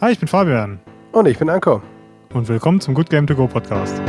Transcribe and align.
Hi, 0.00 0.12
ich 0.12 0.20
bin 0.20 0.28
Fabian. 0.28 0.78
Und 1.10 1.26
ich 1.26 1.40
bin 1.40 1.50
Anko. 1.50 1.82
Und 2.32 2.46
willkommen 2.46 2.80
zum 2.80 2.94
Good 2.94 3.10
Game 3.10 3.26
To 3.26 3.34
Go 3.34 3.48
Podcast. 3.48 4.00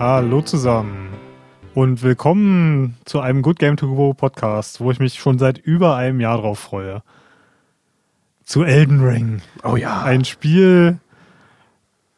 Hallo 0.00 0.42
zusammen 0.42 1.10
und 1.76 2.02
willkommen 2.02 2.96
zu 3.04 3.20
einem 3.20 3.42
Good 3.42 3.60
Game 3.60 3.76
To 3.76 3.94
Go 3.94 4.12
Podcast, 4.12 4.80
wo 4.80 4.90
ich 4.90 4.98
mich 4.98 5.14
schon 5.14 5.38
seit 5.38 5.58
über 5.58 5.94
einem 5.94 6.18
Jahr 6.18 6.38
drauf 6.38 6.58
freue. 6.58 7.04
Zu 8.42 8.64
Elden 8.64 9.04
Ring. 9.04 9.40
Oh 9.62 9.76
ja. 9.76 10.02
Ein 10.02 10.24
Spiel, 10.24 10.98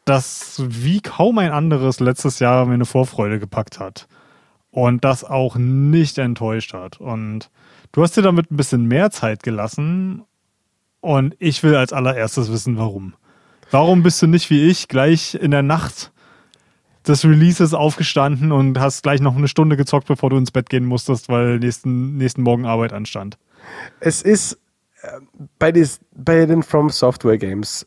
das 0.05 0.61
wie 0.67 1.01
kaum 1.01 1.37
ein 1.37 1.51
anderes 1.51 1.99
letztes 1.99 2.39
Jahr 2.39 2.65
mir 2.65 2.73
eine 2.73 2.85
Vorfreude 2.85 3.39
gepackt 3.39 3.79
hat. 3.79 4.07
Und 4.71 5.03
das 5.03 5.23
auch 5.23 5.57
nicht 5.57 6.17
enttäuscht 6.17 6.73
hat. 6.73 6.99
Und 6.99 7.49
du 7.91 8.03
hast 8.03 8.15
dir 8.15 8.21
damit 8.21 8.51
ein 8.51 8.57
bisschen 8.57 8.85
mehr 8.85 9.11
Zeit 9.11 9.43
gelassen. 9.43 10.23
Und 11.01 11.35
ich 11.39 11.61
will 11.63 11.75
als 11.75 11.91
allererstes 11.91 12.51
wissen, 12.51 12.77
warum. 12.77 13.13
Warum 13.69 14.03
bist 14.03 14.21
du 14.21 14.27
nicht 14.27 14.49
wie 14.49 14.69
ich 14.69 14.87
gleich 14.87 15.35
in 15.35 15.51
der 15.51 15.63
Nacht 15.63 16.11
des 17.07 17.25
Releases 17.25 17.73
aufgestanden 17.73 18.51
und 18.51 18.79
hast 18.79 19.03
gleich 19.03 19.21
noch 19.21 19.35
eine 19.35 19.47
Stunde 19.47 19.75
gezockt, 19.75 20.07
bevor 20.07 20.29
du 20.29 20.37
ins 20.37 20.51
Bett 20.51 20.69
gehen 20.69 20.85
musstest, 20.85 21.29
weil 21.29 21.59
nächsten, 21.59 22.17
nächsten 22.17 22.43
Morgen 22.43 22.65
Arbeit 22.65 22.93
anstand? 22.93 23.37
Es 23.99 24.21
ist 24.21 24.59
äh, 25.01 25.19
bei, 25.57 25.71
des, 25.71 25.99
bei 26.15 26.45
den 26.45 26.63
From 26.63 26.89
Software 26.89 27.37
Games 27.37 27.85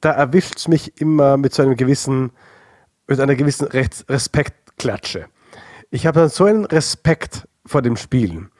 da 0.00 0.10
erwischt 0.10 0.56
es 0.56 0.68
mich 0.68 1.00
immer 1.00 1.36
mit 1.36 1.54
so 1.54 1.62
einem 1.62 1.76
gewissen, 1.76 2.32
mit 3.06 3.20
einer 3.20 3.34
gewissen 3.34 3.66
Respektklatsche. 3.66 5.26
Ich 5.90 6.06
habe 6.06 6.20
dann 6.20 6.28
so 6.28 6.44
einen 6.44 6.64
Respekt 6.64 7.48
vor 7.64 7.82
dem 7.82 7.96
Spielen 7.96 8.50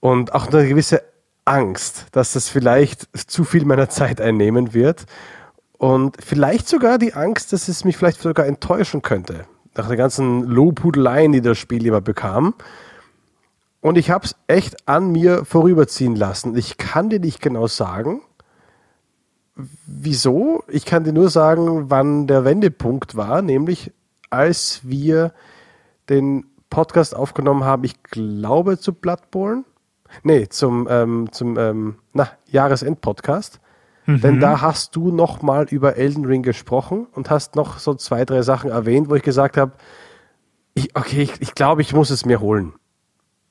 und 0.00 0.34
auch 0.34 0.48
eine 0.48 0.68
gewisse 0.68 1.02
Angst, 1.44 2.06
dass 2.12 2.32
das 2.32 2.48
vielleicht 2.48 3.08
zu 3.28 3.44
viel 3.44 3.64
meiner 3.64 3.88
Zeit 3.88 4.20
einnehmen 4.20 4.74
wird 4.74 5.06
und 5.78 6.16
vielleicht 6.22 6.68
sogar 6.68 6.98
die 6.98 7.14
Angst, 7.14 7.52
dass 7.52 7.68
es 7.68 7.84
mich 7.84 7.96
vielleicht 7.96 8.20
sogar 8.20 8.46
enttäuschen 8.46 9.02
könnte, 9.02 9.46
nach 9.76 9.88
der 9.88 9.96
ganzen 9.96 10.44
Lobhudeleien, 10.44 11.32
die 11.32 11.40
das 11.40 11.58
Spiel 11.58 11.86
immer 11.86 12.00
bekam. 12.00 12.54
Und 13.80 13.96
ich 13.96 14.10
habe 14.10 14.26
es 14.26 14.36
echt 14.46 14.86
an 14.88 15.10
mir 15.10 15.44
vorüberziehen 15.44 16.14
lassen. 16.14 16.54
Ich 16.56 16.76
kann 16.76 17.08
dir 17.08 17.18
nicht 17.18 17.40
genau 17.40 17.66
sagen, 17.66 18.20
wieso? 19.86 20.64
Ich 20.68 20.84
kann 20.84 21.04
dir 21.04 21.12
nur 21.12 21.30
sagen, 21.30 21.90
wann 21.90 22.26
der 22.26 22.44
Wendepunkt 22.44 23.16
war, 23.16 23.42
nämlich 23.42 23.92
als 24.30 24.80
wir 24.84 25.32
den 26.08 26.46
Podcast 26.70 27.16
aufgenommen 27.16 27.64
haben, 27.64 27.84
ich 27.84 28.02
glaube 28.04 28.78
zu 28.78 28.92
Bloodborne. 28.92 29.64
Nee, 30.22 30.48
zum, 30.48 30.88
ähm, 30.90 31.28
zum 31.30 31.56
ähm, 31.58 31.96
Jahresend-Podcast. 32.46 33.60
Mhm. 34.06 34.20
Denn 34.20 34.40
da 34.40 34.60
hast 34.60 34.96
du 34.96 35.10
noch 35.10 35.42
mal 35.42 35.66
über 35.70 35.96
Elden 35.96 36.24
Ring 36.24 36.42
gesprochen 36.42 37.06
und 37.12 37.30
hast 37.30 37.54
noch 37.54 37.78
so 37.78 37.94
zwei, 37.94 38.24
drei 38.24 38.42
Sachen 38.42 38.70
erwähnt, 38.70 39.08
wo 39.08 39.14
ich 39.14 39.22
gesagt 39.22 39.56
habe, 39.56 39.72
ich, 40.74 40.96
okay, 40.96 41.22
ich, 41.22 41.40
ich 41.40 41.54
glaube, 41.54 41.82
ich 41.82 41.92
muss 41.92 42.10
es 42.10 42.24
mir 42.24 42.40
holen. 42.40 42.72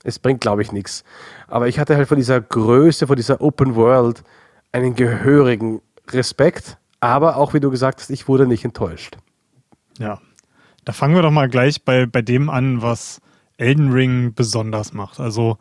Es 0.03 0.19
bringt, 0.19 0.41
glaube 0.41 0.61
ich, 0.61 0.71
nichts. 0.71 1.03
Aber 1.47 1.67
ich 1.67 1.79
hatte 1.79 1.95
halt 1.95 2.07
von 2.07 2.17
dieser 2.17 2.39
Größe, 2.39 3.07
von 3.07 3.15
dieser 3.15 3.41
Open 3.41 3.75
World 3.75 4.23
einen 4.71 4.95
gehörigen 4.95 5.81
Respekt, 6.13 6.77
aber 6.99 7.37
auch, 7.37 7.53
wie 7.53 7.59
du 7.59 7.69
gesagt 7.69 8.01
hast, 8.01 8.09
ich 8.09 8.27
wurde 8.27 8.47
nicht 8.47 8.65
enttäuscht. 8.65 9.17
Ja, 9.97 10.19
da 10.85 10.93
fangen 10.93 11.15
wir 11.15 11.21
doch 11.21 11.31
mal 11.31 11.49
gleich 11.49 11.83
bei, 11.83 12.05
bei 12.05 12.21
dem 12.21 12.49
an, 12.49 12.81
was 12.81 13.21
Elden 13.57 13.91
Ring 13.91 14.33
besonders 14.33 14.93
macht. 14.93 15.19
Also, 15.19 15.57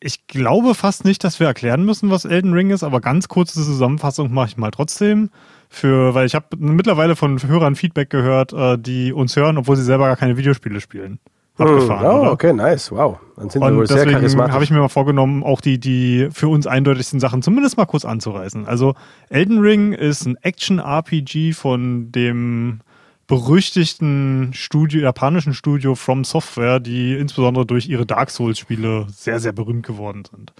ich 0.00 0.26
glaube 0.26 0.74
fast 0.74 1.04
nicht, 1.04 1.24
dass 1.24 1.40
wir 1.40 1.46
erklären 1.46 1.84
müssen, 1.84 2.10
was 2.10 2.24
Elden 2.24 2.52
Ring 2.52 2.70
ist, 2.70 2.82
aber 2.82 3.00
ganz 3.00 3.28
kurze 3.28 3.54
Zusammenfassung 3.54 4.32
mache 4.32 4.48
ich 4.48 4.56
mal 4.56 4.70
trotzdem. 4.70 5.30
Für, 5.68 6.14
weil 6.14 6.26
ich 6.26 6.34
habe 6.34 6.56
mittlerweile 6.58 7.16
von 7.16 7.42
Hörern 7.42 7.74
Feedback 7.74 8.10
gehört, 8.10 8.52
äh, 8.52 8.78
die 8.78 9.12
uns 9.12 9.34
hören, 9.34 9.58
obwohl 9.58 9.76
sie 9.76 9.82
selber 9.82 10.06
gar 10.06 10.16
keine 10.16 10.36
Videospiele 10.36 10.80
spielen 10.80 11.18
abgefahren. 11.58 12.06
Oh, 12.06 12.20
oder? 12.22 12.32
okay, 12.32 12.52
nice, 12.52 12.90
wow. 12.90 13.18
Dann 13.36 13.50
sind 13.50 13.62
und 13.62 13.72
wir 13.72 13.76
wohl 13.78 13.86
sehr 13.86 14.06
charismatisch. 14.06 14.52
habe 14.52 14.64
ich 14.64 14.70
mir 14.70 14.78
mal 14.78 14.88
vorgenommen, 14.88 15.42
auch 15.42 15.60
die, 15.60 15.78
die 15.78 16.28
für 16.32 16.48
uns 16.48 16.66
eindeutigsten 16.66 17.20
Sachen 17.20 17.42
zumindest 17.42 17.76
mal 17.76 17.86
kurz 17.86 18.04
anzureißen. 18.04 18.66
Also 18.66 18.94
Elden 19.28 19.60
Ring 19.60 19.92
ist 19.92 20.26
ein 20.26 20.36
Action-RPG 20.42 21.52
von 21.52 22.10
dem 22.12 22.80
berüchtigten 23.26 24.50
Studio, 24.52 25.00
japanischen 25.00 25.54
Studio 25.54 25.94
From 25.94 26.24
Software, 26.24 26.80
die 26.80 27.14
insbesondere 27.14 27.64
durch 27.64 27.88
ihre 27.88 28.04
Dark 28.04 28.30
Souls-Spiele 28.30 29.06
sehr, 29.10 29.40
sehr 29.40 29.52
berühmt 29.52 29.86
geworden 29.86 30.24
sind. 30.30 30.52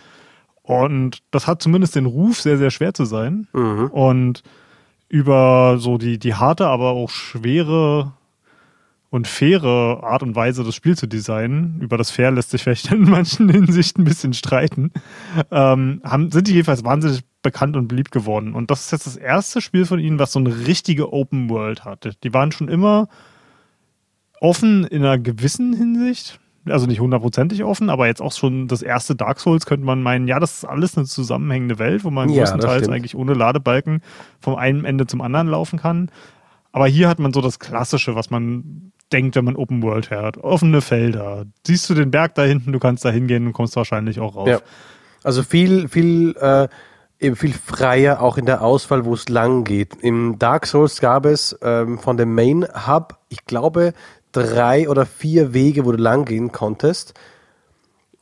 Und 0.62 1.22
das 1.30 1.46
hat 1.46 1.60
zumindest 1.60 1.94
den 1.94 2.06
Ruf, 2.06 2.40
sehr, 2.40 2.56
sehr 2.56 2.70
schwer 2.70 2.94
zu 2.94 3.04
sein. 3.04 3.48
Mhm. 3.52 3.88
Und 3.88 4.42
über 5.08 5.76
so 5.78 5.98
die, 5.98 6.18
die 6.18 6.34
harte, 6.34 6.66
aber 6.66 6.90
auch 6.92 7.10
schwere 7.10 8.12
und 9.14 9.28
faire 9.28 10.00
Art 10.02 10.24
und 10.24 10.34
Weise, 10.34 10.64
das 10.64 10.74
Spiel 10.74 10.98
zu 10.98 11.06
designen, 11.06 11.78
über 11.80 11.96
das 11.96 12.10
Fair 12.10 12.32
lässt 12.32 12.50
sich 12.50 12.64
vielleicht 12.64 12.90
in 12.90 13.02
manchen 13.02 13.48
Hinsichten 13.52 14.02
ein 14.02 14.06
bisschen 14.06 14.32
streiten, 14.32 14.90
ähm, 15.52 16.00
haben, 16.02 16.32
sind 16.32 16.48
die 16.48 16.54
jedenfalls 16.54 16.82
wahnsinnig 16.82 17.20
bekannt 17.40 17.76
und 17.76 17.86
beliebt 17.86 18.10
geworden. 18.10 18.54
Und 18.54 18.72
das 18.72 18.86
ist 18.86 18.90
jetzt 18.90 19.06
das 19.06 19.16
erste 19.16 19.60
Spiel 19.60 19.84
von 19.84 20.00
ihnen, 20.00 20.18
was 20.18 20.32
so 20.32 20.40
eine 20.40 20.66
richtige 20.66 21.12
Open 21.12 21.48
World 21.48 21.84
hatte. 21.84 22.14
Die 22.24 22.34
waren 22.34 22.50
schon 22.50 22.66
immer 22.66 23.06
offen 24.40 24.82
in 24.82 25.04
einer 25.04 25.18
gewissen 25.18 25.74
Hinsicht, 25.74 26.40
also 26.66 26.86
nicht 26.86 26.98
hundertprozentig 26.98 27.62
offen, 27.62 27.90
aber 27.90 28.08
jetzt 28.08 28.20
auch 28.20 28.32
schon 28.32 28.66
das 28.66 28.82
erste 28.82 29.14
Dark 29.14 29.38
Souls 29.38 29.64
könnte 29.64 29.86
man 29.86 30.02
meinen, 30.02 30.26
ja, 30.26 30.40
das 30.40 30.54
ist 30.54 30.64
alles 30.64 30.96
eine 30.96 31.06
zusammenhängende 31.06 31.78
Welt, 31.78 32.02
wo 32.02 32.10
man 32.10 32.30
ja, 32.30 32.42
größtenteils 32.42 32.88
eigentlich 32.88 33.14
ohne 33.14 33.34
Ladebalken 33.34 34.02
vom 34.40 34.56
einen 34.56 34.84
Ende 34.84 35.06
zum 35.06 35.20
anderen 35.20 35.46
laufen 35.46 35.78
kann. 35.78 36.10
Aber 36.74 36.88
hier 36.88 37.08
hat 37.08 37.20
man 37.20 37.32
so 37.32 37.40
das 37.40 37.60
Klassische, 37.60 38.16
was 38.16 38.30
man 38.30 38.90
denkt, 39.12 39.36
wenn 39.36 39.44
man 39.44 39.54
Open 39.54 39.80
World 39.84 40.10
hört. 40.10 40.38
Offene 40.38 40.80
Felder. 40.80 41.44
Siehst 41.64 41.88
du 41.88 41.94
den 41.94 42.10
Berg 42.10 42.34
da 42.34 42.42
hinten, 42.42 42.72
du 42.72 42.80
kannst 42.80 43.04
da 43.04 43.10
hingehen 43.10 43.46
und 43.46 43.52
kommst 43.52 43.76
wahrscheinlich 43.76 44.18
auch 44.18 44.34
rauf. 44.34 44.48
Ja. 44.48 44.58
Also 45.22 45.44
viel, 45.44 45.86
viel, 45.86 46.34
äh, 46.36 46.66
eben 47.20 47.36
viel 47.36 47.52
freier 47.52 48.20
auch 48.20 48.38
in 48.38 48.46
der 48.46 48.60
Auswahl, 48.60 49.04
wo 49.04 49.14
es 49.14 49.28
lang 49.28 49.62
geht. 49.62 49.94
Im 50.02 50.40
Dark 50.40 50.66
Souls 50.66 51.00
gab 51.00 51.26
es 51.26 51.56
ähm, 51.62 52.00
von 52.00 52.16
dem 52.16 52.34
Main 52.34 52.66
Hub, 52.88 53.20
ich 53.28 53.44
glaube, 53.44 53.92
drei 54.32 54.88
oder 54.88 55.06
vier 55.06 55.54
Wege, 55.54 55.84
wo 55.84 55.92
du 55.92 56.02
lang 56.02 56.24
gehen 56.24 56.50
konntest. 56.50 57.14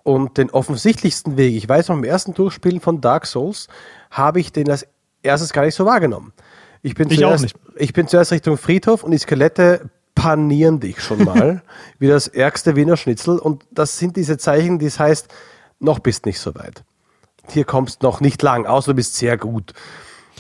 Und 0.03 0.37
den 0.37 0.51
offensichtlichsten 0.51 1.39
Weg, 1.39 1.57
ich 1.57 1.67
weiß 1.67 1.89
noch, 1.89 1.97
im 1.97 2.05
ersten 2.05 2.35
Durchspielen 2.35 2.81
von 2.83 3.01
Dark 3.01 3.25
Souls 3.25 3.69
habe 4.11 4.41
ich 4.41 4.53
den 4.53 4.71
als 4.71 4.87
erstes 5.23 5.55
gar 5.55 5.65
nicht 5.65 5.75
so 5.75 5.87
wahrgenommen. 5.87 6.35
Ich 6.83 6.95
bin, 6.95 7.11
ich 7.11 7.19
zuerst, 7.19 7.55
ich 7.77 7.93
bin 7.93 8.09
zuerst 8.09 8.33
Richtung 8.33 8.59
Friedhof 8.59 9.05
und 9.05 9.13
die 9.13 9.19
Skelette 9.19 9.89
panieren 10.15 10.81
dich 10.81 11.01
schon 11.01 11.25
mal, 11.25 11.63
wie 11.99 12.09
das 12.09 12.29
ärgste 12.29 12.77
Wiener 12.77 12.97
Schnitzel. 12.97 13.39
Und 13.39 13.65
das 13.71 13.99
sind 13.99 14.17
diese 14.17 14.37
Zeichen, 14.37 14.79
die 14.79 14.87
es 14.87 14.99
heißt, 14.99 15.29
noch 15.79 16.01
bist 16.01 16.27
nicht 16.27 16.39
so 16.41 16.55
weit. 16.55 16.85
Hier 17.49 17.65
kommst 17.65 18.03
noch 18.03 18.21
nicht 18.21 18.43
lang, 18.43 18.67
außer 18.67 18.93
du 18.93 18.97
bist 18.97 19.17
sehr 19.17 19.37
gut. 19.37 19.73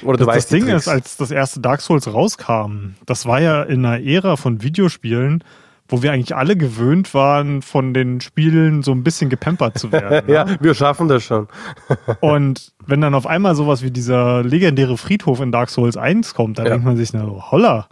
Oder 0.02 0.18
du 0.18 0.24
das, 0.24 0.34
weißt 0.34 0.52
das 0.52 0.58
Ding 0.58 0.66
Tricks. 0.66 0.82
ist, 0.82 0.88
als 0.88 1.16
das 1.16 1.30
erste 1.30 1.60
Dark 1.60 1.80
Souls 1.80 2.12
rauskam, 2.12 2.94
das 3.06 3.26
war 3.26 3.40
ja 3.40 3.62
in 3.62 3.84
einer 3.84 4.04
Ära 4.04 4.36
von 4.36 4.62
Videospielen, 4.62 5.44
wo 5.92 6.02
wir 6.02 6.12
eigentlich 6.12 6.34
alle 6.34 6.56
gewöhnt 6.56 7.12
waren, 7.12 7.60
von 7.60 7.92
den 7.92 8.20
Spielen 8.20 8.82
so 8.82 8.92
ein 8.92 9.04
bisschen 9.04 9.28
gepampert 9.28 9.78
zu 9.78 9.92
werden. 9.92 10.28
ja, 10.32 10.44
ne? 10.44 10.56
wir 10.60 10.74
schaffen 10.74 11.06
das 11.06 11.22
schon. 11.22 11.48
und 12.20 12.72
wenn 12.86 13.02
dann 13.02 13.14
auf 13.14 13.26
einmal 13.26 13.54
sowas 13.54 13.82
wie 13.82 13.90
dieser 13.90 14.42
legendäre 14.42 14.96
Friedhof 14.96 15.40
in 15.40 15.52
Dark 15.52 15.68
Souls 15.68 15.96
1 15.96 16.34
kommt, 16.34 16.58
dann 16.58 16.66
ja. 16.66 16.72
denkt 16.72 16.86
man 16.86 16.96
sich, 16.96 17.12
na, 17.12 17.26
holla, 17.26 17.88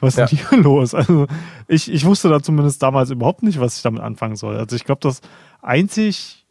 was 0.00 0.16
ist 0.16 0.30
denn 0.30 0.38
hier 0.38 0.58
los? 0.62 0.94
Also 0.94 1.26
ich, 1.66 1.92
ich 1.92 2.04
wusste 2.04 2.28
da 2.28 2.40
zumindest 2.40 2.82
damals 2.82 3.10
überhaupt 3.10 3.42
nicht, 3.42 3.60
was 3.60 3.76
ich 3.76 3.82
damit 3.82 4.02
anfangen 4.02 4.36
soll. 4.36 4.56
Also 4.56 4.76
ich 4.76 4.84
glaube, 4.84 5.00
das 5.02 5.20
einzig 5.60 6.45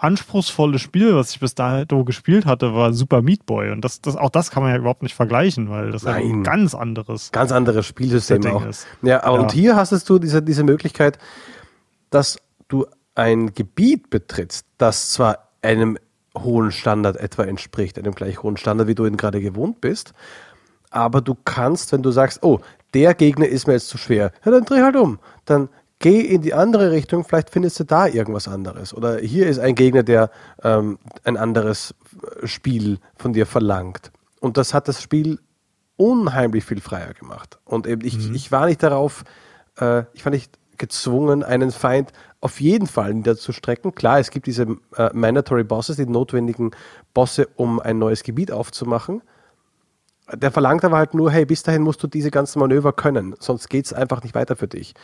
anspruchsvolle 0.00 0.78
Spiel, 0.78 1.14
was 1.14 1.30
ich 1.32 1.40
bis 1.40 1.54
dato 1.54 2.04
gespielt 2.04 2.46
hatte, 2.46 2.74
war 2.74 2.92
Super 2.92 3.20
Meat 3.20 3.44
Boy. 3.44 3.70
Und 3.70 3.84
das, 3.84 4.00
das, 4.00 4.16
auch 4.16 4.30
das 4.30 4.50
kann 4.50 4.62
man 4.62 4.72
ja 4.72 4.78
überhaupt 4.78 5.02
nicht 5.02 5.14
vergleichen, 5.14 5.68
weil 5.68 5.92
das 5.92 6.04
Nein. 6.04 6.22
ein 6.22 6.42
ganz 6.42 6.74
anderes, 6.74 7.30
ganz 7.32 7.52
anderes 7.52 7.86
Spielsystem 7.86 8.44
auch. 8.46 8.64
Ist. 8.64 8.86
Ja, 9.02 9.22
ja, 9.22 9.28
und 9.28 9.52
hier 9.52 9.76
hast 9.76 10.08
du 10.08 10.18
diese, 10.18 10.42
diese 10.42 10.64
Möglichkeit, 10.64 11.18
dass 12.08 12.38
du 12.68 12.86
ein 13.14 13.54
Gebiet 13.54 14.08
betrittst, 14.08 14.66
das 14.78 15.10
zwar 15.10 15.50
einem 15.60 15.98
hohen 16.36 16.72
Standard 16.72 17.16
etwa 17.16 17.44
entspricht, 17.44 17.98
einem 17.98 18.14
gleich 18.14 18.42
hohen 18.42 18.56
Standard, 18.56 18.88
wie 18.88 18.94
du 18.94 19.04
ihn 19.04 19.18
gerade 19.18 19.40
gewohnt 19.40 19.80
bist, 19.80 20.14
aber 20.90 21.20
du 21.20 21.36
kannst, 21.44 21.92
wenn 21.92 22.02
du 22.02 22.10
sagst, 22.10 22.42
oh, 22.42 22.60
der 22.94 23.14
Gegner 23.14 23.46
ist 23.46 23.66
mir 23.66 23.74
jetzt 23.74 23.88
zu 23.88 23.98
schwer, 23.98 24.32
ja, 24.44 24.50
dann 24.50 24.64
dreh 24.64 24.80
halt 24.80 24.96
um. 24.96 25.18
Dann 25.44 25.68
geh 26.00 26.20
in 26.20 26.42
die 26.42 26.54
andere 26.54 26.90
Richtung, 26.90 27.24
vielleicht 27.24 27.50
findest 27.50 27.78
du 27.78 27.84
da 27.84 28.06
irgendwas 28.06 28.48
anderes. 28.48 28.92
Oder 28.92 29.18
hier 29.18 29.46
ist 29.46 29.60
ein 29.60 29.76
Gegner, 29.76 30.02
der 30.02 30.30
ähm, 30.64 30.98
ein 31.22 31.36
anderes 31.36 31.94
Spiel 32.44 32.98
von 33.16 33.32
dir 33.32 33.46
verlangt. 33.46 34.10
Und 34.40 34.56
das 34.56 34.74
hat 34.74 34.88
das 34.88 35.00
Spiel 35.00 35.38
unheimlich 35.96 36.64
viel 36.64 36.80
freier 36.80 37.12
gemacht. 37.14 37.58
Und 37.64 37.86
eben 37.86 38.04
ich, 38.04 38.16
mhm. 38.18 38.34
ich 38.34 38.50
war 38.50 38.66
nicht 38.66 38.82
darauf, 38.82 39.24
äh, 39.78 40.04
ich 40.14 40.24
war 40.24 40.30
nicht 40.30 40.58
gezwungen, 40.78 41.44
einen 41.44 41.70
Feind 41.70 42.10
auf 42.40 42.60
jeden 42.60 42.86
Fall 42.86 43.12
niederzustrecken. 43.12 43.94
Klar, 43.94 44.18
es 44.18 44.30
gibt 44.30 44.46
diese 44.46 44.78
äh, 44.96 45.10
Mandatory 45.12 45.62
Bosses, 45.64 45.96
die 45.96 46.06
notwendigen 46.06 46.70
Bosse, 47.12 47.48
um 47.56 47.78
ein 47.78 47.98
neues 47.98 48.22
Gebiet 48.22 48.50
aufzumachen. 48.50 49.20
Der 50.32 50.50
verlangt 50.50 50.84
aber 50.84 50.96
halt 50.96 51.12
nur, 51.12 51.30
hey, 51.30 51.44
bis 51.44 51.62
dahin 51.62 51.82
musst 51.82 52.02
du 52.02 52.06
diese 52.06 52.30
ganzen 52.30 52.60
Manöver 52.60 52.92
können, 52.92 53.34
sonst 53.40 53.68
geht 53.68 53.86
es 53.86 53.92
einfach 53.92 54.22
nicht 54.22 54.34
weiter 54.34 54.56
für 54.56 54.68
dich. 54.68 54.94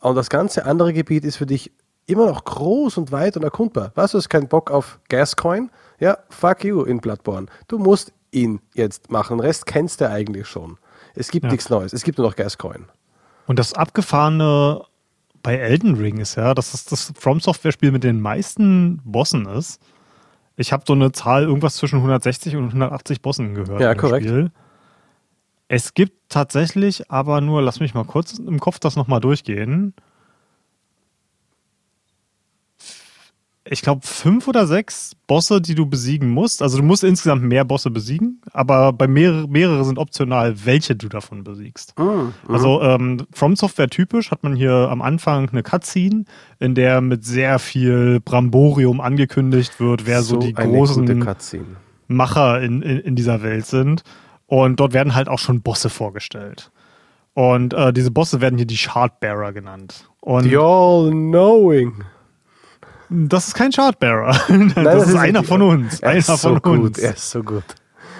Und 0.00 0.14
das 0.14 0.30
ganze 0.30 0.64
andere 0.64 0.92
Gebiet 0.92 1.24
ist 1.24 1.36
für 1.36 1.46
dich 1.46 1.72
immer 2.06 2.26
noch 2.26 2.44
groß 2.44 2.98
und 2.98 3.12
weit 3.12 3.36
und 3.36 3.42
erkundbar. 3.42 3.92
Was, 3.94 4.12
du 4.12 4.18
hast 4.18 4.28
keinen 4.28 4.48
Bock 4.48 4.70
auf 4.70 4.98
Gascoin? 5.08 5.70
Ja, 6.00 6.18
fuck 6.30 6.64
you 6.64 6.82
in 6.82 7.00
Bloodborne. 7.00 7.46
Du 7.66 7.78
musst 7.78 8.12
ihn 8.30 8.60
jetzt 8.74 9.10
machen. 9.10 9.38
Den 9.38 9.46
Rest 9.46 9.66
kennst 9.66 10.00
du 10.00 10.08
eigentlich 10.08 10.46
schon. 10.46 10.78
Es 11.14 11.30
gibt 11.30 11.44
ja. 11.44 11.50
nichts 11.50 11.68
Neues. 11.68 11.92
Es 11.92 12.02
gibt 12.02 12.18
nur 12.18 12.26
noch 12.26 12.36
Gascoin. 12.36 12.86
Und 13.46 13.58
das 13.58 13.74
Abgefahrene 13.74 14.82
bei 15.42 15.56
Elden 15.56 15.96
Ring 15.96 16.18
ist 16.18 16.36
ja, 16.36 16.54
dass 16.54 16.72
das 16.72 16.84
das 16.84 17.12
From 17.18 17.40
Software 17.40 17.72
Spiel 17.72 17.92
mit 17.92 18.04
den 18.04 18.20
meisten 18.20 19.00
Bossen 19.04 19.46
ist. 19.46 19.80
Ich 20.56 20.72
habe 20.72 20.84
so 20.86 20.92
eine 20.92 21.12
Zahl 21.12 21.44
irgendwas 21.44 21.76
zwischen 21.76 21.96
160 21.96 22.56
und 22.56 22.66
180 22.66 23.22
Bossen 23.22 23.54
gehört. 23.54 23.80
Ja, 23.80 23.94
korrekt. 23.94 24.26
Spiel. 24.26 24.50
Es 25.68 25.94
gibt 25.94 26.30
tatsächlich 26.30 27.10
aber 27.10 27.40
nur, 27.40 27.62
lass 27.62 27.80
mich 27.80 27.94
mal 27.94 28.04
kurz 28.04 28.38
im 28.38 28.58
Kopf 28.58 28.78
das 28.78 28.96
nochmal 28.96 29.20
durchgehen. 29.20 29.94
ich 33.70 33.82
glaube, 33.82 34.00
fünf 34.04 34.48
oder 34.48 34.66
sechs 34.66 35.14
Bosse, 35.26 35.60
die 35.60 35.74
du 35.74 35.86
besiegen 35.86 36.30
musst. 36.30 36.62
Also 36.62 36.78
du 36.78 36.84
musst 36.84 37.04
insgesamt 37.04 37.42
mehr 37.42 37.64
Bosse 37.64 37.90
besiegen, 37.90 38.40
aber 38.52 38.92
bei 38.92 39.06
mehrere, 39.06 39.46
mehrere 39.46 39.84
sind 39.84 39.98
optional, 39.98 40.64
welche 40.64 40.96
du 40.96 41.08
davon 41.08 41.44
besiegst. 41.44 41.98
Mhm. 41.98 42.32
Also 42.48 42.80
ähm, 42.82 43.26
From 43.32 43.56
Software 43.56 43.88
typisch 43.88 44.30
hat 44.30 44.42
man 44.42 44.56
hier 44.56 44.72
am 44.72 45.02
Anfang 45.02 45.50
eine 45.50 45.62
Cutscene, 45.62 46.24
in 46.58 46.74
der 46.74 47.00
mit 47.00 47.24
sehr 47.24 47.58
viel 47.58 48.20
Bramborium 48.20 49.00
angekündigt 49.00 49.80
wird, 49.80 50.06
wer 50.06 50.22
so, 50.22 50.40
so 50.40 50.46
die 50.46 50.54
großen 50.54 51.26
Macher 52.06 52.62
in, 52.62 52.80
in, 52.80 52.98
in 53.00 53.16
dieser 53.16 53.42
Welt 53.42 53.66
sind. 53.66 54.02
Und 54.48 54.80
dort 54.80 54.94
werden 54.94 55.14
halt 55.14 55.28
auch 55.28 55.38
schon 55.38 55.60
Bosse 55.60 55.90
vorgestellt. 55.90 56.70
Und 57.34 57.74
äh, 57.74 57.92
diese 57.92 58.10
Bosse 58.10 58.40
werden 58.40 58.56
hier 58.56 58.66
die 58.66 58.76
Shardbearer 58.76 59.52
genannt. 59.52 60.08
Und 60.20 60.44
the 60.44 60.56
All-Knowing. 60.56 62.04
Das 63.10 63.48
ist 63.48 63.54
kein 63.54 63.70
Chartbearer. 63.70 64.32
das, 64.32 64.48
Nein, 64.48 64.72
das, 64.74 65.02
ist, 65.04 65.08
ist 65.10 65.16
einer 65.16 65.44
von 65.44 65.62
uns. 65.62 66.00
Er 66.00 66.10
einer 66.10 66.18
ist 66.18 66.26
von 66.26 66.36
so 66.36 66.50
uns. 66.50 66.62
Gut. 66.62 66.98
Er 66.98 67.14
ist 67.14 67.30
so 67.30 67.42
gut. 67.42 67.64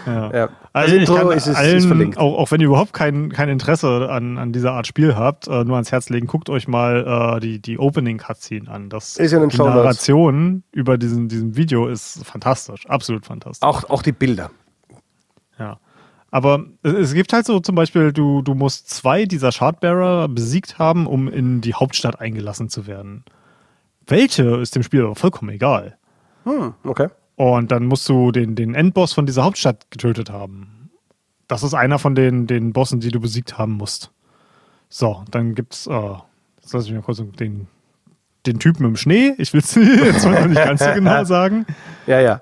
Ja. 0.06 0.32
ja. 0.32 0.48
Also 0.72 0.94
ich 0.94 1.06
kann 1.06 1.30
ist, 1.32 1.48
allen, 1.48 2.00
ist 2.00 2.19
auch, 2.19 2.38
auch, 2.38 2.50
wenn 2.50 2.60
ihr 2.60 2.69
überhaupt 2.69 2.92
kein, 2.92 3.30
kein 3.30 3.48
Interesse 3.48 4.08
an, 4.10 4.38
an 4.38 4.52
dieser 4.52 4.72
Art 4.72 4.86
Spiel 4.86 5.16
habt, 5.16 5.48
äh, 5.48 5.64
nur 5.64 5.75
ans 5.75 5.90
Herz 5.90 6.08
legen, 6.08 6.26
guckt 6.26 6.50
euch 6.50 6.69
mal 6.69 7.36
äh, 7.36 7.40
die, 7.40 7.60
die 7.60 7.78
Opening-Cutscene 7.78 8.70
an. 8.70 8.88
Das, 8.88 9.16
ist 9.16 9.32
den 9.32 9.48
die 9.48 9.56
Narration 9.56 10.62
über 10.72 10.96
diesen, 10.98 11.28
diesem 11.28 11.56
Video 11.56 11.88
ist 11.88 12.25
fantastisch, 12.25 12.86
absolut 12.86 13.26
fantastisch. 13.26 13.66
Auch, 13.66 13.90
auch 13.90 14.02
die 14.02 14.12
Bilder. 14.12 14.50
Ja. 15.58 15.78
Aber 16.30 16.66
es 16.82 17.14
gibt 17.14 17.32
halt 17.32 17.46
so 17.46 17.60
zum 17.60 17.75
Beispiel, 17.75 18.12
du, 18.12 18.42
du 18.42 18.54
musst 18.54 18.90
zwei 18.90 19.25
dieser 19.25 19.50
Shardbearer 19.50 20.28
besiegt 20.28 20.78
haben, 20.78 21.06
um 21.06 21.28
in 21.28 21.60
die 21.60 21.75
Hauptstadt 21.75 22.20
eingelassen 22.20 22.69
zu 22.69 22.86
werden. 22.86 23.25
Welche 24.06 24.56
ist 24.56 24.75
dem 24.75 24.82
Spiel 24.82 25.04
aber 25.04 25.14
vollkommen 25.14 25.50
egal. 25.50 25.96
Hm, 26.44 26.75
okay. 26.84 27.08
Und 27.36 27.70
dann 27.70 27.86
musst 27.86 28.08
du 28.08 28.32
den, 28.32 28.56
den 28.56 28.75
Endboss 28.75 29.12
von 29.12 29.25
dieser 29.25 29.44
Hauptstadt 29.44 29.90
getötet 29.90 30.30
haben. 30.30 30.90
Das 31.46 31.62
ist 31.62 31.72
einer 31.72 31.98
von 31.98 32.14
den, 32.14 32.46
den 32.46 32.72
Bossen, 32.72 33.00
die 33.00 33.10
du 33.10 33.20
besiegt 33.20 33.56
haben 33.56 33.72
musst. 33.72 34.10
So, 34.88 35.25
dann 35.30 35.54
gibt's, 35.54 35.86
äh, 35.86 36.12
jetzt 36.60 36.72
lass 36.72 36.86
ich 36.86 36.92
mir 36.92 37.00
kurz 37.00 37.22
den, 37.38 37.69
den 38.46 38.58
Typen 38.58 38.84
im 38.84 38.96
Schnee. 38.96 39.34
Ich 39.38 39.52
will 39.52 39.60
es 39.60 39.75
jetzt 39.76 40.25
mal 40.26 40.48
nicht 40.48 40.62
ganz 40.62 40.82
so 40.82 40.92
genau 40.92 41.25
sagen. 41.25 41.64
Ja, 42.06 42.20
ja. 42.20 42.40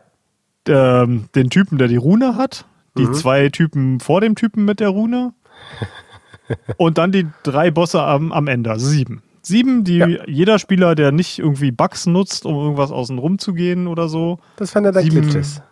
Ähm, 0.69 1.29
den 1.35 1.51
Typen, 1.51 1.79
der 1.79 1.89
die 1.89 1.97
Rune 1.97 2.37
hat. 2.37 2.65
Die 2.99 3.07
mhm. 3.07 3.15
zwei 3.15 3.49
Typen 3.49 4.01
vor 4.01 4.21
dem 4.21 4.35
Typen 4.35 4.65
mit 4.65 4.81
der 4.81 4.89
Rune. 4.89 5.33
Und 6.77 6.99
dann 6.99 7.13
die 7.13 7.27
drei 7.43 7.71
Bosse 7.71 8.03
am, 8.03 8.33
am 8.33 8.47
Ende, 8.47 8.71
also 8.71 8.87
sieben. 8.87 9.23
Sieben, 9.43 9.85
die 9.85 9.99
ja. 9.99 10.09
jeder 10.27 10.59
Spieler, 10.59 10.95
der 10.95 11.13
nicht 11.13 11.39
irgendwie 11.39 11.71
Bugs 11.71 12.07
nutzt, 12.07 12.47
um 12.47 12.57
irgendwas 12.57 12.91
außen 12.91 13.19
rum 13.19 13.39
zu 13.39 13.55
gehen 13.55 13.87
oder 13.87 14.09
so. 14.09 14.39
Das 14.57 14.73
fand 14.73 14.87
er 14.87 14.93
der 14.93 15.05
Glitches. 15.05 15.63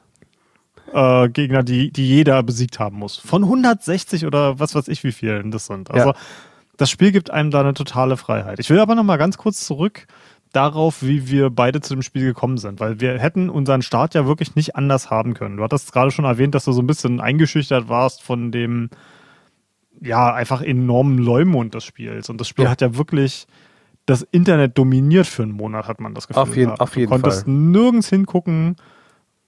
Äh, 0.92 1.28
Gegner, 1.30 1.64
die, 1.64 1.90
die 1.90 2.06
jeder 2.06 2.42
besiegt 2.44 2.78
haben 2.78 2.98
muss. 2.98 3.16
Von 3.16 3.42
160 3.42 4.26
oder 4.26 4.60
was 4.60 4.76
weiß 4.76 4.86
ich, 4.88 5.02
wie 5.02 5.10
vielen 5.10 5.50
das 5.50 5.66
sind. 5.66 5.90
Also, 5.90 6.10
ja. 6.10 6.14
das 6.76 6.88
Spiel 6.88 7.10
gibt 7.10 7.30
einem 7.30 7.50
da 7.50 7.60
eine 7.60 7.74
totale 7.74 8.16
Freiheit. 8.16 8.60
Ich 8.60 8.70
will 8.70 8.78
aber 8.78 8.94
noch 8.94 9.02
mal 9.02 9.16
ganz 9.16 9.38
kurz 9.38 9.66
zurück 9.66 10.06
darauf, 10.54 11.02
wie 11.02 11.28
wir 11.28 11.50
beide 11.50 11.80
zu 11.80 11.94
dem 11.94 12.02
Spiel 12.02 12.24
gekommen 12.24 12.58
sind, 12.58 12.80
weil 12.80 13.00
wir 13.00 13.18
hätten 13.18 13.50
unseren 13.50 13.82
Start 13.82 14.14
ja 14.14 14.26
wirklich 14.26 14.54
nicht 14.54 14.76
anders 14.76 15.10
haben 15.10 15.34
können. 15.34 15.56
Du 15.56 15.62
hattest 15.64 15.92
gerade 15.92 16.10
schon 16.10 16.24
erwähnt, 16.24 16.54
dass 16.54 16.64
du 16.64 16.72
so 16.72 16.82
ein 16.82 16.86
bisschen 16.86 17.20
eingeschüchtert 17.20 17.88
warst 17.88 18.22
von 18.22 18.52
dem 18.52 18.90
ja, 20.00 20.32
einfach 20.32 20.62
enormen 20.62 21.18
Leumund 21.18 21.74
des 21.74 21.84
Spiels. 21.84 22.28
Und 22.28 22.40
das 22.40 22.48
Spiel 22.48 22.66
ja. 22.66 22.70
hat 22.70 22.80
ja 22.80 22.96
wirklich 22.96 23.46
das 24.06 24.22
Internet 24.22 24.76
dominiert 24.76 25.26
für 25.26 25.42
einen 25.42 25.52
Monat, 25.52 25.88
hat 25.88 26.00
man 26.00 26.14
das 26.14 26.28
Gefühl. 26.28 26.42
Auf 26.42 26.56
jeden, 26.56 26.72
auf 26.72 26.96
jeden 26.96 27.10
du 27.10 27.14
konntest 27.14 27.44
Fall. 27.44 27.52
nirgends 27.52 28.08
hingucken, 28.08 28.76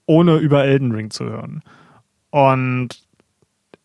ohne 0.05 0.37
über 0.37 0.63
Elden 0.65 0.91
Ring 0.91 1.11
zu 1.11 1.25
hören. 1.25 1.61
Und 2.31 2.89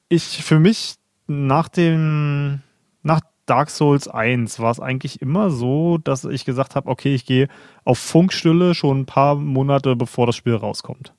ich, 0.08 0.42
für 0.42 0.58
mich, 0.58 0.96
nach 1.26 1.69
dem, 1.69 2.60
nach 3.02 3.20
Dark 3.52 3.69
Souls 3.69 4.08
1 4.08 4.60
war 4.60 4.70
es 4.70 4.81
eigentlich 4.81 5.20
immer 5.20 5.50
so, 5.50 5.99
dass 5.99 6.25
ich 6.25 6.46
gesagt 6.46 6.75
habe, 6.75 6.88
okay, 6.88 7.14
ich 7.14 7.26
gehe 7.26 7.49
auf 7.84 7.99
Funkstille 7.99 8.75
schon 8.75 9.00
ein 9.00 9.04
paar 9.04 9.34
Monate 9.34 9.94
bevor 9.94 10.25
das 10.25 10.37
Spiel 10.37 10.54
rauskommt. 10.54 11.12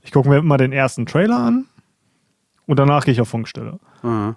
Ich 0.00 0.12
gucke 0.12 0.28
mir 0.28 0.36
immer 0.36 0.58
den 0.58 0.70
ersten 0.70 1.06
Trailer 1.06 1.38
an 1.38 1.64
und 2.66 2.78
danach 2.78 3.04
gehe 3.04 3.10
ich 3.10 3.20
auf 3.20 3.28
Funkstille. 3.28 3.80
Mhm. 4.04 4.36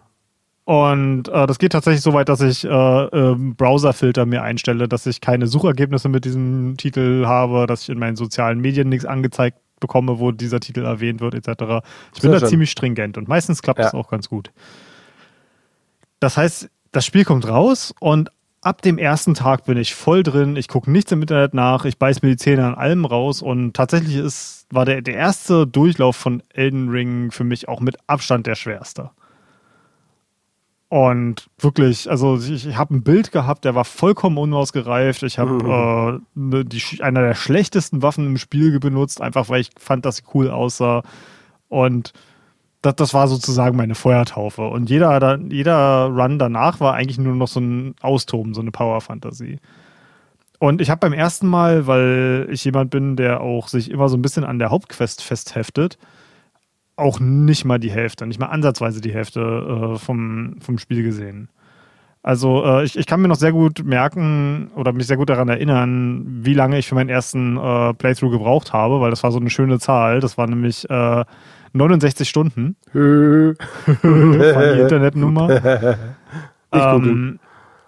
Und 0.66 1.28
äh, 1.28 1.46
das 1.46 1.60
geht 1.60 1.74
tatsächlich 1.74 2.02
so 2.02 2.14
weit, 2.14 2.30
dass 2.30 2.42
ich 2.42 2.66
äh, 2.66 2.68
äh, 2.68 3.36
Browserfilter 3.36 4.26
mir 4.26 4.42
einstelle, 4.42 4.88
dass 4.88 5.06
ich 5.06 5.22
keine 5.22 5.46
Suchergebnisse 5.46 6.10
mit 6.10 6.26
diesem 6.26 6.78
Titel 6.78 7.28
habe, 7.28 7.68
dass 7.68 7.84
ich 7.84 7.90
in 7.90 8.00
meinen 8.00 8.16
sozialen 8.16 8.60
Medien 8.60 8.90
nichts 8.90 9.06
angezeigt 9.06 9.60
bekomme, 9.80 10.18
wo 10.18 10.32
dieser 10.32 10.60
Titel 10.62 10.84
erwähnt 10.84 11.22
wird, 11.22 11.36
etc. 11.36 11.48
Ich 12.16 12.22
bin 12.22 12.32
Sehr 12.32 12.32
da 12.32 12.40
schön. 12.40 12.50
ziemlich 12.50 12.72
stringent 12.72 13.20
und 13.20 13.28
meistens 13.28 13.62
klappt 13.62 13.78
ja. 13.78 13.86
das 13.86 13.94
auch 13.94 14.10
ganz 14.10 14.30
gut. 14.30 14.52
Das 16.20 16.36
heißt, 16.36 16.72
das 16.92 17.06
Spiel 17.06 17.26
kommt 17.26 17.48
raus 17.48 17.94
und 18.00 18.32
ab 18.62 18.82
dem 18.82 18.98
ersten 18.98 19.34
Tag 19.34 19.66
bin 19.66 19.78
ich 19.78 19.96
voll 19.96 20.24
drin. 20.24 20.56
Ich 20.56 20.68
gucke 20.68 20.92
nichts 20.92 21.12
im 21.12 21.22
Internet 21.22 21.54
nach, 21.54 21.86
ich 21.86 21.98
beiß 21.98 22.22
mir 22.22 22.30
die 22.30 22.38
Zähne 22.38 22.66
an 22.66 22.76
allem 22.76 23.06
raus 23.06 23.42
und 23.42 23.74
tatsächlich 23.74 24.16
ist, 24.16 24.68
war 24.72 24.86
der, 24.86 25.02
der 25.02 25.16
erste 25.16 25.66
Durchlauf 25.66 26.16
von 26.16 26.44
Elden 26.50 26.90
Ring 26.90 27.32
für 27.32 27.44
mich 27.44 27.68
auch 27.68 27.80
mit 27.80 27.98
Abstand 28.08 28.48
der 28.48 28.56
schwerste. 28.56 29.12
Und 30.90 31.52
wirklich, 31.60 32.10
also 32.10 32.38
ich, 32.38 32.66
ich 32.66 32.76
habe 32.76 32.96
ein 32.96 33.04
Bild 33.04 33.32
gehabt, 33.32 33.64
der 33.64 33.76
war 33.76 33.86
vollkommen 33.86 34.40
unausgereift. 34.40 35.22
Ich 35.22 35.38
habe 35.38 35.54
mhm. 35.54 36.24
äh, 36.36 36.62
ne, 36.62 36.66
einer 37.02 37.22
der 37.22 37.36
schlechtesten 37.36 38.02
Waffen 38.02 38.26
im 38.26 38.38
Spiel 38.40 38.80
benutzt, 38.80 39.22
einfach 39.22 39.50
weil 39.50 39.62
ich 39.62 39.70
fand, 39.78 40.06
dass 40.06 40.18
sie 40.18 40.24
cool 40.34 40.50
aussah. 40.50 41.04
Und 41.68 42.14
das, 42.82 42.96
das 42.96 43.14
war 43.14 43.28
sozusagen 43.28 43.76
meine 43.78 43.96
Feuertaufe. 43.96 44.68
Und 44.68 44.90
jeder, 44.90 45.40
jeder 45.50 46.06
Run 46.06 46.40
danach 46.40 46.80
war 46.80 46.94
eigentlich 46.94 47.18
nur 47.18 47.36
noch 47.36 47.48
so 47.48 47.60
ein 47.60 47.96
Austoben, 48.02 48.54
so 48.54 48.62
eine 48.62 48.72
Power-Fantasie. 48.72 49.60
Und 50.60 50.82
ich 50.82 50.90
habe 50.90 51.00
beim 51.00 51.14
ersten 51.14 51.48
Mal, 51.48 51.88
weil 51.88 52.48
ich 52.52 52.66
jemand 52.66 52.92
bin, 52.92 53.16
der 53.16 53.42
auch 53.42 53.70
sich 53.70 53.90
immer 53.92 54.10
so 54.10 54.18
ein 54.18 54.22
bisschen 54.22 54.44
an 54.44 54.60
der 54.60 54.72
Hauptquest 54.72 55.24
festheftet, 55.24 55.98
auch 56.98 57.20
nicht 57.22 57.64
mal 57.64 57.80
die 57.80 57.92
Hälfte, 57.92 58.28
nicht 58.28 58.40
mal 58.40 58.48
ansatzweise 58.48 59.00
die 59.00 59.14
Hälfte 59.14 59.40
äh, 59.40 59.98
vom, 59.98 60.58
vom 60.60 60.78
Spiel 60.78 61.04
gesehen. 61.04 61.50
Also 62.22 62.66
äh, 62.66 62.84
ich, 62.84 62.98
ich 62.98 63.06
kann 63.06 63.22
mir 63.22 63.30
noch 63.30 63.38
sehr 63.38 63.54
gut 63.54 63.86
merken 63.86 64.70
oder 64.76 64.92
mich 64.92 65.08
sehr 65.08 65.16
gut 65.16 65.30
daran 65.30 65.48
erinnern, 65.48 66.26
wie 66.28 66.54
lange 66.54 66.78
ich 66.78 66.88
für 66.88 66.96
meinen 66.96 67.10
ersten 67.10 67.56
äh, 67.56 67.94
Playthrough 67.94 68.32
gebraucht 68.32 68.74
habe, 68.74 69.00
weil 69.00 69.12
das 69.12 69.24
war 69.24 69.32
so 69.32 69.40
eine 69.40 69.50
schöne 69.50 69.80
Zahl. 69.80 70.20
Das 70.20 70.38
war 70.38 70.48
nämlich 70.48 70.86
69 71.74 72.28
äh, 72.28 72.30
Stunden. 72.30 72.76
die 72.94 73.56
Internetnummer. 74.82 75.98
ähm, 76.72 77.40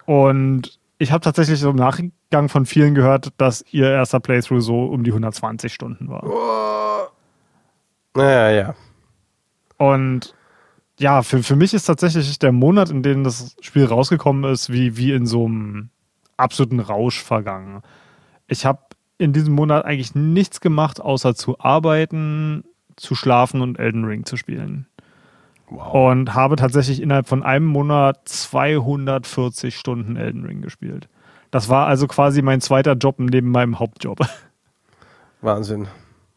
und 0.05 0.79
ich 0.97 1.11
habe 1.11 1.21
tatsächlich 1.21 1.59
so 1.59 1.69
im 1.69 1.77
Nachgang 1.77 2.49
von 2.49 2.65
vielen 2.65 2.93
gehört, 2.93 3.29
dass 3.37 3.65
ihr 3.71 3.89
erster 3.89 4.19
Playthrough 4.19 4.61
so 4.61 4.85
um 4.85 5.03
die 5.03 5.11
120 5.11 5.73
Stunden 5.73 6.09
war. 6.09 7.11
Naja, 8.13 8.51
ja. 8.51 8.75
Und 9.77 10.35
ja, 10.99 11.23
für, 11.23 11.41
für 11.41 11.55
mich 11.55 11.73
ist 11.73 11.85
tatsächlich 11.85 12.37
der 12.37 12.51
Monat, 12.51 12.91
in 12.91 13.01
dem 13.01 13.23
das 13.23 13.55
Spiel 13.61 13.85
rausgekommen 13.85 14.51
ist, 14.51 14.71
wie, 14.71 14.97
wie 14.97 15.11
in 15.11 15.25
so 15.25 15.45
einem 15.45 15.89
absoluten 16.37 16.79
Rausch 16.79 17.21
vergangen. 17.23 17.81
Ich 18.47 18.65
habe 18.65 18.79
in 19.17 19.33
diesem 19.33 19.55
Monat 19.55 19.85
eigentlich 19.85 20.13
nichts 20.13 20.61
gemacht, 20.61 21.01
außer 21.01 21.33
zu 21.33 21.59
arbeiten, 21.59 22.63
zu 23.01 23.15
schlafen 23.15 23.61
und 23.61 23.79
Elden 23.79 24.05
Ring 24.05 24.25
zu 24.25 24.37
spielen. 24.37 24.87
Wow. 25.69 26.11
Und 26.11 26.33
habe 26.33 26.55
tatsächlich 26.57 27.01
innerhalb 27.01 27.27
von 27.27 27.43
einem 27.43 27.65
Monat 27.65 28.27
240 28.27 29.75
Stunden 29.75 30.17
Elden 30.17 30.45
Ring 30.45 30.61
gespielt. 30.61 31.07
Das 31.49 31.69
war 31.69 31.87
also 31.87 32.07
quasi 32.07 32.41
mein 32.41 32.61
zweiter 32.61 32.93
Job 32.93 33.15
neben 33.19 33.51
meinem 33.51 33.79
Hauptjob. 33.79 34.19
Wahnsinn. 35.41 35.87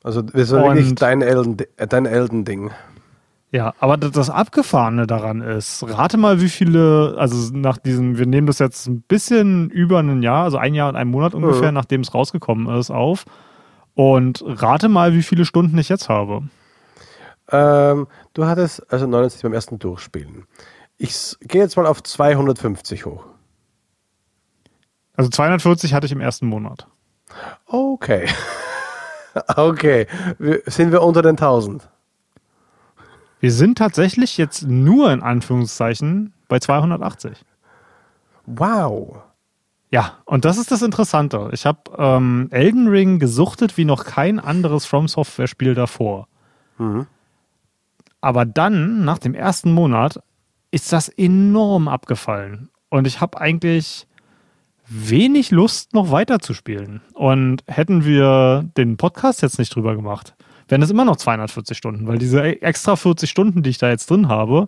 Also 0.03 0.23
das 0.23 0.53
war 0.53 0.75
wirklich 0.75 0.95
dein 0.97 1.23
Elden, 1.23 1.57
dein 1.77 2.07
Elden-Ding. 2.07 2.71
Ja, 3.55 3.73
aber 3.79 3.97
das 3.97 4.31
Abgefahrene 4.31 5.07
daran 5.07 5.41
ist, 5.41 5.85
rate 5.87 6.17
mal, 6.17 6.41
wie 6.41 6.49
viele, 6.49 7.15
also 7.17 7.57
nach 7.57 7.79
diesem, 7.79 8.19
wir 8.19 8.27
nehmen 8.27 8.49
das 8.49 8.59
jetzt 8.59 8.89
ein 8.89 9.03
bisschen 9.03 9.71
über 9.71 10.01
ein 10.01 10.23
Jahr, 10.23 10.43
also 10.43 10.59
ein 10.59 10.75
Jahr 10.75 10.89
und 10.89 10.97
einen 10.97 11.13
Monat 11.13 11.35
ungefähr, 11.35 11.71
mhm. 11.71 11.75
nachdem 11.75 12.01
es 12.01 12.13
rausgekommen 12.13 12.67
ist, 12.77 12.91
auf. 12.91 13.25
Und 13.95 14.43
rate 14.45 14.89
mal, 14.89 15.13
wie 15.13 15.23
viele 15.23 15.45
Stunden 15.45 15.79
ich 15.79 15.89
jetzt 15.89 16.09
habe. 16.09 16.43
Ähm, 17.51 18.07
du 18.33 18.47
hattest 18.47 18.93
also 18.93 19.07
79 19.07 19.43
beim 19.43 19.53
ersten 19.53 19.79
Durchspielen. 19.79 20.47
Ich 20.97 21.37
gehe 21.41 21.63
jetzt 21.63 21.77
mal 21.77 21.87
auf 21.87 22.03
250 22.03 23.07
hoch. 23.07 23.27
Also 25.17 25.31
240 25.31 25.95
hatte 25.95 26.07
ich 26.07 26.13
im 26.13 26.21
ersten 26.21 26.47
Monat. 26.47 26.87
Okay. 27.67 28.27
okay. 29.57 30.07
Sind 30.67 30.93
wir 30.93 31.03
unter 31.03 31.23
den 31.23 31.33
1000? 31.33 31.89
Wir 33.41 33.53
sind 33.53 33.79
tatsächlich 33.79 34.39
jetzt 34.39 34.63
nur 34.67 35.13
in 35.13 35.23
Anführungszeichen 35.23 36.33
bei 36.49 36.59
280. 36.59 37.45
Wow. 38.47 39.23
Ja, 39.95 40.19
und 40.25 40.45
das 40.45 40.59
ist 40.59 40.73
das 40.73 40.83
Interessante. 40.83 41.51
Ich 41.53 41.67
habe 41.67 41.79
ähm, 41.97 42.49
Elden 42.51 42.89
Ring 42.89 43.21
gesuchtet 43.21 43.77
wie 43.77 43.85
noch 43.85 44.05
kein 44.05 44.41
anderes 44.41 44.87
From 44.87 45.07
Software 45.07 45.47
Spiel 45.47 45.77
davor. 45.77 46.27
Mhm. 46.79 47.07
Aber 48.21 48.45
dann, 48.45 49.05
nach 49.05 49.19
dem 49.21 49.37
ersten 49.37 49.71
Monat, 49.71 50.21
ist 50.73 50.93
das 50.93 51.09
enorm 51.09 51.87
abgefallen. 51.87 52.71
Und 52.89 53.07
ich 53.07 53.21
habe 53.21 53.41
eigentlich 53.41 54.09
wenig 54.89 55.53
Lust, 55.53 55.95
noch 55.95 56.11
weiter 56.11 56.41
zu 56.41 56.55
spielen. 56.55 57.01
Und 57.13 57.63
hätten 57.69 58.05
wir 58.05 58.69
den 58.77 58.97
Podcast 58.97 59.43
jetzt 59.43 59.61
nicht 59.61 59.73
drüber 59.77 59.95
gemacht, 59.95 60.35
wären 60.67 60.83
es 60.83 60.91
immer 60.91 61.05
noch 61.05 61.19
240 61.19 61.79
Stunden, 61.79 62.09
weil 62.09 62.19
diese 62.19 62.45
e-, 62.45 62.59
extra 62.63 62.97
40 62.97 63.31
Stunden, 63.31 63.63
die 63.63 63.71
ich 63.71 63.79
da 63.79 63.91
jetzt 63.91 64.11
drin 64.11 64.27
habe, 64.27 64.67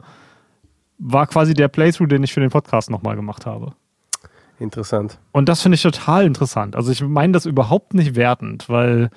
war 0.98 1.26
quasi 1.26 1.52
der 1.52 1.66
Playthrough, 1.66 2.06
den 2.06 2.22
ich 2.22 2.32
für 2.32 2.38
den 2.38 2.50
Podcast 2.50 2.90
nochmal 2.90 3.16
gemacht 3.16 3.44
habe. 3.44 3.72
Interessant. 4.58 5.18
Und 5.32 5.48
das 5.48 5.62
finde 5.62 5.76
ich 5.76 5.82
total 5.82 6.24
interessant. 6.26 6.76
Also 6.76 6.90
ich 6.90 7.02
meine 7.02 7.32
das 7.32 7.46
überhaupt 7.46 7.94
nicht 7.94 8.16
wertend, 8.16 8.68
weil 8.68 9.10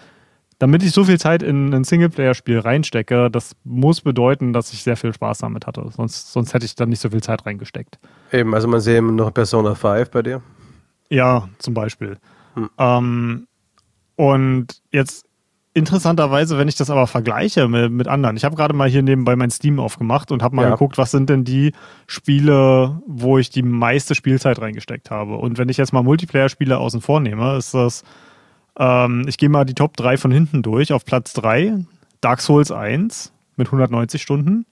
damit 0.60 0.84
ich 0.84 0.92
so 0.92 1.06
viel 1.06 1.18
Zeit 1.18 1.42
in 1.42 1.74
ein 1.74 1.86
Singleplayer-Spiel 1.86 2.60
reinstecke, 2.60 3.32
das 3.32 3.56
muss 3.64 4.02
bedeuten, 4.02 4.52
dass 4.52 4.74
ich 4.74 4.84
sehr 4.84 4.98
viel 4.98 5.14
Spaß 5.14 5.40
damit 5.40 5.66
hatte. 5.66 5.90
Sonst, 5.96 6.34
sonst 6.34 6.54
hätte 6.54 6.66
ich 6.66 6.76
da 6.76 6.86
nicht 6.86 7.00
so 7.00 7.10
viel 7.10 7.24
Zeit 7.24 7.46
reingesteckt. 7.46 7.98
Eben, 8.34 8.54
also 8.54 8.68
man 8.68 8.82
sieht 8.82 9.02
noch 9.02 9.34
Persona 9.34 9.74
5 9.74 10.12
bei 10.12 10.22
dir. 10.22 10.42
Ja, 11.10 11.48
zum 11.60 11.74
Beispiel. 11.74 12.18
Hm. 12.56 12.70
Ähm, 12.78 13.48
und 14.18 14.82
jetzt 14.92 15.29
interessanterweise, 15.80 16.58
wenn 16.58 16.68
ich 16.68 16.76
das 16.76 16.90
aber 16.90 17.08
vergleiche 17.08 17.68
mit, 17.68 17.92
mit 17.92 18.08
anderen, 18.08 18.38
ich 18.38 18.46
habe 18.46 18.56
gerade 18.56 18.74
mal 18.74 18.90
hier 18.90 19.02
nebenbei 19.02 19.36
mein 19.36 19.50
Steam 19.50 19.80
aufgemacht 19.80 20.32
und 20.32 20.44
habe 20.44 20.56
mal 20.56 20.64
ja. 20.64 20.72
geguckt, 20.72 20.98
was 20.98 21.12
sind 21.12 21.30
denn 21.30 21.44
die 21.44 21.74
Spiele, 22.06 23.02
wo 23.08 23.38
ich 23.38 23.50
die 23.50 23.64
meiste 23.64 24.16
Spielzeit 24.16 24.62
reingesteckt 24.62 25.10
habe. 25.10 25.36
Und 25.36 25.58
wenn 25.58 25.70
ich 25.70 25.78
jetzt 25.78 25.94
mal 25.94 26.04
Multiplayer-Spiele 26.04 26.78
außen 26.78 27.02
vor 27.02 27.20
nehme, 27.20 27.58
ist 27.58 27.74
das 27.74 28.04
ähm, 28.80 29.26
ich 29.28 29.38
gehe 29.38 29.50
mal 29.50 29.66
die 29.66 29.76
Top 29.76 29.96
3 29.98 30.18
von 30.18 30.32
hinten 30.32 30.64
durch. 30.64 30.92
Auf 30.94 31.06
Platz 31.06 31.34
3 31.34 31.86
Dark 32.22 32.42
Souls 32.42 32.72
1 32.72 33.32
mit 33.58 33.68
190 33.68 34.22
Stunden. 34.22 34.66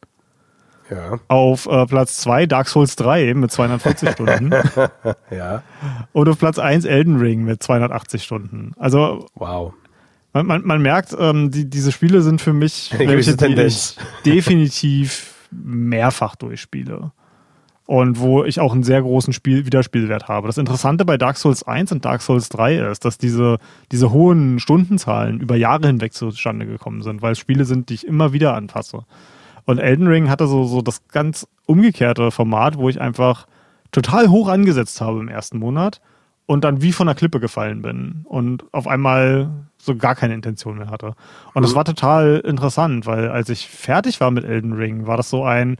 Ja. 0.90 1.20
Auf 1.28 1.68
äh, 1.68 1.86
Platz 1.86 2.18
2 2.18 2.46
Dark 2.46 2.70
Souls 2.70 2.96
3 2.96 3.34
mit 3.34 3.52
240 3.52 4.12
Stunden. 4.12 4.52
ja. 5.30 5.62
Und 6.14 6.30
auf 6.30 6.40
Platz 6.40 6.58
1 6.58 6.86
Elden 6.86 7.18
Ring 7.18 7.44
mit 7.44 7.62
280 7.62 8.24
Stunden. 8.24 8.72
Also. 8.78 9.26
Wow. 9.36 9.74
Man, 10.34 10.46
man, 10.46 10.66
man 10.66 10.82
merkt, 10.82 11.16
ähm, 11.18 11.52
die, 11.52 11.70
diese 11.70 11.92
Spiele 11.92 12.22
sind 12.22 12.42
für 12.42 12.54
mich 12.54 12.94
welche, 12.98 13.36
die 13.36 13.54
ich 13.62 13.96
definitiv 14.26 15.34
mehrfach 15.52 16.36
durchspiele 16.36 17.12
und 17.88 18.20
wo 18.20 18.44
ich 18.44 18.60
auch 18.60 18.74
einen 18.74 18.84
sehr 18.84 19.02
großen 19.02 19.32
Spiel 19.34 19.66
Wiederspielwert 19.66 20.28
habe. 20.28 20.48
Das 20.48 20.58
Interessante 20.58 21.06
bei 21.06 21.18
Dark 21.18 21.38
Souls 21.38 21.64
1 21.64 21.94
und 21.94 22.04
Dark 22.04 22.22
Souls 22.22 22.50
3 22.50 22.80
ist, 22.92 23.06
dass 23.06 23.18
diese, 23.18 23.58
diese 23.92 24.12
hohen 24.12 24.60
Stundenzahlen 24.60 25.40
über 25.40 25.56
Jahre 25.56 25.88
hinweg 25.88 26.14
zustande 26.14 26.66
gekommen 26.66 27.02
sind, 27.02 27.22
weil 27.22 27.32
es 27.32 27.40
Spiele 27.40 27.64
sind, 27.64 27.90
die 27.90 27.94
ich 27.94 28.06
immer 28.06 28.34
wieder 28.34 28.56
anfasse. 28.56 29.06
Und 29.66 29.80
Elden 29.80 30.08
Ring 30.08 30.30
hatte 30.30 30.48
so, 30.48 30.66
so 30.66 30.82
das 30.82 31.08
ganz 31.08 31.48
umgekehrte 31.66 32.32
Format, 32.32 32.78
wo 32.78 32.90
ich 32.90 33.00
einfach 33.00 33.48
total 33.92 34.30
hoch 34.30 34.50
angesetzt 34.50 35.00
habe 35.00 35.20
im 35.20 35.30
ersten 35.30 35.58
Monat 35.58 36.02
und 36.46 36.66
dann 36.66 36.82
wie 36.82 36.92
von 36.92 37.08
der 37.08 37.16
Klippe 37.16 37.40
gefallen 37.40 37.82
bin 37.82 38.26
und 38.26 38.66
auf 38.74 38.88
einmal 38.88 39.50
so 39.80 39.96
gar 39.96 40.16
keine 40.16 40.34
Intention 40.34 40.78
mehr 40.78 40.90
hatte. 40.90 41.16
Und 41.54 41.62
das 41.64 41.72
mhm. 41.72 41.76
war 41.76 41.86
total 41.86 42.42
interessant, 42.46 43.06
weil 43.06 43.30
als 43.30 43.50
ich 43.50 43.68
fertig 43.68 44.20
war 44.20 44.32
mit 44.32 44.44
Elden 44.44 44.74
Ring, 44.74 45.08
war 45.08 45.18
das 45.18 45.30
so 45.30 45.44
ein, 45.44 45.78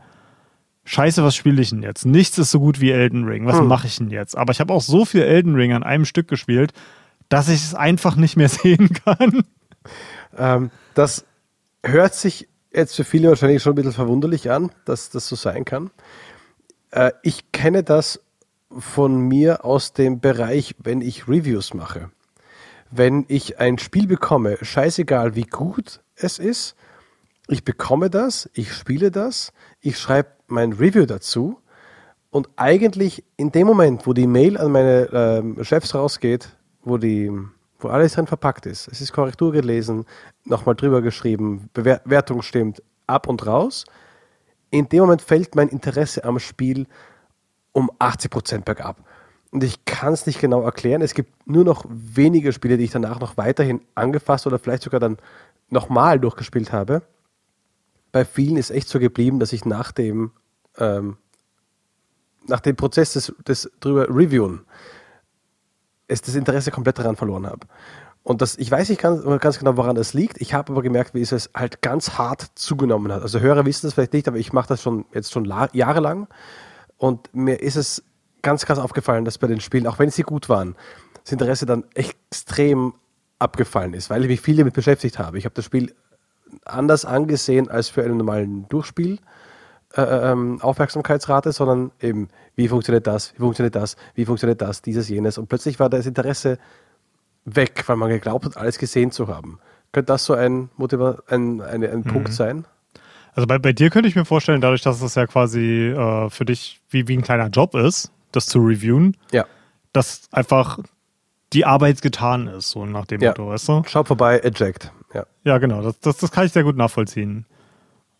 Scheiße, 0.88 1.22
was 1.22 1.36
spiele 1.36 1.62
ich 1.62 1.72
denn 1.72 1.84
jetzt? 1.84 2.06
Nichts 2.06 2.38
ist 2.38 2.50
so 2.50 2.62
gut 2.62 2.80
wie 2.80 2.92
Elden 2.92 3.26
Ring. 3.26 3.46
Was 3.46 3.60
hm. 3.60 3.68
mache 3.68 3.88
ich 3.88 3.98
denn 3.98 4.10
jetzt? 4.10 4.38
Aber 4.38 4.52
ich 4.52 4.62
habe 4.62 4.74
auch 4.74 4.82
so 4.82 5.04
viel 5.04 5.22
Elden 5.22 5.54
Ring 5.56 5.74
an 5.74 5.84
einem 5.84 6.06
Stück 6.06 6.30
gespielt, 6.30 6.72
dass 7.28 7.50
ich 7.50 7.62
es 7.62 7.76
einfach 7.76 8.16
nicht 8.16 8.38
mehr 8.38 8.48
sehen 8.50 8.92
kann. 9.04 9.44
Ähm, 10.38 10.72
das 10.94 11.26
hört 11.84 12.16
sich 12.16 12.48
jetzt 12.72 12.96
für 12.96 13.04
viele 13.04 13.28
wahrscheinlich 13.28 13.62
schon 13.62 13.74
ein 13.74 13.76
bisschen 13.76 13.92
verwunderlich 13.92 14.50
an, 14.50 14.72
dass 14.86 15.10
das 15.10 15.28
so 15.28 15.36
sein 15.36 15.66
kann. 15.66 15.92
Äh, 16.92 17.12
ich 17.22 17.52
kenne 17.52 17.84
das 17.84 18.22
von 18.72 19.20
mir 19.20 19.66
aus 19.66 19.92
dem 19.92 20.22
Bereich, 20.22 20.76
wenn 20.82 21.02
ich 21.02 21.28
Reviews 21.28 21.74
mache. 21.74 22.12
Wenn 22.92 23.26
ich 23.28 23.60
ein 23.60 23.78
Spiel 23.78 24.08
bekomme, 24.08 24.58
scheißegal 24.62 25.36
wie 25.36 25.44
gut 25.44 26.02
es 26.16 26.40
ist, 26.40 26.76
ich 27.48 27.64
bekomme 27.64 28.10
das, 28.10 28.50
ich 28.54 28.74
spiele 28.74 29.12
das, 29.12 29.54
ich 29.82 29.98
schreibe 29.98 30.30
mein 30.48 30.74
Review 30.74 31.06
dazu 31.06 31.62
und 32.30 32.50
eigentlich 32.56 33.24
in 33.36 33.52
dem 33.52 33.68
Moment, 33.68 34.06
wo 34.08 34.14
die 34.14 34.28
Mail 34.28 34.58
an 34.58 34.72
meine 34.72 35.10
ähm, 35.12 35.64
Chefs 35.64 35.96
rausgeht, 35.96 36.56
wo 36.84 36.98
die 36.98 37.32
wo 37.80 37.90
alles 37.90 38.14
drin 38.14 38.26
verpackt 38.26 38.66
ist, 38.66 38.88
es 38.88 39.02
ist 39.02 39.14
Korrektur 39.14 39.52
gelesen, 39.52 40.06
nochmal 40.46 40.76
drüber 40.76 41.02
geschrieben, 41.02 41.70
Bewertung 41.74 42.42
stimmt, 42.42 42.82
ab 43.06 43.28
und 43.28 43.46
raus. 43.46 43.86
In 44.72 44.90
dem 44.90 45.02
Moment 45.02 45.22
fällt 45.22 45.56
mein 45.56 45.70
Interesse 45.70 46.24
am 46.24 46.40
Spiel 46.40 46.88
um 47.72 47.92
80 48.00 48.32
Prozent 48.32 48.66
bergab. 48.66 48.98
Und 49.52 49.64
ich 49.64 49.86
kann 49.86 50.14
es 50.14 50.26
nicht 50.26 50.40
genau 50.40 50.62
erklären. 50.62 51.02
Es 51.02 51.14
gibt 51.14 51.48
nur 51.48 51.64
noch 51.64 51.86
wenige 51.88 52.52
Spiele, 52.52 52.78
die 52.78 52.84
ich 52.84 52.92
danach 52.92 53.20
noch 53.20 53.38
weiterhin 53.38 53.82
angefasst 53.96 54.46
oder 54.46 54.60
vielleicht 54.60 54.84
sogar 54.84 55.00
dann 55.00 55.18
nochmal 55.70 56.20
durchgespielt 56.20 56.72
habe 56.72 57.02
bei 58.12 58.26
vielen 58.26 58.58
ist 58.58 58.72
echt 58.72 58.90
so 58.90 59.00
geblieben, 59.00 59.40
dass 59.40 59.54
ich 59.54 59.66
nach 59.66 59.92
dem, 59.92 60.32
ähm, 60.78 61.18
nach 62.48 62.60
dem 62.60 62.76
Prozess 62.76 63.14
des, 63.14 63.34
des 63.48 63.70
drüber 63.80 64.08
Reviewen 64.10 64.66
es 66.08 66.22
das 66.22 66.36
Interesse 66.36 66.72
komplett 66.72 66.98
daran 66.98 67.16
verloren 67.16 67.46
habe. 67.46 67.68
Und 68.24 68.42
das, 68.42 68.58
ich 68.58 68.72
weiß 68.72 68.90
nicht 68.90 69.02
ganz, 69.02 69.24
ganz 69.40 69.60
genau, 69.60 69.78
woran 69.78 69.96
das 69.96 70.14
liegt. 70.14 70.42
Ich 70.42 70.54
habe 70.54 70.72
aber 70.74 70.82
gemerkt, 70.82 71.14
wie 71.14 71.22
es 71.22 71.50
halt 71.54 71.82
ganz 71.82 72.18
hart 72.18 72.48
zugenommen 72.56 73.12
hat. 73.12 73.22
Also 73.22 73.40
Hörer 73.40 73.66
wissen 73.66 73.86
das 73.86 73.94
vielleicht 73.94 74.14
nicht, 74.14 74.28
aber 74.28 74.38
ich 74.38 74.52
mache 74.52 74.70
das 74.70 74.82
schon 74.82 75.06
jetzt 75.14 75.32
schon 75.32 75.46
jahrelang. 75.74 76.28
Und 76.98 77.34
mir 77.34 77.62
ist 77.62 77.76
es 77.76 78.04
ganz 78.48 78.66
krass 78.66 78.80
aufgefallen, 78.80 79.26
dass 79.26 79.38
bei 79.38 79.48
den 79.48 79.60
Spielen, 79.60 79.88
auch 79.88 80.00
wenn 80.00 80.10
sie 80.10 80.24
gut 80.24 80.48
waren, 80.48 80.78
das 81.22 81.34
Interesse 81.34 81.66
dann 81.66 81.84
extrem 81.96 82.94
abgefallen 83.40 83.94
ist, 83.94 84.10
weil 84.10 84.22
ich 84.22 84.30
mich 84.30 84.40
viel 84.40 84.56
damit 84.56 84.74
beschäftigt 84.74 85.20
habe. 85.20 85.38
Ich 85.38 85.44
habe 85.44 85.54
das 85.54 85.66
Spiel 85.66 85.94
anders 86.64 87.04
angesehen 87.04 87.70
als 87.70 87.90
für 87.90 88.04
einen 88.04 88.16
normalen 88.16 88.66
Durchspiel. 88.70 89.20
Äh, 89.96 90.02
ähm, 90.02 90.62
Aufmerksamkeitsrate, 90.62 91.52
sondern 91.52 91.92
eben, 92.00 92.30
wie 92.56 92.70
funktioniert 92.70 93.06
das, 93.06 93.34
wie 93.34 93.40
funktioniert 93.40 93.76
das, 93.76 93.98
wie 94.16 94.24
funktioniert 94.24 94.62
das, 94.62 94.82
dieses, 94.82 95.10
jenes. 95.10 95.38
Und 95.38 95.48
plötzlich 95.50 95.78
war 95.78 95.90
das 95.90 96.06
Interesse 96.06 96.58
weg, 97.44 97.84
weil 97.88 97.98
man 97.98 98.10
geglaubt 98.10 98.46
hat, 98.46 98.56
alles 98.56 98.78
gesehen 98.78 99.12
zu 99.12 99.28
haben. 99.28 99.60
Könnte 99.92 100.14
das 100.14 100.24
so 100.24 100.36
ein, 100.36 100.70
Motiva 100.78 101.18
ein, 101.28 101.60
ein, 101.60 101.84
ein 101.84 102.00
mhm. 102.00 102.04
Punkt 102.04 102.34
sein? 102.34 102.66
Also 103.34 103.46
bei, 103.46 103.60
bei 103.60 103.74
dir 103.74 103.90
könnte 103.90 104.08
ich 104.08 104.16
mir 104.16 104.26
vorstellen, 104.26 104.62
dadurch, 104.62 104.84
dass 104.84 105.02
das 105.02 105.16
ja 105.16 105.28
quasi 105.28 105.90
äh, 105.90 106.30
für 106.30 106.46
dich 106.46 106.80
wie, 106.90 107.10
wie 107.10 107.18
ein 107.18 107.22
kleiner 107.22 107.50
Job 107.50 107.76
ist, 107.76 108.12
das 108.38 108.48
zu 108.48 108.60
reviewen, 108.60 109.18
ja. 109.32 109.46
dass 109.94 110.28
einfach 110.32 110.80
die 111.54 111.66
Arbeit 111.66 112.02
getan 112.02 112.48
ist, 112.48 112.72
so 112.72 112.86
nach 112.86 113.06
dem 113.06 113.22
ja. 113.22 113.30
Motto, 113.30 113.50
weißt 113.50 113.70
du? 113.70 113.84
Schau 113.88 114.04
vorbei, 114.04 114.40
eject. 114.40 114.92
Ja, 115.14 115.26
ja 115.44 115.58
genau. 115.58 115.82
Das, 115.82 116.00
das, 116.00 116.18
das 116.18 116.32
kann 116.32 116.46
ich 116.46 116.52
sehr 116.52 116.64
gut 116.64 116.76
nachvollziehen. 116.76 117.46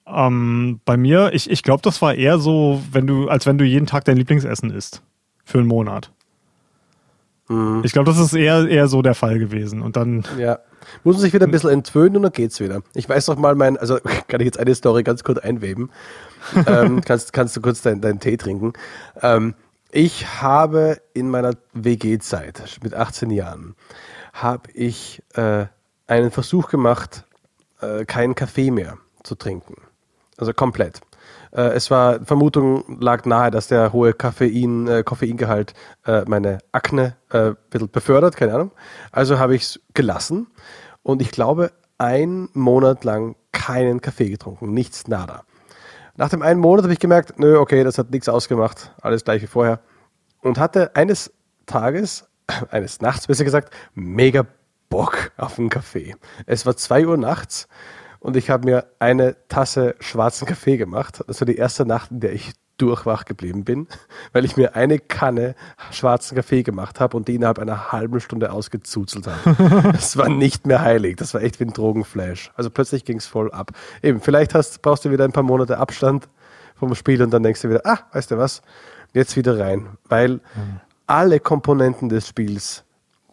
Ähm, 0.06 0.80
bei 0.86 0.96
mir, 0.96 1.32
ich, 1.34 1.50
ich 1.50 1.64
glaube, 1.64 1.82
das 1.82 2.02
war 2.02 2.16
eher 2.16 2.40
so, 2.40 2.82
wenn 2.92 3.08
du, 3.08 3.28
als 3.28 3.46
wenn 3.46 3.58
du 3.58 3.66
jeden 3.66 3.86
Tag 3.86 4.06
dein 4.06 4.18
Lieblingsessen 4.18 4.72
isst. 4.72 5.02
Für 5.44 5.60
einen 5.60 5.68
Monat. 5.68 6.12
Mhm. 7.48 7.82
Ich 7.84 7.94
glaube, 7.94 8.10
das 8.10 8.20
ist 8.20 8.34
eher, 8.34 8.68
eher 8.68 8.88
so 8.88 9.02
der 9.02 9.16
Fall 9.16 9.40
gewesen. 9.40 9.82
Und 9.82 9.96
dann. 9.96 10.26
Ja. 10.38 10.60
Muss 11.04 11.16
man 11.16 11.22
sich 11.22 11.34
wieder 11.34 11.46
ein 11.46 11.52
bisschen 11.52 11.70
entwöhnen 11.70 12.16
und 12.18 12.24
dann 12.24 12.32
geht's 12.32 12.62
wieder. 12.62 12.82
Ich 12.94 13.10
weiß 13.10 13.28
noch 13.28 13.38
mal 13.38 13.56
mein, 13.56 13.78
also 13.78 14.00
kann 14.28 14.40
ich 14.40 14.46
jetzt 14.46 14.60
eine 14.60 14.74
Story 14.74 15.04
ganz 15.04 15.24
kurz 15.24 15.40
einweben. 15.40 15.90
ähm, 16.66 17.02
kannst, 17.02 17.34
kannst 17.34 17.58
du 17.58 17.62
kurz 17.62 17.82
deinen 17.82 18.00
dein 18.00 18.20
Tee 18.20 18.38
trinken. 18.38 18.74
Ähm, 19.22 19.54
ich 19.92 20.42
habe 20.42 21.02
in 21.14 21.30
meiner 21.30 21.54
WG-Zeit 21.74 22.80
mit 22.84 22.94
18 22.94 23.30
Jahren 23.32 23.76
habe 24.34 24.72
ich 24.74 25.24
äh, 25.36 25.66
einen 26.08 26.32
Versuch 26.32 26.70
gemacht, 26.70 27.26
äh, 27.82 28.06
keinen 28.06 28.36
Kaffee 28.36 28.72
mehr 28.72 28.98
zu 29.24 29.36
trinken. 29.36 29.76
Also 30.38 30.54
komplett. 30.54 31.02
Äh, 31.52 31.70
es 31.74 31.90
war, 31.90 32.24
Vermutung 32.26 33.00
lag 33.00 33.26
nahe, 33.26 33.52
dass 33.52 33.68
der 33.68 33.94
hohe 33.94 34.14
Koffein, 34.14 34.88
äh, 34.88 35.04
Koffeingehalt 35.04 35.74
äh, 36.06 36.24
meine 36.28 36.60
Akne 36.72 37.16
äh, 37.30 37.54
befördert, 37.70 38.36
keine 38.36 38.54
Ahnung. 38.54 38.72
Also 39.12 39.40
habe 39.40 39.56
ich 39.56 39.64
es 39.64 39.80
gelassen 39.94 40.48
und 41.04 41.22
ich 41.22 41.32
glaube, 41.32 41.72
ein 41.98 42.50
Monat 42.54 43.04
lang 43.04 43.36
keinen 43.52 44.02
Kaffee 44.02 44.30
getrunken, 44.30 44.74
nichts, 44.74 45.08
nada. 45.08 45.44
Nach 46.18 46.30
dem 46.30 46.42
einen 46.42 46.60
Monat 46.60 46.84
habe 46.84 46.94
ich 46.94 47.00
gemerkt, 47.00 47.38
nö, 47.38 47.60
okay, 47.60 47.84
das 47.84 48.00
hat 48.00 48.10
nichts 48.10 48.28
ausgemacht, 48.28 48.92
alles 49.02 49.24
gleich 49.24 49.44
wie 49.44 49.48
vorher. 49.48 49.80
Und 50.42 50.58
hatte 50.58 50.96
eines 50.96 51.32
Tages, 51.68 52.28
eines 52.72 53.02
Nachts 53.02 53.28
besser 53.28 53.44
gesagt, 53.44 53.72
mega 53.94 54.48
Bock 54.90 55.32
auf 55.38 55.60
einen 55.60 55.70
Kaffee. 55.70 56.16
Es 56.48 56.66
war 56.66 56.76
zwei 56.76 57.06
Uhr 57.06 57.18
nachts 57.18 57.68
und 58.20 58.36
ich 58.36 58.50
habe 58.50 58.66
mir 58.66 58.88
eine 58.98 59.36
Tasse 59.48 59.96
schwarzen 60.00 60.48
Kaffee 60.48 60.78
gemacht. 60.78 61.24
Das 61.28 61.40
war 61.40 61.46
die 61.46 61.58
erste 61.58 61.86
Nacht, 61.86 62.10
in 62.10 62.20
der 62.20 62.34
ich 62.34 62.54
durchwach 62.78 63.26
geblieben 63.26 63.64
bin, 63.64 63.88
weil 64.34 64.46
ich 64.46 64.58
mir 64.58 64.76
eine 64.76 65.00
Kanne 65.00 65.56
schwarzen 65.92 66.36
Kaffee 66.36 66.64
gemacht 66.64 67.00
habe 67.00 67.18
und 67.18 67.28
die 67.28 67.36
innerhalb 67.36 67.60
einer 67.60 67.92
halben 67.92 68.20
Stunde 68.20 68.52
ausgezuzelt 68.52 69.28
habe. 69.28 69.92
das 69.94 70.18
war 70.18 70.30
nicht 70.30 70.68
mehr 70.68 70.82
heilig. 70.82 71.18
Das 71.18 71.34
war 71.34 71.42
echt 71.42 71.60
wie 71.60 71.66
ein 71.66 71.74
Drogenflash. 71.74 72.52
Also 72.56 72.70
plötzlich 72.70 73.06
ging 73.06 73.18
es 73.18 73.28
voll 73.28 73.52
ab. 73.52 73.72
Eben, 74.02 74.22
vielleicht 74.22 74.54
hast, 74.54 74.82
brauchst 74.82 75.06
du 75.06 75.12
wieder 75.12 75.26
ein 75.26 75.32
paar 75.32 75.44
Monate 75.44 75.78
Abstand 75.78 76.28
vom 76.76 76.94
Spiel 76.96 77.22
und 77.22 77.32
dann 77.32 77.44
denkst 77.44 77.62
du 77.62 77.70
wieder, 77.70 77.82
ah, 77.86 78.00
weißt 78.14 78.32
du 78.32 78.38
was, 78.38 78.62
jetzt 79.14 79.36
wieder 79.36 79.60
rein. 79.60 79.98
Weil 80.08 80.34
mhm. 80.34 80.80
alle 81.08 81.40
Komponenten 81.40 82.10
des 82.10 82.28
Spiels 82.28 82.84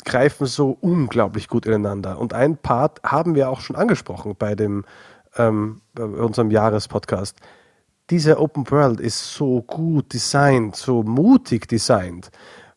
greifen 0.04 0.46
so 0.46 0.76
unglaublich 0.80 1.48
gut 1.48 1.66
ineinander. 1.66 2.18
Und 2.18 2.34
ein 2.34 2.56
Part 2.56 3.02
haben 3.02 3.34
wir 3.34 3.48
auch 3.48 3.60
schon 3.60 3.76
angesprochen 3.76 4.36
bei 4.38 4.54
dem 4.54 4.84
ähm, 5.36 5.80
bei 5.94 6.04
unserem 6.04 6.50
Jahrespodcast. 6.50 7.36
Diese 8.10 8.38
Open 8.38 8.70
World 8.70 9.00
ist 9.00 9.34
so 9.34 9.62
gut 9.62 10.12
designt, 10.12 10.76
so 10.76 11.02
mutig 11.02 11.66
designt, 11.66 12.30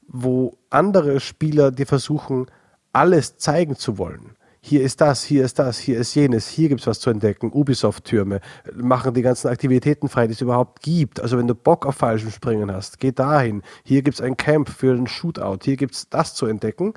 wo 0.08 0.58
andere 0.70 1.20
Spieler 1.20 1.72
dir 1.72 1.86
versuchen, 1.86 2.48
alles 2.94 3.38
zeigen 3.38 3.76
zu 3.76 3.98
wollen. 3.98 4.38
Hier 4.62 4.82
ist 4.82 5.02
das, 5.02 5.24
hier 5.24 5.44
ist 5.44 5.60
das, 5.60 5.78
hier 5.78 5.98
ist 5.98 6.16
jenes, 6.16 6.48
hier 6.48 6.70
gibt 6.70 6.82
es 6.82 6.88
was 6.88 7.00
zu 7.00 7.10
entdecken. 7.10 7.52
Ubisoft-Türme 7.52 8.40
machen 8.74 9.14
die 9.14 9.22
ganzen 9.22 9.50
Aktivitäten 9.50 10.10
frei, 10.10 10.28
die 10.28 10.34
es 10.34 10.42
überhaupt 10.42 10.82
gibt. 10.82 11.20
Also 11.20 11.38
wenn 11.38 11.48
du 11.48 11.56
Bock 11.56 11.86
auf 11.86 11.96
falschem 11.96 12.32
Springen 12.32 12.72
hast, 12.72 13.00
geh 13.00 13.12
dahin. 13.12 13.64
Hier 13.84 14.02
gibt 14.02 14.16
es 14.16 14.22
ein 14.22 14.38
Camp 14.38 14.70
für 14.70 14.92
einen 14.92 15.08
Shootout, 15.08 15.60
hier 15.64 15.78
gibt 15.78 15.96
es 15.96 16.10
das 16.10 16.36
zu 16.36 16.46
entdecken. 16.46 16.94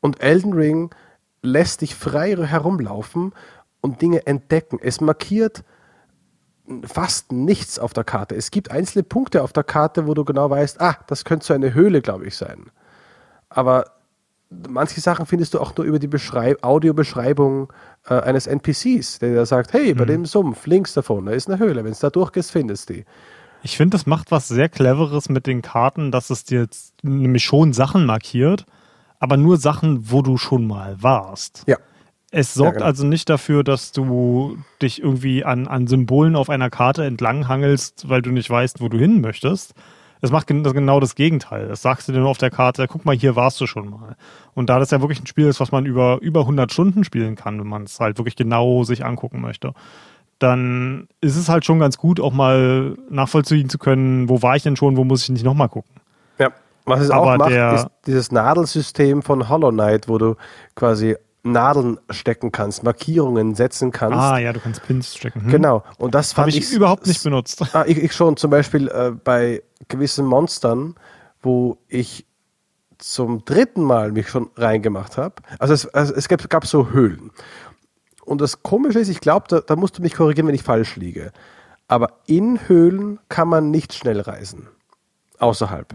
Und 0.00 0.22
Elden 0.22 0.54
Ring 0.54 0.94
lässt 1.42 1.82
dich 1.82 1.94
frei 1.94 2.36
herumlaufen 2.36 3.32
und 3.80 4.02
Dinge 4.02 4.26
entdecken. 4.26 4.78
Es 4.82 5.00
markiert 5.00 5.62
fast 6.84 7.32
nichts 7.32 7.78
auf 7.78 7.92
der 7.92 8.04
Karte. 8.04 8.34
Es 8.34 8.50
gibt 8.50 8.70
einzelne 8.70 9.02
Punkte 9.02 9.42
auf 9.42 9.52
der 9.52 9.64
Karte, 9.64 10.06
wo 10.06 10.14
du 10.14 10.24
genau 10.24 10.50
weißt, 10.50 10.80
ah, 10.80 10.96
das 11.06 11.24
könnte 11.24 11.46
so 11.46 11.54
eine 11.54 11.74
Höhle, 11.74 12.02
glaube 12.02 12.26
ich, 12.26 12.36
sein. 12.36 12.70
Aber 13.48 13.92
manche 14.68 15.00
Sachen 15.00 15.26
findest 15.26 15.54
du 15.54 15.60
auch 15.60 15.76
nur 15.76 15.86
über 15.86 15.98
die 15.98 16.06
Beschreib 16.06 16.62
Audiobeschreibung 16.64 17.72
äh, 18.08 18.14
eines 18.14 18.46
NPCs, 18.46 19.18
der 19.18 19.30
dir 19.30 19.46
sagt, 19.46 19.72
hey, 19.72 19.94
bei 19.94 20.04
mhm. 20.04 20.08
dem 20.08 20.26
Sumpf 20.26 20.66
links 20.66 20.94
davon, 20.94 21.26
da 21.26 21.32
ist 21.32 21.48
eine 21.48 21.58
Höhle. 21.58 21.84
Wenn 21.84 21.92
es 21.92 22.00
da 22.00 22.10
durchgehst, 22.10 22.50
findest 22.50 22.90
du 22.90 22.94
die. 22.94 23.04
Ich 23.62 23.76
finde, 23.76 23.96
das 23.96 24.06
macht 24.06 24.30
was 24.30 24.48
sehr 24.48 24.68
Cleveres 24.68 25.28
mit 25.28 25.46
den 25.46 25.62
Karten, 25.62 26.12
dass 26.12 26.30
es 26.30 26.44
dir 26.44 26.60
jetzt 26.60 26.94
nämlich 27.02 27.42
schon 27.42 27.72
Sachen 27.72 28.06
markiert, 28.06 28.66
aber 29.18 29.36
nur 29.36 29.56
Sachen, 29.56 30.10
wo 30.10 30.22
du 30.22 30.36
schon 30.36 30.66
mal 30.66 31.02
warst. 31.02 31.64
Ja. 31.66 31.78
Es 32.38 32.52
sorgt 32.52 32.74
ja, 32.74 32.78
genau. 32.80 32.84
also 32.84 33.06
nicht 33.06 33.30
dafür, 33.30 33.64
dass 33.64 33.92
du 33.92 34.58
dich 34.82 35.02
irgendwie 35.02 35.42
an, 35.42 35.66
an 35.66 35.86
Symbolen 35.86 36.36
auf 36.36 36.50
einer 36.50 36.68
Karte 36.68 37.02
entlanghangelst, 37.06 38.10
weil 38.10 38.20
du 38.20 38.30
nicht 38.30 38.50
weißt, 38.50 38.82
wo 38.82 38.90
du 38.90 38.98
hin 38.98 39.22
möchtest. 39.22 39.72
Es 40.20 40.30
macht 40.30 40.46
genau 40.46 41.00
das 41.00 41.14
Gegenteil. 41.14 41.66
Das 41.66 41.80
sagst 41.80 42.08
du 42.08 42.12
dir 42.12 42.18
nur 42.18 42.28
auf 42.28 42.36
der 42.36 42.50
Karte, 42.50 42.88
guck 42.88 43.06
mal, 43.06 43.16
hier 43.16 43.36
warst 43.36 43.58
du 43.62 43.66
schon 43.66 43.88
mal. 43.88 44.16
Und 44.52 44.68
da 44.68 44.78
das 44.78 44.90
ja 44.90 45.00
wirklich 45.00 45.18
ein 45.18 45.26
Spiel 45.26 45.46
ist, 45.46 45.60
was 45.60 45.72
man 45.72 45.86
über, 45.86 46.18
über 46.20 46.40
100 46.40 46.70
Stunden 46.70 47.04
spielen 47.04 47.36
kann, 47.36 47.58
wenn 47.58 47.68
man 47.68 47.84
es 47.84 48.00
halt 48.00 48.18
wirklich 48.18 48.36
genau 48.36 48.84
sich 48.84 49.02
angucken 49.02 49.40
möchte, 49.40 49.72
dann 50.38 51.08
ist 51.22 51.36
es 51.36 51.48
halt 51.48 51.64
schon 51.64 51.78
ganz 51.78 51.96
gut, 51.96 52.20
auch 52.20 52.34
mal 52.34 52.98
nachvollziehen 53.08 53.70
zu 53.70 53.78
können, 53.78 54.28
wo 54.28 54.42
war 54.42 54.56
ich 54.56 54.62
denn 54.62 54.76
schon, 54.76 54.98
wo 54.98 55.04
muss 55.04 55.22
ich 55.22 55.30
nicht 55.30 55.44
nochmal 55.44 55.70
gucken. 55.70 55.94
Ja. 56.38 56.50
Was 56.84 57.00
es 57.00 57.10
Aber 57.10 57.32
auch 57.32 57.38
macht, 57.38 57.50
ist 57.50 57.86
dieses 58.06 58.30
Nadelsystem 58.30 59.22
von 59.22 59.48
Hollow 59.48 59.70
Knight, 59.70 60.06
wo 60.06 60.18
du 60.18 60.36
quasi 60.74 61.16
Nadeln 61.52 61.98
stecken 62.10 62.52
kannst, 62.52 62.82
Markierungen 62.82 63.54
setzen 63.54 63.90
kannst. 63.90 64.18
Ah 64.18 64.38
ja, 64.38 64.52
du 64.52 64.60
kannst 64.60 64.82
Pins 64.84 65.14
stecken. 65.14 65.42
Hm. 65.42 65.50
Genau. 65.50 65.84
Und 65.98 66.14
das 66.14 66.32
fand 66.32 66.48
ich, 66.48 66.58
ich 66.58 66.72
überhaupt 66.72 67.06
nicht 67.06 67.22
benutzt. 67.22 67.62
Ah, 67.74 67.84
ich, 67.86 67.98
ich, 67.98 68.12
schon 68.12 68.36
zum 68.36 68.50
Beispiel 68.50 68.88
äh, 68.88 69.12
bei 69.12 69.62
gewissen 69.88 70.26
Monstern, 70.26 70.94
wo 71.40 71.78
ich 71.88 72.26
zum 72.98 73.44
dritten 73.44 73.82
Mal 73.82 74.12
mich 74.12 74.28
schon 74.28 74.50
reingemacht 74.56 75.16
habe. 75.16 75.34
Also 75.58 75.74
es, 75.74 75.86
also 75.86 76.14
es 76.14 76.28
gab, 76.28 76.48
gab, 76.48 76.66
so 76.66 76.90
Höhlen. 76.90 77.30
Und 78.24 78.40
das 78.40 78.62
Komische 78.62 78.98
ist, 78.98 79.08
ich 79.08 79.20
glaube, 79.20 79.46
da, 79.48 79.60
da 79.60 79.76
musst 79.76 79.98
du 79.98 80.02
mich 80.02 80.14
korrigieren, 80.14 80.48
wenn 80.48 80.54
ich 80.54 80.62
falsch 80.62 80.96
liege. 80.96 81.32
Aber 81.88 82.14
in 82.26 82.68
Höhlen 82.68 83.20
kann 83.28 83.48
man 83.48 83.70
nicht 83.70 83.94
schnell 83.94 84.20
reisen. 84.20 84.68
Außerhalb. 85.38 85.94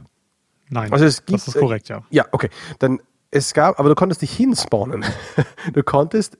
Nein, 0.69 0.93
also 0.93 1.03
es 1.03 1.25
gibt, 1.25 1.41
das 1.41 1.49
ist 1.49 1.59
korrekt, 1.59 1.89
ja. 1.89 2.03
Ja, 2.11 2.25
okay. 2.31 2.49
Dann 2.79 3.01
es 3.31 3.53
gab, 3.53 3.79
aber 3.79 3.89
du 3.89 3.95
konntest 3.95 4.21
nicht 4.21 4.35
hinspawnen. 4.35 5.05
du 5.73 5.83
konntest 5.83 6.37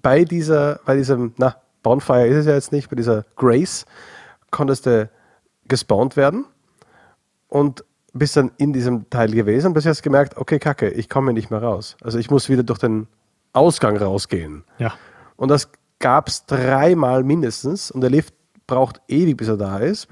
bei 0.00 0.24
dieser, 0.24 0.80
bei 0.84 0.96
diesem, 0.96 1.34
na, 1.36 1.56
Bonfire 1.82 2.26
ist 2.26 2.38
es 2.38 2.46
ja 2.46 2.54
jetzt 2.54 2.72
nicht, 2.72 2.88
bei 2.90 2.96
dieser 2.96 3.24
Grace, 3.36 3.84
konntest 4.50 4.86
du 4.86 5.10
gespawnt 5.68 6.16
werden 6.16 6.46
und 7.48 7.84
bist 8.12 8.36
dann 8.36 8.50
in 8.56 8.72
diesem 8.72 9.08
Teil 9.10 9.30
gewesen 9.30 9.68
und 9.68 9.72
bis 9.74 9.84
jetzt 9.84 10.02
gemerkt, 10.02 10.36
okay, 10.36 10.58
kacke, 10.58 10.90
ich 10.90 11.08
komme 11.08 11.32
nicht 11.32 11.50
mehr 11.50 11.62
raus. 11.62 11.96
Also 12.02 12.18
ich 12.18 12.30
muss 12.30 12.48
wieder 12.48 12.62
durch 12.62 12.78
den 12.78 13.08
Ausgang 13.52 13.96
rausgehen. 13.96 14.64
Ja. 14.78 14.94
Und 15.36 15.48
das 15.48 15.70
gab 15.98 16.28
es 16.28 16.46
dreimal 16.46 17.24
mindestens 17.24 17.90
und 17.90 18.00
der 18.00 18.10
Lift 18.10 18.34
braucht 18.72 19.02
ewig, 19.06 19.36
bis 19.36 19.48
er 19.48 19.58
da 19.58 19.78
ist. 19.78 20.08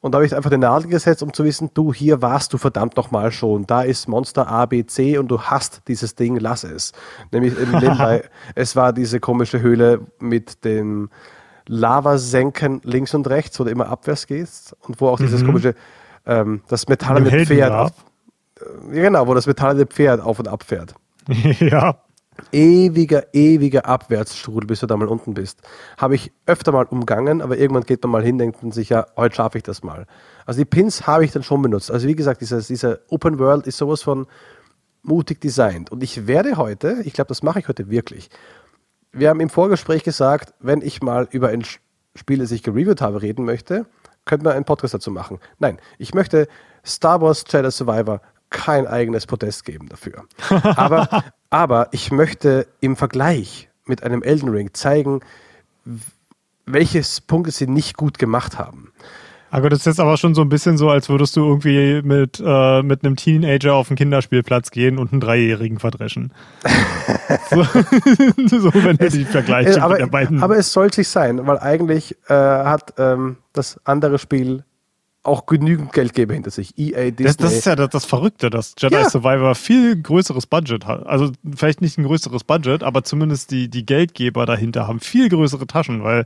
Und 0.00 0.12
da 0.12 0.16
habe 0.16 0.26
ich 0.26 0.34
einfach 0.34 0.48
den 0.48 0.60
Nadel 0.60 0.88
gesetzt, 0.88 1.22
um 1.22 1.34
zu 1.34 1.44
wissen, 1.44 1.70
du, 1.74 1.92
hier 1.92 2.22
warst 2.22 2.52
du 2.54 2.58
verdammt 2.58 2.96
nochmal 2.96 3.30
schon. 3.32 3.66
Da 3.66 3.82
ist 3.82 4.08
Monster 4.08 4.48
A, 4.48 4.64
B, 4.64 4.86
C 4.86 5.18
und 5.18 5.28
du 5.28 5.42
hast 5.42 5.82
dieses 5.88 6.14
Ding, 6.14 6.38
lass 6.38 6.64
es. 6.64 6.92
Nämlich 7.32 7.54
nebenbei, 7.58 8.24
es 8.54 8.76
war 8.76 8.94
diese 8.94 9.20
komische 9.20 9.60
Höhle 9.60 10.00
mit 10.20 10.64
dem 10.64 11.10
Lavasenken 11.66 12.80
links 12.82 13.14
und 13.14 13.28
rechts, 13.28 13.60
wo 13.60 13.64
du 13.64 13.70
immer 13.70 13.88
abwärts 13.88 14.26
gehst 14.26 14.74
und 14.80 15.00
wo 15.02 15.08
auch 15.08 15.18
dieses 15.18 15.42
mhm. 15.42 15.46
komische, 15.46 15.74
ähm, 16.24 16.62
das 16.68 16.88
metallene 16.88 17.44
Pferd 17.44 17.72
auf, 17.72 17.92
ja, 18.90 19.02
genau, 19.02 19.26
wo 19.26 19.34
das 19.34 19.46
metallene 19.46 19.84
Pferd 19.84 20.22
auf 20.22 20.38
und 20.38 20.48
ab 20.48 20.62
fährt. 20.62 20.94
ja 21.60 21.96
ewiger, 22.52 23.26
ewiger 23.32 23.86
Abwärtsstrudel, 23.86 24.66
bis 24.66 24.80
du 24.80 24.86
da 24.86 24.96
mal 24.96 25.08
unten 25.08 25.34
bist. 25.34 25.60
Habe 25.96 26.14
ich 26.14 26.32
öfter 26.46 26.72
mal 26.72 26.86
umgangen, 26.86 27.42
aber 27.42 27.58
irgendwann 27.58 27.84
geht 27.84 28.02
man 28.02 28.12
mal 28.12 28.22
hin, 28.22 28.38
denkt 28.38 28.62
man 28.62 28.72
sich, 28.72 28.90
ja, 28.90 29.06
heute 29.16 29.36
schaffe 29.36 29.58
ich 29.58 29.64
das 29.64 29.82
mal. 29.82 30.06
Also 30.46 30.60
die 30.60 30.64
Pins 30.64 31.06
habe 31.06 31.24
ich 31.24 31.32
dann 31.32 31.42
schon 31.42 31.62
benutzt. 31.62 31.90
Also 31.90 32.06
wie 32.08 32.14
gesagt, 32.14 32.40
dieser, 32.40 32.60
dieser 32.60 33.00
Open 33.08 33.38
World 33.38 33.66
ist 33.66 33.78
sowas 33.78 34.02
von 34.02 34.26
mutig 35.02 35.40
designt. 35.40 35.90
Und 35.90 36.02
ich 36.02 36.26
werde 36.26 36.56
heute, 36.56 36.98
ich 37.04 37.12
glaube, 37.12 37.28
das 37.28 37.42
mache 37.42 37.58
ich 37.60 37.68
heute 37.68 37.90
wirklich. 37.90 38.30
Wir 39.12 39.30
haben 39.30 39.40
im 39.40 39.50
Vorgespräch 39.50 40.04
gesagt, 40.04 40.54
wenn 40.60 40.82
ich 40.82 41.02
mal 41.02 41.28
über 41.30 41.48
ein 41.48 41.64
Spiel, 42.14 42.38
das 42.38 42.50
ich 42.50 42.62
gereviewt 42.62 43.00
habe, 43.00 43.22
reden 43.22 43.44
möchte, 43.44 43.86
könnte 44.24 44.44
man 44.44 44.54
einen 44.54 44.64
Podcast 44.64 44.94
dazu 44.94 45.10
machen. 45.10 45.38
Nein, 45.58 45.78
ich 45.98 46.14
möchte 46.14 46.48
Star 46.84 47.20
Wars 47.20 47.44
Jedi 47.48 47.70
Survivor 47.70 48.20
kein 48.50 48.86
eigenes 48.86 49.26
Podest 49.26 49.64
geben 49.64 49.88
dafür. 49.88 50.24
Aber, 50.76 51.24
aber 51.50 51.88
ich 51.92 52.10
möchte 52.10 52.66
im 52.80 52.96
Vergleich 52.96 53.68
mit 53.86 54.02
einem 54.02 54.22
Elden 54.22 54.48
Ring 54.48 54.70
zeigen, 54.74 55.20
welche 56.66 57.02
Punkte 57.26 57.50
sie 57.50 57.66
nicht 57.66 57.96
gut 57.96 58.18
gemacht 58.18 58.58
haben. 58.58 58.92
Aber 59.50 59.70
das 59.70 59.80
ist 59.80 59.86
jetzt 59.86 60.00
aber 60.00 60.18
schon 60.18 60.34
so 60.34 60.42
ein 60.42 60.50
bisschen 60.50 60.76
so, 60.76 60.90
als 60.90 61.08
würdest 61.08 61.34
du 61.36 61.44
irgendwie 61.44 62.02
mit, 62.02 62.42
äh, 62.44 62.82
mit 62.82 63.02
einem 63.02 63.16
Teenager 63.16 63.74
auf 63.74 63.88
den 63.88 63.96
Kinderspielplatz 63.96 64.70
gehen 64.70 64.98
und 64.98 65.12
einen 65.12 65.22
Dreijährigen 65.22 65.78
verdreschen. 65.78 66.32
so, 67.50 67.62
so, 68.46 68.74
wenn 68.74 68.98
du 68.98 69.08
die 69.08 69.24
vergleichst 69.24 69.78
aber, 69.78 70.02
Aber 70.42 70.56
es 70.58 70.70
soll 70.70 70.92
sich 70.92 71.08
sein, 71.08 71.46
weil 71.46 71.58
eigentlich 71.58 72.14
äh, 72.28 72.34
hat 72.34 72.94
ähm, 72.98 73.38
das 73.54 73.80
andere 73.84 74.18
Spiel 74.18 74.64
auch 75.22 75.46
genügend 75.46 75.92
Geldgeber 75.92 76.34
hinter 76.34 76.50
sich. 76.50 76.78
EA, 76.78 77.10
Disney. 77.10 77.24
Das, 77.24 77.36
das 77.36 77.52
ist 77.52 77.66
ja 77.66 77.76
das, 77.76 77.90
das, 77.90 78.04
Verrückte, 78.04 78.50
dass 78.50 78.74
Jedi 78.78 78.94
ja. 78.94 79.10
Survivor 79.10 79.54
viel 79.54 80.00
größeres 80.00 80.46
Budget 80.46 80.86
hat. 80.86 81.06
Also 81.06 81.32
vielleicht 81.54 81.80
nicht 81.80 81.98
ein 81.98 82.04
größeres 82.04 82.44
Budget, 82.44 82.82
aber 82.82 83.04
zumindest 83.04 83.50
die, 83.50 83.68
die 83.68 83.84
Geldgeber 83.84 84.46
dahinter 84.46 84.86
haben 84.86 85.00
viel 85.00 85.28
größere 85.28 85.66
Taschen, 85.66 86.02
weil 86.02 86.24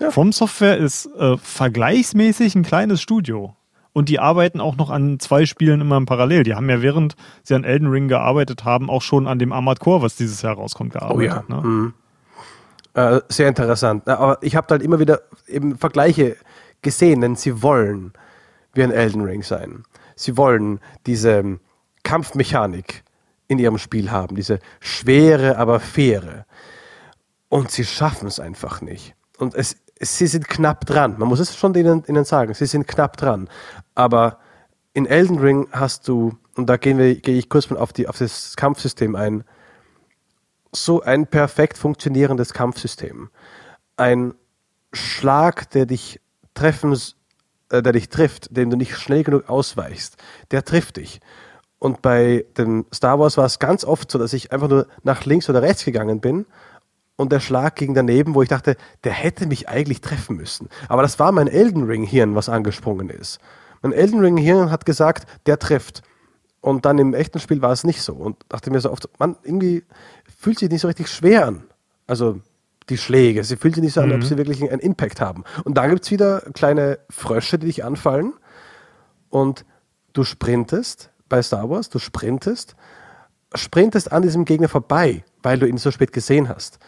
ja. 0.00 0.10
From 0.10 0.32
Software 0.32 0.78
ist 0.78 1.06
äh, 1.16 1.36
vergleichsmäßig 1.36 2.54
ein 2.54 2.62
kleines 2.62 3.02
Studio. 3.02 3.56
Und 3.92 4.08
die 4.08 4.20
arbeiten 4.20 4.60
auch 4.60 4.76
noch 4.76 4.90
an 4.90 5.18
zwei 5.18 5.44
Spielen 5.44 5.80
immer 5.80 5.96
im 5.96 6.06
Parallel. 6.06 6.44
Die 6.44 6.54
haben 6.54 6.70
ja, 6.70 6.82
während 6.82 7.16
sie 7.42 7.54
an 7.54 7.64
Elden 7.64 7.88
Ring 7.88 8.06
gearbeitet 8.06 8.64
haben, 8.64 8.90
auch 8.90 9.02
schon 9.02 9.26
an 9.26 9.40
dem 9.40 9.52
Armored 9.52 9.80
Core, 9.80 10.02
was 10.02 10.14
dieses 10.14 10.42
Jahr 10.42 10.54
rauskommt, 10.54 10.92
gearbeitet. 10.92 11.44
Oh 11.48 11.52
ja. 11.52 11.60
Ne? 11.62 11.66
Mhm. 11.66 11.94
Äh, 12.94 13.20
sehr 13.28 13.48
interessant. 13.48 14.06
Aber 14.06 14.38
ich 14.40 14.54
habe 14.54 14.68
halt 14.70 14.82
immer 14.82 15.00
wieder 15.00 15.22
eben 15.48 15.76
Vergleiche 15.76 16.36
gesehen, 16.80 17.20
denn 17.20 17.34
sie 17.34 17.60
wollen 17.62 18.12
wie 18.74 18.82
ein 18.82 18.90
Elden 18.90 19.22
Ring 19.22 19.42
sein. 19.42 19.84
Sie 20.14 20.36
wollen 20.36 20.80
diese 21.06 21.58
Kampfmechanik 22.02 23.04
in 23.48 23.58
ihrem 23.58 23.78
Spiel 23.78 24.10
haben, 24.10 24.36
diese 24.36 24.58
schwere, 24.80 25.56
aber 25.56 25.80
faire. 25.80 26.46
Und 27.48 27.70
sie 27.70 27.84
schaffen 27.84 28.28
es 28.28 28.40
einfach 28.40 28.80
nicht. 28.80 29.14
Und 29.38 29.54
es, 29.54 29.76
sie 30.00 30.26
sind 30.26 30.48
knapp 30.48 30.84
dran. 30.84 31.16
Man 31.18 31.28
muss 31.28 31.40
es 31.40 31.56
schon 31.56 31.74
ihnen, 31.74 32.04
ihnen 32.06 32.24
sagen, 32.24 32.52
sie 32.54 32.66
sind 32.66 32.86
knapp 32.86 33.16
dran. 33.16 33.48
Aber 33.94 34.38
in 34.92 35.06
Elden 35.06 35.38
Ring 35.38 35.68
hast 35.72 36.08
du, 36.08 36.36
und 36.56 36.66
da 36.68 36.76
gehen 36.76 36.98
wir, 36.98 37.14
gehe 37.14 37.38
ich 37.38 37.48
kurz 37.48 37.70
mal 37.70 37.78
auf, 37.78 37.92
die, 37.92 38.08
auf 38.08 38.18
das 38.18 38.56
Kampfsystem 38.56 39.16
ein, 39.16 39.44
so 40.72 41.00
ein 41.02 41.26
perfekt 41.26 41.78
funktionierendes 41.78 42.52
Kampfsystem. 42.52 43.30
Ein 43.96 44.34
Schlag, 44.92 45.70
der 45.70 45.86
dich 45.86 46.20
treffen, 46.54 46.96
äh, 47.70 47.82
der 47.82 47.92
dich 47.92 48.08
trifft, 48.08 48.56
den 48.56 48.70
du 48.70 48.76
nicht 48.76 48.96
schnell 48.96 49.24
genug 49.24 49.48
ausweichst, 49.48 50.16
der 50.50 50.64
trifft 50.64 50.96
dich. 50.96 51.20
Und 51.78 52.02
bei 52.02 52.44
den 52.56 52.86
Star 52.92 53.18
Wars 53.20 53.36
war 53.36 53.46
es 53.46 53.58
ganz 53.58 53.84
oft 53.84 54.10
so, 54.10 54.18
dass 54.18 54.32
ich 54.32 54.52
einfach 54.52 54.68
nur 54.68 54.86
nach 55.04 55.24
links 55.24 55.48
oder 55.48 55.62
rechts 55.62 55.84
gegangen 55.84 56.20
bin 56.20 56.46
und 57.18 57.32
der 57.32 57.40
Schlag 57.40 57.74
ging 57.74 57.94
daneben, 57.94 58.36
wo 58.36 58.42
ich 58.42 58.48
dachte, 58.48 58.76
der 59.02 59.12
hätte 59.12 59.46
mich 59.46 59.68
eigentlich 59.68 60.00
treffen 60.00 60.36
müssen. 60.36 60.68
Aber 60.88 61.02
das 61.02 61.18
war 61.18 61.32
mein 61.32 61.48
Elden 61.48 61.82
Ring 61.82 62.04
Hirn, 62.04 62.36
was 62.36 62.48
angesprungen 62.48 63.10
ist. 63.10 63.40
Mein 63.82 63.92
Elden 63.92 64.20
Ring 64.20 64.36
Hirn 64.36 64.70
hat 64.70 64.86
gesagt, 64.86 65.28
der 65.46 65.58
trifft. 65.58 66.02
Und 66.60 66.84
dann 66.84 66.98
im 66.98 67.14
echten 67.14 67.40
Spiel 67.40 67.60
war 67.60 67.72
es 67.72 67.82
nicht 67.82 68.02
so. 68.02 68.14
Und 68.14 68.36
dachte 68.48 68.70
mir 68.70 68.80
so 68.80 68.92
oft, 68.92 69.08
man, 69.18 69.36
irgendwie 69.42 69.84
fühlt 70.38 70.60
sich 70.60 70.70
nicht 70.70 70.80
so 70.80 70.86
richtig 70.86 71.08
schwer 71.08 71.46
an. 71.46 71.64
Also 72.06 72.40
die 72.90 72.98
Schläge. 72.98 73.44
Sie 73.44 73.56
fühlt 73.56 73.74
sich 73.74 73.84
nicht 73.84 73.94
so 73.94 74.00
an, 74.00 74.08
mhm. 74.08 74.16
ob 74.16 74.24
sie 74.24 74.36
wirklich 74.36 74.62
einen 74.62 74.80
Impact 74.80 75.20
haben. 75.20 75.44
Und 75.64 75.74
dann 75.74 75.90
gibt 75.90 76.04
es 76.04 76.10
wieder 76.10 76.42
kleine 76.54 76.98
Frösche, 77.10 77.58
die 77.58 77.66
dich 77.66 77.84
anfallen. 77.84 78.32
Und 79.30 79.64
du 80.12 80.24
sprintest 80.24 81.10
bei 81.28 81.42
Star 81.42 81.68
Wars, 81.68 81.88
du 81.90 81.98
sprintest, 81.98 82.76
sprintest 83.54 84.12
an 84.12 84.22
diesem 84.22 84.44
Gegner 84.44 84.68
vorbei, 84.68 85.24
weil 85.42 85.58
du 85.58 85.66
ihn 85.66 85.78
so 85.78 85.90
spät 85.90 86.12
gesehen 86.12 86.48
hast 86.48 86.78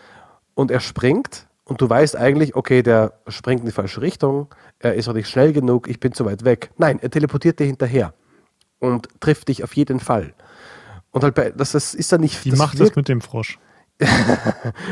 und 0.54 0.70
er 0.70 0.80
springt 0.80 1.46
und 1.64 1.80
du 1.80 1.88
weißt 1.88 2.16
eigentlich, 2.16 2.56
okay, 2.56 2.82
der 2.82 3.14
springt 3.28 3.60
in 3.60 3.66
die 3.66 3.72
falsche 3.72 4.00
Richtung, 4.00 4.48
er 4.78 4.94
ist 4.94 5.08
auch 5.08 5.12
nicht 5.12 5.28
schnell 5.28 5.52
genug, 5.52 5.88
ich 5.88 6.00
bin 6.00 6.12
zu 6.12 6.24
weit 6.24 6.44
weg. 6.44 6.70
Nein, 6.76 6.98
er 7.00 7.10
teleportiert 7.10 7.60
dir 7.60 7.66
hinterher 7.66 8.14
und 8.78 9.08
trifft 9.20 9.48
dich 9.48 9.62
auf 9.62 9.74
jeden 9.76 10.00
Fall. 10.00 10.34
Und 11.12 11.22
halt 11.22 11.34
bei, 11.34 11.50
das, 11.50 11.72
das 11.72 11.94
ist 11.94 12.12
dann 12.12 12.20
nicht. 12.20 12.44
Wie 12.44 12.52
macht 12.52 12.78
wirkt, 12.78 12.90
das 12.90 12.96
mit 12.96 13.08
dem 13.08 13.20
Frosch? 13.20 13.58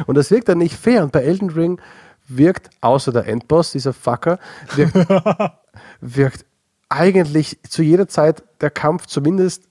Und 0.06 0.16
das 0.16 0.30
wirkt 0.30 0.48
dann 0.48 0.58
nicht 0.58 0.74
fair. 0.74 1.02
Und 1.02 1.12
bei 1.12 1.22
Elden 1.22 1.50
Ring 1.50 1.80
wirkt, 2.28 2.70
außer 2.80 3.12
der 3.12 3.26
Endboss, 3.26 3.72
dieser 3.72 3.92
Fucker, 3.92 4.38
wirkt, 4.74 4.96
wirkt 6.00 6.44
eigentlich 6.88 7.58
zu 7.68 7.82
jeder 7.82 8.08
Zeit 8.08 8.42
der 8.60 8.70
Kampf 8.70 9.06
zumindest 9.06 9.64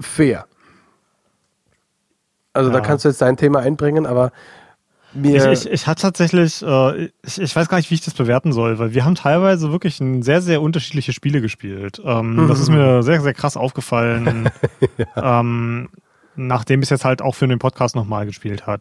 fair. 0.00 0.46
Also 2.52 2.70
ja. 2.70 2.76
da 2.76 2.80
kannst 2.84 3.04
du 3.04 3.08
jetzt 3.08 3.22
dein 3.22 3.36
Thema 3.36 3.60
einbringen, 3.60 4.06
aber 4.06 4.32
mir 5.14 5.52
ich, 5.52 5.64
ich, 5.64 5.72
ich 5.72 5.86
hatte 5.86 6.02
tatsächlich, 6.02 6.62
äh, 6.62 7.10
ich, 7.24 7.40
ich 7.40 7.56
weiß 7.56 7.68
gar 7.68 7.78
nicht, 7.78 7.90
wie 7.90 7.94
ich 7.94 8.04
das 8.04 8.14
bewerten 8.14 8.52
soll, 8.52 8.78
weil 8.78 8.92
wir 8.94 9.04
haben 9.04 9.14
teilweise 9.14 9.72
wirklich 9.72 10.00
ein 10.00 10.22
sehr, 10.22 10.42
sehr 10.42 10.60
unterschiedliche 10.60 11.12
Spiele 11.12 11.40
gespielt. 11.40 12.00
Ähm, 12.04 12.36
mhm. 12.36 12.48
Das 12.48 12.60
ist 12.60 12.68
mir 12.68 13.02
sehr, 13.02 13.20
sehr 13.20 13.34
krass 13.34 13.56
aufgefallen, 13.56 14.50
ja. 15.16 15.40
ähm, 15.40 15.88
nachdem 16.38 16.80
es 16.80 16.90
jetzt 16.90 17.04
halt 17.04 17.20
auch 17.20 17.34
für 17.34 17.48
den 17.48 17.58
Podcast 17.58 17.96
nochmal 17.96 18.26
gespielt 18.26 18.66
hat. 18.66 18.80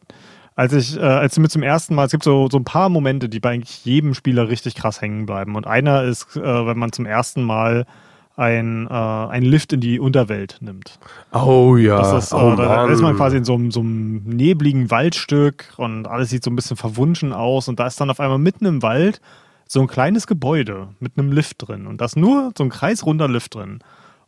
Als 0.55 0.73
ich, 0.73 0.97
äh, 0.97 1.01
als 1.01 1.37
mir 1.37 1.49
zum 1.49 1.63
ersten 1.63 1.93
Mal, 1.93 2.05
es 2.05 2.11
gibt 2.11 2.23
so, 2.23 2.47
so 2.49 2.57
ein 2.57 2.63
paar 2.63 2.89
Momente, 2.89 3.29
die 3.29 3.39
bei 3.39 3.51
eigentlich 3.51 3.85
jedem 3.85 4.13
Spieler 4.13 4.49
richtig 4.49 4.75
krass 4.75 5.01
hängen 5.01 5.25
bleiben. 5.25 5.55
Und 5.55 5.67
einer 5.67 6.03
ist, 6.03 6.35
äh, 6.35 6.41
wenn 6.41 6.77
man 6.79 6.91
zum 6.91 7.05
ersten 7.05 7.43
Mal 7.43 7.85
ein, 8.37 8.87
äh, 8.87 8.93
ein 8.93 9.43
Lift 9.43 9.73
in 9.73 9.81
die 9.81 9.99
Unterwelt 9.99 10.57
nimmt. 10.61 10.99
Oh 11.33 11.75
ja. 11.75 11.97
Das 11.97 12.25
ist, 12.25 12.31
äh, 12.31 12.35
oh, 12.35 12.55
da 12.55 12.87
ist 12.87 13.01
man 13.01 13.15
quasi 13.15 13.37
in 13.37 13.43
so, 13.43 13.59
so 13.69 13.79
einem 13.79 14.23
nebligen 14.23 14.89
Waldstück 14.91 15.73
und 15.77 16.07
alles 16.07 16.29
sieht 16.29 16.43
so 16.43 16.51
ein 16.51 16.55
bisschen 16.55 16.77
verwunschen 16.77 17.33
aus 17.33 17.67
und 17.67 17.79
da 17.79 17.87
ist 17.87 17.99
dann 17.99 18.09
auf 18.09 18.19
einmal 18.19 18.37
mitten 18.37 18.65
im 18.65 18.83
Wald 18.83 19.21
so 19.67 19.81
ein 19.81 19.87
kleines 19.87 20.27
Gebäude 20.27 20.89
mit 20.99 21.17
einem 21.17 21.31
Lift 21.31 21.67
drin 21.67 21.87
und 21.87 21.99
da 21.99 22.05
ist 22.05 22.15
nur 22.15 22.51
so 22.57 22.63
ein 22.63 22.69
kreisrunder 22.69 23.27
Lift 23.27 23.55
drin. 23.55 23.79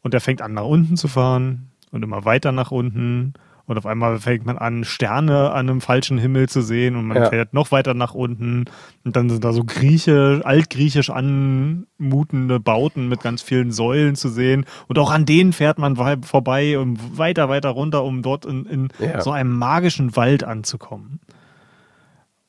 Und 0.01 0.13
der 0.13 0.21
fängt 0.21 0.41
an 0.41 0.53
nach 0.53 0.63
unten 0.63 0.95
zu 0.97 1.07
fahren 1.07 1.68
und 1.91 2.03
immer 2.03 2.25
weiter 2.25 2.51
nach 2.51 2.71
unten 2.71 3.33
und 3.69 3.77
auf 3.77 3.85
einmal 3.85 4.17
fängt 4.17 4.47
man 4.47 4.57
an, 4.57 4.83
Sterne 4.83 5.51
an 5.51 5.69
einem 5.69 5.79
falschen 5.79 6.17
Himmel 6.17 6.49
zu 6.49 6.63
sehen 6.63 6.95
und 6.95 7.05
man 7.05 7.17
ja. 7.17 7.29
fährt 7.29 7.53
noch 7.53 7.71
weiter 7.71 7.93
nach 7.93 8.15
unten. 8.15 8.65
Und 9.05 9.15
dann 9.15 9.29
sind 9.29 9.43
da 9.43 9.53
so 9.53 9.63
griechisch, 9.63 10.43
altgriechisch 10.43 11.11
anmutende 11.11 12.59
Bauten 12.59 13.09
mit 13.09 13.21
ganz 13.21 13.43
vielen 13.43 13.71
Säulen 13.71 14.15
zu 14.15 14.27
sehen. 14.29 14.65
Und 14.87 14.97
auch 14.97 15.11
an 15.11 15.27
denen 15.27 15.53
fährt 15.53 15.77
man 15.77 15.97
vorbei 16.23 16.79
und 16.79 17.19
weiter, 17.19 17.47
weiter 17.47 17.69
runter, 17.69 18.03
um 18.03 18.23
dort 18.23 18.47
in, 18.47 18.65
in 18.65 18.87
ja. 18.97 19.21
so 19.21 19.29
einem 19.29 19.55
magischen 19.55 20.15
Wald 20.15 20.43
anzukommen. 20.43 21.19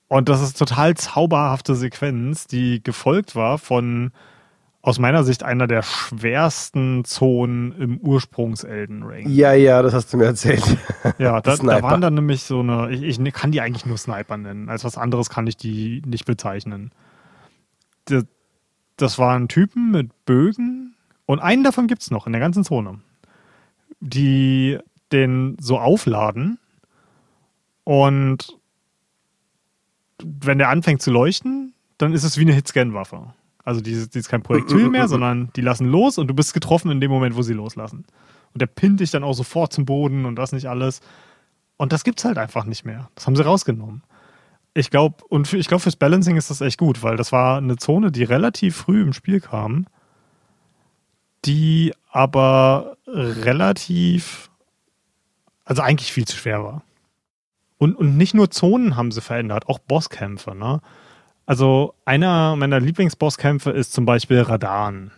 Und 0.09 0.31
das 0.31 0.40
ist 0.40 0.59
total 0.59 0.94
zauberhafte 0.94 1.74
Sequenz, 1.74 2.46
die 2.46 2.83
gefolgt 2.83 3.37
war 3.37 3.59
von 3.59 4.11
aus 4.83 4.99
meiner 4.99 5.25
Sicht 5.25 5.43
einer 5.43 5.66
der 5.66 5.83
schwersten 5.83 7.05
Zonen 7.05 7.73
im 7.73 7.99
Ursprungs-Elden 7.99 9.03
Ring. 9.03 9.29
Ja, 9.29 9.53
ja, 9.53 9.83
das 9.83 9.93
hast 9.93 10.12
du 10.12 10.16
mir 10.16 10.25
erzählt. 10.25 10.64
Ja, 11.19 11.40
da, 11.43 11.57
da 11.57 11.83
waren 11.83 12.01
dann 12.01 12.14
nämlich 12.14 12.43
so 12.43 12.61
eine, 12.61 12.90
ich, 12.90 13.03
ich, 13.03 13.33
kann 13.35 13.53
die 13.53 13.61
eigentlich 13.61 13.85
nur 13.85 13.99
Sniper 13.99 14.38
nennen. 14.38 14.71
Als 14.71 14.85
was 14.85 14.97
anderes 14.97 15.29
kann 15.29 15.47
ich 15.47 15.57
die 15.57 16.03
nicht 16.07 16.25
bezeichnen. 16.25 16.93
Das, 18.07 18.25
das 18.97 19.19
waren 19.19 19.49
Typen 19.49 19.90
mit 19.90 20.25
Bögen 20.25 20.97
und 21.27 21.40
einen 21.40 21.62
davon 21.62 21.87
gibt 21.87 22.03
es 22.03 22.11
noch 22.11 22.27
in 22.27 22.33
der 22.33 22.40
ganzen 22.40 22.64
Zone, 22.64 23.01
die 24.01 24.79
den 25.12 25.57
so 25.61 25.79
aufladen 25.79 26.59
und 27.85 28.57
wenn 30.23 30.59
der 30.59 30.69
anfängt 30.69 31.03
zu 31.03 31.11
leuchten, 31.11 31.75
dann 31.99 32.12
ist 32.12 32.25
es 32.25 32.38
wie 32.38 32.43
eine 32.43 32.53
Hitscan-Waffe. 32.53 33.35
Also 33.64 33.81
die, 33.81 34.09
die 34.09 34.18
ist 34.18 34.29
kein 34.29 34.42
Projektil 34.42 34.88
mehr, 34.88 35.09
sondern 35.09 35.51
die 35.55 35.61
lassen 35.61 35.87
los 35.87 36.18
und 36.18 36.29
du 36.29 36.35
bist 36.35 36.55
getroffen 36.55 36.90
in 36.90 37.01
dem 37.01 37.11
Moment, 37.11 37.37
wo 37.37 37.42
sie 37.42 37.53
loslassen. 37.53 38.05
Und 38.53 38.61
der 38.61 38.66
pinnt 38.66 39.01
dich 39.01 39.11
dann 39.11 39.23
auch 39.23 39.35
sofort 39.35 39.73
zum 39.73 39.85
Boden 39.85 40.25
und 40.25 40.37
das 40.37 40.53
nicht 40.53 40.68
alles. 40.68 41.01
Und 41.77 41.92
das 41.92 42.05
gibt's 42.05 42.25
halt 42.25 42.38
einfach 42.38 42.64
nicht 42.64 42.85
mehr. 42.85 43.11
Das 43.14 43.27
haben 43.27 43.37
sie 43.37 43.44
rausgenommen. 43.44 44.03
Ich 44.75 44.90
glaube, 44.90 45.25
und 45.29 45.49
für, 45.49 45.57
ich 45.57 45.68
glaube, 45.68 45.83
fürs 45.83 45.96
Balancing 45.96 46.37
ist 46.37 46.51
das 46.51 46.61
echt 46.61 46.79
gut, 46.79 47.03
weil 47.03 47.16
das 47.16 47.33
war 47.33 47.59
eine 47.59 47.77
Zone, 47.77 48.12
die 48.12 48.25
relativ 48.25 48.77
früh 48.77 49.03
im 49.03 49.12
Spiel 49.12 49.40
kam, 49.40 49.87
die 51.44 51.92
aber 52.11 52.96
relativ, 53.07 54.51
also 55.64 55.83
eigentlich 55.83 56.12
viel 56.12 56.27
zu 56.27 56.37
schwer 56.37 56.62
war. 56.62 56.83
Und, 57.79 57.94
und 57.94 58.16
nicht 58.16 58.35
nur 58.35 58.51
Zonen 58.51 58.96
haben 58.96 59.11
sie 59.11 59.23
verändert, 59.23 59.68
auch 59.68 59.79
Bosskämpfe, 59.79 60.55
ne? 60.55 60.81
Also 61.46 61.94
einer 62.05 62.57
meiner 62.57 62.81
Lieblingsbosskämpfe 62.81 63.70
ist 63.70 63.92
zum 63.92 64.05
Beispiel 64.07 64.40
Radan. 64.40 65.11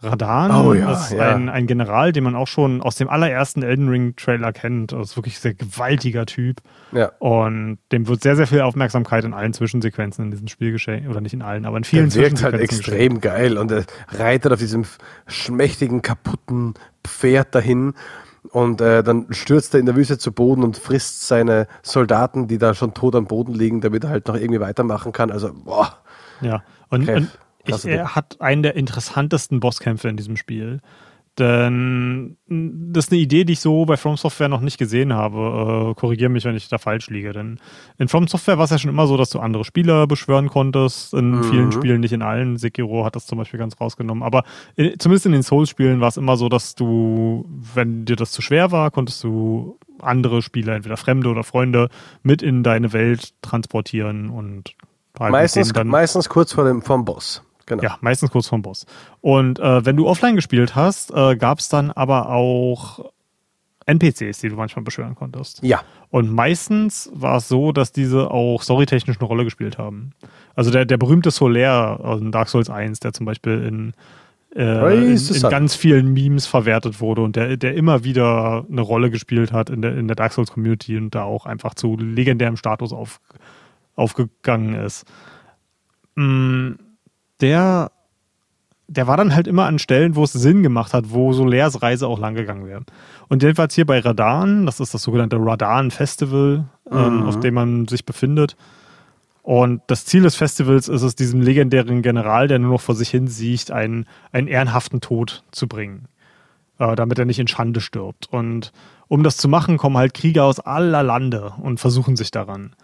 Radan 0.00 0.64
oh, 0.64 0.74
ja, 0.74 0.92
ist 0.92 1.10
ja. 1.10 1.34
Ein, 1.34 1.48
ein 1.48 1.66
General, 1.66 2.12
den 2.12 2.22
man 2.22 2.36
auch 2.36 2.46
schon 2.46 2.82
aus 2.82 2.94
dem 2.94 3.08
allerersten 3.08 3.64
Elden 3.64 3.88
Ring 3.88 4.14
Trailer 4.14 4.52
kennt. 4.52 4.92
Das 4.92 5.10
ist 5.10 5.16
wirklich 5.16 5.36
ein 5.38 5.40
sehr 5.40 5.54
gewaltiger 5.54 6.24
Typ. 6.24 6.60
Ja. 6.92 7.10
Und 7.18 7.78
dem 7.90 8.06
wird 8.06 8.22
sehr, 8.22 8.36
sehr 8.36 8.46
viel 8.46 8.60
Aufmerksamkeit 8.60 9.24
in 9.24 9.34
allen 9.34 9.52
Zwischensequenzen 9.52 10.26
in 10.26 10.30
diesem 10.30 10.46
Spiel 10.46 10.70
geschenkt. 10.70 11.08
Oder 11.08 11.20
nicht 11.20 11.32
in 11.32 11.42
allen, 11.42 11.66
aber 11.66 11.78
in 11.78 11.84
vielen 11.84 12.10
Der 12.10 12.22
wirkt 12.22 12.44
halt 12.44 12.54
extrem 12.54 13.20
geschenkt. 13.20 13.22
geil. 13.22 13.58
Und 13.58 13.72
er 13.72 13.84
reitet 14.08 14.52
auf 14.52 14.60
diesem 14.60 14.84
schmächtigen, 15.26 16.00
kaputten 16.00 16.74
Pferd 17.04 17.54
dahin 17.56 17.94
und 18.50 18.80
äh, 18.80 19.02
dann 19.02 19.26
stürzt 19.30 19.74
er 19.74 19.80
in 19.80 19.86
der 19.86 19.96
Wüste 19.96 20.18
zu 20.18 20.32
Boden 20.32 20.62
und 20.62 20.76
frisst 20.76 21.26
seine 21.28 21.66
Soldaten, 21.82 22.48
die 22.48 22.58
da 22.58 22.74
schon 22.74 22.94
tot 22.94 23.14
am 23.14 23.26
Boden 23.26 23.54
liegen, 23.54 23.80
damit 23.80 24.04
er 24.04 24.10
halt 24.10 24.28
noch 24.28 24.36
irgendwie 24.36 24.60
weitermachen 24.60 25.12
kann. 25.12 25.30
Also, 25.30 25.50
boah. 25.52 25.98
Ja, 26.40 26.62
und, 26.88 27.08
und 27.08 27.38
ich, 27.64 27.84
er 27.84 28.14
hat 28.14 28.40
einen 28.40 28.62
der 28.62 28.76
interessantesten 28.76 29.60
Bosskämpfe 29.60 30.08
in 30.08 30.16
diesem 30.16 30.36
Spiel. 30.36 30.80
Denn 31.38 32.36
das 32.48 33.06
ist 33.06 33.12
eine 33.12 33.20
Idee, 33.20 33.44
die 33.44 33.52
ich 33.52 33.60
so 33.60 33.84
bei 33.84 33.96
From 33.96 34.16
Software 34.16 34.48
noch 34.48 34.60
nicht 34.60 34.76
gesehen 34.76 35.12
habe. 35.12 35.90
Äh, 35.90 35.94
Korrigiere 35.94 36.30
mich, 36.30 36.44
wenn 36.44 36.56
ich 36.56 36.68
da 36.68 36.78
falsch 36.78 37.08
liege. 37.10 37.32
Denn 37.32 37.58
in 37.98 38.08
From 38.08 38.26
Software 38.26 38.58
war 38.58 38.64
es 38.64 38.70
ja 38.70 38.78
schon 38.78 38.90
immer 38.90 39.06
so, 39.06 39.16
dass 39.16 39.30
du 39.30 39.38
andere 39.38 39.64
Spieler 39.64 40.06
beschwören 40.06 40.48
konntest. 40.48 41.14
In 41.14 41.30
mhm. 41.30 41.44
vielen 41.44 41.72
Spielen, 41.72 42.00
nicht 42.00 42.12
in 42.12 42.22
allen. 42.22 42.56
Sekiro 42.56 43.04
hat 43.04 43.14
das 43.14 43.26
zum 43.26 43.38
Beispiel 43.38 43.58
ganz 43.58 43.80
rausgenommen. 43.80 44.24
Aber 44.24 44.42
in, 44.74 44.98
zumindest 44.98 45.26
in 45.26 45.32
den 45.32 45.42
Souls-Spielen 45.42 46.00
war 46.00 46.08
es 46.08 46.16
immer 46.16 46.36
so, 46.36 46.48
dass 46.48 46.74
du, 46.74 47.44
wenn 47.74 48.04
dir 48.04 48.16
das 48.16 48.32
zu 48.32 48.42
schwer 48.42 48.72
war, 48.72 48.90
konntest 48.90 49.22
du 49.22 49.78
andere 50.00 50.42
Spieler, 50.42 50.74
entweder 50.74 50.96
Fremde 50.96 51.28
oder 51.28 51.44
Freunde, 51.44 51.88
mit 52.22 52.42
in 52.42 52.62
deine 52.62 52.92
Welt 52.92 53.34
transportieren 53.42 54.30
und 54.30 54.74
halt 55.18 55.32
meistens, 55.32 55.72
meistens 55.84 56.28
kurz 56.28 56.52
vor 56.52 56.64
dem 56.64 56.82
vom 56.82 57.04
Boss. 57.04 57.42
Genau. 57.68 57.82
Ja, 57.82 57.98
meistens 58.00 58.30
kurz 58.30 58.48
vorm 58.48 58.62
Boss. 58.62 58.86
Und 59.20 59.60
äh, 59.60 59.84
wenn 59.84 59.96
du 59.96 60.08
offline 60.08 60.36
gespielt 60.36 60.74
hast, 60.74 61.12
äh, 61.12 61.36
gab 61.36 61.58
es 61.58 61.68
dann 61.68 61.90
aber 61.90 62.30
auch 62.30 63.12
NPCs, 63.84 64.40
die 64.40 64.48
du 64.48 64.56
manchmal 64.56 64.82
beschwören 64.84 65.14
konntest. 65.14 65.62
Ja. 65.62 65.82
Und 66.10 66.32
meistens 66.32 67.10
war 67.12 67.36
es 67.36 67.48
so, 67.48 67.72
dass 67.72 67.92
diese 67.92 68.30
auch 68.30 68.62
storytechnisch 68.62 69.18
eine 69.18 69.26
Rolle 69.26 69.44
gespielt 69.44 69.78
haben. 69.78 70.12
Also 70.54 70.70
der, 70.70 70.86
der 70.86 70.96
berühmte 70.96 71.30
Solaire 71.30 72.00
aus 72.00 72.20
Dark 72.24 72.48
Souls 72.48 72.70
1, 72.70 73.00
der 73.00 73.12
zum 73.12 73.26
Beispiel 73.26 73.62
in, 73.62 73.92
äh, 74.54 75.12
in, 75.12 75.16
in, 75.16 75.42
ganz 75.42 75.74
vielen 75.74 76.14
Memes 76.14 76.46
verwertet 76.46 77.00
wurde 77.00 77.20
und 77.20 77.36
der, 77.36 77.58
der 77.58 77.74
immer 77.74 78.04
wieder 78.04 78.64
eine 78.70 78.80
Rolle 78.80 79.10
gespielt 79.10 79.52
hat 79.52 79.68
in 79.68 79.82
der, 79.82 79.96
in 79.96 80.08
der 80.08 80.16
Dark 80.16 80.32
Souls 80.32 80.52
Community 80.52 80.96
und 80.96 81.14
da 81.14 81.24
auch 81.24 81.44
einfach 81.44 81.74
zu 81.74 81.96
legendärem 81.98 82.56
Status 82.56 82.94
auf, 82.94 83.20
aufgegangen 83.94 84.74
ist. 84.74 85.04
Mm 86.14 86.72
der, 87.40 87.90
der 88.86 89.06
war 89.06 89.16
dann 89.16 89.34
halt 89.34 89.46
immer 89.46 89.66
an 89.66 89.78
Stellen, 89.78 90.16
wo 90.16 90.24
es 90.24 90.32
Sinn 90.32 90.62
gemacht 90.62 90.94
hat, 90.94 91.10
wo 91.10 91.32
Solairs 91.32 91.82
Reise 91.82 92.06
auch 92.06 92.18
lang 92.18 92.34
gegangen 92.34 92.66
wäre. 92.66 92.82
Und 93.28 93.42
jedenfalls 93.42 93.74
hier 93.74 93.86
bei 93.86 93.98
Radan, 94.00 94.66
das 94.66 94.80
ist 94.80 94.94
das 94.94 95.02
sogenannte 95.02 95.36
Radan 95.38 95.90
Festival, 95.90 96.64
ähm, 96.90 97.20
mhm. 97.20 97.22
auf 97.24 97.40
dem 97.40 97.54
man 97.54 97.88
sich 97.88 98.04
befindet. 98.04 98.56
Und 99.42 99.80
das 99.86 100.04
Ziel 100.04 100.22
des 100.22 100.36
Festivals 100.36 100.88
ist 100.88 101.02
es, 101.02 101.14
diesem 101.14 101.40
legendären 101.40 102.02
General, 102.02 102.48
der 102.48 102.58
nur 102.58 102.72
noch 102.72 102.80
vor 102.80 102.94
sich 102.94 103.08
hin 103.08 103.28
sieht, 103.28 103.70
einen, 103.70 104.06
einen 104.30 104.46
ehrenhaften 104.46 105.00
Tod 105.00 105.42
zu 105.52 105.66
bringen. 105.66 106.08
Äh, 106.78 106.94
damit 106.94 107.18
er 107.18 107.24
nicht 107.24 107.40
in 107.40 107.48
Schande 107.48 107.80
stirbt. 107.80 108.28
Und 108.30 108.72
um 109.08 109.24
das 109.24 109.36
zu 109.36 109.48
machen, 109.48 109.78
kommen 109.78 109.96
halt 109.96 110.14
Krieger 110.14 110.44
aus 110.44 110.60
aller 110.60 111.02
Lande 111.02 111.52
und 111.60 111.80
versuchen 111.80 112.14
sich 112.14 112.30
daran. 112.30 112.76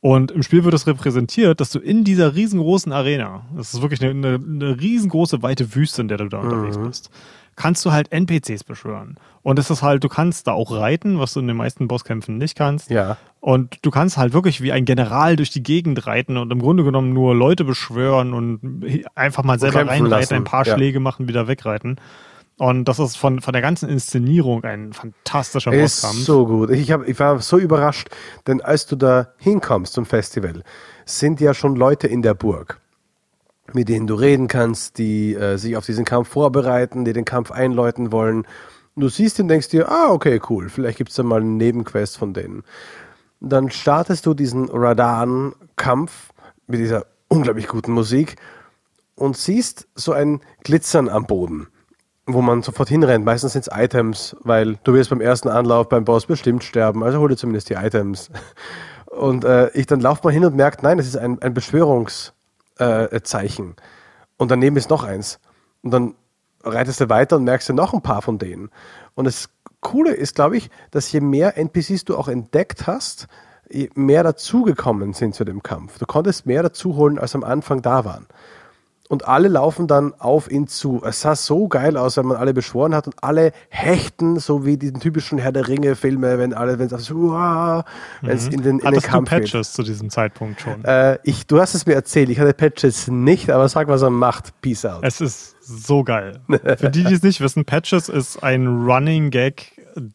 Und 0.00 0.30
im 0.30 0.42
Spiel 0.42 0.64
wird 0.64 0.74
es 0.74 0.86
repräsentiert, 0.86 1.60
dass 1.60 1.70
du 1.70 1.80
in 1.80 2.04
dieser 2.04 2.34
riesengroßen 2.34 2.92
Arena, 2.92 3.44
das 3.56 3.74
ist 3.74 3.82
wirklich 3.82 4.02
eine, 4.02 4.36
eine, 4.36 4.80
riesengroße, 4.80 5.42
weite 5.42 5.74
Wüste, 5.74 6.02
in 6.02 6.08
der 6.08 6.18
du 6.18 6.28
da 6.28 6.40
mhm. 6.40 6.44
unterwegs 6.44 6.78
bist, 6.78 7.10
kannst 7.56 7.84
du 7.84 7.90
halt 7.90 8.12
NPCs 8.12 8.62
beschwören. 8.62 9.16
Und 9.42 9.58
es 9.58 9.70
ist 9.70 9.82
halt, 9.82 10.04
du 10.04 10.08
kannst 10.08 10.46
da 10.46 10.52
auch 10.52 10.70
reiten, 10.70 11.18
was 11.18 11.32
du 11.32 11.40
in 11.40 11.48
den 11.48 11.56
meisten 11.56 11.88
Bosskämpfen 11.88 12.38
nicht 12.38 12.56
kannst. 12.56 12.90
Ja. 12.90 13.16
Und 13.40 13.78
du 13.82 13.90
kannst 13.90 14.16
halt 14.16 14.32
wirklich 14.32 14.62
wie 14.62 14.70
ein 14.70 14.84
General 14.84 15.34
durch 15.34 15.50
die 15.50 15.62
Gegend 15.64 16.06
reiten 16.06 16.36
und 16.36 16.52
im 16.52 16.60
Grunde 16.60 16.84
genommen 16.84 17.12
nur 17.12 17.34
Leute 17.34 17.64
beschwören 17.64 18.34
und 18.34 19.04
einfach 19.16 19.42
mal 19.42 19.58
selber 19.58 19.80
reinreiten, 19.80 20.08
lassen. 20.08 20.34
ein 20.34 20.44
paar 20.44 20.64
ja. 20.64 20.74
Schläge 20.74 21.00
machen, 21.00 21.26
wieder 21.26 21.48
wegreiten. 21.48 21.96
Und 22.58 22.86
das 22.86 22.98
ist 22.98 23.16
von, 23.16 23.40
von 23.40 23.52
der 23.52 23.62
ganzen 23.62 23.88
Inszenierung 23.88 24.64
ein 24.64 24.92
fantastischer 24.92 25.72
ist 25.72 26.02
Bosskampf. 26.02 26.24
so 26.24 26.46
gut. 26.46 26.70
Ich, 26.70 26.90
hab, 26.90 27.06
ich 27.06 27.18
war 27.20 27.40
so 27.40 27.56
überrascht, 27.56 28.08
denn 28.48 28.60
als 28.60 28.86
du 28.86 28.96
da 28.96 29.32
hinkommst 29.38 29.92
zum 29.92 30.04
Festival, 30.04 30.64
sind 31.06 31.40
ja 31.40 31.54
schon 31.54 31.76
Leute 31.76 32.08
in 32.08 32.20
der 32.20 32.34
Burg, 32.34 32.80
mit 33.72 33.88
denen 33.88 34.08
du 34.08 34.14
reden 34.16 34.48
kannst, 34.48 34.98
die 34.98 35.34
äh, 35.34 35.56
sich 35.56 35.76
auf 35.76 35.86
diesen 35.86 36.04
Kampf 36.04 36.30
vorbereiten, 36.30 37.04
die 37.04 37.12
den 37.12 37.24
Kampf 37.24 37.52
einläuten 37.52 38.10
wollen. 38.10 38.44
Du 38.96 39.08
siehst 39.08 39.38
ihn 39.38 39.42
und 39.42 39.48
denkst 39.48 39.68
dir, 39.68 39.88
ah, 39.88 40.10
okay, 40.10 40.40
cool, 40.50 40.68
vielleicht 40.68 40.98
gibt 40.98 41.10
es 41.10 41.16
da 41.16 41.22
mal 41.22 41.40
einen 41.40 41.58
Nebenquest 41.58 42.18
von 42.18 42.34
denen. 42.34 42.64
Dann 43.38 43.70
startest 43.70 44.26
du 44.26 44.34
diesen 44.34 44.68
Radan-Kampf 44.68 46.30
mit 46.66 46.80
dieser 46.80 47.06
unglaublich 47.28 47.68
guten 47.68 47.92
Musik 47.92 48.34
und 49.14 49.36
siehst 49.36 49.86
so 49.94 50.10
ein 50.10 50.40
Glitzern 50.64 51.08
am 51.08 51.24
Boden 51.24 51.68
wo 52.28 52.40
man 52.42 52.62
sofort 52.62 52.88
hinrennt. 52.90 53.24
Meistens 53.24 53.54
sind 53.54 53.66
es 53.66 53.70
Items, 53.74 54.36
weil 54.42 54.76
du 54.84 54.92
wirst 54.92 55.08
beim 55.10 55.22
ersten 55.22 55.48
Anlauf 55.48 55.88
beim 55.88 56.04
Boss 56.04 56.26
bestimmt 56.26 56.62
sterben. 56.62 57.02
Also 57.02 57.18
hol 57.18 57.30
dir 57.30 57.36
zumindest 57.36 57.70
die 57.70 57.74
Items. 57.74 58.30
Und 59.06 59.44
äh, 59.44 59.70
ich 59.70 59.86
dann 59.86 60.00
laufe 60.00 60.20
mal 60.24 60.32
hin 60.32 60.44
und 60.44 60.54
merke, 60.54 60.80
nein, 60.82 60.98
das 60.98 61.06
ist 61.06 61.16
ein, 61.16 61.40
ein 61.40 61.54
Beschwörungszeichen. 61.54 63.70
Äh, 63.70 63.74
und 64.36 64.50
daneben 64.50 64.76
ist 64.76 64.90
noch 64.90 65.02
eins. 65.02 65.40
Und 65.82 65.92
dann 65.92 66.14
reitest 66.62 67.00
du 67.00 67.08
weiter 67.08 67.36
und 67.36 67.44
merkst 67.44 67.70
du 67.70 67.72
noch 67.72 67.94
ein 67.94 68.02
paar 68.02 68.20
von 68.20 68.38
denen. 68.38 68.68
Und 69.14 69.24
das 69.24 69.48
Coole 69.80 70.12
ist, 70.12 70.34
glaube 70.34 70.58
ich, 70.58 70.68
dass 70.90 71.10
je 71.10 71.20
mehr 71.20 71.56
NPCs 71.56 72.04
du 72.04 72.18
auch 72.18 72.28
entdeckt 72.28 72.86
hast, 72.86 73.28
je 73.70 73.88
mehr 73.94 74.22
dazugekommen 74.22 75.14
sind 75.14 75.34
zu 75.34 75.44
dem 75.44 75.62
Kampf. 75.62 75.98
Du 75.98 76.04
konntest 76.04 76.44
mehr 76.44 76.62
dazu 76.62 76.94
holen, 76.94 77.18
als 77.18 77.34
am 77.34 77.44
Anfang 77.44 77.80
da 77.80 78.04
waren 78.04 78.26
und 79.08 79.26
alle 79.26 79.48
laufen 79.48 79.86
dann 79.86 80.12
auf 80.18 80.50
ihn 80.50 80.66
zu. 80.68 81.02
Es 81.04 81.22
sah 81.22 81.34
so 81.34 81.66
geil 81.68 81.96
aus, 81.96 82.16
wenn 82.16 82.26
man 82.26 82.36
alle 82.36 82.52
beschworen 82.52 82.94
hat 82.94 83.06
und 83.06 83.16
alle 83.22 83.52
hechten, 83.70 84.38
so 84.38 84.66
wie 84.66 84.76
die 84.76 84.92
typischen 84.92 85.38
Herr 85.38 85.52
der 85.52 85.66
Ringe-Filme, 85.66 86.38
wenn 86.38 86.52
alle, 86.52 86.78
wenn 86.78 86.86
es 86.86 87.04
so, 87.06 87.14
mhm. 87.14 87.82
in 88.22 88.62
den, 88.62 88.78
in 88.78 88.86
Hattest 88.86 89.06
den 89.06 89.10
Kampf 89.10 89.30
du 89.30 89.36
Patches 89.36 89.68
geht. 89.68 89.76
zu 89.76 89.82
diesem 89.82 90.10
Zeitpunkt 90.10 90.60
schon? 90.60 90.84
Äh, 90.84 91.18
ich, 91.24 91.46
du 91.46 91.58
hast 91.58 91.74
es 91.74 91.86
mir 91.86 91.94
erzählt, 91.94 92.28
ich 92.28 92.38
hatte 92.38 92.52
Patches 92.52 93.08
nicht, 93.08 93.50
aber 93.50 93.68
sag, 93.68 93.88
was 93.88 94.02
er 94.02 94.10
macht. 94.10 94.60
Peace 94.60 94.84
out. 94.84 95.00
Es 95.02 95.20
ist 95.20 95.56
so 95.60 96.04
geil. 96.04 96.40
Für 96.48 96.90
die, 96.90 97.04
die 97.04 97.14
es 97.14 97.22
nicht 97.22 97.40
wissen, 97.40 97.64
Patches 97.64 98.08
ist 98.08 98.42
ein 98.42 98.66
Running 98.66 99.30
Gag, 99.30 99.72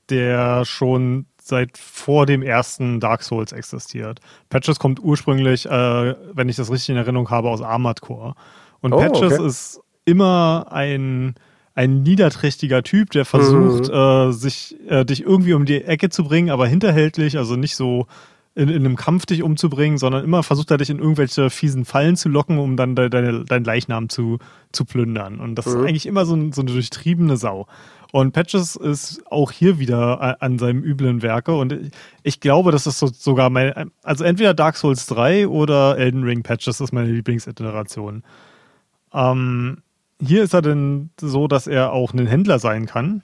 der 0.10 0.66
schon 0.66 1.26
seit 1.42 1.78
vor 1.78 2.26
dem 2.26 2.42
ersten 2.42 3.00
Dark 3.00 3.22
Souls 3.22 3.52
existiert. 3.52 4.20
Patches 4.50 4.80
kommt 4.80 5.04
ursprünglich, 5.04 5.66
äh, 5.66 6.16
wenn 6.34 6.48
ich 6.48 6.56
das 6.56 6.72
richtig 6.72 6.90
in 6.90 6.98
Erinnerung 6.98 7.30
habe, 7.30 7.50
aus 7.50 7.62
Armored 7.62 8.00
Core. 8.02 8.36
Und 8.84 8.94
oh, 8.94 8.98
Patches 8.98 9.34
okay. 9.34 9.48
ist 9.48 9.82
immer 10.06 10.68
ein, 10.70 11.36
ein 11.74 12.04
niederträchtiger 12.04 12.84
Typ, 12.84 13.10
der 13.12 13.26
versucht, 13.26 13.88
mhm. 13.88 13.94
äh, 13.94 14.32
sich 14.32 14.76
äh, 14.88 15.06
dich 15.06 15.24
irgendwie 15.24 15.54
um 15.54 15.66
die 15.66 15.84
Ecke 15.84 16.10
zu 16.10 16.26
bringen, 16.26 16.52
aber 16.52 16.68
hinterhältlich, 16.68 17.38
also 17.38 17.56
nicht 17.56 17.76
so 17.76 18.06
in, 18.56 18.70
in 18.70 18.86
einem 18.86 18.96
Kampf 18.96 19.26
dich 19.26 19.42
umzubringen, 19.42 19.98
sondern 19.98 20.24
immer 20.24 20.44
versucht 20.44 20.70
er 20.70 20.78
dich 20.78 20.90
in 20.90 21.00
irgendwelche 21.00 21.50
fiesen 21.50 21.86
Fallen 21.86 22.16
zu 22.16 22.30
locken, 22.30 22.60
um 22.60 22.78
dann 22.78 22.96
de, 22.96 23.10
de, 23.10 23.46
deinen 23.46 23.64
Leichnam 23.64 24.10
zu, 24.10 24.38
zu 24.72 24.86
plündern. 24.86 25.40
Und 25.40 25.56
das 25.56 25.66
mhm. 25.66 25.72
ist 25.72 25.88
eigentlich 25.88 26.06
immer 26.06 26.26
so, 26.26 26.36
ein, 26.36 26.52
so 26.52 26.62
eine 26.62 26.72
durchtriebene 26.72 27.38
Sau. 27.38 27.68
Und 28.12 28.34
Patches 28.34 28.76
ist 28.76 29.24
auch 29.32 29.52
hier 29.52 29.80
wieder 29.80 30.40
an 30.40 30.60
seinem 30.60 30.84
üblen 30.84 31.24
Werke. 31.24 31.56
Und 31.56 31.92
ich 32.22 32.40
glaube, 32.40 32.72
das 32.72 32.86
ist 32.86 33.00
so, 33.00 33.08
sogar 33.08 33.50
mein, 33.50 33.90
also 34.04 34.24
entweder 34.24 34.54
Dark 34.54 34.78
Souls 34.78 35.08
3 35.08 35.48
oder 35.48 35.98
Elden 35.98 36.24
Ring 36.24 36.44
Patches 36.44 36.80
ist 36.80 36.92
meine 36.92 37.10
Lieblingsiteration. 37.10 38.22
Ähm, 39.14 39.84
hier 40.22 40.44
ist 40.44 40.54
er 40.54 40.62
denn 40.62 41.10
so, 41.20 41.48
dass 41.48 41.68
er 41.68 41.92
auch 41.92 42.14
ein 42.14 42.28
Händler 42.28 42.60
sein 42.60 42.86
kann. 42.86 43.24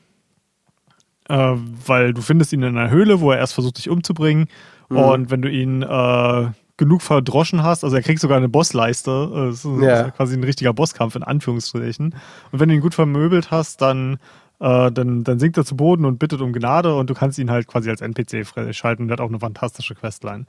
Äh, 1.29 1.55
weil 1.85 2.13
du 2.13 2.21
findest 2.21 2.53
ihn 2.53 2.63
in 2.63 2.77
einer 2.77 2.89
Höhle, 2.89 3.21
wo 3.21 3.31
er 3.31 3.37
erst 3.37 3.53
versucht, 3.53 3.77
dich 3.77 3.89
umzubringen. 3.89 4.47
Mhm. 4.89 4.97
Und 4.97 5.31
wenn 5.31 5.41
du 5.41 5.49
ihn 5.49 5.83
äh, 5.83 6.47
genug 6.77 7.01
verdroschen 7.01 7.61
hast, 7.61 7.83
also 7.83 7.95
er 7.95 8.01
kriegt 8.01 8.19
sogar 8.19 8.37
eine 8.37 8.49
Bossleiste, 8.49 9.29
äh, 9.31 9.45
das 9.49 9.63
ist 9.63 9.81
ja. 9.81 10.09
quasi 10.11 10.35
ein 10.35 10.43
richtiger 10.43 10.73
Bosskampf 10.73 11.15
in 11.15 11.23
Anführungsstrichen. 11.23 12.15
Und 12.51 12.59
wenn 12.59 12.69
du 12.69 12.75
ihn 12.75 12.81
gut 12.81 12.95
vermöbelt 12.95 13.51
hast, 13.51 13.81
dann, 13.81 14.17
äh, 14.59 14.91
dann, 14.91 15.23
dann 15.23 15.39
sinkt 15.39 15.57
er 15.57 15.65
zu 15.65 15.75
Boden 15.75 16.05
und 16.05 16.17
bittet 16.17 16.41
um 16.41 16.51
Gnade 16.51 16.95
und 16.95 17.09
du 17.09 17.13
kannst 17.13 17.37
ihn 17.37 17.51
halt 17.51 17.67
quasi 17.67 17.91
als 17.91 18.01
NPC 18.01 18.45
freischalten 18.45 19.05
und 19.05 19.09
er 19.09 19.13
hat 19.13 19.21
auch 19.21 19.29
eine 19.29 19.39
fantastische 19.39 19.93
Questline. 19.93 20.45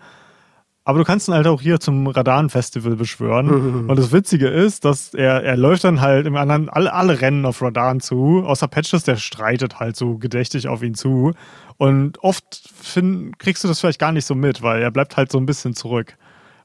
Aber 0.85 0.99
du 0.99 1.05
kannst 1.05 1.29
ihn 1.29 1.35
halt 1.35 1.47
auch 1.47 1.61
hier 1.61 1.79
zum 1.79 2.07
Radan-Festival 2.07 2.97
beschwören. 2.97 3.51
Und 3.89 3.99
das 3.99 4.13
Witzige 4.13 4.49
ist, 4.49 4.85
dass 4.85 5.13
er, 5.15 5.43
er 5.45 5.57
läuft 5.57 5.85
dann 5.85 6.01
halt 6.01 6.27
im 6.27 6.37
anderen, 6.37 6.69
alle, 6.69 6.93
alle 6.93 7.21
rennen 7.21 7.45
auf 7.45 7.61
Radan 7.61 8.01
zu, 8.01 8.43
außer 8.47 8.67
Patches, 8.67 9.05
der 9.05 9.17
streitet 9.17 9.79
halt 9.79 9.97
so 9.97 10.17
gedächtig 10.17 10.69
auf 10.69 10.83
ihn 10.83 10.95
zu. 10.95 11.33
Und 11.77 12.23
oft 12.25 12.63
find, 12.75 13.39
kriegst 13.39 13.63
du 13.63 13.69
das 13.69 13.81
vielleicht 13.81 14.01
gar 14.01 14.13
nicht 14.13 14.25
so 14.25 14.35
mit, 14.35 14.63
weil 14.63 14.83
er 14.83 14.91
bleibt 14.91 15.17
halt 15.17 15.31
so 15.31 15.39
ein 15.39 15.47
bisschen 15.47 15.75
zurück. 15.75 16.17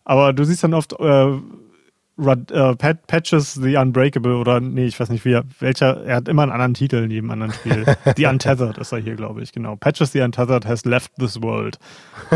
Aber 0.05 0.33
du 0.33 0.43
siehst 0.43 0.63
dann 0.63 0.73
oft 0.73 0.93
äh, 0.93 1.27
äh, 2.17 2.75
Patches 2.75 3.53
the 3.55 3.75
Unbreakable 3.77 4.37
oder 4.37 4.59
nee, 4.59 4.85
ich 4.85 4.99
weiß 4.99 5.09
nicht 5.09 5.25
wie, 5.25 5.39
welcher, 5.59 6.05
er 6.05 6.17
hat 6.17 6.27
immer 6.27 6.43
einen 6.43 6.51
anderen 6.51 6.73
Titel 6.73 6.97
in 6.97 7.11
jedem 7.11 7.31
anderen 7.31 7.51
Spiel. 7.53 7.85
the 8.15 8.25
Untethered 8.25 8.77
ist 8.77 8.91
er 8.91 8.99
hier, 8.99 9.15
glaube 9.15 9.41
ich, 9.41 9.51
genau. 9.51 9.75
Patches 9.75 10.11
the 10.11 10.21
Untethered 10.21 10.65
has 10.65 10.85
left 10.85 11.11
this 11.17 11.41
world. 11.41 11.77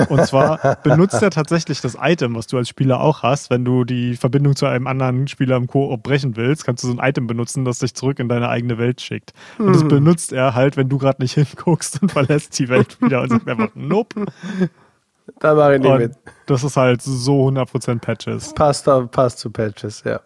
Und 0.10 0.26
zwar 0.26 0.78
benutzt 0.84 1.22
er 1.22 1.30
tatsächlich 1.30 1.82
das 1.82 1.98
Item, 2.00 2.36
was 2.36 2.48
du 2.48 2.58
als 2.58 2.70
Spieler 2.70 3.00
auch 3.00 3.24
hast, 3.24 3.50
wenn 3.50 3.64
du 3.64 3.86
die 3.86 4.16
Verbindung 4.16 4.56
zu 4.56 4.66
einem 4.66 4.88
anderen 4.88 5.28
Spieler 5.28 5.56
im 5.56 5.68
Koop 5.68 6.04
brechen 6.04 6.36
willst, 6.36 6.66
kannst 6.66 6.84
du 6.84 6.88
so 6.88 6.98
ein 6.98 7.08
Item 7.08 7.28
benutzen, 7.28 7.66
das 7.66 7.80
dich 7.80 7.94
zurück 7.94 8.20
in 8.20 8.30
deine 8.30 8.50
eigene 8.50 8.78
Welt 8.78 9.02
schickt. 9.02 9.34
Und 9.58 9.74
das 9.74 9.82
hm. 9.82 9.88
benutzt 9.88 10.34
er 10.34 10.56
halt, 10.56 10.78
wenn 10.78 10.90
du 10.90 10.98
gerade 10.98 11.22
nicht 11.22 11.34
hinguckst 11.36 12.02
und 12.02 12.12
verlässt 12.12 12.58
die 12.60 12.70
Welt 12.70 13.02
wieder 13.02 13.22
und 13.22 13.30
sagt 13.30 13.48
einfach, 13.48 13.70
nope. 13.76 14.26
Da 15.40 15.54
mache 15.54 15.76
ich 15.76 15.82
nicht 15.82 15.92
und 15.92 15.98
mit. 16.00 16.12
Das 16.46 16.64
ist 16.64 16.78
halt 16.78 17.02
so 17.02 17.48
100% 17.48 18.00
Patches. 18.00 18.54
Passt, 18.54 18.90
passt 19.12 19.40
zu 19.40 19.52
Patches, 19.52 20.04
ja. 20.04 20.22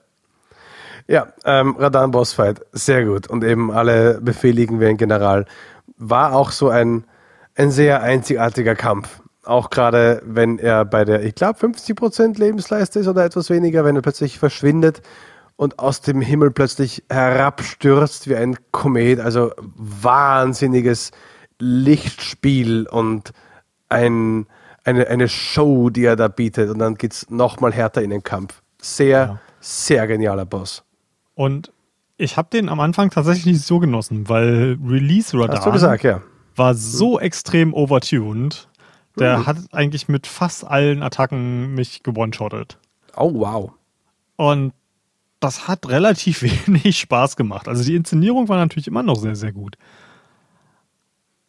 Ja, 1.08 1.28
ähm, 1.44 1.76
Radan 1.78 2.12
Bossfight, 2.12 2.62
sehr 2.72 3.06
gut. 3.06 3.28
Und 3.28 3.44
eben 3.44 3.72
alle 3.72 4.22
befehligen 4.22 4.80
wie 4.80 4.88
ein 4.88 4.98
General. 4.98 5.46
War 5.98 6.34
auch 6.34 6.52
so 6.52 6.70
ein, 6.70 7.06
ein 7.56 7.72
sehr 7.72 8.02
einzigartiger 8.02 8.76
Kampf. 8.76 9.22
Auch 9.44 9.70
gerade, 9.70 10.22
wenn 10.26 10.58
er 10.60 10.86
bei 10.86 11.04
der, 11.04 11.24
ich 11.24 11.36
glaube, 11.36 11.60
50% 11.60 12.40
Lebensleiste 12.40 13.00
ist 13.00 13.08
oder 13.08 13.26
etwas 13.26 13.50
weniger, 13.50 13.84
wenn 13.84 13.98
er 13.98 14.02
plötzlich 14.02 14.40
verschwindet 14.40 15.02
und 15.58 15.80
aus 15.80 16.00
dem 16.02 16.22
Himmel 16.22 16.52
plötzlich 16.52 17.04
herabstürzt 17.10 18.30
wie 18.30 18.38
ein 18.38 18.56
Komet. 18.72 19.20
Also 19.20 19.52
wahnsinniges 19.76 21.12
Lichtspiel 21.60 22.88
und 22.88 23.34
ein, 23.90 24.48
eine, 24.84 25.08
eine 25.08 25.30
Show, 25.30 25.90
die 25.90 26.06
er 26.06 26.16
da 26.16 26.28
bietet. 26.28 26.70
Und 26.70 26.80
dann 26.80 26.96
geht 26.96 27.14
es 27.14 27.30
nochmal 27.30 27.74
härter 27.74 28.02
in 28.02 28.10
den 28.10 28.24
Kampf. 28.24 28.62
Sehr, 28.82 29.08
ja. 29.08 29.40
sehr 29.60 30.08
genialer 30.08 30.46
Boss. 30.46 30.84
Und 31.36 31.72
ich 32.18 32.38
habe 32.38 32.50
den 32.52 32.70
am 32.70 32.80
Anfang 32.80 33.10
tatsächlich 33.10 33.46
nicht 33.46 33.66
so 33.66 33.80
genossen, 33.80 34.30
weil 34.30 34.78
Release 34.86 35.38
Radar 35.38 35.72
gesagt, 35.72 36.04
ja. 36.04 36.22
war 36.56 36.76
so 36.76 37.18
hm. 37.20 37.26
extrem 37.26 37.74
overtuned. 37.74 38.68
Der 39.18 39.46
hat 39.46 39.58
eigentlich 39.72 40.08
mit 40.08 40.26
fast 40.26 40.66
allen 40.66 41.04
Attacken 41.04 41.76
mich 41.76 42.02
gewone-shottet. 42.02 42.80
Oh, 43.16 43.32
wow. 43.36 43.72
Und 44.38 44.74
das 45.40 45.68
hat 45.68 45.88
relativ 45.88 46.42
wenig 46.68 47.00
Spaß 47.00 47.36
gemacht. 47.36 47.68
Also 47.68 47.84
die 47.84 47.96
Inszenierung 47.96 48.50
war 48.50 48.58
natürlich 48.58 48.88
immer 48.88 49.04
noch 49.04 49.18
sehr, 49.18 49.36
sehr 49.36 49.52
gut. 49.52 49.78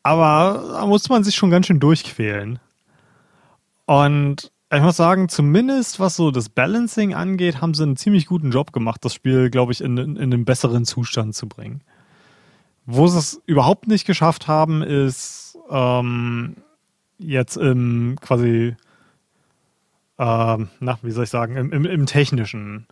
Aber 0.02 0.62
da 0.72 0.86
muss 0.86 1.08
man 1.08 1.24
sich 1.24 1.34
schon 1.34 1.50
ganz 1.50 1.66
schön 1.66 1.80
durchquälen. 1.80 2.58
Und 3.86 4.52
ich 4.72 4.82
muss 4.82 4.96
sagen, 4.96 5.28
zumindest 5.28 6.00
was 6.00 6.16
so 6.16 6.30
das 6.30 6.48
Balancing 6.48 7.14
angeht, 7.14 7.60
haben 7.60 7.74
sie 7.74 7.82
einen 7.82 7.96
ziemlich 7.96 8.26
guten 8.26 8.50
Job 8.50 8.72
gemacht, 8.72 9.04
das 9.04 9.14
Spiel, 9.14 9.50
glaube 9.50 9.72
ich, 9.72 9.80
in, 9.80 9.96
in, 9.98 10.18
einen 10.18 10.44
besseren 10.44 10.84
Zustand 10.84 11.34
zu 11.34 11.48
bringen. 11.48 11.82
Wo 12.86 13.06
sie 13.06 13.18
es 13.18 13.42
überhaupt 13.46 13.86
nicht 13.86 14.06
geschafft 14.06 14.48
haben, 14.48 14.82
ist 14.82 15.58
ähm, 15.70 16.56
jetzt 17.18 17.56
im 17.56 18.16
quasi, 18.20 18.74
ähm, 20.18 20.68
na, 20.80 20.98
wie 21.02 21.10
soll 21.10 21.24
ich 21.24 21.30
sagen, 21.30 21.56
im, 21.56 21.72
im, 21.72 21.84
im 21.84 22.06
technischen 22.06 22.86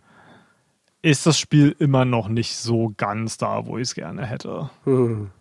ist 1.01 1.25
das 1.25 1.37
Spiel 1.37 1.75
immer 1.79 2.05
noch 2.05 2.29
nicht 2.29 2.55
so 2.55 2.93
ganz 2.95 3.37
da, 3.37 3.65
wo 3.65 3.77
ich 3.77 3.83
es 3.83 3.95
gerne 3.95 4.25
hätte. 4.25 4.69
Hm. 4.85 5.31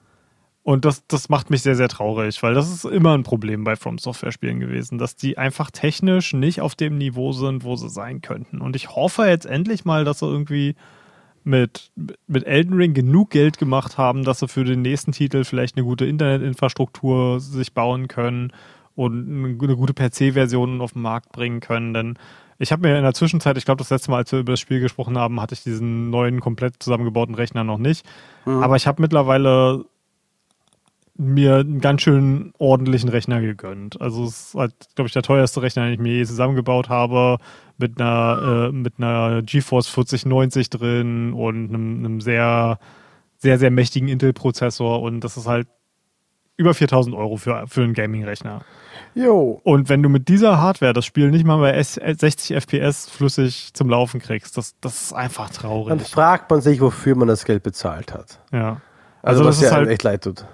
Und 0.64 0.84
das, 0.84 1.04
das 1.08 1.28
macht 1.28 1.50
mich 1.50 1.62
sehr, 1.62 1.74
sehr 1.74 1.88
traurig, 1.88 2.40
weil 2.42 2.54
das 2.54 2.70
ist 2.70 2.84
immer 2.84 3.14
ein 3.14 3.24
Problem 3.24 3.64
bei 3.64 3.74
From 3.74 3.98
Software 3.98 4.30
Spielen 4.30 4.60
gewesen, 4.60 4.96
dass 4.96 5.16
die 5.16 5.36
einfach 5.36 5.72
technisch 5.72 6.34
nicht 6.34 6.60
auf 6.60 6.76
dem 6.76 6.98
Niveau 6.98 7.32
sind, 7.32 7.64
wo 7.64 7.74
sie 7.74 7.88
sein 7.88 8.20
könnten. 8.20 8.60
Und 8.60 8.76
ich 8.76 8.90
hoffe 8.90 9.24
jetzt 9.24 9.46
endlich 9.46 9.84
mal, 9.84 10.04
dass 10.04 10.20
sie 10.20 10.26
irgendwie 10.26 10.76
mit, 11.42 11.90
mit 12.28 12.46
Elden 12.46 12.74
Ring 12.74 12.94
genug 12.94 13.30
Geld 13.30 13.58
gemacht 13.58 13.98
haben, 13.98 14.22
dass 14.22 14.38
sie 14.38 14.46
für 14.46 14.62
den 14.62 14.82
nächsten 14.82 15.10
Titel 15.10 15.42
vielleicht 15.42 15.76
eine 15.76 15.84
gute 15.84 16.06
Internetinfrastruktur 16.06 17.40
sich 17.40 17.74
bauen 17.74 18.06
können 18.06 18.52
und 18.94 19.44
eine 19.44 19.76
gute 19.76 19.94
PC-Version 19.94 20.80
auf 20.80 20.92
den 20.92 21.02
Markt 21.02 21.32
bringen 21.32 21.58
können. 21.58 21.92
Denn 21.92 22.18
ich 22.58 22.70
habe 22.70 22.86
mir 22.86 22.96
in 22.96 23.02
der 23.02 23.14
Zwischenzeit, 23.14 23.56
ich 23.56 23.64
glaube, 23.64 23.78
das 23.78 23.90
letzte 23.90 24.12
Mal, 24.12 24.18
als 24.18 24.30
wir 24.30 24.38
über 24.38 24.52
das 24.52 24.60
Spiel 24.60 24.78
gesprochen 24.78 25.18
haben, 25.18 25.40
hatte 25.40 25.54
ich 25.54 25.64
diesen 25.64 26.10
neuen, 26.10 26.40
komplett 26.40 26.80
zusammengebauten 26.80 27.34
Rechner 27.34 27.64
noch 27.64 27.78
nicht. 27.78 28.06
Mhm. 28.44 28.62
Aber 28.62 28.76
ich 28.76 28.86
habe 28.86 29.02
mittlerweile 29.02 29.84
mir 31.16 31.56
einen 31.56 31.80
ganz 31.80 32.02
schön 32.02 32.52
ordentlichen 32.58 33.08
Rechner 33.08 33.40
gegönnt. 33.40 34.00
Also 34.00 34.24
es 34.24 34.48
ist 34.48 34.54
halt, 34.54 34.74
glaube 34.94 35.06
ich, 35.06 35.12
der 35.12 35.22
teuerste 35.22 35.62
Rechner, 35.62 35.84
den 35.84 35.94
ich 35.94 36.00
mir 36.00 36.14
je 36.14 36.24
zusammengebaut 36.24 36.88
habe, 36.88 37.38
mit 37.78 38.00
einer, 38.00 38.70
äh, 38.70 38.72
mit 38.72 38.94
einer 38.98 39.42
GeForce 39.42 39.88
4090 39.88 40.70
drin 40.70 41.32
und 41.34 41.68
einem, 41.68 41.98
einem 41.98 42.20
sehr, 42.20 42.78
sehr, 43.38 43.58
sehr 43.58 43.70
mächtigen 43.70 44.08
Intel-Prozessor 44.08 45.02
und 45.02 45.20
das 45.20 45.36
ist 45.36 45.46
halt 45.46 45.68
über 46.56 46.74
4000 46.74 47.14
Euro 47.16 47.36
für, 47.36 47.64
für 47.66 47.82
einen 47.82 47.94
Gaming-Rechner. 47.94 48.62
Jo. 49.14 49.60
Und 49.64 49.88
wenn 49.88 50.02
du 50.02 50.08
mit 50.08 50.28
dieser 50.28 50.60
Hardware 50.60 50.92
das 50.92 51.04
Spiel 51.04 51.30
nicht 51.30 51.44
mal 51.44 51.58
bei 51.58 51.82
60 51.82 52.54
FPS 52.54 53.10
flüssig 53.10 53.74
zum 53.74 53.90
Laufen 53.90 54.20
kriegst, 54.20 54.56
das, 54.56 54.74
das 54.80 55.02
ist 55.02 55.12
einfach 55.12 55.50
traurig. 55.50 55.88
Dann 55.88 56.00
fragt 56.00 56.50
man 56.50 56.60
sich, 56.60 56.80
wofür 56.80 57.14
man 57.16 57.28
das 57.28 57.44
Geld 57.44 57.62
bezahlt 57.62 58.14
hat. 58.14 58.40
Ja. 58.52 58.80
Also, 59.22 59.44
also 59.44 59.44
was 59.44 59.60
ja 59.60 59.70
halt, 59.70 59.88
echt 59.88 60.02
leid 60.02 60.24
tut. 60.24 60.44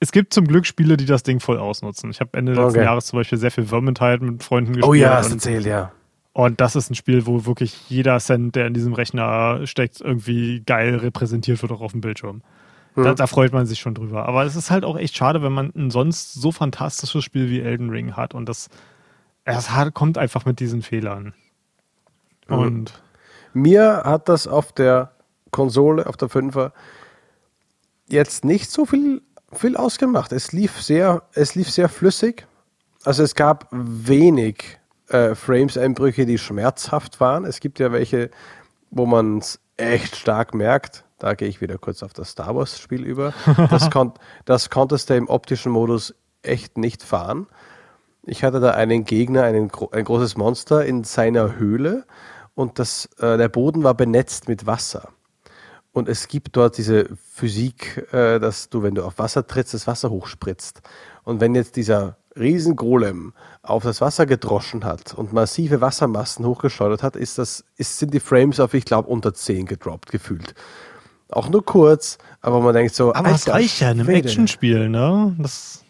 Es 0.00 0.12
gibt 0.12 0.32
zum 0.32 0.46
Glück 0.46 0.64
Spiele, 0.64 0.96
die 0.96 1.06
das 1.06 1.24
Ding 1.24 1.40
voll 1.40 1.58
ausnutzen. 1.58 2.10
Ich 2.10 2.20
habe 2.20 2.38
Ende 2.38 2.52
okay. 2.52 2.62
letzten 2.62 2.82
Jahres 2.82 3.06
zum 3.06 3.18
Beispiel 3.18 3.38
sehr 3.38 3.50
viel 3.50 3.64
Vermintide 3.64 4.20
mit 4.20 4.42
Freunden 4.44 4.74
gespielt. 4.74 4.88
Oh 4.88 4.94
ja, 4.94 5.16
hast 5.16 5.32
erzählt, 5.32 5.66
ja. 5.66 5.92
Und 6.32 6.60
das 6.60 6.76
ist 6.76 6.90
ein 6.90 6.94
Spiel, 6.94 7.26
wo 7.26 7.46
wirklich 7.46 7.90
jeder 7.90 8.18
Cent, 8.20 8.54
der 8.54 8.68
in 8.68 8.74
diesem 8.74 8.92
Rechner 8.92 9.66
steckt, 9.66 10.00
irgendwie 10.00 10.62
geil 10.64 10.94
repräsentiert 10.94 11.60
wird 11.62 11.72
auch 11.72 11.80
auf 11.80 11.92
dem 11.92 12.00
Bildschirm. 12.00 12.42
Da, 12.94 13.14
da, 13.14 13.26
freut 13.26 13.52
man 13.52 13.66
sich 13.66 13.78
schon 13.78 13.94
drüber. 13.94 14.26
Aber 14.26 14.44
es 14.44 14.56
ist 14.56 14.70
halt 14.70 14.84
auch 14.84 14.96
echt 14.96 15.16
schade, 15.16 15.42
wenn 15.42 15.52
man 15.52 15.72
ein 15.76 15.90
sonst 15.90 16.34
so 16.34 16.50
fantastisches 16.50 17.24
Spiel 17.24 17.48
wie 17.48 17.60
Elden 17.60 17.90
Ring 17.90 18.16
hat 18.16 18.34
und 18.34 18.48
das, 18.48 18.68
hat, 19.46 19.94
kommt 19.94 20.18
einfach 20.18 20.44
mit 20.44 20.60
diesen 20.60 20.82
Fehlern. 20.82 21.34
Mhm. 22.48 22.58
Und 22.58 23.02
mir 23.52 24.02
hat 24.04 24.28
das 24.28 24.46
auf 24.46 24.72
der 24.72 25.12
Konsole, 25.50 26.06
auf 26.06 26.16
der 26.16 26.28
5er, 26.28 26.72
jetzt 28.08 28.44
nicht 28.44 28.70
so 28.70 28.84
viel, 28.84 29.22
viel 29.52 29.76
ausgemacht. 29.76 30.32
Es 30.32 30.52
lief 30.52 30.80
sehr, 30.80 31.22
es 31.32 31.54
lief 31.54 31.70
sehr 31.70 31.88
flüssig. 31.88 32.46
Also 33.04 33.22
es 33.22 33.34
gab 33.34 33.68
wenig 33.70 34.78
äh, 35.08 35.34
Frames-Einbrüche, 35.34 36.26
die 36.26 36.38
schmerzhaft 36.38 37.20
waren. 37.20 37.44
Es 37.44 37.60
gibt 37.60 37.78
ja 37.78 37.92
welche, 37.92 38.30
wo 38.90 39.06
man 39.06 39.38
es 39.38 39.60
echt 39.76 40.16
stark 40.16 40.54
merkt. 40.54 41.04
Da 41.18 41.34
gehe 41.34 41.48
ich 41.48 41.60
wieder 41.60 41.78
kurz 41.78 42.02
auf 42.02 42.12
das 42.12 42.30
Star 42.30 42.54
Wars-Spiel 42.54 43.04
über. 43.04 43.32
Das, 43.70 43.90
kon 43.90 44.12
das 44.44 44.70
konntest 44.70 45.10
du 45.10 45.16
im 45.16 45.28
optischen 45.28 45.72
Modus 45.72 46.14
echt 46.42 46.78
nicht 46.78 47.02
fahren. 47.02 47.46
Ich 48.22 48.44
hatte 48.44 48.60
da 48.60 48.72
einen 48.72 49.04
Gegner, 49.04 49.44
einen, 49.44 49.70
ein 49.92 50.04
großes 50.04 50.36
Monster 50.36 50.84
in 50.84 51.04
seiner 51.04 51.56
Höhle 51.56 52.04
und 52.54 52.78
das, 52.78 53.06
äh, 53.18 53.38
der 53.38 53.48
Boden 53.48 53.84
war 53.84 53.94
benetzt 53.94 54.48
mit 54.48 54.66
Wasser. 54.66 55.08
Und 55.92 56.08
es 56.08 56.28
gibt 56.28 56.56
dort 56.56 56.78
diese 56.78 57.08
Physik, 57.32 58.06
äh, 58.12 58.38
dass 58.38 58.68
du, 58.68 58.82
wenn 58.82 58.94
du 58.94 59.04
auf 59.04 59.18
Wasser 59.18 59.46
trittst, 59.46 59.74
das 59.74 59.86
Wasser 59.86 60.10
hochspritzt. 60.10 60.82
Und 61.24 61.40
wenn 61.40 61.54
jetzt 61.54 61.76
dieser 61.76 62.16
Riesengolem 62.38 63.32
auf 63.62 63.82
das 63.82 64.00
Wasser 64.00 64.26
gedroschen 64.26 64.84
hat 64.84 65.14
und 65.14 65.32
massive 65.32 65.80
Wassermassen 65.80 66.46
hochgeschleudert 66.46 67.02
hat, 67.02 67.16
ist 67.16 67.38
das, 67.38 67.64
ist, 67.76 67.98
sind 67.98 68.14
die 68.14 68.20
Frames 68.20 68.60
auf, 68.60 68.74
ich 68.74 68.84
glaube, 68.84 69.08
unter 69.08 69.34
10 69.34 69.66
gedroppt, 69.66 70.10
gefühlt. 70.10 70.54
Auch 71.30 71.48
nur 71.48 71.64
kurz, 71.64 72.18
aber 72.40 72.60
man 72.60 72.74
denkt 72.74 72.94
so. 72.94 73.12
Aber 73.14 73.30
das 73.30 73.48
reicht 73.48 73.80
ja 73.80 73.90
in 73.90 74.00
einem 74.00 74.08
Actionspiel, 74.08 74.88
ne? 74.88 75.34
Das, 75.38 75.84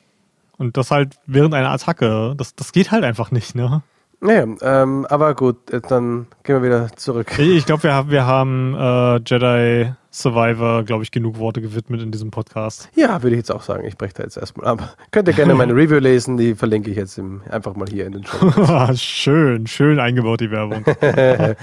und 0.57 0.77
das 0.77 0.91
halt 0.91 1.17
während 1.27 1.55
einer 1.55 1.71
Attacke. 1.71 2.35
Das, 2.37 2.55
das 2.57 2.73
geht 2.73 2.91
halt 2.91 3.05
einfach 3.05 3.31
nicht, 3.31 3.55
ne? 3.55 3.83
Naja, 4.21 4.47
ähm, 4.63 5.07
aber 5.09 5.35
gut, 5.35 5.71
äh, 5.71 5.81
dann 5.81 6.27
gehen 6.43 6.57
wir 6.57 6.63
wieder 6.63 6.89
zurück. 6.97 7.39
Ich 7.39 7.67
glaube, 7.67 7.85
wir, 7.85 8.11
wir 8.11 8.27
haben 8.27 8.75
äh, 8.75 9.21
Jedi 9.25 9.93
Survivor, 10.11 10.83
glaube 10.83 11.05
ich, 11.05 11.13
genug 11.13 11.39
Worte 11.39 11.61
gewidmet 11.61 12.03
in 12.03 12.11
diesem 12.11 12.33
Podcast. 12.33 12.89
Ja, 12.97 13.23
würde 13.23 13.37
ich 13.37 13.41
jetzt 13.41 13.53
auch 13.53 13.63
sagen. 13.63 13.87
Ich 13.87 13.97
breche 13.97 14.15
da 14.15 14.25
jetzt 14.25 14.37
erstmal 14.37 14.67
ab. 14.67 14.97
Könnt 15.13 15.29
ihr 15.29 15.35
gerne 15.35 15.55
meine 15.55 15.73
Review 15.75 15.99
lesen, 15.99 16.37
die 16.37 16.57
verlinke 16.57 16.91
ich 16.91 16.97
jetzt 16.97 17.17
im, 17.19 17.43
einfach 17.49 17.77
mal 17.77 17.87
hier 17.89 18.07
in 18.07 18.13
den 18.13 18.25
Show. 18.25 18.51
schön, 18.95 19.69
schön 19.69 20.01
eingebaut, 20.01 20.41
die 20.41 20.51
Werbung. 20.51 20.85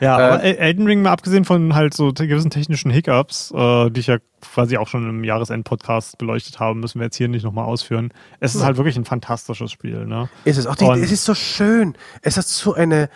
Ja, 0.00 0.18
äh, 0.18 0.22
aber 0.22 0.42
Elden 0.42 0.86
Ring, 0.86 1.02
mal 1.02 1.12
abgesehen 1.12 1.44
von 1.44 1.74
halt 1.74 1.94
so 1.94 2.12
gewissen 2.12 2.50
technischen 2.50 2.90
Hiccups, 2.90 3.52
äh, 3.54 3.90
die 3.90 4.00
ich 4.00 4.06
ja 4.06 4.18
quasi 4.40 4.78
auch 4.78 4.88
schon 4.88 5.08
im 5.08 5.24
Jahresend-Podcast 5.24 6.16
beleuchtet 6.18 6.58
habe, 6.58 6.78
müssen 6.78 6.98
wir 7.00 7.04
jetzt 7.04 7.16
hier 7.16 7.28
nicht 7.28 7.44
nochmal 7.44 7.66
ausführen. 7.66 8.12
Es 8.40 8.54
ist 8.54 8.64
halt 8.64 8.78
wirklich 8.78 8.96
ein 8.96 9.04
fantastisches 9.04 9.70
Spiel. 9.70 10.06
Ne? 10.06 10.28
Ist 10.44 10.56
es 10.56 10.66
auch. 10.66 10.74
Die, 10.74 10.86
es 10.86 11.12
ist 11.12 11.24
so 11.24 11.34
schön. 11.34 11.94
Es 12.22 12.38
hat 12.38 12.46
so 12.46 12.74
eine, 12.74 13.10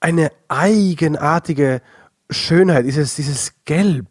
eine 0.00 0.32
eigenartige 0.48 1.80
Schönheit, 2.30 2.84
dieses, 2.84 3.14
dieses 3.14 3.52
Gelb. 3.64 4.06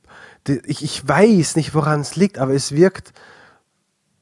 Ich, 0.65 0.83
ich 0.83 1.05
weiß 1.05 1.57
nicht, 1.57 1.75
woran 1.75 1.99
es 1.99 2.15
liegt, 2.15 2.37
aber 2.37 2.53
es 2.53 2.71
wirkt 2.71 3.11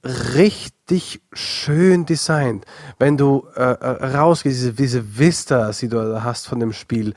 richtig 0.04 1.21
schön 1.34 2.08
designt. 2.08 2.65
Wenn 2.98 3.17
du 3.17 3.48
äh, 3.56 3.62
äh 3.62 4.17
rausgehst, 4.17 4.56
diese, 4.56 4.74
diese 4.74 5.17
Vista, 5.19 5.69
die 5.71 5.88
du 5.88 5.98
da 5.98 6.24
hast 6.24 6.48
von 6.48 6.60
dem 6.60 6.74
Spiel, 6.74 7.13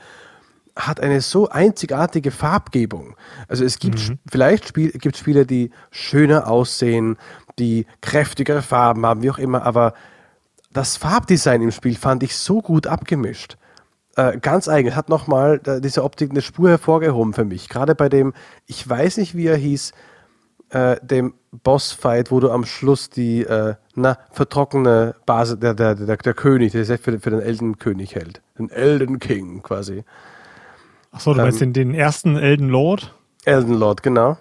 hat 0.79 0.99
eine 0.99 1.21
so 1.21 1.49
einzigartige 1.49 2.31
Farbgebung. 2.31 3.15
Also 3.47 3.63
es 3.63 3.79
gibt 3.79 4.09
mhm. 4.09 4.19
vielleicht 4.29 4.67
Spiel, 4.67 4.91
gibt 4.91 5.17
Spiele, 5.17 5.45
die 5.45 5.71
schöner 5.91 6.47
aussehen, 6.47 7.17
die 7.59 7.85
kräftigere 8.01 8.61
Farben 8.61 9.05
haben, 9.05 9.21
wie 9.21 9.31
auch 9.31 9.37
immer, 9.37 9.63
aber 9.63 9.93
das 10.71 10.97
Farbdesign 10.97 11.61
im 11.61 11.71
Spiel 11.71 11.95
fand 11.95 12.23
ich 12.23 12.35
so 12.37 12.61
gut 12.61 12.87
abgemischt. 12.87 13.57
Äh, 14.15 14.37
ganz 14.39 14.67
eigen. 14.67 14.95
Hat 14.95 15.09
nochmal 15.09 15.61
äh, 15.65 15.81
diese 15.81 16.03
Optik 16.03 16.31
eine 16.31 16.41
Spur 16.41 16.69
hervorgehoben 16.69 17.33
für 17.33 17.45
mich. 17.45 17.69
Gerade 17.69 17.95
bei 17.95 18.09
dem, 18.09 18.33
ich 18.67 18.87
weiß 18.87 19.17
nicht, 19.17 19.35
wie 19.35 19.47
er 19.47 19.55
hieß, 19.55 19.93
äh, 20.69 20.97
dem 21.01 21.33
Bossfight, 21.51 22.29
wo 22.31 22.39
du 22.39 22.51
am 22.51 22.65
Schluss 22.65 23.09
die 23.09 23.41
äh, 23.41 23.75
na, 23.95 24.17
vertrockene 24.31 25.15
Basis, 25.25 25.59
der, 25.59 25.73
der, 25.73 25.95
der, 25.95 26.17
der 26.17 26.33
König, 26.33 26.71
der 26.71 26.85
sich 26.85 27.01
für, 27.01 27.19
für 27.19 27.31
den 27.31 27.41
Elden 27.41 27.79
König 27.79 28.15
hält. 28.15 28.41
Den 28.57 28.69
Elden 28.69 29.19
King 29.19 29.63
quasi 29.63 30.03
Achso, 31.11 31.33
du 31.33 31.39
ähm, 31.39 31.45
meinst 31.45 31.61
den, 31.61 31.73
den 31.73 31.93
ersten 31.93 32.37
Elden 32.37 32.69
Lord? 32.69 33.13
Elden 33.45 33.73
Lord, 33.73 34.03
genau. 34.03 34.37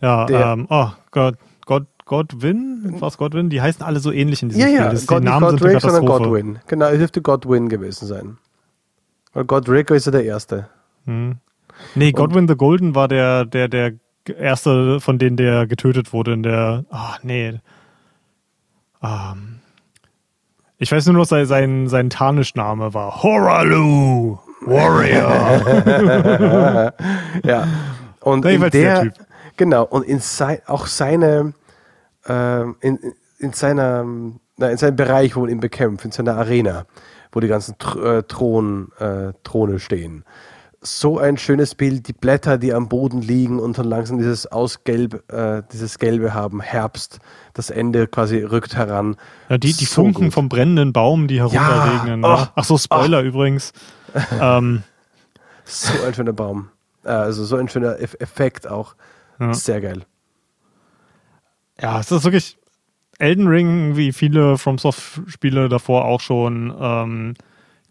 Ja, 0.00 0.26
der, 0.26 0.52
ähm, 0.52 0.66
oh 0.70 0.88
Gott, 1.10 1.36
Gott, 1.66 1.86
Godwin? 2.04 2.96
Was 2.98 3.18
Godwin? 3.18 3.50
Die 3.50 3.60
heißen 3.60 3.82
alle 3.84 4.00
so 4.00 4.10
ähnlich 4.10 4.42
in 4.42 4.48
diesem 4.48 4.60
ja, 4.60 4.66
Spiel. 4.66 4.78
Ja, 4.80 4.90
das, 4.90 5.06
God, 5.06 5.20
die 5.20 5.26
Namen 5.26 5.52
nicht 5.52 5.62
Godric, 5.62 5.80
sondern 5.80 6.06
Godwin. 6.06 6.58
Genau, 6.66 6.86
es 6.86 6.98
dürfte 6.98 7.22
Godwin 7.22 7.68
gewesen 7.68 8.06
sein. 8.06 8.38
Weil 9.32 9.44
Godric 9.44 9.90
ist 9.90 10.06
ja 10.06 10.12
der 10.12 10.24
Erste. 10.24 10.68
Hm. 11.04 11.36
Nee, 11.94 12.12
Godwin 12.12 12.48
the 12.48 12.56
Golden 12.56 12.94
war 12.94 13.08
der, 13.08 13.44
der, 13.44 13.68
der 13.68 13.92
erste 14.26 15.00
von 15.00 15.18
denen, 15.18 15.36
der 15.36 15.66
getötet 15.66 16.12
wurde 16.12 16.32
in 16.32 16.42
der. 16.42 16.84
Ah, 16.90 17.16
nee. 17.22 17.60
Ähm, 19.02 19.60
ich 20.78 20.90
weiß 20.90 21.06
nur 21.06 21.14
noch, 21.14 21.26
sein, 21.26 21.46
sein, 21.46 21.88
sein 21.88 22.10
Tarnischname 22.10 22.92
war 22.92 23.22
Horalu 23.22 24.38
Warrior. 24.60 25.62
ja. 27.44 27.66
Und 28.20 28.44
in 28.44 28.60
der, 28.60 28.70
der 28.70 29.12
genau, 29.56 29.84
und 29.84 30.04
in 30.04 30.20
sein, 30.20 30.58
auch 30.66 30.86
seine, 30.86 31.54
äh, 32.26 32.62
in, 32.80 32.98
in 33.38 33.52
seiner, 33.52 34.04
na, 34.56 34.70
in 34.70 34.76
seinem 34.76 34.96
Bereich, 34.96 35.36
wo 35.36 35.40
man 35.40 35.50
ihn 35.50 35.60
bekämpft, 35.60 36.04
in 36.04 36.12
seiner 36.12 36.36
Arena, 36.36 36.84
wo 37.32 37.40
die 37.40 37.48
ganzen 37.48 37.76
äh, 38.02 38.22
Thron, 38.24 38.92
äh, 38.98 39.32
Throne 39.42 39.78
stehen 39.78 40.24
so 40.82 41.18
ein 41.18 41.36
schönes 41.36 41.74
Bild, 41.74 42.08
die 42.08 42.12
Blätter, 42.12 42.56
die 42.56 42.72
am 42.72 42.88
Boden 42.88 43.20
liegen 43.20 43.58
und 43.58 43.76
dann 43.76 43.86
langsam 43.86 44.18
dieses 44.18 44.46
Ausgelb, 44.46 45.30
äh, 45.30 45.62
dieses 45.72 45.98
Gelbe 45.98 46.32
haben, 46.32 46.60
Herbst, 46.60 47.18
das 47.52 47.70
Ende 47.70 48.06
quasi 48.06 48.38
rückt 48.38 48.76
heran. 48.76 49.16
Ja, 49.50 49.58
die, 49.58 49.74
die 49.74 49.84
so 49.84 49.96
Funken 50.02 50.24
gut. 50.26 50.32
vom 50.32 50.48
brennenden 50.48 50.92
Baum, 50.92 51.28
die 51.28 51.38
herunterregnen. 51.38 52.22
Ja, 52.22 52.44
oh, 52.44 52.46
Ach 52.54 52.64
so, 52.64 52.78
Spoiler 52.78 53.20
oh. 53.20 53.24
übrigens. 53.24 53.72
ähm. 54.40 54.82
So 55.64 55.92
ein 56.04 56.14
schöner 56.14 56.32
Baum. 56.32 56.70
Äh, 57.04 57.10
also 57.10 57.44
so 57.44 57.56
ein 57.56 57.68
schöner 57.68 58.00
Effekt 58.00 58.66
auch. 58.66 58.94
Ja. 59.38 59.54
Sehr 59.54 59.80
geil. 59.80 60.04
Ja, 61.80 62.00
es 62.00 62.10
ist 62.10 62.24
wirklich 62.24 62.58
Elden 63.18 63.48
Ring, 63.48 63.96
wie 63.96 64.12
viele 64.12 64.58
FromSoft-Spiele 64.58 65.68
davor 65.68 66.06
auch 66.06 66.20
schon, 66.20 66.74
ähm, 66.78 67.34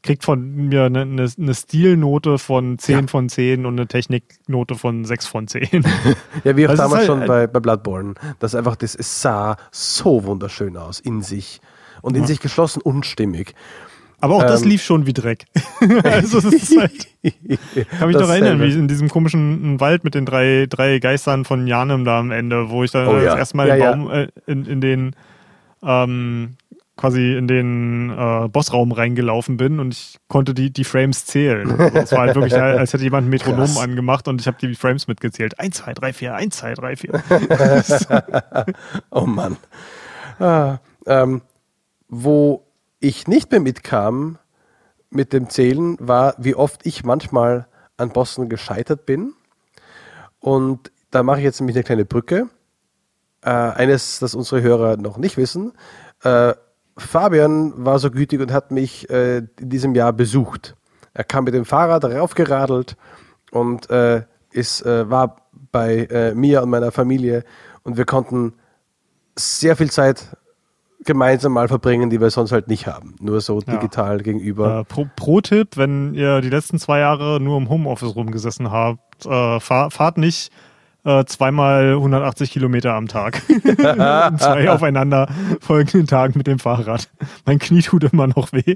kriegt 0.02 0.24
von 0.24 0.68
mir 0.68 0.86
eine, 0.86 1.02
eine, 1.02 1.30
eine 1.38 1.54
Stilnote 1.54 2.38
von 2.38 2.80
10 2.80 3.00
ja. 3.00 3.08
von 3.08 3.30
10 3.30 3.66
und 3.66 3.74
eine 3.74 3.88
Techniknote 3.88 4.76
von 4.76 5.06
6 5.06 5.28
von 5.28 5.48
10. 5.48 5.68
ja, 6.44 6.58
wie 6.58 6.66
auch 6.66 6.72
das 6.72 6.80
damals 6.80 7.00
halt, 7.00 7.08
schon 7.08 7.26
bei, 7.26 7.48
bei 7.48 7.60
Bloodborne. 7.60 8.14
Das 8.40 8.56
einfach, 8.56 8.76
das 8.76 8.98
sah 9.00 9.58
so 9.72 10.24
wunderschön 10.24 10.78
aus 10.78 11.00
in 11.00 11.22
sich 11.22 11.62
und 12.02 12.16
in 12.16 12.22
ja. 12.22 12.28
sich 12.28 12.40
geschlossen 12.40 12.82
und 12.82 13.06
stimmig. 13.06 13.54
Aber 14.22 14.36
auch 14.36 14.42
ähm, 14.42 14.48
das 14.48 14.66
lief 14.66 14.84
schon 14.84 15.06
wie 15.06 15.14
Dreck. 15.14 15.46
also 16.04 16.40
es 16.40 16.46
ist 16.46 16.78
halt, 16.78 17.08
kann 18.00 18.08
mich 18.08 18.18
noch 18.18 18.30
erinnern, 18.30 18.62
wie 18.62 18.72
in 18.72 18.88
diesem 18.88 19.10
komischen 19.10 19.80
Wald 19.80 20.04
mit 20.04 20.16
den 20.16 20.26
drei, 20.26 20.66
drei 20.70 21.00
Geistern 21.00 21.46
von 21.46 21.68
Janem 21.68 22.06
da 22.06 22.20
am 22.20 22.32
Ende, 22.32 22.70
wo 22.70 22.84
ich 22.84 22.92
dann 22.92 23.08
oh, 23.08 23.18
ja. 23.18 23.38
erstmal 23.38 23.68
ja, 23.68 23.76
ja. 23.76 23.92
Baum, 23.92 24.12
äh, 24.12 24.28
in, 24.46 24.66
in 24.66 24.82
den 24.82 25.16
ähm, 25.84 26.58
quasi 27.00 27.38
in 27.38 27.48
den 27.48 28.10
äh, 28.10 28.50
Bossraum 28.50 28.92
reingelaufen 28.92 29.56
bin 29.56 29.80
und 29.80 29.94
ich 29.94 30.18
konnte 30.28 30.54
die, 30.54 30.70
die 30.70 30.84
Frames 30.84 31.26
zählen. 31.26 31.70
Es 31.94 32.12
war 32.12 32.20
halt 32.20 32.36
wirklich, 32.36 32.54
als 32.62 32.92
hätte 32.92 33.04
jemand 33.04 33.28
ein 33.28 33.30
Metronom 33.30 33.60
Krass. 33.60 33.78
angemacht 33.78 34.28
und 34.28 34.42
ich 34.42 34.48
habe 34.48 34.58
die 34.60 34.76
Frames 34.76 35.08
mitgezählt. 35.08 35.58
1, 35.60 35.78
2, 35.78 35.94
3, 35.94 36.14
4, 36.14 36.36
1, 36.36 36.58
2, 36.58 36.74
3, 36.74 36.96
4. 36.98 37.24
oh 39.12 39.26
Mann. 39.26 39.56
Ah, 40.40 40.80
ähm, 41.06 41.42
wo 42.10 42.66
ich 43.00 43.28
nicht 43.28 43.52
mehr 43.52 43.60
mitkam 43.60 44.38
mit 45.10 45.34
dem 45.34 45.50
Zählen, 45.50 45.98
war, 46.00 46.36
wie 46.38 46.56
oft 46.56 46.86
ich 46.86 47.04
manchmal 47.04 47.68
an 47.98 48.10
Bossen 48.10 48.50
gescheitert 48.50 49.06
bin. 49.06 49.34
Und 50.40 50.92
da 51.12 51.24
mache 51.24 51.40
ich 51.40 51.44
jetzt 51.44 51.60
nämlich 51.60 51.76
eine 51.76 51.84
kleine 51.84 52.06
Brücke. 52.06 52.50
Äh, 53.42 53.50
eines, 53.50 54.20
das 54.20 54.36
unsere 54.36 54.62
Hörer 54.62 54.98
noch 54.98 55.18
nicht 55.18 55.38
wissen. 55.38 55.74
Äh, 56.24 56.54
Fabian 56.98 57.74
war 57.86 58.00
so 58.00 58.12
gütig 58.12 58.42
und 58.42 58.52
hat 58.52 58.72
mich 58.72 59.10
äh, 59.10 59.38
in 59.38 59.70
diesem 59.70 59.96
Jahr 59.96 60.14
besucht. 60.14 60.76
Er 61.14 61.24
kam 61.24 61.46
mit 61.46 61.54
dem 61.54 61.66
Fahrrad 61.66 62.06
raufgeradelt 62.06 62.98
und 63.52 63.90
äh, 63.90 64.24
ist, 64.52 64.86
äh, 64.86 65.10
war 65.10 65.38
bei 65.72 66.06
äh, 66.06 66.34
mir 66.36 66.62
und 66.62 66.70
meiner 66.70 66.92
Familie 66.92 67.44
und 67.84 67.98
wir 67.98 68.06
konnten 68.06 68.54
sehr 69.38 69.76
viel 69.76 69.90
Zeit 69.90 70.36
gemeinsam 71.06 71.54
mal 71.54 71.68
verbringen, 71.68 72.10
die 72.10 72.20
wir 72.20 72.30
sonst 72.30 72.52
halt 72.52 72.68
nicht 72.68 72.88
haben. 72.88 73.16
Nur 73.20 73.42
so 73.42 73.62
digital 73.62 74.18
ja. 74.18 74.24
gegenüber. 74.24 74.80
Äh, 74.80 75.08
Pro-Tipp, 75.16 75.72
Pro 75.72 75.82
wenn 75.82 76.14
ihr 76.14 76.42
die 76.42 76.50
letzten 76.50 76.80
zwei 76.80 77.00
Jahre 77.00 77.40
nur 77.40 77.58
im 77.58 77.70
Homeoffice 77.70 78.16
rumgesessen 78.16 78.72
habt, 78.72 79.26
äh, 79.26 79.60
fahr, 79.60 79.92
fahrt 79.92 80.18
nicht 80.18 80.52
äh, 81.06 81.24
zweimal 81.26 81.94
180 81.94 82.52
Kilometer 82.52 82.94
am 82.94 83.08
Tag. 83.08 83.42
zwei 83.48 84.70
aufeinander 84.70 85.30
folgenden 85.62 86.08
Tagen 86.08 86.38
mit 86.38 86.48
dem 86.48 86.60
Fahrrad. 86.60 87.10
Mein 87.46 87.60
Knie 87.60 87.82
tut 87.82 88.04
immer 88.04 88.28
noch 88.28 88.52
weh. 88.52 88.76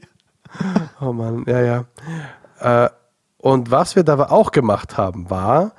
Oh 1.02 1.14
Mann, 1.14 1.44
ja, 1.48 1.62
ja. 1.62 1.86
Äh, 2.60 2.90
und 3.38 3.72
was 3.72 3.96
wir 3.96 4.04
da 4.04 4.18
auch 4.30 4.52
gemacht 4.52 4.96
haben, 4.96 5.30
war, 5.30 5.74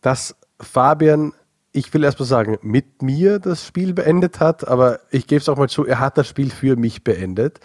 dass 0.00 0.34
Fabian, 0.60 1.32
ich 1.72 1.92
will 1.94 2.04
erst 2.04 2.20
mal 2.20 2.26
sagen, 2.26 2.58
mit 2.62 3.02
mir 3.02 3.38
das 3.38 3.66
Spiel 3.66 3.94
beendet 3.94 4.40
hat, 4.40 4.68
aber 4.68 5.00
ich 5.10 5.26
gebe 5.26 5.40
es 5.40 5.48
auch 5.48 5.56
mal 5.56 5.68
zu, 5.68 5.86
er 5.86 6.00
hat 6.00 6.18
das 6.18 6.28
Spiel 6.28 6.50
für 6.50 6.76
mich 6.76 7.02
beendet. 7.02 7.60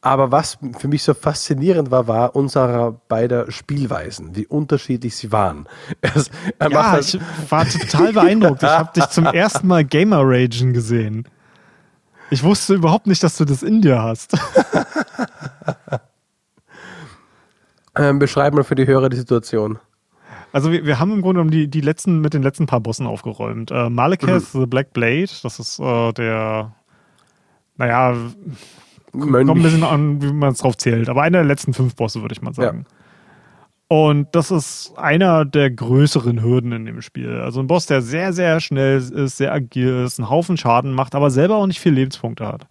Aber 0.00 0.30
was 0.30 0.58
für 0.78 0.88
mich 0.88 1.02
so 1.02 1.14
faszinierend 1.14 1.90
war, 1.90 2.06
war 2.06 2.36
unserer 2.36 2.92
beider 3.08 3.50
Spielweisen, 3.50 4.36
wie 4.36 4.46
unterschiedlich 4.46 5.16
sie 5.16 5.32
waren. 5.32 5.66
Es, 6.00 6.30
ja, 6.60 6.90
halt 6.90 7.14
ich 7.14 7.20
war 7.50 7.68
total 7.68 8.12
beeindruckt. 8.12 8.62
Ich 8.62 8.68
habe 8.68 8.92
dich 8.94 9.06
zum 9.06 9.26
ersten 9.26 9.66
Mal 9.66 9.84
Gamer 9.84 10.20
Ragen 10.22 10.72
gesehen. 10.72 11.28
Ich 12.30 12.42
wusste 12.42 12.74
überhaupt 12.74 13.06
nicht, 13.06 13.22
dass 13.22 13.36
du 13.36 13.44
das 13.44 13.62
in 13.62 13.82
dir 13.82 14.02
hast. 14.02 14.36
ähm, 17.96 18.18
beschreib 18.18 18.54
mal 18.54 18.64
für 18.64 18.74
die 18.74 18.86
Hörer 18.86 19.08
die 19.08 19.16
Situation. 19.16 19.78
Also 20.56 20.72
wir, 20.72 20.86
wir 20.86 20.98
haben 20.98 21.12
im 21.12 21.20
Grunde 21.20 21.44
die, 21.44 21.68
die 21.68 21.82
letzten, 21.82 22.22
mit 22.22 22.32
den 22.32 22.42
letzten 22.42 22.64
paar 22.64 22.80
Bossen 22.80 23.06
aufgeräumt. 23.06 23.70
Äh, 23.70 23.90
Malekith, 23.90 24.54
mhm. 24.54 24.60
The 24.60 24.66
Black 24.66 24.94
Blade, 24.94 25.28
das 25.42 25.58
ist 25.58 25.78
äh, 25.78 26.12
der, 26.14 26.72
naja, 27.76 28.16
Mönch. 29.12 29.48
Kommt 29.48 29.60
ein 29.60 29.62
bisschen 29.62 29.84
an, 29.84 30.22
wie 30.22 30.32
man 30.32 30.52
es 30.52 30.60
drauf 30.60 30.78
zählt. 30.78 31.10
Aber 31.10 31.20
einer 31.20 31.40
der 31.40 31.46
letzten 31.46 31.74
fünf 31.74 31.94
Bosse, 31.94 32.22
würde 32.22 32.32
ich 32.32 32.40
mal 32.40 32.54
sagen. 32.54 32.86
Ja. 32.88 33.96
Und 33.98 34.34
das 34.34 34.50
ist 34.50 34.94
einer 34.96 35.44
der 35.44 35.70
größeren 35.70 36.42
Hürden 36.42 36.72
in 36.72 36.86
dem 36.86 37.02
Spiel. 37.02 37.38
Also 37.38 37.60
ein 37.60 37.66
Boss, 37.66 37.84
der 37.84 38.00
sehr, 38.00 38.32
sehr 38.32 38.58
schnell 38.60 38.96
ist, 38.96 39.36
sehr 39.36 39.52
agil 39.52 40.04
ist, 40.06 40.18
einen 40.18 40.30
Haufen 40.30 40.56
Schaden 40.56 40.94
macht, 40.94 41.14
aber 41.14 41.30
selber 41.30 41.56
auch 41.56 41.66
nicht 41.66 41.80
viele 41.80 41.96
Lebenspunkte 41.96 42.48
hat. 42.48 42.66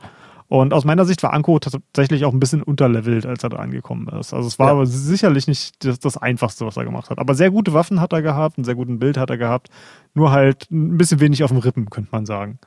Und 0.48 0.74
aus 0.74 0.86
meiner 0.86 1.06
Sicht 1.06 1.24
war 1.24 1.34
Anko 1.34 1.58
tatsächlich 1.58 2.24
auch 2.24 2.32
ein 2.32 2.40
bisschen 2.40 2.62
unterlevelt, 2.62 3.26
als 3.26 3.44
er 3.44 3.50
da 3.50 3.58
angekommen 3.58 4.08
ist. 4.10 4.32
Also 4.32 4.48
es 4.48 4.60
war 4.60 4.68
ja. 4.68 4.74
aber 4.74 4.86
sicherlich 4.86 5.48
nicht 5.48 5.84
das, 5.84 6.00
das, 6.00 6.18
Einfachste, 6.18 6.66
was 6.68 6.78
er 6.78 6.86
gemacht 6.86 7.10
hat. 7.10 7.18
Aber 7.18 7.34
sehr 7.34 7.50
gute 7.50 7.74
Waffen 7.74 8.00
hat 8.00 8.14
er 8.14 8.22
gehabt, 8.22 8.58
einen 8.58 8.66
sehr 8.66 8.76
guten 8.76 9.00
Bild 9.00 9.18
hat 9.18 9.32
er 9.32 9.38
gehabt. 9.38 9.70
Nur 10.14 10.32
halt 10.32 10.70
ein 10.70 10.98
bisschen 10.98 11.20
wenig 11.20 11.44
auf 11.44 11.50
dem 11.50 11.58
Rippen, 11.58 11.90
könnte 11.90 12.10
man 12.12 12.28
sagen. 12.28 12.60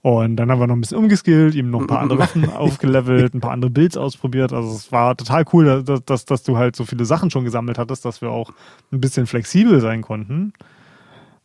Und 0.00 0.36
dann 0.36 0.50
haben 0.50 0.60
wir 0.60 0.66
noch 0.66 0.74
ein 0.74 0.80
bisschen 0.80 0.98
umgeskillt, 0.98 1.54
ihm 1.54 1.70
noch 1.70 1.80
ein 1.80 1.86
paar 1.88 2.00
andere 2.00 2.18
Waffen 2.20 2.48
aufgelevelt, 2.48 3.34
ein 3.34 3.40
paar 3.40 3.52
andere 3.52 3.70
Builds 3.70 3.96
ausprobiert. 3.96 4.52
Also 4.52 4.70
es 4.70 4.92
war 4.92 5.16
total 5.16 5.44
cool, 5.52 5.82
dass, 5.82 6.04
dass, 6.04 6.24
dass 6.24 6.42
du 6.44 6.56
halt 6.56 6.76
so 6.76 6.84
viele 6.84 7.04
Sachen 7.04 7.30
schon 7.30 7.44
gesammelt 7.44 7.78
hattest, 7.78 8.04
dass 8.04 8.20
wir 8.20 8.30
auch 8.30 8.52
ein 8.92 9.00
bisschen 9.00 9.26
flexibel 9.26 9.80
sein 9.80 10.02
konnten. 10.02 10.52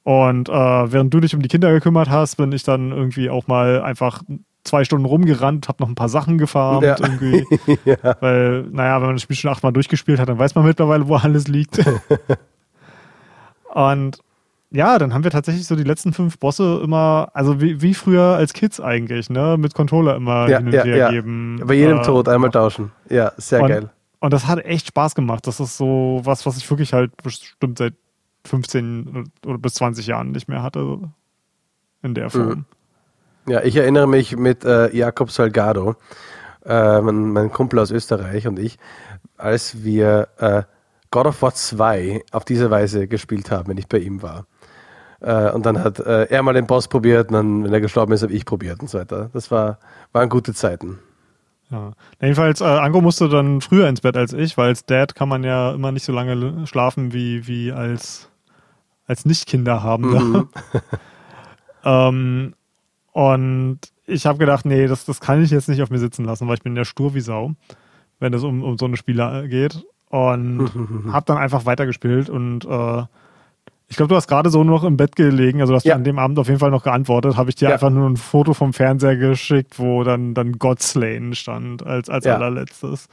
Und 0.03 0.49
äh, 0.49 0.53
während 0.53 1.13
du 1.13 1.19
dich 1.19 1.35
um 1.35 1.41
die 1.41 1.49
Kinder 1.49 1.71
gekümmert 1.71 2.09
hast, 2.09 2.37
bin 2.37 2.51
ich 2.51 2.63
dann 2.63 2.91
irgendwie 2.91 3.29
auch 3.29 3.47
mal 3.47 3.81
einfach 3.81 4.23
zwei 4.67 4.83
Stunden 4.83 5.05
rumgerannt, 5.05 5.67
hab 5.67 5.79
noch 5.79 5.89
ein 5.89 5.95
paar 5.95 6.09
Sachen 6.09 6.37
gefarmt 6.37 6.83
ja. 6.83 6.95
irgendwie. 6.99 7.45
ja. 7.85 8.15
Weil, 8.19 8.63
naja, 8.71 8.99
wenn 8.99 9.07
man 9.07 9.15
das 9.15 9.23
Spiel 9.23 9.35
schon 9.35 9.51
achtmal 9.51 9.73
durchgespielt 9.73 10.19
hat, 10.19 10.29
dann 10.29 10.37
weiß 10.37 10.55
man 10.55 10.65
mittlerweile, 10.65 11.07
wo 11.07 11.15
alles 11.15 11.47
liegt. 11.47 11.79
Und 13.73 14.19
ja, 14.69 14.97
dann 14.97 15.13
haben 15.13 15.23
wir 15.23 15.31
tatsächlich 15.31 15.65
so 15.65 15.75
die 15.75 15.83
letzten 15.83 16.11
fünf 16.13 16.39
Bosse 16.39 16.81
immer, 16.83 17.29
also 17.33 17.61
wie, 17.61 17.81
wie 17.81 17.93
früher 17.93 18.35
als 18.35 18.53
Kids 18.53 18.81
eigentlich, 18.81 19.29
ne? 19.29 19.55
Mit 19.57 19.73
Controller 19.73 20.15
immer 20.15 20.49
ja, 20.49 20.57
hin 20.57 20.67
und 20.67 20.73
ja, 20.73 20.83
her 20.83 20.97
ja. 20.97 21.09
geben. 21.09 21.61
Bei 21.63 21.73
jedem 21.73 21.99
äh, 21.99 22.01
Tod 22.01 22.27
einmal 22.27 22.51
tauschen. 22.51 22.91
Ja, 23.09 23.31
sehr 23.37 23.61
und, 23.61 23.69
geil. 23.69 23.89
Und 24.19 24.33
das 24.33 24.47
hat 24.47 24.65
echt 24.65 24.87
Spaß 24.87 25.15
gemacht. 25.15 25.47
Das 25.47 25.59
ist 25.59 25.77
so 25.77 26.21
was, 26.23 26.45
was 26.45 26.57
ich 26.57 26.69
wirklich 26.69 26.91
halt 26.91 27.15
bestimmt 27.23 27.77
seit 27.77 27.93
15 28.45 29.31
oder 29.45 29.57
bis 29.57 29.75
20 29.75 30.07
Jahren 30.07 30.31
nicht 30.31 30.47
mehr 30.49 30.63
hatte. 30.63 30.99
In 32.03 32.13
der 32.13 32.29
Form. 32.29 32.47
Mhm. 32.47 32.65
Ja, 33.47 33.63
ich 33.63 33.77
erinnere 33.77 34.07
mich 34.07 34.35
mit 34.35 34.65
äh, 34.65 34.93
Jakob 34.93 35.31
Salgado, 35.31 35.95
äh, 36.65 36.99
mein, 36.99 37.31
mein, 37.31 37.49
Kumpel 37.49 37.79
aus 37.79 37.91
Österreich 37.91 38.45
und 38.45 38.59
ich, 38.59 38.77
als 39.37 39.85
wir 39.85 40.27
äh, 40.37 40.63
God 41.11 41.27
of 41.27 41.41
War 41.41 41.53
2 41.53 42.23
auf 42.31 42.43
diese 42.43 42.69
Weise 42.69 43.07
gespielt 43.07 43.49
haben, 43.49 43.69
wenn 43.69 43.77
ich 43.77 43.87
bei 43.87 43.99
ihm 43.99 44.21
war. 44.21 44.47
Äh, 45.21 45.51
und 45.51 45.65
dann 45.65 45.81
hat 45.81 45.99
äh, 45.99 46.25
er 46.25 46.43
mal 46.43 46.53
den 46.53 46.67
Boss 46.67 46.89
probiert 46.89 47.29
und 47.29 47.33
dann, 47.35 47.63
wenn 47.63 47.73
er 47.73 47.79
gestorben 47.79 48.11
ist, 48.11 48.21
habe 48.21 48.33
ich 48.33 48.45
probiert 48.45 48.81
und 48.81 48.89
so 48.89 48.99
weiter. 48.99 49.29
Das 49.31 49.49
war, 49.49 49.79
waren 50.11 50.27
gute 50.27 50.53
Zeiten. 50.53 50.99
Ja. 51.71 51.93
Jedenfalls, 52.21 52.59
äh, 52.59 52.65
Anko 52.65 52.99
musste 52.99 53.29
dann 53.29 53.61
früher 53.61 53.87
ins 53.87 54.01
Bett 54.01 54.17
als 54.17 54.33
ich, 54.33 54.57
weil 54.57 54.67
als 54.67 54.85
Dad 54.85 55.15
kann 55.15 55.29
man 55.29 55.45
ja 55.45 55.71
immer 55.71 55.93
nicht 55.93 56.03
so 56.03 56.11
lange 56.11 56.67
schlafen 56.67 57.13
wie, 57.13 57.47
wie 57.47 57.71
als, 57.71 58.29
als 59.05 59.25
Nicht-Kinder 59.25 59.83
haben. 59.83 60.09
Mhm. 60.09 60.49
ähm, 61.85 62.53
und 63.17 63.79
ich 64.05 64.27
habe 64.27 64.37
gedacht, 64.37 64.63
nee, 64.63 64.85
das, 64.85 65.03
das 65.03 65.19
kann 65.19 65.41
ich 65.41 65.49
jetzt 65.49 65.67
nicht 65.67 65.81
auf 65.81 65.89
mir 65.89 65.97
sitzen 65.97 66.23
lassen, 66.23 66.47
weil 66.47 66.53
ich 66.53 66.61
bin 66.61 66.75
ja 66.75 66.85
stur 66.85 67.15
wie 67.15 67.19
Sau, 67.19 67.53
wenn 68.19 68.31
es 68.31 68.43
um, 68.43 68.61
um 68.63 68.77
so 68.77 68.85
eine 68.85 68.95
Spiele 68.95 69.47
geht. 69.49 69.83
Und 70.09 70.69
habe 71.11 71.25
dann 71.25 71.37
einfach 71.37 71.65
weitergespielt 71.65 72.29
und 72.29 72.65
äh, 72.65 73.03
ich 73.87 73.95
glaube, 73.95 74.09
du 74.09 74.15
hast 74.15 74.27
gerade 74.27 74.51
so 74.51 74.63
noch 74.63 74.83
im 74.83 74.97
Bett 74.97 75.15
gelegen, 75.15 75.61
also 75.61 75.73
du 75.73 75.77
hast 75.77 75.85
ja. 75.85 75.95
an 75.95 76.03
dem 76.03 76.19
Abend 76.19 76.37
auf 76.37 76.45
jeden 76.45 76.59
Fall 76.59 76.69
noch 76.69 76.83
geantwortet, 76.83 77.37
habe 77.37 77.49
ich 77.49 77.55
dir 77.55 77.69
ja. 77.69 77.73
einfach 77.73 77.89
nur 77.89 78.07
ein 78.07 78.17
Foto 78.17 78.53
vom 78.53 78.71
Fernseher 78.71 79.15
geschickt, 79.15 79.79
wo 79.79 80.03
dann, 80.03 80.35
dann 80.35 80.59
Godslane 80.59 81.33
stand 81.33 81.83
als, 81.83 82.11
als 82.11 82.25
ja. 82.25 82.35
allerletztes. 82.35 83.07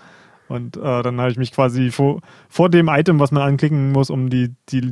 Und 0.49 0.77
äh, 0.77 1.03
dann 1.03 1.19
habe 1.19 1.31
ich 1.31 1.39
mich 1.39 1.53
quasi 1.53 1.91
vor, 1.91 2.21
vor 2.51 2.69
dem 2.69 2.89
Item, 2.89 3.21
was 3.21 3.33
man 3.33 3.43
anklicken 3.43 3.93
muss, 3.93 4.11
um 4.11 4.29
die, 4.29 4.55
die 4.69 4.83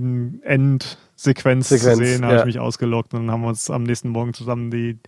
Endsequenz 0.43 0.97
Sequenz, 1.23 1.69
zu 1.69 1.79
sehen, 1.79 2.25
habe 2.25 2.39
ich 2.39 2.45
mich 2.45 2.59
ausgeloggt 2.59 3.15
und 3.15 3.27
dann 3.27 3.31
haben 3.31 3.43
wir 3.43 3.49
uns 3.49 3.71
am 3.71 3.83
nächsten 3.83 4.09
Morgen 4.09 4.35
zusammen 4.35 4.71
die, 4.71 4.99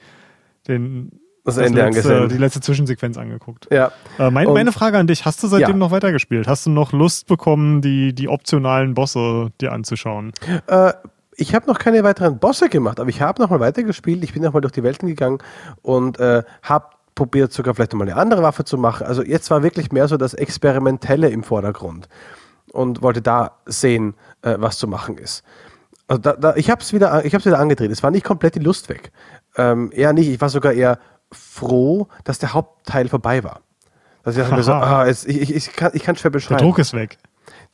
den 0.69 1.11
das, 1.45 1.57
das 1.57 1.67
Ende 1.67 1.83
letzte, 1.83 2.09
angesehen. 2.09 2.29
Die 2.31 2.39
letzte 2.39 2.61
Zwischensequenz 2.63 3.19
angeguckt. 3.19 3.69
Ja. 3.71 3.93
Äh, 4.19 4.31
mein, 4.31 4.51
meine 4.53 4.73
Frage 4.73 4.97
an 4.99 5.07
dich, 5.07 5.27
hast 5.27 5.43
du 5.43 5.47
seitdem 5.47 5.71
ja. 5.71 5.77
noch 5.77 5.91
weitergespielt? 5.91 6.49
Hast 6.49 6.65
du 6.65 6.71
noch 6.71 6.93
Lust 6.93 7.27
bekommen, 7.27 7.83
die, 7.83 8.15
die 8.15 8.29
optionalen 8.29 8.95
Bosse 8.95 9.51
dir 9.61 9.73
anzuschauen? 9.73 10.33
Äh, 10.67 10.95
ich 11.37 11.55
habe 11.55 11.67
noch 11.67 11.79
keine 11.79 12.03
weiteren 12.03 12.39
Bosse 12.39 12.69
gemacht, 12.69 12.99
aber 12.99 13.11
ich 13.11 13.21
habe 13.21 13.43
noch 13.43 13.51
mal 13.51 13.61
weitergespielt. 13.61 14.25
Ich 14.25 14.33
bin 14.33 14.43
noch 14.43 14.55
mal 14.55 14.61
durch 14.61 14.73
die 14.73 14.83
Welten 14.83 15.09
gegangen 15.09 15.39
und 15.83 16.19
äh, 16.19 16.45
habe 16.63 16.87
probiert 17.15 17.53
sogar 17.53 17.75
vielleicht 17.75 17.93
mal 17.95 18.09
eine 18.09 18.17
andere 18.17 18.43
Waffe 18.43 18.65
zu 18.65 18.79
machen. 18.79 19.07
Also 19.07 19.23
jetzt 19.23 19.51
war 19.51 19.63
wirklich 19.63 19.93
mehr 19.93 20.09
so 20.09 20.17
das 20.17 20.35
Experimentelle 20.35 21.29
im 21.29 21.43
Vordergrund 21.43 22.09
und 22.73 23.03
wollte 23.03 23.23
da 23.23 23.53
sehen, 23.67 24.15
äh, 24.43 24.57
was 24.59 24.79
zu 24.79 24.89
machen 24.89 25.19
ist. 25.19 25.45
Also 26.07 26.21
da, 26.21 26.33
da, 26.35 26.57
ich 26.57 26.71
habe 26.71 26.83
es 26.83 26.93
wieder, 26.93 27.25
wieder 27.25 27.59
angedreht. 27.59 27.91
Es 27.91 28.03
war 28.03 28.11
nicht 28.11 28.25
komplett 28.25 28.55
die 28.55 28.61
Lust 28.61 28.89
weg. 28.89 29.11
Ähm, 29.57 29.91
eher 29.95 30.13
nicht. 30.13 30.29
Ich 30.29 30.41
war 30.41 30.51
sogar 30.51 30.73
eher 30.73 30.99
froh, 31.33 32.09
dass 32.25 32.39
der 32.39 32.53
Hauptteil 32.53 33.09
vorbei 33.09 33.43
war. 33.43 33.61
Dass 34.23 34.37
ich, 34.37 34.65
so, 34.65 34.73
ah, 34.73 35.07
es, 35.07 35.27
ich, 35.27 35.41
ich, 35.41 35.55
ich, 35.55 35.73
kann, 35.73 35.91
ich 35.95 36.03
kann 36.03 36.17
schwer 36.17 36.31
beschreiben. 36.31 36.59
Der 36.59 36.67
Druck 36.67 36.79
ist 36.79 36.95
weg. 36.95 37.19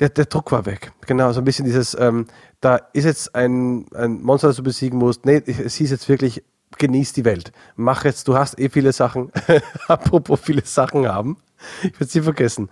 Der, 0.01 0.09
der 0.09 0.25
Druck 0.25 0.51
war 0.51 0.67
weg. 0.67 0.93
Genau, 1.07 1.33
so 1.33 1.41
ein 1.41 1.45
bisschen 1.45 1.65
dieses, 1.65 1.97
ähm, 1.99 2.27
da 2.61 2.77
ist 2.93 3.05
jetzt 3.05 3.35
ein, 3.35 3.87
ein 3.95 4.21
Monster, 4.21 4.49
das 4.49 4.57
du 4.57 4.63
besiegen 4.63 4.99
musst. 4.99 5.27
Nee, 5.27 5.43
es 5.47 5.75
hieß 5.75 5.91
jetzt 5.91 6.09
wirklich, 6.09 6.43
genieß 6.79 7.13
die 7.13 7.25
Welt. 7.25 7.53
Mach 7.77 8.05
jetzt, 8.05 8.27
du 8.27 8.37
hast 8.37 8.59
eh 8.59 8.69
viele 8.69 8.93
Sachen. 8.93 9.31
Apropos 9.89 10.41
viele 10.41 10.65
Sachen 10.65 11.07
haben. 11.07 11.37
Ich 11.83 11.93
werde 12.01 12.07
sie 12.07 12.23
vergessen. 12.23 12.69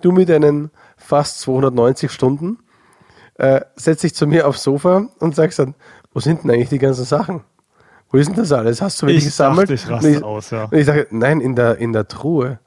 Du 0.00 0.12
mit 0.12 0.28
deinen 0.28 0.70
fast 0.96 1.40
290 1.40 2.10
Stunden 2.10 2.58
äh, 3.34 3.60
setzt 3.76 4.02
dich 4.02 4.14
zu 4.14 4.26
mir 4.26 4.46
aufs 4.46 4.62
Sofa 4.62 5.06
und 5.18 5.34
sagst 5.34 5.58
dann, 5.58 5.74
wo 6.12 6.20
sind 6.20 6.44
denn 6.44 6.50
eigentlich 6.50 6.68
die 6.68 6.78
ganzen 6.78 7.04
Sachen? 7.04 7.42
Wo 8.10 8.18
ist 8.18 8.28
denn 8.28 8.36
das 8.36 8.52
alles? 8.52 8.82
Hast 8.82 9.00
du 9.00 9.06
welche 9.06 9.26
gesammelt? 9.26 9.70
Dachte, 9.70 9.74
ich 9.74 9.88
raste 9.88 10.10
ich, 10.10 10.22
aus, 10.22 10.50
ja. 10.50 10.64
Und 10.64 10.74
ich 10.74 10.84
sage, 10.84 11.06
nein, 11.10 11.40
in 11.40 11.56
der, 11.56 11.78
in 11.78 11.92
der 11.92 12.08
Truhe. 12.08 12.58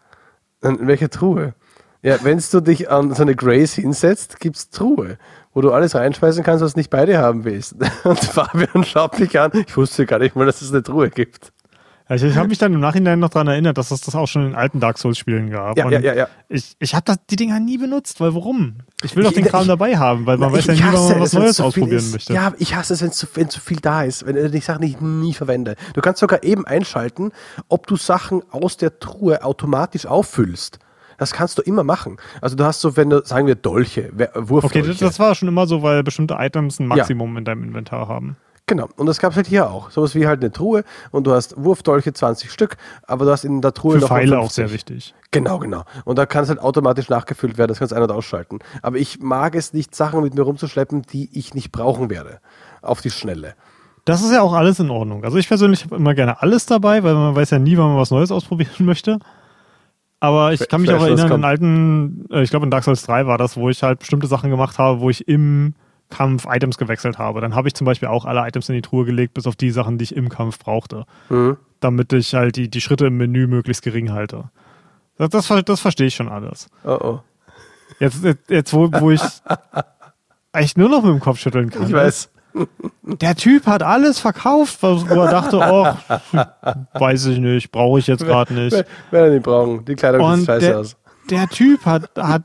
In 0.63 0.87
welcher 0.87 1.09
Truhe? 1.09 1.53
Ja, 2.01 2.17
wenn 2.23 2.39
du 2.51 2.61
dich 2.61 2.89
an 2.89 3.13
so 3.13 3.21
eine 3.21 3.35
Grace 3.35 3.73
hinsetzt, 3.73 4.39
gibt 4.39 4.57
es 4.57 4.69
Truhe, 4.69 5.17
wo 5.53 5.61
du 5.61 5.71
alles 5.71 5.95
reinspeisen 5.95 6.43
kannst, 6.43 6.63
was 6.63 6.75
nicht 6.75 6.89
beide 6.89 7.17
haben 7.19 7.45
willst. 7.45 7.75
Und 8.03 8.19
Fabian 8.19 8.83
schaut 8.83 9.19
mich 9.19 9.39
an, 9.39 9.51
ich 9.53 9.75
wusste 9.77 10.05
gar 10.05 10.19
nicht 10.19 10.35
mal, 10.35 10.45
dass 10.45 10.61
es 10.61 10.71
eine 10.71 10.83
Truhe 10.83 11.09
gibt. 11.09 11.51
Ja, 12.07 12.15
ich, 12.15 12.35
habe 12.35 12.47
mich 12.47 12.59
dann 12.59 12.71
im 12.71 12.79
Nachhinein 12.79 13.19
noch 13.19 13.29
daran 13.29 13.47
erinnert, 13.47 13.79
dass 13.79 13.89
es 13.89 14.01
das 14.01 14.13
auch 14.13 14.27
schon 14.27 14.47
in 14.47 14.55
alten 14.55 14.79
Dark 14.79 14.99
Souls-Spielen 14.99 15.49
gab. 15.49 15.75
Ja, 15.75 15.89
ja, 15.89 15.99
ja, 15.99 16.13
ja. 16.13 16.27
Ich, 16.49 16.75
ich 16.77 16.93
habe 16.93 17.15
die 17.31 17.35
Dinger 17.35 17.59
nie 17.59 17.79
benutzt, 17.79 18.21
weil 18.21 18.35
warum? 18.35 18.75
Ich 19.01 19.15
will 19.15 19.23
doch 19.23 19.33
den 19.33 19.45
Kram 19.45 19.61
ich, 19.61 19.67
dabei 19.67 19.97
haben, 19.97 20.27
weil 20.27 20.37
man 20.37 20.53
weiß 20.53 20.67
ja 20.67 20.73
nie, 20.73 20.81
wann 20.83 21.09
man 21.09 21.19
was 21.19 21.33
Neues 21.33 21.59
ausprobieren 21.59 22.11
möchte. 22.11 22.31
Ja, 22.31 22.53
ich 22.59 22.75
hasse 22.75 22.93
es, 22.93 23.01
wenn 23.01 23.11
zu, 23.11 23.25
wenn 23.33 23.49
zu 23.49 23.59
viel 23.59 23.79
da 23.79 24.03
ist, 24.03 24.25
wenn 24.27 24.53
ich 24.53 24.65
Sachen 24.65 24.81
nicht 24.81 25.01
nie 25.01 25.33
verwende. 25.33 25.75
Du 25.93 26.01
kannst 26.01 26.19
sogar 26.19 26.43
eben 26.43 26.67
einschalten, 26.67 27.31
ob 27.69 27.87
du 27.87 27.95
Sachen 27.95 28.43
aus 28.51 28.77
der 28.77 28.99
Truhe 28.99 29.43
automatisch 29.43 30.05
auffüllst. 30.05 30.79
Das 31.17 31.31
kannst 31.33 31.57
du 31.57 31.61
immer 31.63 31.83
machen. 31.83 32.17
Also 32.41 32.55
du 32.55 32.65
hast 32.65 32.81
so, 32.81 32.97
wenn 32.97 33.09
du, 33.09 33.25
sagen 33.25 33.47
wir, 33.47 33.55
Dolche, 33.55 34.11
Wurfdolche. 34.35 34.79
Okay, 34.79 34.87
das, 34.87 34.99
das 34.99 35.19
war 35.19 35.33
schon 35.33 35.47
immer 35.47 35.65
so, 35.65 35.81
weil 35.81 36.03
bestimmte 36.03 36.35
Items 36.37 36.79
ein 36.79 36.87
Maximum 36.87 37.33
ja. 37.33 37.39
in 37.39 37.45
deinem 37.45 37.63
Inventar 37.63 38.07
haben. 38.07 38.37
Genau, 38.67 38.89
und 38.95 39.05
das 39.05 39.19
gab 39.19 39.31
es 39.31 39.35
halt 39.35 39.45
hier 39.45 39.69
auch. 39.69 39.91
Sowas 39.91 40.15
wie 40.15 40.25
halt 40.25 40.41
eine 40.41 40.51
Truhe 40.51 40.83
und 41.11 41.27
du 41.27 41.33
hast 41.33 41.55
Wurfdolche 41.55 42.13
20 42.13 42.51
Stück, 42.51 42.77
aber 43.03 43.25
du 43.25 43.31
hast 43.31 43.45
in 43.45 43.61
der 43.61 43.73
Truhe 43.73 43.95
Für 43.95 44.01
noch. 44.01 44.07
Pfeile 44.07 44.39
auch 44.39 44.49
sehr 44.49 44.71
wichtig. 44.71 45.13
Genau, 45.29 45.59
genau. 45.59 45.83
Und 46.03 46.17
da 46.17 46.25
kann 46.25 46.43
es 46.43 46.49
halt 46.49 46.59
automatisch 46.59 47.07
nachgefüllt 47.09 47.59
werden, 47.59 47.69
das 47.69 47.77
kannst 47.77 47.91
du 47.91 47.95
ein- 47.95 48.01
und 48.01 48.11
ausschalten. 48.11 48.59
Aber 48.81 48.97
ich 48.97 49.19
mag 49.19 49.53
es 49.53 49.73
nicht, 49.73 49.93
Sachen 49.93 50.23
mit 50.23 50.33
mir 50.33 50.41
rumzuschleppen, 50.41 51.03
die 51.03 51.29
ich 51.37 51.53
nicht 51.53 51.71
brauchen 51.71 52.09
werde. 52.09 52.39
Auf 52.81 53.01
die 53.01 53.11
Schnelle. 53.11 53.53
Das 54.05 54.23
ist 54.23 54.31
ja 54.31 54.41
auch 54.41 54.53
alles 54.53 54.79
in 54.79 54.89
Ordnung. 54.89 55.23
Also 55.23 55.37
ich 55.37 55.47
persönlich 55.47 55.83
habe 55.83 55.97
immer 55.97 56.15
gerne 56.15 56.41
alles 56.41 56.65
dabei, 56.65 57.03
weil 57.03 57.13
man 57.13 57.35
weiß 57.35 57.51
ja 57.51 57.59
nie, 57.59 57.77
wann 57.77 57.89
man 57.89 57.97
was 57.97 58.11
Neues 58.11 58.31
ausprobieren 58.31 58.71
möchte. 58.85 59.19
Aber 60.19 60.53
ich 60.53 60.67
kann 60.69 60.81
mich 60.81 60.91
auch 60.91 61.03
erinnern, 61.03 61.31
in 61.31 61.43
alten, 61.43 62.25
äh, 62.31 62.41
ich 62.41 62.49
glaube 62.49 62.65
in 62.65 62.71
Dark 62.71 62.83
Souls 62.83 63.03
3 63.03 63.27
war 63.27 63.37
das, 63.37 63.57
wo 63.57 63.69
ich 63.69 63.83
halt 63.83 63.99
bestimmte 63.99 64.25
Sachen 64.25 64.49
gemacht 64.49 64.79
habe, 64.79 65.01
wo 65.01 65.11
ich 65.11 65.27
im 65.27 65.75
Kampf 66.09 66.45
Items 66.49 66.77
gewechselt 66.77 67.17
habe. 67.17 67.41
Dann 67.41 67.55
habe 67.55 67.67
ich 67.67 67.73
zum 67.73 67.85
Beispiel 67.85 68.07
auch 68.07 68.25
alle 68.25 68.47
Items 68.47 68.69
in 68.69 68.75
die 68.75 68.81
Truhe 68.81 69.05
gelegt, 69.05 69.33
bis 69.33 69.47
auf 69.47 69.55
die 69.55 69.71
Sachen, 69.71 69.97
die 69.97 70.03
ich 70.03 70.15
im 70.15 70.29
Kampf 70.29 70.59
brauchte. 70.59 71.05
Mhm. 71.29 71.57
Damit 71.79 72.13
ich 72.13 72.33
halt 72.33 72.55
die, 72.55 72.69
die 72.69 72.81
Schritte 72.81 73.07
im 73.07 73.17
Menü 73.17 73.47
möglichst 73.47 73.83
gering 73.83 74.11
halte. 74.11 74.49
Das, 75.17 75.29
das, 75.29 75.65
das 75.65 75.79
verstehe 75.79 76.07
ich 76.07 76.15
schon 76.15 76.29
alles. 76.29 76.69
Oh 76.83 76.97
oh. 77.01 77.19
Jetzt, 77.99 78.23
jetzt, 78.23 78.49
jetzt 78.49 78.73
wo, 78.73 78.91
wo 78.91 79.11
ich 79.11 79.21
eigentlich 80.51 80.77
nur 80.77 80.89
noch 80.89 81.03
mit 81.03 81.11
dem 81.11 81.19
Kopf 81.19 81.39
schütteln 81.39 81.69
kann. 81.69 81.87
Ich 81.87 81.93
weiß. 81.93 82.31
Der 83.03 83.35
Typ 83.35 83.67
hat 83.67 83.83
alles 83.83 84.19
verkauft, 84.19 84.81
wo 84.81 84.95
er 84.95 85.29
dachte, 85.29 85.57
oh, 85.57 85.87
weiß 86.93 87.25
ich 87.25 87.39
nicht, 87.39 87.69
brauche 87.69 87.99
ich 87.99 88.07
jetzt 88.07 88.23
gerade 88.23 88.53
nicht. 88.53 88.71
Wer, 88.71 88.85
wer 89.11 89.29
nicht 89.29 89.43
brauchen, 89.43 89.83
die 89.83 89.95
Kleidung 89.95 90.37
sieht 90.37 90.45
scheiße 90.45 90.65
der, 90.65 90.79
aus. 90.79 90.95
Der 91.29 91.47
Typ 91.49 91.85
hat, 91.85 92.09
hat 92.17 92.43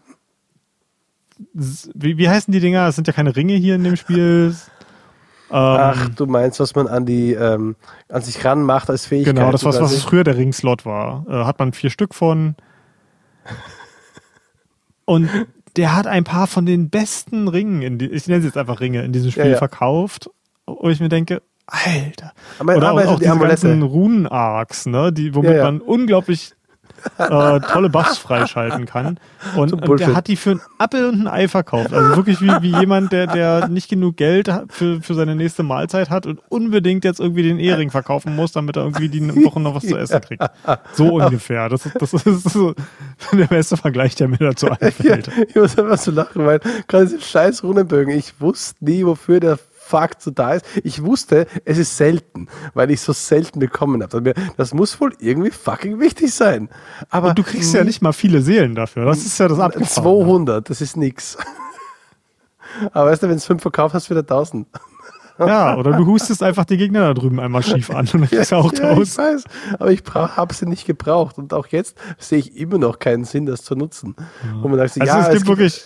wie, 1.53 2.19
wie 2.19 2.29
heißen 2.29 2.53
die 2.53 2.61
Dinger? 2.61 2.87
Es 2.89 2.97
sind 2.97 3.07
ja 3.07 3.13
keine 3.13 3.35
Ringe 3.35 3.55
hier 3.55 3.75
in 3.75 3.85
dem 3.85 3.97
Spiel. 3.97 4.55
Ähm, 5.53 5.57
Ach, 5.59 6.09
du 6.11 6.27
meinst, 6.27 6.61
was 6.61 6.77
man 6.77 6.87
an 6.87 7.07
die 7.07 7.33
ähm, 7.33 7.75
an 8.09 8.23
sich 8.23 8.45
ranmacht 8.45 8.89
als 8.89 9.07
Fähigkeit. 9.07 9.35
Genau, 9.35 9.51
das 9.51 9.65
was, 9.65 9.81
was 9.81 10.01
früher 10.01 10.23
der 10.23 10.37
Ringslot 10.37 10.87
war. 10.87 11.27
Äh, 11.29 11.45
hat 11.45 11.59
man 11.59 11.73
vier 11.73 11.91
Stück 11.91 12.15
von. 12.15 12.55
Und 15.07 15.29
der 15.77 15.97
hat 15.97 16.07
ein 16.07 16.23
paar 16.23 16.47
von 16.47 16.67
den 16.67 16.89
besten 16.89 17.49
Ringen, 17.49 17.99
die, 17.99 18.07
ich 18.07 18.29
nenne 18.29 18.43
sie 18.43 18.47
jetzt 18.47 18.57
einfach 18.57 18.79
Ringe, 18.79 19.03
in 19.03 19.13
diesem 19.13 19.33
Spiel 19.33 19.47
ja, 19.47 19.51
ja. 19.51 19.57
verkauft. 19.57 20.31
Wo 20.67 20.89
ich 20.89 21.01
mir 21.01 21.09
denke, 21.09 21.43
Alter. 21.67 22.33
Aber, 22.59 22.77
Oder 22.77 22.93
auch, 22.93 23.07
auch 23.07 23.19
die 23.19 23.25
diese 23.25 23.39
ganzen 23.39 23.83
Runen-Arcs, 23.83 24.87
ne, 24.87 25.13
die, 25.13 25.35
womit 25.35 25.57
ja, 25.57 25.65
man 25.65 25.81
unglaublich 25.81 26.53
äh, 27.19 27.61
tolle 27.61 27.89
Buffs 27.89 28.19
freischalten 28.19 28.87
kann. 28.87 29.19
Und, 29.57 29.73
und 29.73 30.01
der 30.01 30.15
hat 30.15 30.29
die 30.29 30.37
für 30.37 30.53
ein 30.53 30.61
Appel 30.79 31.07
und 31.07 31.23
ein 31.23 31.29
Ei 31.29 31.49
verkauft. 31.49 31.93
Also 31.93 32.17
wirklich 32.17 32.41
wie, 32.41 32.51
wie 32.61 32.79
jemand, 32.79 33.13
der, 33.13 33.27
der 33.27 33.69
nicht 33.69 33.89
genug 33.89 34.17
Geld 34.17 34.51
für, 34.69 35.01
für 35.01 35.15
seine 35.15 35.35
nächste 35.35 35.63
Mahlzeit 35.63 36.11
hat 36.11 36.27
und 36.27 36.41
unbedingt 36.49 37.05
jetzt 37.05 37.21
irgendwie 37.21 37.43
den 37.43 37.59
Ehering 37.59 37.91
verkaufen 37.91 38.37
muss, 38.37 38.53
damit 38.53 38.77
er 38.77 38.85
irgendwie 38.85 39.09
die 39.09 39.45
Woche 39.45 39.61
noch 39.61 39.75
was 39.75 39.87
zu 39.87 39.97
essen 39.97 40.21
kriegt. 40.21 40.43
So 40.93 41.15
ungefähr. 41.15 41.69
Das, 41.69 41.89
das 41.99 42.13
ist 42.13 42.51
so 42.51 42.75
der 43.33 43.47
beste 43.47 43.77
Vergleich, 43.77 44.15
der 44.15 44.29
mir 44.29 44.39
dazu 44.39 44.71
einfällt. 44.81 45.27
Ja, 45.29 45.43
ich 45.49 45.55
muss 45.55 45.79
einfach 45.79 45.99
so 45.99 46.11
lachen, 46.11 46.45
weil 46.47 46.61
gerade 46.89 47.07
diese 47.07 47.21
scheiß 47.21 47.63
Runenbögen, 47.63 48.17
ich 48.17 48.41
wusste 48.41 48.85
nie, 48.85 49.05
wofür 49.05 49.41
der 49.41 49.59
Fakt 49.91 50.23
so 50.23 50.31
da 50.31 50.55
ist. 50.55 50.65
Ich 50.85 51.03
wusste, 51.03 51.47
es 51.65 51.79
ist 51.79 51.97
selten, 51.97 52.49
weil 52.75 52.91
ich 52.91 53.01
so 53.01 53.13
selten 53.13 53.59
bekommen 53.59 54.03
habe. 54.03 54.35
Das 54.57 54.73
muss 54.73 55.01
wohl 55.01 55.13
irgendwie 55.19 55.51
fucking 55.51 55.99
wichtig 55.99 56.33
sein. 56.33 56.69
Aber 57.09 57.31
Und 57.31 57.39
du 57.39 57.43
kriegst 57.43 57.75
ja 57.75 57.83
nicht 57.83 58.01
mal 58.01 58.13
viele 58.13 58.41
Seelen 58.41 58.75
dafür. 58.75 59.05
Das 59.05 59.27
ist 59.27 59.39
ja 59.39 59.49
das 59.49 59.59
Abgefahren. 59.59 60.05
200, 60.05 60.71
das 60.71 60.81
ist 60.81 60.97
nix. 60.97 61.37
Aber 62.93 63.11
weißt 63.11 63.23
du, 63.23 63.29
wenn 63.29 63.37
du 63.37 63.43
fünf 63.43 63.63
verkauft 63.63 63.95
hast, 63.95 64.11
wieder 64.11 64.21
1000. 64.21 64.67
Ja, 65.39 65.77
oder 65.77 65.93
du 65.93 66.07
hustest 66.07 66.43
einfach 66.43 66.67
die 66.67 66.77
Gegner 66.77 67.01
da 67.01 67.15
drüben 67.15 67.41
einmal 67.41 67.63
schief 67.63 67.91
an 67.91 68.01
und 68.01 68.15
dann 68.15 68.21
kriegst 68.29 68.53
du 68.53 68.57
auch 68.57 68.73
ja, 68.75 68.93
Ich 68.93 69.17
weiß, 69.17 69.45
aber 69.79 69.91
ich 69.91 70.03
habe 70.15 70.53
sie 70.53 70.67
nicht 70.67 70.87
gebraucht 70.87 71.39
und 71.39 71.55
auch 71.55 71.67
jetzt 71.69 71.97
sehe 72.19 72.39
ich 72.39 72.57
immer 72.57 72.77
noch 72.77 72.99
keinen 72.99 73.25
Sinn, 73.25 73.47
das 73.47 73.63
zu 73.63 73.75
nutzen. 73.75 74.15
Ja. 74.19 74.61
Und 74.61 74.71
man 74.71 74.79
sagt, 74.79 75.01
also 75.01 75.07
ja, 75.07 75.21
es 75.23 75.29
gibt 75.31 75.43
es 75.43 75.49
wirklich 75.49 75.85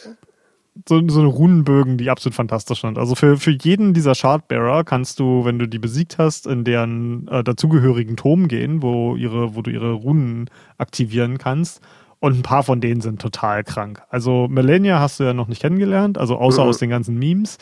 so, 0.89 1.01
so 1.09 1.21
eine 1.21 1.29
Runenbögen, 1.29 1.99
die 1.99 2.11
absolut 2.11 2.35
fantastisch 2.35 2.81
sind. 2.81 2.99
Also 2.99 3.15
für, 3.15 3.37
für 3.37 3.53
jeden 3.53 3.95
dieser 3.95 4.15
Shardbearer 4.15 4.85
kannst 4.85 5.21
du, 5.21 5.45
wenn 5.45 5.59
du 5.59 5.69
die 5.69 5.79
besiegt 5.79 6.19
hast, 6.19 6.47
in 6.47 6.65
deren 6.65 7.29
äh, 7.29 7.45
dazugehörigen 7.45 8.17
Turm 8.17 8.49
gehen, 8.49 8.83
wo, 8.83 9.15
ihre, 9.17 9.55
wo 9.55 9.63
du 9.63 9.71
ihre 9.71 9.93
Runen 9.93 10.51
aktivieren 10.79 11.39
kannst. 11.39 11.81
Und 12.19 12.39
ein 12.39 12.43
paar 12.43 12.63
von 12.63 12.81
denen 12.81 13.03
sind 13.03 13.21
total 13.21 13.65
krank. 13.65 14.03
Also 14.09 14.49
Melania 14.49 14.99
hast 14.99 15.21
du 15.21 15.25
ja 15.25 15.35
noch 15.35 15.47
nicht 15.47 15.61
kennengelernt, 15.61 16.17
also 16.19 16.37
außer 16.37 16.63
mhm. 16.63 16.69
aus 16.69 16.79
den 16.79 16.91
ganzen 16.91 17.19
Memes. 17.19 17.59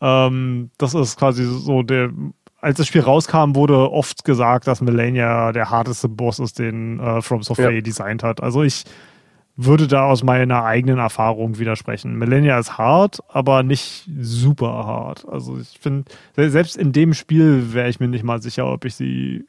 Ähm, 0.00 0.70
das 0.78 0.94
ist 0.94 1.18
quasi 1.18 1.44
so 1.44 1.82
der 1.82 2.10
als 2.62 2.78
das 2.78 2.86
Spiel 2.86 3.00
rauskam, 3.00 3.56
wurde 3.56 3.90
oft 3.90 4.24
gesagt, 4.24 4.68
dass 4.68 4.80
Melania 4.80 5.50
der 5.50 5.70
harteste 5.70 6.08
Boss 6.08 6.38
ist, 6.38 6.60
den 6.60 7.00
äh, 7.00 7.20
From 7.20 7.42
Software 7.42 7.72
ja. 7.72 7.80
designt 7.80 8.22
hat. 8.22 8.40
Also 8.40 8.62
ich 8.62 8.84
würde 9.56 9.86
da 9.86 10.06
aus 10.06 10.22
meiner 10.22 10.64
eigenen 10.64 10.98
Erfahrung 10.98 11.58
widersprechen. 11.58 12.16
Millennia 12.16 12.58
ist 12.58 12.78
hart, 12.78 13.20
aber 13.28 13.62
nicht 13.62 14.08
super 14.20 14.86
hart. 14.86 15.26
Also 15.28 15.58
ich 15.58 15.78
finde, 15.78 16.04
selbst 16.36 16.76
in 16.76 16.92
dem 16.92 17.14
Spiel 17.14 17.74
wäre 17.74 17.88
ich 17.88 18.00
mir 18.00 18.08
nicht 18.08 18.24
mal 18.24 18.40
sicher, 18.40 18.66
ob 18.66 18.84
ich 18.84 18.94
sie 18.94 19.46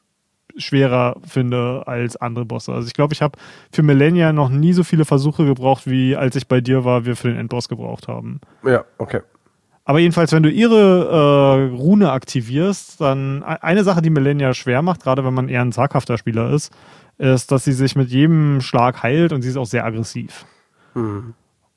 schwerer 0.58 1.16
finde 1.26 1.84
als 1.88 2.16
andere 2.16 2.45
Bosse. 2.45 2.74
Also 2.74 2.88
ich 2.88 2.93
glaube, 2.93 3.14
ich 3.14 3.22
habe 3.22 3.39
für 3.72 3.82
Millennia 3.82 4.34
noch 4.34 4.49
nie 4.49 4.74
so 4.74 4.84
viele 4.84 5.06
Versuche 5.06 5.45
gebraucht, 5.45 5.88
wie 5.88 6.16
als 6.16 6.36
ich 6.36 6.47
bei 6.47 6.62
dir 6.62 6.86
war, 6.86 7.06
wir 7.06 7.16
für 7.16 7.30
den 7.30 7.38
Endboss 7.38 7.70
gebraucht 7.70 8.08
haben. 8.08 8.39
Ja, 8.64 8.86
okay. 8.97 9.22
Aber 9.86 9.99
jedenfalls, 9.99 10.32
wenn 10.32 10.43
du 10.43 10.49
ihre 10.49 11.70
äh, 11.72 11.76
Rune 11.76 12.12
aktivierst, 12.12 13.01
dann 13.01 13.41
e-, 13.41 13.58
eine 13.62 13.84
Sache, 13.84 14.01
die 14.01 14.10
Millennia 14.10 14.54
schwer 14.54 14.82
macht, 14.82 15.04
gerade 15.04 15.26
wenn 15.26 15.34
man 15.34 15.49
eher 15.49 15.62
ein 15.62 15.74
zaghafter 15.74 16.18
Spieler 16.18 16.51
ist, 16.51 16.72
ist, 17.18 17.51
dass 17.51 17.64
sie 17.64 17.74
sich 17.74 17.95
mit 17.95 18.09
jedem 18.09 18.61
Schlag 18.61 19.03
heilt 19.03 19.34
und 19.34 19.41
sie 19.41 19.49
ist 19.49 19.57
auch 19.57 19.66
sehr 19.66 19.86
aggressiv. 19.86 20.45
Mhm. 20.93 21.34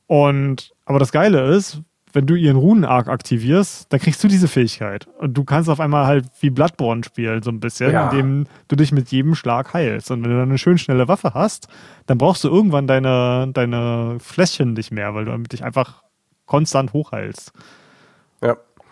Und 0.07 0.73
aber 0.85 0.99
das 0.99 1.13
Geile 1.13 1.55
ist, 1.55 1.83
wenn 2.13 2.27
du 2.27 2.35
ihren 2.35 2.57
Runen-Arc 2.57 3.09
aktivierst, 3.09 3.93
dann 3.93 4.01
kriegst 4.01 4.25
du 4.25 4.29
diese 4.29 4.49
Fähigkeit. 4.49 5.07
Und 5.19 5.35
du 5.35 5.45
kannst 5.45 5.69
auf 5.69 5.81
einmal 5.81 6.07
halt 6.07 6.25
wie 6.41 6.49
Bloodborne 6.49 7.05
spielen, 7.05 7.43
so 7.43 7.51
ein 7.51 7.61
bisschen, 7.61 7.93
ja. 7.93 8.09
indem 8.09 8.47
du 8.69 8.77
dich 8.77 8.91
mit 8.91 9.11
jedem 9.11 9.35
Schlag 9.35 9.75
heilst. 9.75 10.11
Und 10.11 10.23
wenn 10.23 10.31
du 10.31 10.37
dann 10.39 10.49
eine 10.49 10.59
schön 10.59 10.79
schnelle 10.79 11.09
Waffe 11.09 11.35
hast, 11.35 11.69
dann 12.07 12.17
brauchst 12.17 12.43
du 12.43 12.49
irgendwann 12.49 12.87
deine, 12.87 13.51
deine 13.53 14.17
Fläschchen 14.19 14.73
nicht 14.73 14.93
mehr, 14.93 15.15
weil 15.15 15.27
du 15.27 15.37
dich 15.43 15.63
einfach 15.63 16.03
konstant 16.47 16.95
hochheilst. 16.95 17.53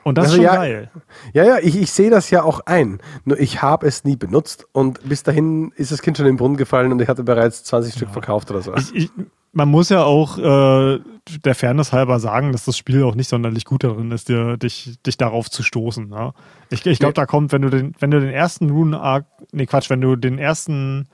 Und 0.04 0.18
das 0.18 0.26
also 0.26 0.36
ist 0.36 0.44
schon 0.44 0.54
ja, 0.54 0.56
geil. 0.56 0.90
Ja, 1.32 1.44
ja, 1.44 1.58
ich, 1.60 1.76
ich 1.80 1.90
sehe 1.90 2.10
das 2.10 2.30
ja 2.30 2.42
auch 2.42 2.60
ein. 2.66 3.00
Nur 3.24 3.40
ich 3.40 3.62
habe 3.62 3.86
es 3.86 4.04
nie 4.04 4.16
benutzt 4.16 4.66
und 4.72 5.06
bis 5.08 5.22
dahin 5.22 5.72
ist 5.76 5.92
das 5.92 6.02
Kind 6.02 6.16
schon 6.16 6.26
in 6.26 6.34
den 6.34 6.38
Brunnen 6.38 6.56
gefallen 6.56 6.92
und 6.92 7.00
ich 7.00 7.08
hatte 7.08 7.24
bereits 7.24 7.64
20 7.64 7.92
ja. 7.92 7.96
Stück 7.96 8.10
verkauft 8.10 8.50
oder 8.50 8.62
so. 8.62 8.74
Ich, 8.74 8.94
ich, 8.94 9.10
man 9.52 9.68
muss 9.68 9.88
ja 9.88 10.04
auch 10.04 10.36
äh, 10.36 11.00
der 11.44 11.54
Fairness 11.54 11.92
halber 11.92 12.20
sagen, 12.20 12.52
dass 12.52 12.64
das 12.64 12.76
Spiel 12.76 13.02
auch 13.04 13.14
nicht 13.14 13.28
sonderlich 13.28 13.64
gut 13.64 13.84
darin 13.84 14.10
ist, 14.10 14.28
dir, 14.28 14.56
dich, 14.56 14.98
dich 15.06 15.16
darauf 15.16 15.50
zu 15.50 15.62
stoßen. 15.62 16.08
Ne? 16.08 16.34
Ich, 16.70 16.84
ich 16.84 16.98
glaube, 16.98 17.14
da 17.14 17.24
kommt, 17.24 17.52
wenn 17.52 17.62
du 17.62 17.70
den, 17.70 17.94
wenn 17.98 18.10
du 18.10 18.20
den 18.20 18.30
ersten 18.30 18.68
Rune 18.68 19.00
Arc, 19.00 19.26
nee 19.52 19.66
Quatsch, 19.66 19.90
wenn 19.90 20.00
du 20.00 20.16
den 20.16 20.38
ersten 20.38 21.08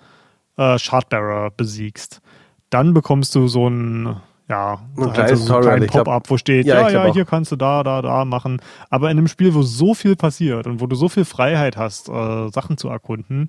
äh, 0.57 0.79
Shardbearer 0.79 1.51
besiegst, 1.51 2.23
dann 2.71 2.95
bekommst 2.95 3.35
du 3.35 3.47
so 3.47 3.69
ein 3.69 4.17
ja, 4.51 4.81
ein 4.97 5.13
kleines 5.13 5.47
so 5.47 5.57
ein 5.59 5.87
Pop-up, 5.87 6.29
wo 6.29 6.37
steht, 6.37 6.67
ja, 6.67 6.91
ja, 6.91 7.07
ja 7.07 7.13
hier 7.13 7.25
kannst 7.25 7.53
du 7.53 7.57
da, 7.57 7.85
da, 7.85 8.03
da 8.03 8.25
machen. 8.25 8.61
Aber 8.91 9.09
in 9.09 9.17
einem 9.17 9.29
Spiel, 9.29 9.55
wo 9.55 9.63
so 9.63 9.95
viel 9.95 10.17
passiert 10.17 10.67
und 10.67 10.81
wo 10.81 10.89
du 10.89 10.97
so 10.97 11.09
viel 11.09 11.25
Freiheit 11.25 11.77
hast, 11.77 12.09
äh, 12.09 12.49
Sachen 12.49 12.77
zu 12.77 12.89
erkunden, 12.89 13.49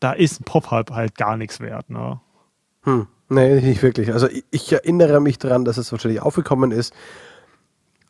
da 0.00 0.10
ist 0.10 0.40
ein 0.40 0.44
Pop-up 0.44 0.90
halt 0.90 1.14
gar 1.16 1.36
nichts 1.36 1.60
wert. 1.60 1.90
Ne? 1.90 2.20
Hm. 2.82 3.06
Nee, 3.28 3.60
nicht 3.60 3.84
wirklich. 3.84 4.12
Also 4.12 4.26
ich, 4.26 4.44
ich 4.50 4.72
erinnere 4.72 5.20
mich 5.20 5.38
daran, 5.38 5.64
dass 5.64 5.76
es 5.76 5.92
wahrscheinlich 5.92 6.20
aufgekommen 6.20 6.72
ist, 6.72 6.92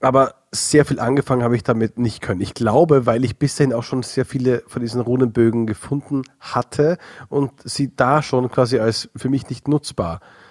aber 0.01 0.35
sehr 0.53 0.87
viel 0.87 1.01
angefangen 1.01 1.43
habe 1.43 1.55
ich 1.55 1.65
damit 1.65 1.99
nicht 1.99 2.23
können. 2.23 2.41
Ich 2.41 2.55
glaube, 2.55 3.05
weil 3.05 3.27
ich 3.27 3.39
bis 3.39 3.57
dahin 3.57 3.75
auch 3.75 3.83
schon 3.83 4.03
sehr 4.03 4.25
viele 4.25 4.63
von 4.69 4.81
diesen 4.81 5.03
Runenbögen 5.03 5.67
gefunden 5.67 6.23
hatte 6.41 6.97
und 7.29 7.53
sie 7.63 7.95
da 7.95 8.23
schon 8.23 8.51
quasi 8.51 8.79
als 8.79 9.11
für 9.15 9.29
mich 9.29 9.51
nicht 9.51 9.69
nutzbar 9.69 10.21
äh, 10.23 10.42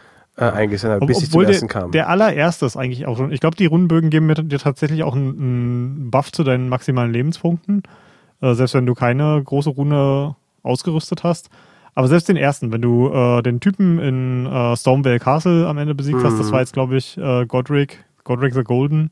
äh, 0.41 0.51
eingesehen 0.51 0.93
habe, 0.93 1.05
bis 1.05 1.17
Ob, 1.17 1.23
ich 1.23 1.31
zum 1.31 1.41
ersten 1.41 1.67
kam. 1.67 1.91
Der 1.91 2.09
allererste 2.09 2.65
ist 2.65 2.75
eigentlich 2.75 3.05
auch 3.05 3.17
schon. 3.17 3.31
Ich 3.31 3.39
glaube, 3.39 3.55
die 3.55 3.67
Rundenbögen 3.67 4.09
geben 4.09 4.27
dir 4.27 4.59
tatsächlich 4.59 5.03
auch 5.03 5.15
einen, 5.15 5.29
einen 5.29 6.11
Buff 6.11 6.31
zu 6.31 6.43
deinen 6.43 6.67
maximalen 6.67 7.11
Lebenspunkten. 7.11 7.83
Äh, 8.41 8.53
selbst 8.53 8.73
wenn 8.73 8.85
du 8.85 8.93
keine 8.93 9.41
große 9.43 9.69
Rune 9.69 10.35
ausgerüstet 10.63 11.23
hast. 11.23 11.49
Aber 11.93 12.07
selbst 12.07 12.29
den 12.29 12.37
ersten, 12.37 12.71
wenn 12.71 12.81
du 12.81 13.11
äh, 13.13 13.41
den 13.41 13.59
Typen 13.59 13.99
in 13.99 14.45
äh, 14.45 14.75
Stormvale 14.75 15.19
Castle 15.19 15.67
am 15.67 15.77
Ende 15.77 15.93
besiegt 15.93 16.19
mhm. 16.19 16.23
hast, 16.23 16.39
das 16.39 16.47
mhm. 16.47 16.51
war 16.53 16.59
jetzt, 16.61 16.73
glaube 16.73 16.95
ich, 16.95 17.17
äh, 17.17 17.45
Godric, 17.45 18.03
Godric 18.23 18.53
the 18.53 18.63
Golden. 18.63 19.11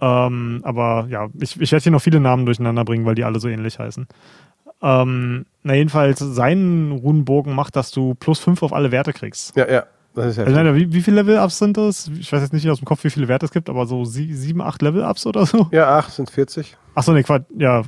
Ähm, 0.00 0.60
aber 0.64 1.06
ja, 1.08 1.28
ich, 1.40 1.58
ich 1.60 1.72
werde 1.72 1.84
hier 1.84 1.92
noch 1.92 2.02
viele 2.02 2.20
Namen 2.20 2.44
durcheinander 2.44 2.84
bringen, 2.84 3.06
weil 3.06 3.14
die 3.14 3.24
alle 3.24 3.40
so 3.40 3.48
ähnlich 3.48 3.78
heißen. 3.78 4.06
Ähm, 4.82 5.46
na, 5.62 5.74
jedenfalls, 5.74 6.18
sein 6.18 6.92
Runenbogen 6.92 7.54
macht, 7.54 7.76
dass 7.76 7.90
du 7.90 8.14
plus 8.14 8.38
5 8.38 8.62
auf 8.62 8.72
alle 8.72 8.92
Werte 8.92 9.12
kriegst. 9.12 9.56
Ja, 9.56 9.70
ja. 9.70 9.84
Das 10.14 10.38
ist 10.38 10.38
also, 10.38 10.74
wie, 10.74 10.92
wie 10.94 11.02
viele 11.02 11.16
Level-Ups 11.16 11.58
sind 11.58 11.76
das? 11.76 12.10
Ich 12.18 12.32
weiß 12.32 12.40
jetzt 12.40 12.54
nicht 12.54 12.68
aus 12.70 12.78
dem 12.78 12.86
Kopf, 12.86 13.04
wie 13.04 13.10
viele 13.10 13.28
Werte 13.28 13.44
es 13.44 13.52
gibt, 13.52 13.68
aber 13.68 13.84
so 13.84 14.04
7, 14.06 14.62
8 14.62 14.80
Level-Ups 14.80 15.26
oder 15.26 15.44
so? 15.44 15.68
Ja, 15.72 15.98
8 15.98 16.10
sind 16.10 16.30
40. 16.30 16.76
Achso, 16.94 17.12
ne, 17.12 17.22
Quatsch. 17.22 17.44
Ja. 17.58 17.82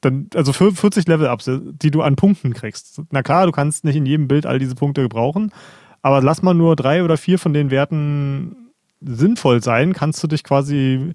Dann, 0.00 0.28
also 0.34 0.52
40 0.52 1.06
Level-Ups, 1.06 1.48
die 1.80 1.92
du 1.92 2.02
an 2.02 2.16
Punkten 2.16 2.52
kriegst. 2.52 3.00
Na 3.10 3.22
klar, 3.22 3.46
du 3.46 3.52
kannst 3.52 3.84
nicht 3.84 3.94
in 3.94 4.06
jedem 4.06 4.26
Bild 4.26 4.46
all 4.46 4.58
diese 4.58 4.74
Punkte 4.74 5.02
gebrauchen, 5.02 5.52
aber 6.02 6.20
lass 6.20 6.42
mal 6.42 6.54
nur 6.54 6.74
drei 6.74 7.04
oder 7.04 7.16
vier 7.16 7.38
von 7.38 7.52
den 7.52 7.70
Werten 7.70 8.56
sinnvoll 9.00 9.62
sein, 9.62 9.92
kannst 9.92 10.22
du 10.24 10.26
dich 10.26 10.42
quasi 10.42 11.12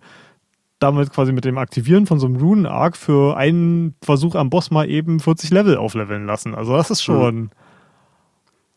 damit 0.80 1.12
quasi 1.12 1.32
mit 1.32 1.46
dem 1.46 1.58
Aktivieren 1.58 2.06
von 2.06 2.20
so 2.20 2.28
einem 2.28 2.36
Runen-Arc 2.36 2.98
für 2.98 3.36
einen 3.36 3.96
Versuch 4.04 4.36
am 4.36 4.50
Boss 4.50 4.72
mal 4.72 4.90
eben 4.90 5.20
40 5.20 5.50
Level 5.50 5.78
aufleveln 5.78 6.26
lassen. 6.26 6.54
Also 6.54 6.76
das 6.76 6.92
ist 6.92 7.02
schon, 7.02 7.36
mhm. 7.36 7.50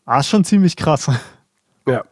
ah, 0.05 0.19
ist 0.19 0.27
schon 0.27 0.43
ziemlich 0.43 0.75
krass. 0.75 1.09
Ja. 1.87 2.03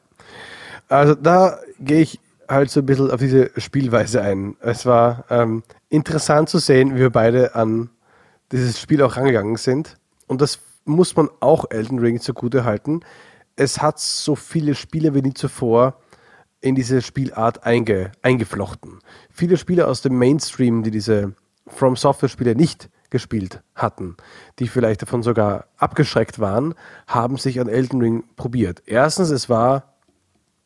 Also 0.88 1.14
da 1.16 1.60
gehe 1.80 2.02
ich 2.02 2.20
halt 2.48 2.72
so 2.72 2.80
ein 2.80 2.86
bisschen 2.86 3.12
auf 3.12 3.20
diese 3.20 3.52
Spielweise 3.58 4.22
ein. 4.22 4.58
Es 4.60 4.86
war 4.86 5.26
ähm, 5.30 5.64
interessant 5.90 6.50
zu 6.50 6.58
sehen, 6.58 6.96
wie 6.96 7.00
wir 7.00 7.12
beide 7.12 7.56
an 7.56 7.90
dieses 8.52 8.80
Spiel 8.80 9.02
auch 9.04 9.16
rangegangen 9.16 9.56
sind. 9.58 9.98
Und 10.28 10.42
das 10.42 10.60
muss 10.86 11.16
man 11.16 11.30
auch 11.40 11.66
Elden 11.70 12.00
Ring 12.00 12.20
zugute 12.20 12.64
halten. 12.64 13.02
Es 13.56 13.82
hat 13.82 14.00
so 14.00 14.36
viele 14.36 14.74
Spiele 14.74 15.14
wie 15.14 15.22
nie 15.22 15.34
zuvor 15.34 16.00
in 16.62 16.76
diese 16.76 17.02
Spielart 17.02 17.66
einge, 17.66 18.12
eingeflochten. 18.22 19.00
Viele 19.40 19.56
Spieler 19.56 19.88
aus 19.88 20.02
dem 20.02 20.18
Mainstream, 20.18 20.84
die 20.84 20.92
diese 20.92 21.34
From 21.66 21.96
Software 21.96 22.28
Spiele 22.28 22.56
nicht 22.56 22.90
gespielt 23.10 23.64
hatten, 23.74 24.18
die 24.60 24.68
vielleicht 24.68 25.02
davon 25.02 25.24
sogar 25.24 25.68
abgeschreckt 25.78 26.40
waren, 26.40 26.76
haben 27.08 27.38
sich 27.38 27.62
an 27.62 27.70
Elden 27.70 28.02
Ring 28.02 28.26
probiert. 28.36 28.84
Erstens, 28.86 29.30
es 29.30 29.48
war 29.48 29.94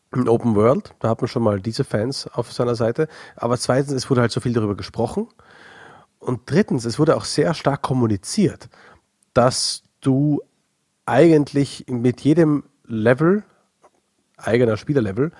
ein 0.09 0.27
Open 0.27 0.55
World, 0.55 0.95
da 1.01 1.09
hat 1.09 1.21
man 1.21 1.27
schon 1.27 1.43
mal 1.43 1.61
diese 1.61 1.83
Fans 1.83 2.25
auf 2.25 2.51
seiner 2.51 2.73
Seite, 2.73 3.09
aber 3.35 3.59
zweitens, 3.59 3.91
es 3.91 4.09
wurde 4.09 4.21
halt 4.21 4.31
so 4.31 4.41
viel 4.41 4.53
darüber 4.53 4.75
gesprochen 4.75 5.27
und 6.17 6.49
drittens, 6.49 6.85
es 6.85 6.97
wurde 6.97 7.15
auch 7.15 7.25
sehr 7.25 7.53
stark 7.53 7.83
kommuniziert, 7.83 8.69
dass 9.35 9.83
du 10.01 10.41
eigentlich 11.05 11.85
mit 11.89 12.21
jedem 12.21 12.63
Level, 12.85 13.43
eigener 14.35 14.77
Spielerlevel, 14.77 15.31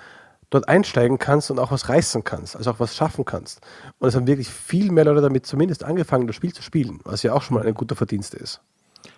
dort 0.53 0.67
einsteigen 0.67 1.17
kannst 1.17 1.51
und 1.51 1.59
auch 1.59 1.71
was 1.71 1.89
reißen 1.89 2.23
kannst, 2.23 2.55
also 2.55 2.71
auch 2.71 2.79
was 2.79 2.95
schaffen 2.95 3.25
kannst. 3.25 3.61
Und 3.99 4.07
es 4.07 4.15
haben 4.15 4.27
wirklich 4.27 4.49
viel 4.49 4.91
mehr 4.91 5.05
Leute 5.05 5.21
damit 5.21 5.45
zumindest 5.45 5.83
angefangen, 5.83 6.27
das 6.27 6.35
Spiel 6.35 6.53
zu 6.53 6.61
spielen, 6.61 6.99
was 7.03 7.23
ja 7.23 7.33
auch 7.33 7.41
schon 7.41 7.55
mal 7.55 7.65
ein 7.65 7.73
guter 7.73 7.95
Verdienst 7.95 8.33
ist. 8.33 8.61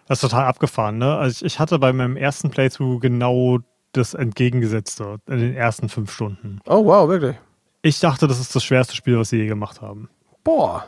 Das 0.07 0.17
ist 0.17 0.29
total 0.29 0.45
abgefahren, 0.45 0.97
ne? 0.97 1.15
Also 1.17 1.45
ich 1.45 1.59
hatte 1.59 1.79
bei 1.79 1.91
meinem 1.91 2.15
ersten 2.15 2.49
Playthrough 2.49 2.99
genau 2.99 3.59
das 3.91 4.13
Entgegengesetzte 4.13 5.17
in 5.27 5.39
den 5.39 5.55
ersten 5.55 5.89
fünf 5.89 6.11
Stunden. 6.11 6.59
Oh 6.67 6.85
wow, 6.85 7.07
wirklich? 7.07 7.37
Ich 7.81 7.99
dachte, 7.99 8.27
das 8.27 8.39
ist 8.39 8.55
das 8.55 8.63
schwerste 8.63 8.95
Spiel, 8.95 9.17
was 9.17 9.29
sie 9.29 9.37
je 9.37 9.47
gemacht 9.47 9.81
haben. 9.81 10.09
Boah. 10.43 10.85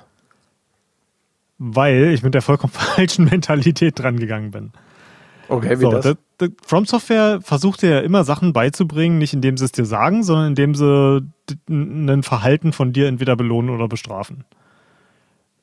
Weil 1.57 2.11
ich 2.13 2.23
mit 2.23 2.33
der 2.33 2.41
vollkommen 2.41 2.73
falschen 2.73 3.25
Mentalität 3.25 3.99
dran 3.99 4.17
gegangen 4.19 4.51
bin. 4.51 4.71
Okay, 5.49 5.79
wie 5.79 5.83
so, 5.83 5.91
das? 5.91 6.15
From 6.65 6.85
Software 6.85 7.39
versucht 7.41 7.81
ja 7.81 7.99
immer 7.99 8.23
Sachen 8.23 8.53
beizubringen, 8.53 9.17
nicht 9.17 9.33
indem 9.33 9.57
sie 9.57 9.65
es 9.65 9.71
dir 9.71 9.85
sagen, 9.85 10.23
sondern 10.23 10.49
indem 10.49 10.75
sie 10.75 11.27
ein 11.69 12.23
Verhalten 12.23 12.73
von 12.73 12.93
dir 12.93 13.07
entweder 13.07 13.35
belohnen 13.35 13.71
oder 13.71 13.87
bestrafen. 13.87 14.43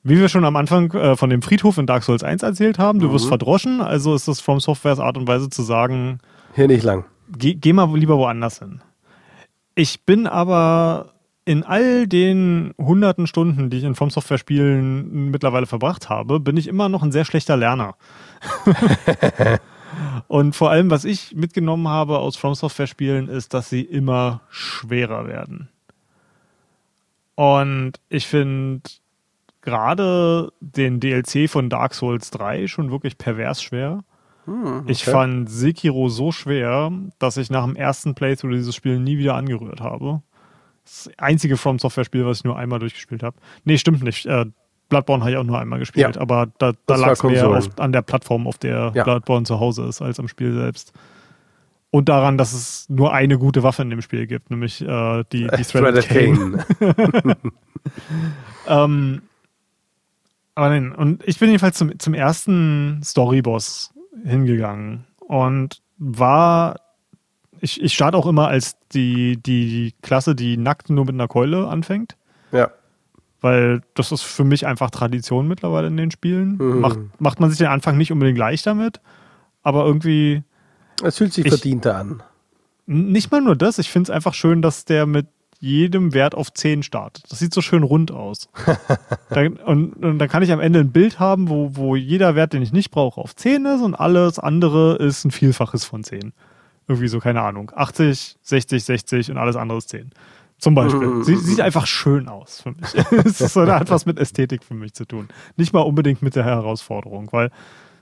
Wie 0.03 0.19
wir 0.19 0.29
schon 0.29 0.45
am 0.45 0.57
Anfang 0.57 0.93
äh, 0.93 1.17
von 1.17 1.31
dem 1.31 1.43
Friedhof 1.43 1.79
in 1.79 1.87
Dark 1.87 2.03
Souls 2.03 2.23
1 2.23 2.43
erzählt 2.43 2.79
haben, 2.79 2.99
du 2.99 3.09
mhm. 3.09 3.13
wirst 3.13 3.27
verdroschen, 3.27 3.81
also 3.81 4.15
ist 4.15 4.29
das 4.29 4.41
From 4.41 4.61
Softwares 4.61 4.99
Art 4.99 5.17
und 5.17 5.29
Weise 5.29 5.49
zu 5.49 5.63
sagen, 5.63 6.19
hier 6.55 6.67
nicht 6.67 6.83
lang. 6.83 7.05
Geh, 7.37 7.55
geh 7.55 7.73
mal 7.73 7.89
lieber 7.97 8.19
woanders 8.19 8.59
hin. 8.59 8.83
Ich 9.75 10.05
bin 10.05 10.27
aber 10.27 11.15
in 11.47 11.63
all 11.63 12.07
den 12.07 12.75
hunderten 12.79 13.27
Stunden, 13.27 13.71
die 13.71 13.79
ich 13.79 13.85
in 13.85 13.95
From 13.95 14.11
Software 14.11 14.39
Spielen 14.39 15.31
mittlerweile 15.31 15.67
verbracht 15.67 16.09
habe, 16.09 16.41
bin 16.41 16.57
ich 16.57 16.69
immer 16.69 16.89
noch 16.89 17.03
ein 17.03 17.13
sehr 17.13 17.25
schlechter 17.25 17.57
Lerner. 17.57 17.97
Und 20.29 20.55
vor 20.55 20.71
allem, 20.71 20.91
was 20.91 21.05
ich 21.05 21.35
mitgenommen 21.35 21.89
habe 21.89 22.19
aus 22.19 22.37
From 22.37 22.55
Software 22.55 22.87
Spielen, 22.87 23.29
ist, 23.29 23.55
dass 23.55 23.69
sie 23.69 23.83
immer 23.83 24.41
schwerer 24.49 25.27
werden. 25.27 25.69
Und 27.35 27.93
ich 28.09 28.27
finde 28.27 28.83
gerade 29.63 30.53
den 30.61 31.01
DLC 31.01 31.49
von 31.49 31.69
Dark 31.69 31.95
Souls 31.95 32.31
3 32.31 32.67
schon 32.69 32.91
wirklich 32.91 33.19
pervers 33.19 33.63
schwer. 33.63 34.05
Hm, 34.45 34.81
okay. 34.81 34.93
Ich 34.93 35.05
fand 35.05 35.51
Sekiro 35.51 36.09
so 36.09 36.33
schwer, 36.33 36.93
dass 37.19 37.37
ich 37.37 37.51
nach 37.51 37.65
dem 37.65 37.77
ersten 37.77 38.15
Playthrough 38.15 38.53
dieses 38.53 38.75
Spiel 38.75 39.01
nie 39.01 39.19
wieder 39.19 39.35
angerührt 39.35 39.81
habe. 39.81 40.23
Das 40.85 41.11
einzige 41.17 41.57
From 41.57 41.79
Software 41.79 42.05
Spiel, 42.05 42.27
was 42.27 42.39
ich 42.39 42.45
nur 42.45 42.59
einmal 42.59 42.79
durchgespielt 42.79 43.23
habe. 43.23 43.37
Nee, 43.65 43.79
stimmt 43.79 44.03
nicht. 44.03 44.27
Äh, 44.27 44.47
Bloodborne 44.89 45.23
habe 45.23 45.33
ich 45.33 45.37
auch 45.37 45.45
nur 45.45 45.59
einmal 45.59 45.79
gespielt, 45.79 46.17
ja. 46.17 46.21
aber 46.21 46.49
da, 46.59 46.73
da 46.87 46.97
lag 46.97 47.13
es 47.13 47.23
mehr 47.23 47.49
auf, 47.49 47.79
an 47.79 47.93
der 47.93 48.03
Plattform, 48.03 48.47
auf 48.47 48.59
der 48.59 48.93
ja. 48.95 49.05
Bloodborne 49.05 49.45
zu 49.45 49.61
Hause 49.61 49.85
ist, 49.85 50.03
als 50.03 50.21
am 50.21 50.29
Spiel 50.29 50.53
selbst. 50.53 50.93
Und 51.91 52.09
daran, 52.09 52.37
dass 52.37 52.53
es 52.53 52.89
nur 52.89 53.13
eine 53.13 53.39
gute 53.39 53.63
Waffe 53.63 53.83
in 53.83 53.91
dem 53.91 54.03
Spiel 54.03 54.27
gibt, 54.27 54.51
nämlich 54.51 54.81
äh, 54.83 55.25
die, 55.33 55.47
die 55.47 55.63
Threaded 55.63 56.09
Cane. 56.09 56.65
ähm, 58.69 59.23
aber 60.57 60.69
nein, 60.69 60.93
und 60.93 61.23
ich 61.27 61.39
bin 61.39 61.51
jedenfalls 61.51 61.79
zum, 61.79 61.99
zum 61.99 62.15
ersten 62.15 63.01
Storyboss 63.03 63.95
hingegangen 64.25 65.05
und 65.19 65.83
war 65.99 66.77
ich, 67.65 67.83
ich 67.83 67.95
starte 67.95 68.17
auch 68.17 68.27
immer 68.27 68.49
als 68.49 68.77
die, 68.93 69.39
die 69.43 69.95
Klasse, 70.03 70.35
die 70.35 70.57
nackt 70.57 70.91
nur 70.91 71.07
mit 71.07 71.15
einer 71.15 71.29
Keule 71.29 71.67
anfängt. 71.69 72.17
Weil 73.45 73.83
das 73.93 74.11
ist 74.11 74.23
für 74.23 74.43
mich 74.43 74.67
einfach 74.67 74.89
Tradition 74.89 75.47
mittlerweile 75.49 75.89
in 75.89 75.99
den 75.99 76.11
Spielen. 76.11 76.57
Mhm. 76.57 76.81
Macht, 76.81 76.99
macht 77.19 77.41
man 77.41 77.51
sich 77.51 77.59
den 77.59 77.67
Anfang 77.67 77.99
nicht 77.99 78.11
unbedingt 78.11 78.39
leicht 78.39 78.67
damit, 78.67 79.03
aber 79.63 79.85
irgendwie. 79.85 80.43
Es 81.03 81.19
fühlt 81.19 81.35
sich 81.35 81.45
ich, 81.45 81.53
verdienter 81.53 81.95
an. 81.95 82.23
Nicht 82.87 83.31
mal 83.31 83.43
nur 83.43 83.55
das, 83.55 83.79
ich 83.79 83.91
finde 83.91 84.11
es 84.11 84.17
einfach 84.17 84.33
schön, 84.33 84.63
dass 84.63 84.87
der 84.87 85.05
mit 85.05 85.27
jedem 85.61 86.15
Wert 86.15 86.35
auf 86.35 86.55
10 86.55 86.85
startet. 86.85 87.31
Das 87.31 87.39
sieht 87.39 87.53
so 87.53 87.61
schön 87.61 87.83
rund 87.83 88.11
aus. 88.13 88.49
dann, 89.29 89.59
und, 89.59 89.93
und, 90.03 90.19
dann 90.19 90.29
kann 90.31 90.43
ich 90.43 90.51
am 90.51 90.61
Ende 90.61 90.81
ein 90.81 90.93
Bild 90.93 91.21
haben, 91.21 91.51
wo, 91.51 91.77
wo 91.77 91.97
jeder 91.97 92.35
Wert, 92.35 92.55
den 92.55 92.63
ich 92.63 92.73
nicht 92.73 92.91
brauche, 92.91 93.21
auf 93.21 93.37
10 93.37 93.67
ist 93.67 93.83
und 93.83 93.95
alles 93.95 94.39
andere 94.39 94.97
ist 94.97 95.23
ein 95.27 95.31
Vielfaches 95.31 95.85
von 95.85 96.03
10 96.03 96.33
irgendwie 96.87 97.09
so, 97.09 97.19
keine 97.19 97.43
Ahnung, 97.43 97.73
80, 97.75 98.37
60, 98.43 98.85
60 98.85 99.31
und 99.31 99.39
alles 99.39 99.57
andere 99.57 99.79
ist 99.79 99.89
10. 99.89 100.11
Zum 100.59 100.75
Beispiel. 100.75 101.07
Mhm. 101.07 101.25
Sie, 101.25 101.37
sieht 101.37 101.61
einfach 101.61 101.87
schön 101.87 102.29
aus 102.29 102.63
für 102.63 102.71
mich. 102.71 102.95
es 103.25 103.57
hat 103.57 103.91
was 103.91 104.07
mit 104.07 104.19
Ästhetik 104.19 104.65
für 104.65 104.75
mich 104.75 104.95
zu 104.95 105.05
tun. 105.05 105.29
Nicht 105.57 105.73
mal 105.73 105.81
unbedingt 105.81 106.23
mit 106.23 106.37
der 106.37 106.45
Herausforderung, 106.45 107.29
weil 107.33 107.51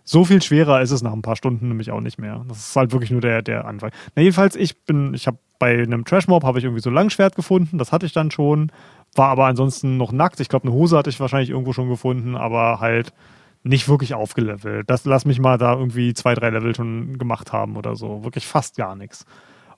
so 0.05 0.25
viel 0.25 0.43
schwerer 0.43 0.81
ist 0.81 0.91
es 0.91 1.03
nach 1.03 1.13
ein 1.13 1.23
paar 1.23 1.37
Stunden 1.37 1.69
nämlich 1.69 1.91
auch 1.91 2.01
nicht 2.01 2.19
mehr. 2.19 2.45
Das 2.49 2.59
ist 2.59 2.77
halt 2.77 2.93
wirklich 2.93 3.11
nur 3.11 3.21
der, 3.21 3.43
der 3.43 3.67
Anfang. 3.67 3.91
Na, 4.15 4.23
jedenfalls, 4.23 4.57
ich 4.57 4.85
bin, 4.85 5.15
ich 5.15 5.27
habe 5.27 5.39
bei 5.59 5.81
einem 5.81 6.05
Trashmob 6.05 6.43
habe 6.45 6.59
ich 6.59 6.65
irgendwie 6.65 6.83
so 6.83 6.91
ein 6.91 6.95
Langschwert 6.95 7.37
gefunden, 7.37 7.79
das 7.79 7.93
hatte 7.93 8.05
ich 8.05 8.13
dann 8.13 8.33
schon, 8.33 8.73
war 9.15 9.29
aber 9.29 9.47
ansonsten 9.47 9.97
noch 9.97 10.11
nackt. 10.11 10.41
Ich 10.41 10.49
glaube, 10.49 10.67
eine 10.67 10.75
Hose 10.75 10.97
hatte 10.97 11.11
ich 11.11 11.21
wahrscheinlich 11.21 11.51
irgendwo 11.51 11.73
schon 11.73 11.89
gefunden, 11.89 12.37
aber 12.37 12.81
halt 12.81 13.13
nicht 13.63 13.89
wirklich 13.89 14.15
aufgelevelt. 14.15 14.91
Das 14.91 15.05
lass 15.05 15.25
mich 15.25 15.39
mal 15.39 15.59
da 15.59 15.75
irgendwie 15.75 16.15
zwei, 16.15 16.35
drei 16.35 16.51
Level 16.51 16.75
schon 16.75 17.17
gemacht 17.17 17.53
haben 17.53 17.77
oder 17.77 17.95
so. 17.95 18.25
Wirklich 18.25 18.47
fast 18.47 18.77
gar 18.77 18.97
nichts. 18.97 19.25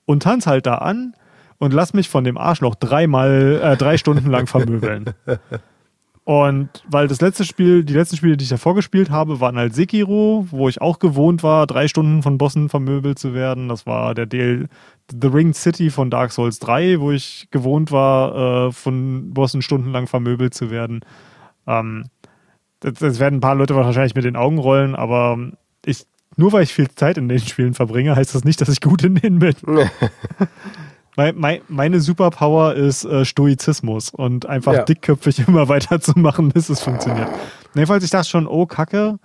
Und 0.06 0.22
tanz 0.22 0.46
halt 0.46 0.64
da 0.64 0.76
an 0.76 1.14
und 1.58 1.72
lass 1.72 1.94
mich 1.94 2.08
von 2.08 2.24
dem 2.24 2.38
Arschloch 2.38 2.74
dreimal, 2.74 3.60
äh, 3.62 3.76
drei 3.76 3.96
Stunden 3.96 4.30
lang 4.30 4.46
vermöbeln. 4.46 5.14
Und 6.24 6.70
weil 6.88 7.06
das 7.06 7.20
letzte 7.20 7.44
Spiel, 7.44 7.84
die 7.84 7.92
letzten 7.92 8.16
Spiele, 8.16 8.38
die 8.38 8.44
ich 8.44 8.48
davor 8.48 8.74
gespielt 8.74 9.10
habe, 9.10 9.40
waren 9.40 9.58
halt 9.58 9.74
Sekiro, 9.74 10.46
wo 10.50 10.70
ich 10.70 10.80
auch 10.80 10.98
gewohnt 10.98 11.42
war, 11.42 11.66
drei 11.66 11.86
Stunden 11.86 12.22
von 12.22 12.38
Bossen 12.38 12.70
vermöbelt 12.70 13.18
zu 13.18 13.34
werden. 13.34 13.68
Das 13.68 13.84
war 13.84 14.14
der 14.14 14.24
DL 14.24 14.68
The 15.12 15.28
Ring 15.28 15.52
City 15.52 15.90
von 15.90 16.08
Dark 16.08 16.32
Souls 16.32 16.58
3, 16.60 16.98
wo 17.00 17.12
ich 17.12 17.48
gewohnt 17.50 17.92
war, 17.92 18.68
äh, 18.68 18.72
von 18.72 19.34
Bossen 19.34 19.60
stundenlang 19.60 20.06
vermöbelt 20.06 20.54
zu 20.54 20.70
werden. 20.70 21.00
Ähm, 21.66 22.06
das 22.80 23.18
werden 23.18 23.36
ein 23.36 23.40
paar 23.40 23.54
Leute 23.54 23.76
wahrscheinlich 23.76 24.14
mit 24.14 24.24
den 24.24 24.36
Augen 24.36 24.58
rollen, 24.58 24.94
aber 24.94 25.38
ich, 25.84 26.06
nur 26.36 26.52
weil 26.52 26.62
ich 26.62 26.72
viel 26.72 26.88
Zeit 26.90 27.18
in 27.18 27.28
den 27.28 27.38
Spielen 27.38 27.74
verbringe, 27.74 28.16
heißt 28.16 28.34
das 28.34 28.44
nicht, 28.44 28.60
dass 28.62 28.68
ich 28.70 28.80
gut 28.80 29.04
in 29.04 29.16
denen 29.16 29.38
bin. 29.40 29.54
meine 31.16 32.00
Superpower 32.00 32.74
ist 32.74 33.04
äh, 33.04 33.24
Stoizismus 33.24 34.10
und 34.10 34.46
einfach 34.46 34.72
ja. 34.72 34.82
dickköpfig 34.82 35.46
immer 35.48 35.68
weiterzumachen, 35.68 36.48
bis 36.48 36.68
es 36.68 36.80
funktioniert. 36.80 37.28
Jedenfalls, 37.74 38.04
ich 38.04 38.10
dachte 38.10 38.28
schon, 38.28 38.46
oh 38.46 38.66
Kacke, 38.66 39.18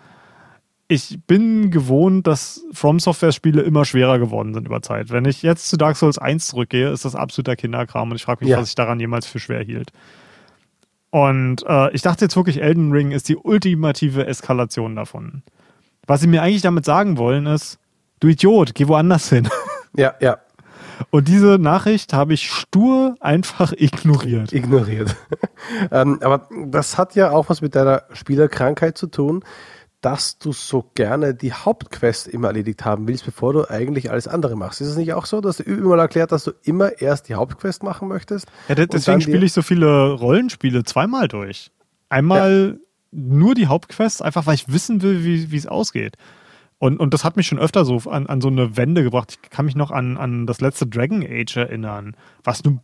ich 0.87 1.19
bin 1.27 1.69
gewohnt, 1.69 2.25
dass 2.25 2.63
From 2.73 2.99
Software 2.99 3.31
Spiele 3.31 3.61
immer 3.61 3.85
schwerer 3.85 4.17
geworden 4.17 4.53
sind 4.53 4.65
über 4.65 4.81
Zeit. 4.81 5.11
Wenn 5.11 5.25
ich 5.25 5.43
jetzt 5.43 5.69
zu 5.69 5.77
Dark 5.77 5.97
Souls 5.97 6.17
1 6.17 6.47
zurückgehe, 6.47 6.89
ist 6.89 7.05
das 7.05 7.15
absoluter 7.15 7.55
Kinderkram 7.55 8.09
und 8.09 8.15
ich 8.15 8.23
frage 8.23 8.43
mich, 8.43 8.51
ja. 8.51 8.57
was 8.57 8.69
ich 8.69 8.75
daran 8.75 8.99
jemals 8.99 9.27
für 9.27 9.39
schwer 9.39 9.63
hielt. 9.63 9.91
Und 11.11 11.63
äh, 11.67 11.91
ich 11.91 12.01
dachte 12.01 12.25
jetzt 12.25 12.35
wirklich, 12.35 12.61
Elden 12.61 12.91
Ring 12.91 13.11
ist 13.11 13.29
die 13.29 13.35
ultimative 13.35 14.25
Eskalation 14.25 14.95
davon. 14.95 15.43
Was 16.07 16.21
sie 16.21 16.27
mir 16.27 16.41
eigentlich 16.41 16.61
damit 16.61 16.85
sagen 16.85 17.17
wollen, 17.17 17.45
ist, 17.45 17.79
du 18.19 18.27
Idiot, 18.27 18.73
geh 18.75 18.87
woanders 18.87 19.29
hin. 19.29 19.47
Ja, 19.95 20.13
ja. 20.21 20.37
Und 21.09 21.27
diese 21.27 21.57
Nachricht 21.59 22.13
habe 22.13 22.33
ich 22.33 22.49
stur 22.49 23.15
einfach 23.19 23.73
ignoriert. 23.75 24.53
Ignoriert. 24.53 25.15
ähm, 25.91 26.19
aber 26.21 26.47
das 26.67 26.97
hat 26.97 27.15
ja 27.15 27.31
auch 27.31 27.49
was 27.49 27.61
mit 27.61 27.75
deiner 27.75 28.03
Spielerkrankheit 28.13 28.97
zu 28.97 29.07
tun 29.07 29.43
dass 30.01 30.37
du 30.37 30.53
so 30.53 30.89
gerne 30.95 31.35
die 31.35 31.51
Hauptquest 31.51 32.27
immer 32.27 32.47
erledigt 32.47 32.85
haben 32.85 33.07
willst, 33.07 33.25
bevor 33.25 33.51
du 33.53 33.69
eigentlich 33.69 34.11
alles 34.11 34.27
andere 34.27 34.55
machst. 34.55 34.79
Ist 34.79 34.87
es 34.87 34.95
nicht 34.95 35.13
auch 35.13 35.25
so, 35.25 35.41
dass 35.41 35.57
du 35.57 35.63
überall 35.63 35.99
erklärt, 35.99 36.31
dass 36.31 36.45
du 36.45 36.51
immer 36.63 37.01
erst 37.01 37.27
die 37.27 37.35
Hauptquest 37.35 37.83
machen 37.83 38.07
möchtest? 38.07 38.47
Ja, 38.69 38.75
deswegen 38.75 39.19
spiele 39.19 39.45
ich 39.45 39.51
so 39.51 39.61
viele 39.61 40.13
Rollenspiele 40.13 40.83
zweimal 40.85 41.27
durch. 41.27 41.71
Einmal 42.07 42.77
ja. 42.79 42.85
nur 43.11 43.55
die 43.55 43.67
Hauptquest, 43.67 44.21
einfach 44.21 44.45
weil 44.45 44.55
ich 44.55 44.71
wissen 44.71 45.01
will, 45.01 45.23
wie 45.23 45.57
es 45.57 45.67
ausgeht. 45.67 46.15
Und, 46.79 46.99
und 46.99 47.13
das 47.13 47.25
hat 47.25 47.35
mich 47.35 47.47
schon 47.47 47.59
öfter 47.59 47.83
so 47.85 47.97
an, 48.09 48.27
an 48.27 48.41
so 48.41 48.47
eine 48.47 48.77
Wende 48.77 49.03
gebracht. 49.03 49.37
Ich 49.43 49.49
kann 49.49 49.65
mich 49.65 49.75
noch 49.75 49.91
an, 49.91 50.17
an 50.17 50.47
das 50.47 50.61
letzte 50.61 50.87
Dragon 50.87 51.23
Age 51.23 51.57
erinnern, 51.57 52.15
was 52.43 52.63
nun 52.63 52.79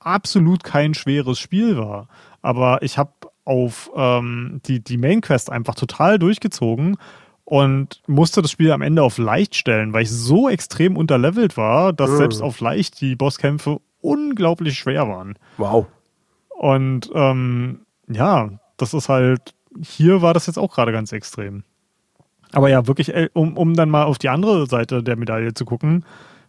absolut 0.00 0.64
kein 0.64 0.92
schweres 0.94 1.38
Spiel 1.38 1.78
war. 1.78 2.08
Aber 2.42 2.82
ich 2.82 2.98
habe 2.98 3.12
auf 3.44 3.90
ähm, 3.96 4.60
die, 4.66 4.80
die 4.80 4.98
Main 4.98 5.20
Quest 5.20 5.50
einfach 5.50 5.76
total 5.76 6.18
durchgezogen 6.18 6.96
und 7.44 8.02
musste 8.06 8.42
das 8.42 8.50
Spiel 8.50 8.72
am 8.72 8.82
Ende 8.82 9.02
auf 9.02 9.18
leicht 9.18 9.54
stellen, 9.54 9.92
weil 9.92 10.02
ich 10.02 10.10
so 10.10 10.48
extrem 10.48 10.96
unterlevelt 10.96 11.56
war, 11.56 11.92
dass 11.92 12.10
mhm. 12.10 12.16
selbst 12.16 12.42
auf 12.42 12.60
leicht 12.60 13.00
die 13.00 13.14
Bosskämpfe 13.14 13.80
unglaublich 14.00 14.78
schwer 14.78 15.08
waren. 15.08 15.38
Wow. 15.58 15.86
Und 16.48 17.10
ähm, 17.14 17.80
ja, 18.08 18.50
das 18.76 18.94
ist 18.94 19.08
halt, 19.08 19.54
hier 19.80 20.22
war 20.22 20.34
das 20.34 20.46
jetzt 20.46 20.58
auch 20.58 20.74
gerade 20.74 20.92
ganz 20.92 21.12
extrem. 21.12 21.64
Aber 22.52 22.68
ja, 22.68 22.86
wirklich, 22.86 23.14
äh, 23.14 23.28
um, 23.32 23.56
um 23.56 23.74
dann 23.74 23.90
mal 23.90 24.04
auf 24.04 24.18
die 24.18 24.28
andere 24.28 24.66
Seite 24.66 25.02
der 25.02 25.16
Medaille 25.16 25.54
zu 25.54 25.64
gucken, 25.64 26.04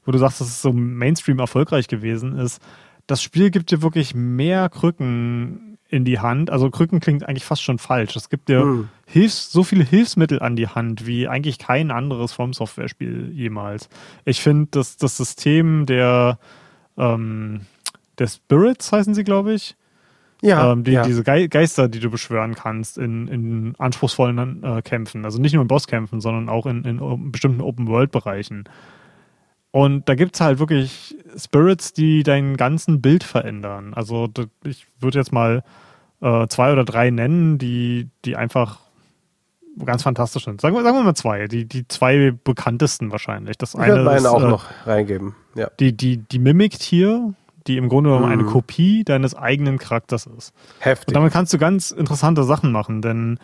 wo 0.05 0.11
du 0.11 0.17
sagst, 0.17 0.41
dass 0.41 0.47
es 0.47 0.61
so 0.61 0.73
Mainstream 0.73 1.39
erfolgreich 1.39 1.87
gewesen 1.87 2.37
ist, 2.37 2.61
das 3.07 3.21
Spiel 3.21 3.51
gibt 3.51 3.71
dir 3.71 3.81
wirklich 3.81 4.15
mehr 4.15 4.69
Krücken 4.69 5.77
in 5.89 6.05
die 6.05 6.19
Hand. 6.19 6.49
Also 6.49 6.69
Krücken 6.69 6.99
klingt 6.99 7.27
eigentlich 7.27 7.45
fast 7.45 7.61
schon 7.61 7.77
falsch. 7.77 8.15
Es 8.15 8.29
gibt 8.29 8.49
dir 8.49 8.61
hm. 8.61 8.89
Hilfs-, 9.05 9.51
so 9.51 9.63
viele 9.63 9.83
Hilfsmittel 9.83 10.41
an 10.41 10.55
die 10.55 10.67
Hand 10.67 11.05
wie 11.05 11.27
eigentlich 11.27 11.59
kein 11.59 11.91
anderes 11.91 12.33
vom 12.33 12.53
Software-Spiel 12.53 13.31
jemals. 13.33 13.89
Ich 14.25 14.41
finde, 14.41 14.69
dass 14.71 14.97
das 14.97 15.17
System 15.17 15.85
der, 15.85 16.39
ähm, 16.97 17.61
der 18.17 18.27
Spirits 18.27 18.91
heißen 18.91 19.13
sie, 19.13 19.23
glaube 19.23 19.53
ich. 19.53 19.75
Ja, 20.43 20.73
ähm, 20.73 20.83
die, 20.83 20.91
ja. 20.91 21.03
Diese 21.03 21.23
Ge 21.23 21.47
Geister, 21.47 21.87
die 21.87 22.01
du 22.01 22.09
beschwören 22.09 22.53
kannst 22.53 22.97
in, 22.97 23.29
in 23.29 23.75
anspruchsvollen 23.77 24.61
äh, 24.61 24.81
Kämpfen. 24.81 25.23
Also 25.23 25.39
nicht 25.39 25.53
nur 25.53 25.61
in 25.61 25.69
Bosskämpfen, 25.69 26.19
sondern 26.19 26.49
auch 26.49 26.65
in, 26.65 26.83
in 26.83 27.31
bestimmten 27.31 27.61
Open-World-Bereichen. 27.61 28.65
Und 29.71 30.09
da 30.09 30.15
gibt 30.15 30.35
es 30.35 30.41
halt 30.41 30.59
wirklich 30.59 31.15
Spirits, 31.37 31.93
die 31.93 32.23
deinen 32.23 32.57
ganzen 32.57 33.01
Bild 33.01 33.23
verändern. 33.23 33.93
Also 33.93 34.29
ich 34.65 34.85
würde 34.99 35.17
jetzt 35.17 35.31
mal 35.31 35.63
äh, 36.21 36.47
zwei 36.47 36.73
oder 36.73 36.83
drei 36.83 37.09
nennen, 37.09 37.57
die, 37.57 38.09
die 38.25 38.35
einfach 38.35 38.79
ganz 39.85 40.03
fantastisch 40.03 40.43
sind. 40.43 40.59
Sagen 40.59 40.75
wir, 40.75 40.83
sagen 40.83 40.97
wir 40.97 41.03
mal 41.03 41.15
zwei, 41.15 41.47
die, 41.47 41.65
die 41.65 41.87
zwei 41.87 42.33
bekanntesten 42.43 43.11
wahrscheinlich. 43.11 43.57
Das 43.57 43.75
ich 43.75 43.79
eine 43.79 44.03
meine 44.03 44.17
ist, 44.17 44.25
auch 44.25 44.43
äh, 44.43 44.47
noch 44.47 44.65
reingeben. 44.85 45.35
Ja. 45.55 45.69
Die, 45.79 45.95
die, 45.95 46.17
die 46.17 46.39
mimikt 46.39 46.83
hier, 46.83 47.33
die 47.67 47.77
im 47.77 47.89
Grunde 47.89 48.09
genommen 48.09 48.27
mhm. 48.27 48.31
eine 48.31 48.43
Kopie 48.43 49.03
deines 49.03 49.35
eigenen 49.35 49.77
Charakters 49.77 50.25
ist. 50.25 50.53
Heftig. 50.79 51.09
Und 51.09 51.15
damit 51.15 51.33
kannst 51.33 51.53
du 51.53 51.57
ganz 51.57 51.91
interessante 51.91 52.43
Sachen 52.43 52.71
machen, 52.71 53.01
denn 53.01 53.39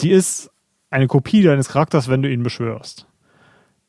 die 0.00 0.10
ist 0.10 0.50
eine 0.90 1.06
Kopie 1.06 1.42
deines 1.42 1.68
Charakters, 1.68 2.08
wenn 2.08 2.22
du 2.22 2.30
ihn 2.30 2.42
beschwörst. 2.42 3.06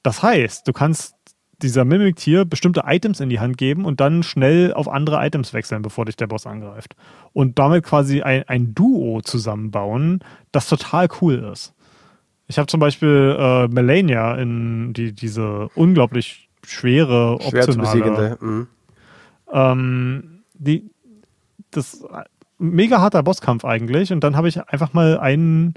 Das 0.03 0.23
heißt, 0.23 0.67
du 0.67 0.73
kannst 0.73 1.15
dieser 1.61 1.83
Mimic-Tier 1.83 2.45
bestimmte 2.45 2.83
Items 2.85 3.19
in 3.19 3.29
die 3.29 3.39
Hand 3.39 3.57
geben 3.57 3.85
und 3.85 3.99
dann 3.99 4.23
schnell 4.23 4.73
auf 4.73 4.87
andere 4.87 5.25
Items 5.25 5.53
wechseln, 5.53 5.81
bevor 5.81 6.05
dich 6.05 6.15
der 6.15 6.27
Boss 6.27 6.47
angreift. 6.47 6.95
Und 7.33 7.59
damit 7.59 7.83
quasi 7.83 8.21
ein, 8.21 8.43
ein 8.47 8.73
Duo 8.73 9.21
zusammenbauen, 9.21 10.23
das 10.51 10.69
total 10.69 11.09
cool 11.21 11.49
ist. 11.51 11.73
Ich 12.47 12.57
habe 12.57 12.67
zum 12.67 12.79
Beispiel 12.79 13.35
äh, 13.37 13.67
Melania 13.67 14.35
in 14.35 14.93
die, 14.93 15.13
diese 15.13 15.67
unglaublich 15.75 16.49
schwere, 16.65 17.33
optionale... 17.41 18.37
Mhm. 18.39 18.67
Ähm, 19.51 20.43
die, 20.53 20.89
das 21.71 22.03
mega 22.59 23.01
harter 23.01 23.23
Bosskampf 23.23 23.65
eigentlich. 23.65 24.11
Und 24.11 24.23
dann 24.23 24.35
habe 24.35 24.47
ich 24.47 24.61
einfach 24.67 24.93
mal 24.93 25.19
einen 25.19 25.73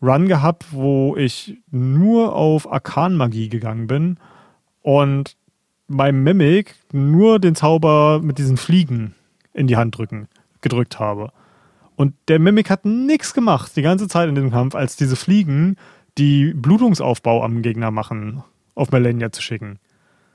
Run 0.00 0.28
gehabt, 0.28 0.66
wo 0.72 1.16
ich 1.16 1.58
nur 1.70 2.34
auf 2.34 2.70
Arkan-Magie 2.70 3.48
gegangen 3.48 3.86
bin 3.86 4.18
und 4.82 5.36
beim 5.88 6.22
Mimic 6.22 6.74
nur 6.92 7.38
den 7.38 7.54
Zauber 7.54 8.20
mit 8.22 8.38
diesen 8.38 8.56
Fliegen 8.56 9.14
in 9.52 9.66
die 9.66 9.76
Hand 9.76 9.96
drücken, 9.96 10.28
gedrückt 10.60 10.98
habe. 10.98 11.32
Und 11.96 12.14
der 12.28 12.38
Mimic 12.38 12.70
hat 12.70 12.84
nichts 12.84 13.32
gemacht 13.32 13.72
die 13.74 13.82
ganze 13.82 14.06
Zeit 14.06 14.28
in 14.28 14.34
diesem 14.34 14.50
Kampf, 14.50 14.74
als 14.74 14.96
diese 14.96 15.16
Fliegen, 15.16 15.76
die 16.18 16.52
Blutungsaufbau 16.54 17.42
am 17.42 17.62
Gegner 17.62 17.90
machen, 17.90 18.42
auf 18.74 18.90
Melania 18.90 19.32
zu 19.32 19.40
schicken. 19.40 19.78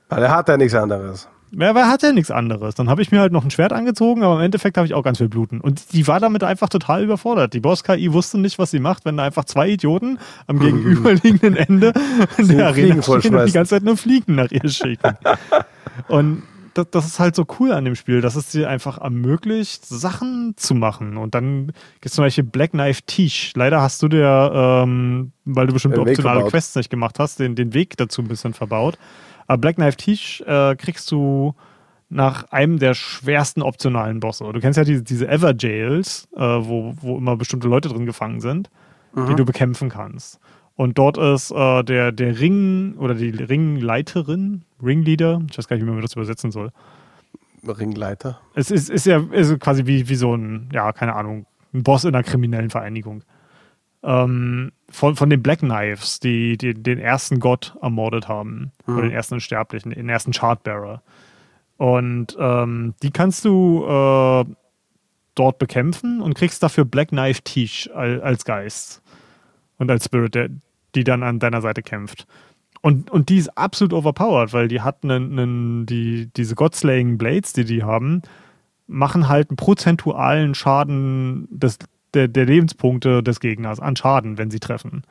Weil 0.08 0.24
er 0.24 0.34
hat 0.34 0.48
ja 0.48 0.56
nichts 0.56 0.74
anderes. 0.74 1.28
Ja, 1.54 1.74
weil 1.74 1.86
hat 1.86 2.02
ja 2.02 2.12
nichts 2.12 2.30
anderes. 2.30 2.74
Dann 2.74 2.88
habe 2.88 3.02
ich 3.02 3.12
mir 3.12 3.20
halt 3.20 3.32
noch 3.32 3.44
ein 3.44 3.50
Schwert 3.50 3.72
angezogen, 3.72 4.22
aber 4.22 4.36
im 4.36 4.40
Endeffekt 4.40 4.78
habe 4.78 4.86
ich 4.86 4.94
auch 4.94 5.02
ganz 5.02 5.18
viel 5.18 5.28
Bluten. 5.28 5.60
Und 5.60 5.92
die 5.92 6.06
war 6.06 6.18
damit 6.18 6.42
einfach 6.44 6.70
total 6.70 7.04
überfordert. 7.04 7.52
Die 7.52 7.60
Boss-KI 7.60 8.12
wusste 8.12 8.38
nicht, 8.38 8.58
was 8.58 8.70
sie 8.70 8.78
macht, 8.78 9.04
wenn 9.04 9.18
da 9.18 9.24
einfach 9.24 9.44
zwei 9.44 9.68
Idioten 9.68 10.18
am 10.46 10.58
gegenüberliegenden 10.60 11.56
Ende 11.56 11.92
der 12.38 12.68
Arena 12.68 13.02
stehen 13.02 13.34
und 13.34 13.46
die 13.46 13.52
ganze 13.52 13.70
Zeit 13.70 13.82
nur 13.82 13.98
Fliegen 13.98 14.34
nach 14.34 14.50
ihr 14.50 14.68
schicken. 14.68 15.16
und 16.08 16.42
das, 16.74 16.86
das, 16.90 17.06
ist 17.06 17.20
halt 17.20 17.36
so 17.36 17.44
cool 17.58 17.72
an 17.72 17.84
dem 17.84 17.96
Spiel, 17.96 18.22
dass 18.22 18.34
es 18.34 18.48
dir 18.48 18.68
einfach 18.70 18.98
ermöglicht, 18.98 19.84
Sachen 19.84 20.54
zu 20.56 20.74
machen. 20.74 21.18
Und 21.18 21.34
dann 21.34 21.66
gibt 21.66 22.06
es 22.06 22.12
zum 22.12 22.24
Beispiel 22.24 22.44
Black 22.44 22.70
Knife 22.70 23.02
Tisch. 23.06 23.52
Leider 23.54 23.82
hast 23.82 24.02
du 24.02 24.08
dir, 24.08 24.50
ähm, 24.54 25.32
weil 25.44 25.66
du 25.66 25.74
bestimmte 25.74 26.00
optionale 26.00 26.44
Quests 26.44 26.74
nicht 26.76 26.88
gemacht 26.88 27.18
hast, 27.18 27.40
den, 27.40 27.56
den 27.56 27.74
Weg 27.74 27.98
dazu 27.98 28.22
ein 28.22 28.28
bisschen 28.28 28.54
verbaut. 28.54 28.96
Aber 29.46 29.58
Black 29.58 29.76
Knife 29.76 29.96
Tisch 29.96 30.42
äh, 30.46 30.76
kriegst 30.76 31.10
du 31.10 31.54
nach 32.08 32.44
einem 32.50 32.78
der 32.78 32.94
schwersten 32.94 33.62
optionalen 33.62 34.20
Bosse. 34.20 34.44
Du 34.52 34.60
kennst 34.60 34.76
ja 34.76 34.84
diese, 34.84 35.02
diese 35.02 35.28
Ever 35.28 35.54
Jails, 35.58 36.28
äh, 36.36 36.40
wo, 36.40 36.94
wo 37.00 37.16
immer 37.16 37.36
bestimmte 37.36 37.68
Leute 37.68 37.88
drin 37.88 38.04
gefangen 38.04 38.40
sind, 38.40 38.70
mhm. 39.14 39.26
die 39.26 39.34
du 39.34 39.44
bekämpfen 39.44 39.88
kannst. 39.88 40.38
Und 40.76 40.98
dort 40.98 41.16
ist 41.16 41.50
äh, 41.50 41.82
der, 41.82 42.12
der 42.12 42.38
Ring 42.38 42.96
oder 42.98 43.14
die 43.14 43.30
Ringleiterin, 43.30 44.62
Ringleader, 44.82 45.42
ich 45.50 45.56
weiß 45.56 45.68
gar 45.68 45.76
nicht, 45.76 45.86
wie 45.86 45.90
man 45.90 46.02
das 46.02 46.14
übersetzen 46.14 46.50
soll. 46.50 46.70
Ringleiter? 47.66 48.40
Es 48.54 48.70
ist, 48.70 48.90
ist 48.90 49.06
ja 49.06 49.22
ist 49.30 49.58
quasi 49.60 49.86
wie, 49.86 50.08
wie 50.08 50.14
so 50.14 50.34
ein, 50.34 50.68
ja, 50.72 50.92
keine 50.92 51.14
Ahnung, 51.14 51.46
ein 51.72 51.82
Boss 51.82 52.04
in 52.04 52.14
einer 52.14 52.24
kriminellen 52.24 52.70
Vereinigung 52.70 53.22
ähm, 54.02 54.72
von, 54.88 55.16
von 55.16 55.30
den 55.30 55.42
Black 55.42 55.60
Knives, 55.60 56.20
die, 56.20 56.56
die 56.56 56.74
den 56.74 56.98
ersten 56.98 57.40
Gott 57.40 57.76
ermordet 57.80 58.28
haben. 58.28 58.72
Mhm. 58.86 58.94
Oder 58.94 59.08
den 59.08 59.12
ersten 59.12 59.40
Sterblichen, 59.40 59.92
den 59.92 60.08
ersten 60.08 60.32
Chartbearer. 60.32 61.02
Und 61.76 62.36
ähm, 62.38 62.94
die 63.02 63.10
kannst 63.10 63.44
du 63.44 63.84
äh, 63.84 64.44
dort 65.34 65.58
bekämpfen 65.58 66.20
und 66.20 66.34
kriegst 66.34 66.62
dafür 66.62 66.84
Black 66.84 67.08
Knife 67.08 67.42
Tisch 67.42 67.90
als 67.90 68.44
Geist. 68.44 69.02
Und 69.78 69.90
als 69.90 70.04
Spirit, 70.04 70.34
der, 70.34 70.48
die 70.94 71.04
dann 71.04 71.22
an 71.22 71.38
deiner 71.38 71.60
Seite 71.60 71.82
kämpft. 71.82 72.26
Und, 72.82 73.10
und 73.10 73.28
die 73.28 73.38
ist 73.38 73.56
absolut 73.56 73.92
overpowered, 73.92 74.52
weil 74.52 74.68
die 74.68 74.80
hat 74.80 75.04
einen, 75.04 75.38
einen, 75.38 75.86
die, 75.86 76.28
diese 76.36 76.54
Godslaying 76.54 77.16
Blades, 77.16 77.52
die 77.52 77.64
die 77.64 77.82
haben, 77.82 78.22
machen 78.86 79.28
halt 79.28 79.50
einen 79.50 79.56
prozentualen 79.56 80.54
Schaden 80.54 81.48
des, 81.50 81.78
der, 82.14 82.28
der 82.28 82.46
Lebenspunkte 82.46 83.22
des 83.22 83.40
Gegners 83.40 83.80
an 83.80 83.96
Schaden, 83.96 84.38
wenn 84.38 84.50
sie 84.50 84.60
treffen. 84.60 85.02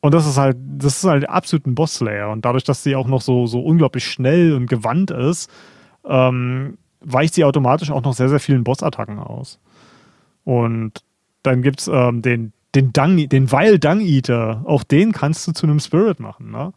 Und 0.00 0.12
das 0.12 0.26
ist 0.26 0.36
halt, 0.36 0.58
das 0.60 0.98
ist 0.98 1.04
halt 1.04 1.28
absolut 1.28 1.66
ein 1.66 1.74
Boss-Slayer. 1.74 2.30
Und 2.30 2.44
dadurch, 2.44 2.64
dass 2.64 2.82
sie 2.82 2.94
auch 2.94 3.06
noch 3.06 3.22
so, 3.22 3.46
so 3.46 3.60
unglaublich 3.60 4.04
schnell 4.04 4.52
und 4.52 4.66
gewandt 4.66 5.10
ist, 5.10 5.50
ähm, 6.04 6.76
weicht 7.00 7.34
sie 7.34 7.44
automatisch 7.44 7.90
auch 7.90 8.02
noch 8.02 8.12
sehr, 8.12 8.28
sehr 8.28 8.40
vielen 8.40 8.64
Boss-Attacken 8.64 9.18
aus. 9.18 9.58
Und 10.44 11.02
dann 11.42 11.62
gibt 11.62 11.80
es 11.80 11.88
ähm, 11.88 12.20
den, 12.20 12.52
den, 12.74 12.92
Dung, 12.92 13.28
den 13.28 13.50
Weil 13.50 13.78
Dung 13.78 14.00
Eater. 14.00 14.62
Auch 14.66 14.84
den 14.84 15.12
kannst 15.12 15.46
du 15.46 15.52
zu 15.52 15.66
einem 15.66 15.80
Spirit 15.80 16.20
machen. 16.20 16.50
Ne? 16.50 16.72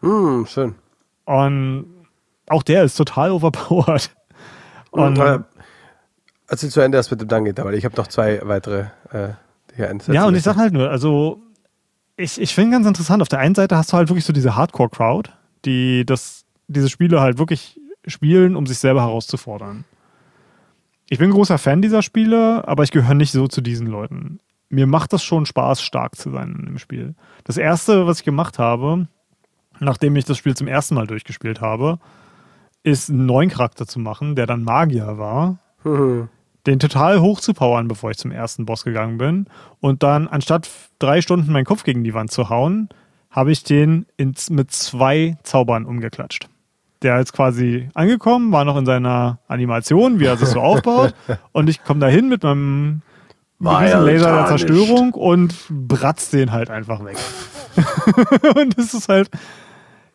Mm, 0.00 0.44
schön. 0.46 0.74
Und 1.24 1.86
auch 2.48 2.62
der 2.62 2.84
ist 2.84 2.96
total 2.96 3.30
overpowered. 3.32 4.10
Und, 4.90 5.18
und 5.18 5.44
Erzähl 6.52 6.68
zu 6.68 6.82
Ende 6.82 6.98
erst 6.98 7.10
mit 7.10 7.18
dem 7.18 7.28
Dangit, 7.28 7.56
weil 7.64 7.72
ich 7.72 7.86
habe 7.86 7.96
noch 7.96 8.08
zwei 8.08 8.38
weitere 8.44 8.80
äh, 9.10 9.30
hier 9.74 9.88
Ja, 10.08 10.26
und 10.26 10.34
ich 10.34 10.42
sag 10.42 10.56
halt 10.56 10.74
nur, 10.74 10.90
also 10.90 11.40
ich, 12.18 12.38
ich 12.38 12.54
finde 12.54 12.72
ganz 12.72 12.86
interessant, 12.86 13.22
auf 13.22 13.28
der 13.30 13.38
einen 13.38 13.54
Seite 13.54 13.74
hast 13.74 13.90
du 13.90 13.96
halt 13.96 14.10
wirklich 14.10 14.26
so 14.26 14.34
diese 14.34 14.54
Hardcore-Crowd, 14.54 15.30
die 15.64 16.04
das, 16.04 16.44
diese 16.68 16.90
Spiele 16.90 17.22
halt 17.22 17.38
wirklich 17.38 17.80
spielen, 18.06 18.54
um 18.54 18.66
sich 18.66 18.76
selber 18.76 19.00
herauszufordern. 19.00 19.86
Ich 21.08 21.18
bin 21.18 21.30
ein 21.30 21.32
großer 21.32 21.56
Fan 21.56 21.80
dieser 21.80 22.02
Spiele, 22.02 22.68
aber 22.68 22.82
ich 22.82 22.90
gehöre 22.90 23.14
nicht 23.14 23.32
so 23.32 23.48
zu 23.48 23.62
diesen 23.62 23.86
Leuten. 23.86 24.38
Mir 24.68 24.86
macht 24.86 25.14
das 25.14 25.24
schon 25.24 25.46
Spaß, 25.46 25.80
stark 25.80 26.16
zu 26.16 26.32
sein 26.32 26.66
im 26.68 26.78
Spiel. 26.78 27.14
Das 27.44 27.56
erste, 27.56 28.06
was 28.06 28.18
ich 28.18 28.24
gemacht 28.26 28.58
habe, 28.58 29.08
nachdem 29.80 30.16
ich 30.16 30.26
das 30.26 30.36
Spiel 30.36 30.54
zum 30.54 30.68
ersten 30.68 30.96
Mal 30.96 31.06
durchgespielt 31.06 31.62
habe, 31.62 31.98
ist 32.82 33.08
einen 33.08 33.24
neuen 33.24 33.48
Charakter 33.48 33.86
zu 33.86 34.00
machen, 34.00 34.36
der 34.36 34.46
dann 34.46 34.64
Magier 34.64 35.16
war. 35.16 35.58
Den 36.66 36.78
total 36.78 37.20
hoch 37.20 37.40
zu 37.40 37.54
powern, 37.54 37.88
bevor 37.88 38.10
ich 38.10 38.18
zum 38.18 38.30
ersten 38.30 38.66
Boss 38.66 38.84
gegangen 38.84 39.18
bin. 39.18 39.46
Und 39.80 40.02
dann, 40.02 40.28
anstatt 40.28 40.68
drei 40.98 41.20
Stunden 41.20 41.52
meinen 41.52 41.64
Kopf 41.64 41.82
gegen 41.82 42.04
die 42.04 42.14
Wand 42.14 42.30
zu 42.30 42.48
hauen, 42.48 42.88
habe 43.30 43.50
ich 43.50 43.64
den 43.64 44.06
ins, 44.16 44.50
mit 44.50 44.70
zwei 44.70 45.36
Zaubern 45.42 45.84
umgeklatscht. 45.86 46.48
Der 47.02 47.18
ist 47.18 47.32
quasi 47.32 47.88
angekommen, 47.94 48.52
war 48.52 48.64
noch 48.64 48.76
in 48.76 48.86
seiner 48.86 49.40
Animation, 49.48 50.20
wie 50.20 50.26
er 50.26 50.36
sich 50.36 50.48
so 50.48 50.60
aufbaut. 50.62 51.14
Und 51.50 51.68
ich 51.68 51.82
komme 51.82 52.00
da 52.00 52.06
hin 52.06 52.28
mit 52.28 52.44
meinem 52.44 53.02
Laser 53.58 54.04
der 54.04 54.46
Zerstörung 54.46 55.14
und 55.14 55.54
bratz 55.68 56.30
den 56.30 56.52
halt 56.52 56.70
einfach 56.70 57.04
weg. 57.04 57.16
und 58.54 58.78
das 58.78 58.94
ist 58.94 59.08
halt, 59.08 59.30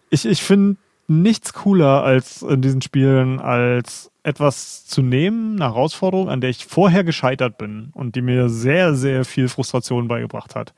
ich, 0.10 0.26
ich 0.26 0.44
finde 0.44 0.78
nichts 1.08 1.54
cooler 1.54 2.04
als 2.04 2.42
in 2.42 2.62
diesen 2.62 2.82
Spielen, 2.82 3.40
als 3.40 4.12
etwas 4.24 4.86
zu 4.86 5.02
nehmen, 5.02 5.56
eine 5.56 5.74
Herausforderung, 5.74 6.30
an 6.30 6.42
der 6.42 6.50
ich 6.50 6.66
vorher 6.66 7.04
gescheitert 7.04 7.58
bin 7.58 7.92
und 7.94 8.16
die 8.16 8.22
mir 8.22 8.50
sehr, 8.50 8.94
sehr 8.94 9.24
viel 9.24 9.48
Frustration 9.48 10.10
beigebracht 10.10 10.54
hat 10.54 10.74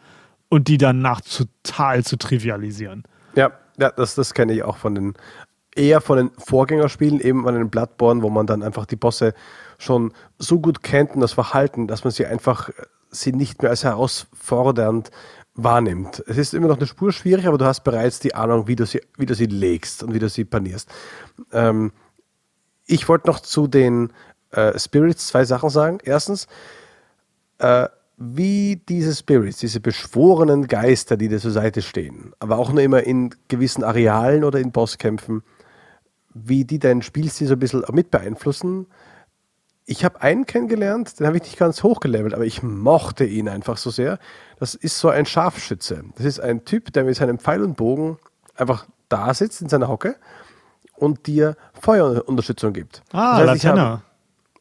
und 0.49 0.67
die 0.67 0.77
danach 0.77 1.21
total 1.21 2.03
zu 2.03 2.17
trivialisieren. 2.17 3.03
Ja, 3.35 3.51
ja 3.79 3.91
das, 3.91 4.15
das 4.15 4.33
kenne 4.35 4.53
ich 4.53 4.63
auch 4.63 4.77
von 4.77 4.95
den 4.95 5.13
eher 5.75 6.01
von 6.01 6.17
den 6.17 6.31
Vorgängerspielen, 6.37 7.19
eben 7.19 7.43
von 7.43 7.55
den 7.55 7.69
Bloodborne, 7.69 8.21
wo 8.21 8.29
man 8.29 8.47
dann 8.47 8.63
einfach 8.63 8.85
die 8.85 8.95
Bosse 8.95 9.33
schon 9.77 10.13
so 10.37 10.59
gut 10.59 10.83
kennt 10.83 11.11
und 11.11 11.21
das 11.21 11.33
Verhalten, 11.33 11.87
dass 11.87 12.03
man 12.03 12.11
sie 12.11 12.25
einfach 12.25 12.69
sie 13.11 13.31
nicht 13.31 13.61
mehr 13.61 13.71
als 13.71 13.83
herausfordernd 13.83 15.09
wahrnimmt. 15.63 16.23
Es 16.27 16.37
ist 16.37 16.53
immer 16.53 16.67
noch 16.67 16.77
eine 16.77 16.87
Spur 16.87 17.11
schwierig, 17.11 17.47
aber 17.47 17.57
du 17.57 17.65
hast 17.65 17.83
bereits 17.83 18.19
die 18.19 18.35
Ahnung, 18.35 18.67
wie 18.67 18.75
du 18.75 18.85
sie, 18.85 19.01
wie 19.17 19.25
du 19.25 19.35
sie 19.35 19.45
legst 19.45 20.03
und 20.03 20.13
wie 20.13 20.19
du 20.19 20.29
sie 20.29 20.45
panierst. 20.45 20.89
Ähm, 21.51 21.91
ich 22.85 23.07
wollte 23.07 23.27
noch 23.27 23.39
zu 23.39 23.67
den 23.67 24.11
äh, 24.51 24.77
Spirits 24.77 25.27
zwei 25.27 25.45
Sachen 25.45 25.69
sagen. 25.69 25.99
Erstens, 26.03 26.47
äh, 27.59 27.87
wie 28.17 28.81
diese 28.89 29.15
Spirits, 29.15 29.59
diese 29.59 29.79
beschworenen 29.79 30.67
Geister, 30.67 31.15
die 31.15 31.29
dir 31.29 31.39
zur 31.39 31.51
Seite 31.51 31.81
stehen, 31.81 32.33
aber 32.39 32.57
auch 32.57 32.71
nur 32.71 32.81
immer 32.81 33.03
in 33.03 33.33
gewissen 33.47 33.83
Arealen 33.83 34.43
oder 34.43 34.59
in 34.59 34.71
Bosskämpfen, 34.71 35.41
wie 36.33 36.65
die 36.65 36.79
dein 36.79 37.01
Spielstil 37.01 37.47
so 37.47 37.53
ein 37.53 37.59
bisschen 37.59 37.83
mit 37.93 38.11
beeinflussen. 38.11 38.87
Ich 39.89 40.05
habe 40.05 40.21
einen 40.21 40.45
kennengelernt, 40.45 41.19
den 41.19 41.25
habe 41.25 41.37
ich 41.37 41.43
nicht 41.43 41.57
ganz 41.57 41.81
hochgelevelt, 41.81 42.35
aber 42.35 42.45
ich 42.45 42.61
mochte 42.61 43.25
ihn 43.25 43.49
einfach 43.49 43.77
so 43.77 43.89
sehr. 43.89 44.19
Das 44.59 44.75
ist 44.75 44.99
so 44.99 45.09
ein 45.09 45.25
Scharfschütze. 45.25 46.03
Das 46.15 46.27
ist 46.27 46.39
ein 46.39 46.63
Typ, 46.63 46.93
der 46.93 47.05
mit 47.05 47.15
seinem 47.15 47.39
Pfeil 47.39 47.63
und 47.63 47.75
Bogen 47.75 48.19
einfach 48.55 48.85
da 49.07 49.33
sitzt 49.33 49.63
in 49.63 49.67
seiner 49.67 49.87
Hocke 49.87 50.15
und 50.95 51.25
dir 51.25 51.57
Feuerunterstützung 51.73 52.71
gibt. 52.71 53.01
Ah, 53.13 53.39
das 53.39 53.49
heißt, 53.49 53.63
ich 53.63 53.65
habe, 53.65 54.01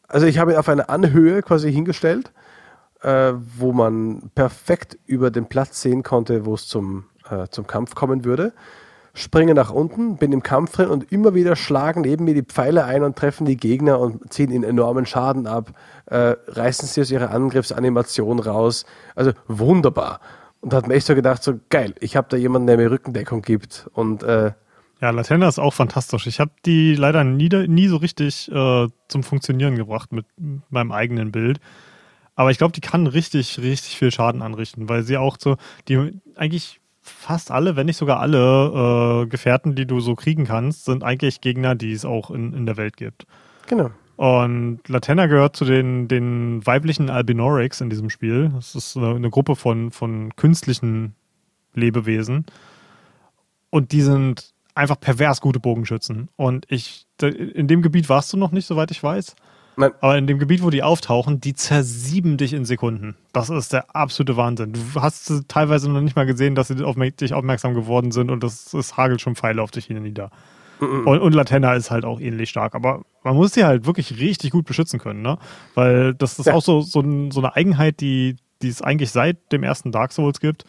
also 0.08 0.26
ich 0.26 0.38
habe 0.38 0.52
ihn 0.52 0.56
auf 0.56 0.68
eine 0.70 0.88
Anhöhe 0.88 1.42
quasi 1.42 1.70
hingestellt, 1.70 2.32
äh, 3.02 3.34
wo 3.58 3.74
man 3.74 4.30
perfekt 4.34 4.98
über 5.04 5.30
den 5.30 5.46
Platz 5.46 5.82
sehen 5.82 6.02
konnte, 6.02 6.46
wo 6.46 6.54
es 6.54 6.66
zum, 6.66 7.04
äh, 7.28 7.48
zum 7.50 7.66
Kampf 7.66 7.94
kommen 7.94 8.24
würde. 8.24 8.54
Springe 9.18 9.54
nach 9.54 9.70
unten, 9.70 10.16
bin 10.16 10.32
im 10.32 10.42
Kampf 10.42 10.72
drin 10.72 10.88
und 10.88 11.12
immer 11.12 11.34
wieder 11.34 11.56
schlagen 11.56 12.02
neben 12.02 12.24
mir 12.24 12.34
die 12.34 12.42
Pfeile 12.42 12.84
ein 12.84 13.02
und 13.02 13.16
treffen 13.16 13.44
die 13.46 13.56
Gegner 13.56 13.98
und 13.98 14.32
ziehen 14.32 14.50
ihnen 14.50 14.64
enormen 14.64 15.06
Schaden 15.06 15.46
ab, 15.46 15.72
äh, 16.06 16.36
reißen 16.46 16.88
sie 16.88 17.00
aus 17.00 17.10
ihrer 17.10 17.30
Angriffsanimation 17.30 18.38
raus. 18.38 18.86
Also 19.14 19.32
wunderbar. 19.48 20.20
Und 20.60 20.72
da 20.72 20.78
hat 20.78 20.88
mir 20.88 20.94
echt 20.94 21.06
so 21.06 21.14
gedacht, 21.14 21.42
so 21.42 21.58
geil, 21.68 21.94
ich 22.00 22.16
habe 22.16 22.28
da 22.30 22.36
jemanden, 22.36 22.68
der 22.68 22.76
mir 22.76 22.90
Rückendeckung 22.90 23.42
gibt 23.42 23.88
und 23.92 24.22
äh, 24.22 24.52
ja, 25.00 25.10
Latenna 25.10 25.46
ist 25.46 25.60
auch 25.60 25.74
fantastisch. 25.74 26.26
Ich 26.26 26.40
habe 26.40 26.50
die 26.66 26.96
leider 26.96 27.22
nie, 27.22 27.48
nie 27.48 27.86
so 27.86 27.98
richtig 27.98 28.50
äh, 28.50 28.88
zum 29.06 29.22
Funktionieren 29.22 29.76
gebracht 29.76 30.12
mit 30.12 30.26
meinem 30.70 30.90
eigenen 30.90 31.30
Bild. 31.30 31.60
Aber 32.34 32.50
ich 32.50 32.58
glaube, 32.58 32.72
die 32.72 32.80
kann 32.80 33.06
richtig, 33.06 33.58
richtig 33.58 33.96
viel 33.96 34.10
Schaden 34.10 34.42
anrichten, 34.42 34.88
weil 34.88 35.04
sie 35.04 35.16
auch 35.16 35.36
so, 35.38 35.56
die 35.86 36.20
eigentlich 36.34 36.80
fast 37.08 37.50
alle, 37.50 37.76
wenn 37.76 37.86
nicht 37.86 37.96
sogar 37.96 38.20
alle 38.20 39.22
äh, 39.22 39.26
Gefährten, 39.26 39.74
die 39.74 39.86
du 39.86 40.00
so 40.00 40.14
kriegen 40.14 40.44
kannst, 40.44 40.84
sind 40.84 41.02
eigentlich 41.02 41.40
Gegner, 41.40 41.74
die 41.74 41.92
es 41.92 42.04
auch 42.04 42.30
in, 42.30 42.52
in 42.52 42.66
der 42.66 42.76
Welt 42.76 42.96
gibt. 42.96 43.26
Genau. 43.66 43.90
Und 44.16 44.80
Latenna 44.88 45.26
gehört 45.26 45.54
zu 45.54 45.64
den, 45.64 46.08
den 46.08 46.66
weiblichen 46.66 47.08
Albinorics 47.08 47.80
in 47.80 47.88
diesem 47.88 48.10
Spiel. 48.10 48.50
Das 48.54 48.74
ist 48.74 48.96
eine, 48.96 49.14
eine 49.14 49.30
Gruppe 49.30 49.54
von, 49.54 49.92
von 49.92 50.34
künstlichen 50.34 51.14
Lebewesen. 51.74 52.44
Und 53.70 53.92
die 53.92 54.00
sind 54.00 54.52
einfach 54.74 54.98
pervers 54.98 55.40
gute 55.40 55.60
Bogenschützen. 55.60 56.28
Und 56.36 56.66
ich, 56.68 57.06
in 57.20 57.68
dem 57.68 57.82
Gebiet 57.82 58.08
warst 58.08 58.32
du 58.32 58.36
noch 58.36 58.50
nicht, 58.50 58.66
soweit 58.66 58.90
ich 58.90 59.02
weiß. 59.02 59.36
Nein. 59.78 59.92
Aber 60.00 60.18
in 60.18 60.26
dem 60.26 60.40
Gebiet, 60.40 60.62
wo 60.64 60.70
die 60.70 60.82
auftauchen, 60.82 61.40
die 61.40 61.54
zersieben 61.54 62.36
dich 62.36 62.52
in 62.52 62.64
Sekunden. 62.64 63.14
Das 63.32 63.48
ist 63.48 63.72
der 63.72 63.94
absolute 63.94 64.36
Wahnsinn. 64.36 64.72
Du 64.72 65.00
hast 65.00 65.32
teilweise 65.46 65.88
noch 65.88 66.00
nicht 66.00 66.16
mal 66.16 66.26
gesehen, 66.26 66.56
dass 66.56 66.66
sie 66.66 66.82
auf 66.82 66.96
dich 66.96 67.32
aufmerksam 67.32 67.74
geworden 67.74 68.10
sind 68.10 68.30
und 68.32 68.42
das, 68.42 68.72
das 68.72 68.96
hagelt 68.96 69.20
schon 69.20 69.36
Pfeile 69.36 69.62
auf 69.62 69.70
dich 69.70 69.86
hin 69.86 70.02
nieder. 70.02 70.32
Mhm. 70.80 71.06
Und, 71.06 71.20
und 71.20 71.32
Latenna 71.32 71.74
ist 71.74 71.92
halt 71.92 72.04
auch 72.04 72.18
ähnlich 72.20 72.50
stark. 72.50 72.74
Aber 72.74 73.02
man 73.22 73.36
muss 73.36 73.54
sie 73.54 73.64
halt 73.64 73.86
wirklich 73.86 74.18
richtig 74.18 74.50
gut 74.50 74.66
beschützen 74.66 74.98
können, 74.98 75.22
ne? 75.22 75.38
Weil 75.76 76.12
das 76.12 76.40
ist 76.40 76.46
ja. 76.46 76.54
auch 76.54 76.62
so, 76.62 76.80
so, 76.80 77.04
so, 77.30 77.40
eine 77.40 77.54
Eigenheit, 77.54 78.00
die, 78.00 78.34
die 78.62 78.68
es 78.68 78.82
eigentlich 78.82 79.12
seit 79.12 79.52
dem 79.52 79.62
ersten 79.62 79.92
Dark 79.92 80.10
Souls 80.10 80.40
gibt. 80.40 80.64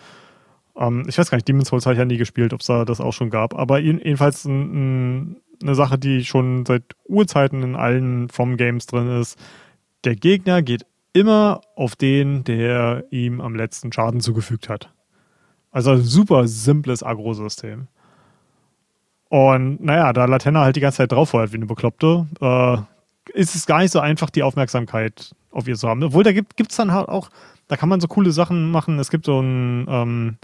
Ähm, 0.77 1.05
ich 1.07 1.17
weiß 1.17 1.31
gar 1.31 1.37
nicht, 1.37 1.47
Demon's 1.47 1.69
Souls 1.69 1.87
habe 1.87 1.95
ich 1.95 1.99
ja 1.99 2.05
nie 2.05 2.17
gespielt, 2.17 2.53
ob 2.53 2.61
es 2.61 2.67
da 2.67 2.85
das 2.85 3.01
auch 3.01 3.13
schon 3.13 3.31
gab. 3.31 3.55
Aber 3.55 3.79
jedenfalls 3.79 4.45
ein, 4.45 5.31
ein 5.31 5.35
eine 5.61 5.75
Sache, 5.75 5.97
die 5.97 6.23
schon 6.25 6.65
seit 6.65 6.83
Urzeiten 7.05 7.63
in 7.63 7.75
allen 7.75 8.29
From 8.29 8.57
Games 8.57 8.85
drin 8.85 9.19
ist. 9.19 9.37
Der 10.03 10.15
Gegner 10.15 10.61
geht 10.61 10.85
immer 11.13 11.61
auf 11.75 11.95
den, 11.95 12.43
der 12.43 13.03
ihm 13.11 13.41
am 13.41 13.55
letzten 13.55 13.91
Schaden 13.91 14.21
zugefügt 14.21 14.69
hat. 14.69 14.93
Also 15.71 15.91
ein 15.91 16.01
super 16.01 16.47
simples 16.47 17.03
Agro-System. 17.03 17.87
Und 19.29 19.83
naja, 19.83 20.11
da 20.13 20.25
Latenna 20.25 20.61
halt 20.61 20.75
die 20.75 20.79
ganze 20.79 20.97
Zeit 20.97 21.11
draufheuert 21.11 21.51
wie 21.51 21.57
eine 21.57 21.67
Bekloppte, 21.67 22.27
äh, 22.41 22.77
ist 23.33 23.53
es 23.53 23.67
gar 23.67 23.79
nicht 23.79 23.91
so 23.91 23.99
einfach, 23.99 24.31
die 24.31 24.41
Aufmerksamkeit 24.41 25.35
auf 25.51 25.67
ihr 25.67 25.75
zu 25.75 25.87
haben. 25.87 26.03
Obwohl, 26.03 26.23
da 26.23 26.31
gibt 26.31 26.71
es 26.71 26.77
dann 26.77 26.91
halt 26.91 27.09
auch, 27.09 27.29
da 27.67 27.77
kann 27.77 27.89
man 27.89 27.99
so 27.99 28.07
coole 28.07 28.31
Sachen 28.31 28.71
machen. 28.71 28.97
Es 28.97 29.11
gibt 29.11 29.25
so 29.25 29.39
ein, 29.39 29.85
ähm, 29.87 30.37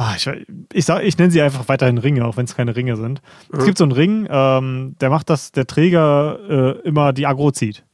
Ah, 0.00 0.14
ich, 0.16 0.30
ich, 0.72 0.84
sag, 0.84 1.02
ich 1.02 1.18
nenne 1.18 1.32
sie 1.32 1.42
einfach 1.42 1.66
weiterhin 1.66 1.98
Ringe, 1.98 2.24
auch 2.24 2.36
wenn 2.36 2.44
es 2.44 2.54
keine 2.54 2.76
Ringe 2.76 2.94
sind. 2.94 3.20
Mhm. 3.50 3.58
Es 3.58 3.64
gibt 3.64 3.78
so 3.78 3.84
einen 3.84 3.90
Ring, 3.90 4.28
ähm, 4.30 4.94
der 5.00 5.10
macht, 5.10 5.28
dass 5.28 5.50
der 5.50 5.66
Träger 5.66 6.38
äh, 6.48 6.86
immer 6.86 7.12
die 7.12 7.26
Agro 7.26 7.50
zieht. 7.50 7.84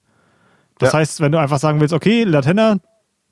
Das 0.76 0.92
ja. 0.92 0.98
heißt, 0.98 1.22
wenn 1.22 1.32
du 1.32 1.38
einfach 1.38 1.58
sagen 1.58 1.80
willst, 1.80 1.94
okay, 1.94 2.24
Latenna, 2.24 2.76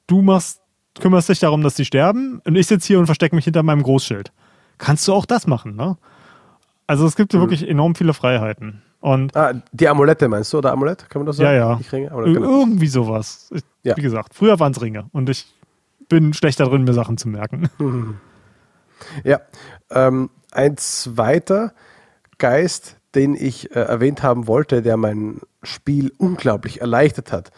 du 0.07 0.23
machst, 0.23 0.63
kümmerst 0.99 1.29
dich 1.29 1.39
darum, 1.39 1.63
dass 1.63 1.77
sie 1.77 1.85
sterben 1.85 2.41
und 2.47 2.57
ich 2.57 2.67
sitze 2.67 2.87
hier 2.87 2.99
und 2.99 3.05
verstecke 3.05 3.37
mich 3.37 3.45
hinter 3.45 3.63
meinem 3.63 3.83
Großschild. 3.83 4.33
Kannst 4.79 5.07
du 5.07 5.13
auch 5.13 5.27
das 5.27 5.47
machen, 5.47 5.77
ne? 5.77 5.99
Also 6.87 7.07
es 7.07 7.15
gibt 7.15 7.35
mhm. 7.35 7.41
wirklich 7.41 7.69
enorm 7.69 7.95
viele 7.95 8.15
Freiheiten. 8.15 8.81
Und 9.01 9.37
ah, 9.37 9.53
die 9.73 9.87
Amulette 9.87 10.29
meinst 10.29 10.51
du, 10.51 10.59
oder 10.59 10.73
Amulett? 10.73 11.11
Kann 11.11 11.21
man 11.21 11.27
das 11.27 11.37
sagen? 11.37 11.55
Ja, 11.55 11.73
ja. 11.73 11.81
Ringe, 11.93 12.11
Amulett, 12.11 12.35
genau. 12.37 12.61
Irgendwie 12.61 12.89
sowas. 12.89 13.51
Ich, 13.55 13.65
ja. 13.83 13.99
Wie 13.99 14.03
gesagt, 14.03 14.35
früher 14.35 14.59
waren 14.61 14.73
es 14.73 14.81
Ringe 14.81 15.11
und 15.13 15.29
ich 15.29 15.45
bin 16.09 16.33
schlechter 16.33 16.65
drin, 16.65 16.85
mir 16.85 16.95
Sachen 16.95 17.19
zu 17.19 17.29
merken. 17.29 17.69
Mhm. 17.79 18.17
Ja, 19.25 19.41
ähm, 19.91 20.31
ein 20.51 20.77
zweiter 20.77 21.73
Geist, 22.39 22.97
den 23.15 23.35
ich 23.35 23.75
äh, 23.75 23.81
erwähnt 23.81 24.23
haben 24.23 24.47
wollte, 24.47 24.83
der 24.83 24.97
mein 24.97 25.41
Spiel 25.63 26.13
unglaublich 26.19 26.81
erleichtert 26.81 27.33
hat, 27.33 27.51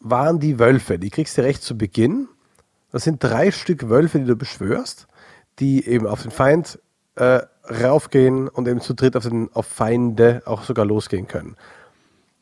waren 0.00 0.38
die 0.38 0.58
Wölfe. 0.58 0.98
Die 0.98 1.10
kriegst 1.10 1.38
du 1.38 1.42
recht 1.42 1.62
zu 1.62 1.76
Beginn. 1.76 2.28
Das 2.92 3.04
sind 3.04 3.22
drei 3.22 3.50
Stück 3.50 3.88
Wölfe, 3.88 4.18
die 4.18 4.26
du 4.26 4.36
beschwörst, 4.36 5.08
die 5.58 5.86
eben 5.86 6.06
auf 6.06 6.22
den 6.22 6.30
Feind 6.30 6.78
äh, 7.16 7.40
raufgehen 7.68 8.48
und 8.48 8.68
eben 8.68 8.80
zu 8.80 8.94
dritt 8.94 9.16
auf, 9.16 9.24
den, 9.24 9.50
auf 9.52 9.66
Feinde 9.66 10.42
auch 10.46 10.62
sogar 10.62 10.86
losgehen 10.86 11.26
können. 11.26 11.56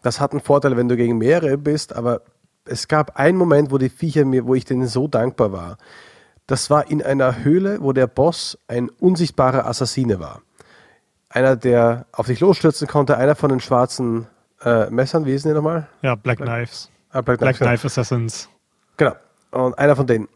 Das 0.02 0.20
hat 0.20 0.32
einen 0.32 0.40
Vorteil, 0.40 0.76
wenn 0.76 0.88
du 0.88 0.96
gegen 0.96 1.18
mehrere 1.18 1.58
bist, 1.58 1.94
aber 1.94 2.22
es 2.64 2.88
gab 2.88 3.16
einen 3.16 3.38
Moment, 3.38 3.70
wo 3.70 3.78
die 3.78 3.88
Viecher 3.88 4.24
mir, 4.24 4.46
wo 4.46 4.54
ich 4.54 4.64
denen 4.64 4.86
so 4.86 5.08
dankbar 5.08 5.52
war. 5.52 5.78
Das 6.46 6.70
war 6.70 6.90
in 6.90 7.02
einer 7.02 7.42
Höhle, 7.42 7.78
wo 7.80 7.92
der 7.92 8.06
Boss 8.06 8.58
ein 8.68 8.88
unsichtbarer 8.88 9.66
Assassine 9.66 10.20
war. 10.20 10.42
Einer, 11.28 11.56
der 11.56 12.06
auf 12.12 12.26
dich 12.26 12.40
losstürzen 12.40 12.86
konnte, 12.86 13.16
einer 13.16 13.34
von 13.34 13.50
den 13.50 13.60
schwarzen 13.60 14.28
äh, 14.62 14.88
Messern, 14.90 15.26
wie 15.26 15.32
hießen 15.32 15.50
die 15.50 15.54
nochmal? 15.54 15.88
Ja, 16.02 16.14
Black, 16.14 16.38
Black 16.38 16.48
Knives. 16.48 16.90
Ah, 17.10 17.20
Black, 17.20 17.40
Black 17.40 17.56
Knife, 17.56 17.70
Knife 17.70 17.86
Assassins. 17.86 18.48
Genau. 18.96 19.14
Und 19.50 19.78
einer 19.78 19.96
von 19.96 20.06
denen, 20.06 20.28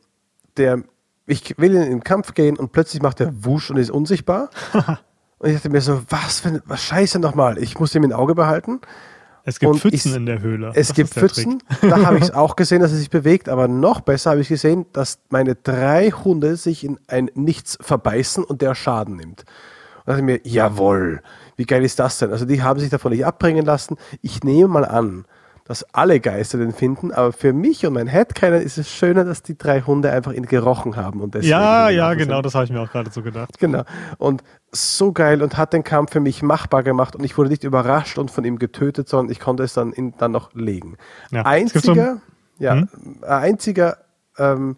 der, 0.57 0.83
ich 1.27 1.57
will 1.59 1.75
in 1.75 1.91
den 1.91 2.05
Kampf 2.05 2.35
gehen 2.35 2.57
und 2.57 2.73
plötzlich 2.73 3.03
macht 3.03 3.21
er 3.21 3.45
Wusch 3.45 3.71
und 3.71 3.77
ist 3.77 3.91
unsichtbar. 3.91 4.51
und 5.39 5.49
ich 5.49 5.55
dachte 5.55 5.71
mir 5.71 5.81
so, 5.81 6.03
was 6.09 6.41
für 6.41 6.61
was 6.67 6.83
Scheiße 6.83 7.21
nochmal. 7.21 7.59
Ich 7.59 7.79
muss 7.79 7.95
ihm 7.95 8.03
im 8.03 8.13
Auge 8.13 8.35
behalten. 8.35 8.81
Es 9.51 9.59
gibt 9.59 9.73
und 9.73 9.81
Pfützen 9.81 10.13
ich, 10.13 10.17
in 10.17 10.27
der 10.27 10.41
Höhle. 10.41 10.71
Es 10.77 10.89
das 10.89 10.97
gibt 10.97 11.11
Pfützen. 11.11 11.61
Da 11.83 12.05
habe 12.05 12.19
ich 12.19 12.23
es 12.23 12.31
auch 12.31 12.55
gesehen, 12.55 12.81
dass 12.81 12.93
er 12.93 12.99
sich 12.99 13.11
bewegt. 13.11 13.49
Aber 13.49 13.67
noch 13.67 14.01
besser 14.01 14.31
habe 14.31 14.41
ich 14.41 14.49
gesehen, 14.49 14.87
dass 14.93 15.19
meine 15.29 15.57
drei 15.57 16.11
Hunde 16.11 16.55
sich 16.55 16.85
in 16.85 17.01
ein 17.09 17.33
Nichts 17.35 17.77
verbeißen 17.81 18.45
und 18.45 18.63
der 18.63 18.77
Schaden 18.77 19.17
nimmt. 19.17 19.41
Und 19.41 20.07
da 20.07 20.13
dachte 20.13 20.21
ich 20.21 20.25
mir, 20.25 20.41
jawohl, 20.45 21.21
wie 21.57 21.67
geil 21.67 21.85
ist 21.85 21.99
das 21.99 22.19
denn? 22.19 22.31
Also 22.31 22.45
die 22.45 22.63
haben 22.63 22.79
sich 22.79 22.91
davon 22.91 23.11
nicht 23.11 23.27
abbringen 23.27 23.67
lassen. 23.67 23.97
Ich 24.23 24.45
nehme 24.45 24.69
mal 24.69 24.85
an, 24.85 25.25
dass 25.65 25.85
alle 25.95 26.21
Geister 26.21 26.59
den 26.59 26.73
finden, 26.73 27.13
aber 27.13 27.33
für 27.33 27.53
mich 27.53 27.87
und 27.87 27.93
mein 27.95 28.07
Headcanon 28.07 28.61
ist 28.61 28.79
es 28.79 28.91
schöner, 28.91 29.25
dass 29.25 29.43
die 29.43 29.57
drei 29.57 29.83
Hunde 29.83 30.11
einfach 30.11 30.33
ihn 30.33 30.47
gerochen 30.47 30.97
haben. 30.97 31.21
Und 31.21 31.35
ja, 31.45 31.89
ja, 31.89 32.15
genau, 32.15 32.37
sind. 32.37 32.47
das 32.47 32.55
habe 32.55 32.65
ich 32.65 32.71
mir 32.71 32.81
auch 32.81 32.91
gerade 32.91 33.11
so 33.11 33.23
gedacht. 33.23 33.59
Genau. 33.59 33.85
Und 34.19 34.43
so 34.73 35.13
geil 35.13 35.43
und 35.43 35.57
hat 35.57 35.73
den 35.73 35.85
Kampf 35.85 36.13
für 36.13 36.21
mich 36.21 36.43
machbar 36.43 36.83
gemacht 36.83 37.15
und 37.17 37.25
ich 37.25 37.37
wurde 37.39 37.51
nicht 37.51 37.65
überrascht 37.65 38.19
und 38.19 38.31
von 38.31 38.45
ihm 38.45 38.59
getötet, 38.59 39.09
sondern 39.09 39.31
ich 39.33 39.41
konnte 39.41 39.63
es 39.63 39.75
dann, 39.75 39.93
in, 39.93 40.17
dann 40.17 40.33
noch 40.33 40.55
legen. 40.55 40.97
Ja, 41.31 41.43
einziger, 41.43 42.21
so 42.59 42.65
ja, 42.65 42.75
hm? 42.75 42.89
einziger 43.23 43.99
ähm, 44.39 44.77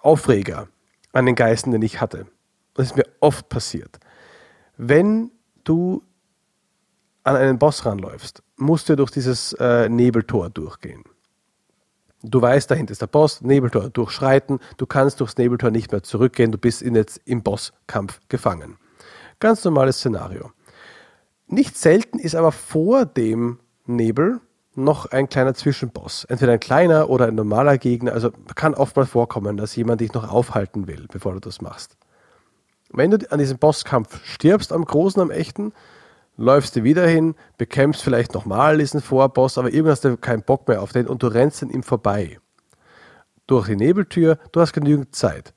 Aufreger 0.00 0.68
an 1.12 1.26
den 1.26 1.34
Geisten, 1.34 1.70
den 1.70 1.82
ich 1.82 2.00
hatte, 2.00 2.26
das 2.74 2.86
ist 2.86 2.96
mir 2.96 3.06
oft 3.20 3.48
passiert. 3.48 3.98
Wenn 4.76 5.30
du 5.64 6.02
an 7.24 7.36
einen 7.36 7.58
Boss 7.58 7.84
ranläufst, 7.86 8.42
musst 8.62 8.88
du 8.88 8.96
durch 8.96 9.10
dieses 9.10 9.52
äh, 9.54 9.88
Nebeltor 9.88 10.50
durchgehen. 10.50 11.04
Du 12.22 12.40
weißt, 12.40 12.70
dahinter 12.70 12.92
ist 12.92 13.02
der 13.02 13.08
Boss, 13.08 13.40
Nebeltor 13.40 13.90
durchschreiten, 13.90 14.60
du 14.76 14.86
kannst 14.86 15.20
durchs 15.20 15.36
Nebeltor 15.36 15.70
nicht 15.70 15.90
mehr 15.90 16.02
zurückgehen, 16.02 16.52
du 16.52 16.58
bist 16.58 16.80
in 16.80 16.94
jetzt 16.94 17.20
im 17.24 17.42
Bosskampf 17.42 18.20
gefangen. 18.28 18.76
Ganz 19.40 19.64
normales 19.64 19.98
Szenario. 19.98 20.52
Nicht 21.48 21.76
selten 21.76 22.18
ist 22.18 22.36
aber 22.36 22.52
vor 22.52 23.04
dem 23.04 23.58
Nebel 23.86 24.40
noch 24.74 25.06
ein 25.06 25.28
kleiner 25.28 25.54
Zwischenboss. 25.54 26.24
Entweder 26.24 26.52
ein 26.52 26.60
kleiner 26.60 27.10
oder 27.10 27.26
ein 27.26 27.34
normaler 27.34 27.76
Gegner. 27.76 28.12
Also 28.12 28.30
kann 28.54 28.74
oftmals 28.74 29.10
vorkommen, 29.10 29.56
dass 29.56 29.76
jemand 29.76 30.00
dich 30.00 30.14
noch 30.14 30.30
aufhalten 30.30 30.86
will, 30.86 31.06
bevor 31.12 31.34
du 31.34 31.40
das 31.40 31.60
machst. 31.60 31.96
Wenn 32.90 33.10
du 33.10 33.30
an 33.30 33.38
diesem 33.38 33.58
Bosskampf 33.58 34.24
stirbst, 34.24 34.72
am 34.72 34.84
großen, 34.84 35.20
am 35.20 35.30
echten, 35.30 35.72
läufst 36.36 36.76
du 36.76 36.84
wieder 36.84 37.06
hin, 37.06 37.34
bekämpfst 37.58 38.02
vielleicht 38.02 38.34
nochmal 38.34 38.78
diesen 38.78 39.00
Vorboss, 39.00 39.58
aber 39.58 39.68
irgendwann 39.68 39.92
hast 39.92 40.04
du 40.04 40.16
keinen 40.16 40.42
Bock 40.42 40.66
mehr 40.68 40.82
auf 40.82 40.92
den 40.92 41.06
und 41.06 41.22
du 41.22 41.26
rennst 41.26 41.62
an 41.62 41.70
ihm 41.70 41.82
vorbei. 41.82 42.38
Durch 43.46 43.66
die 43.66 43.76
Nebeltür, 43.76 44.38
du 44.52 44.60
hast 44.60 44.72
genügend 44.72 45.14
Zeit. 45.14 45.52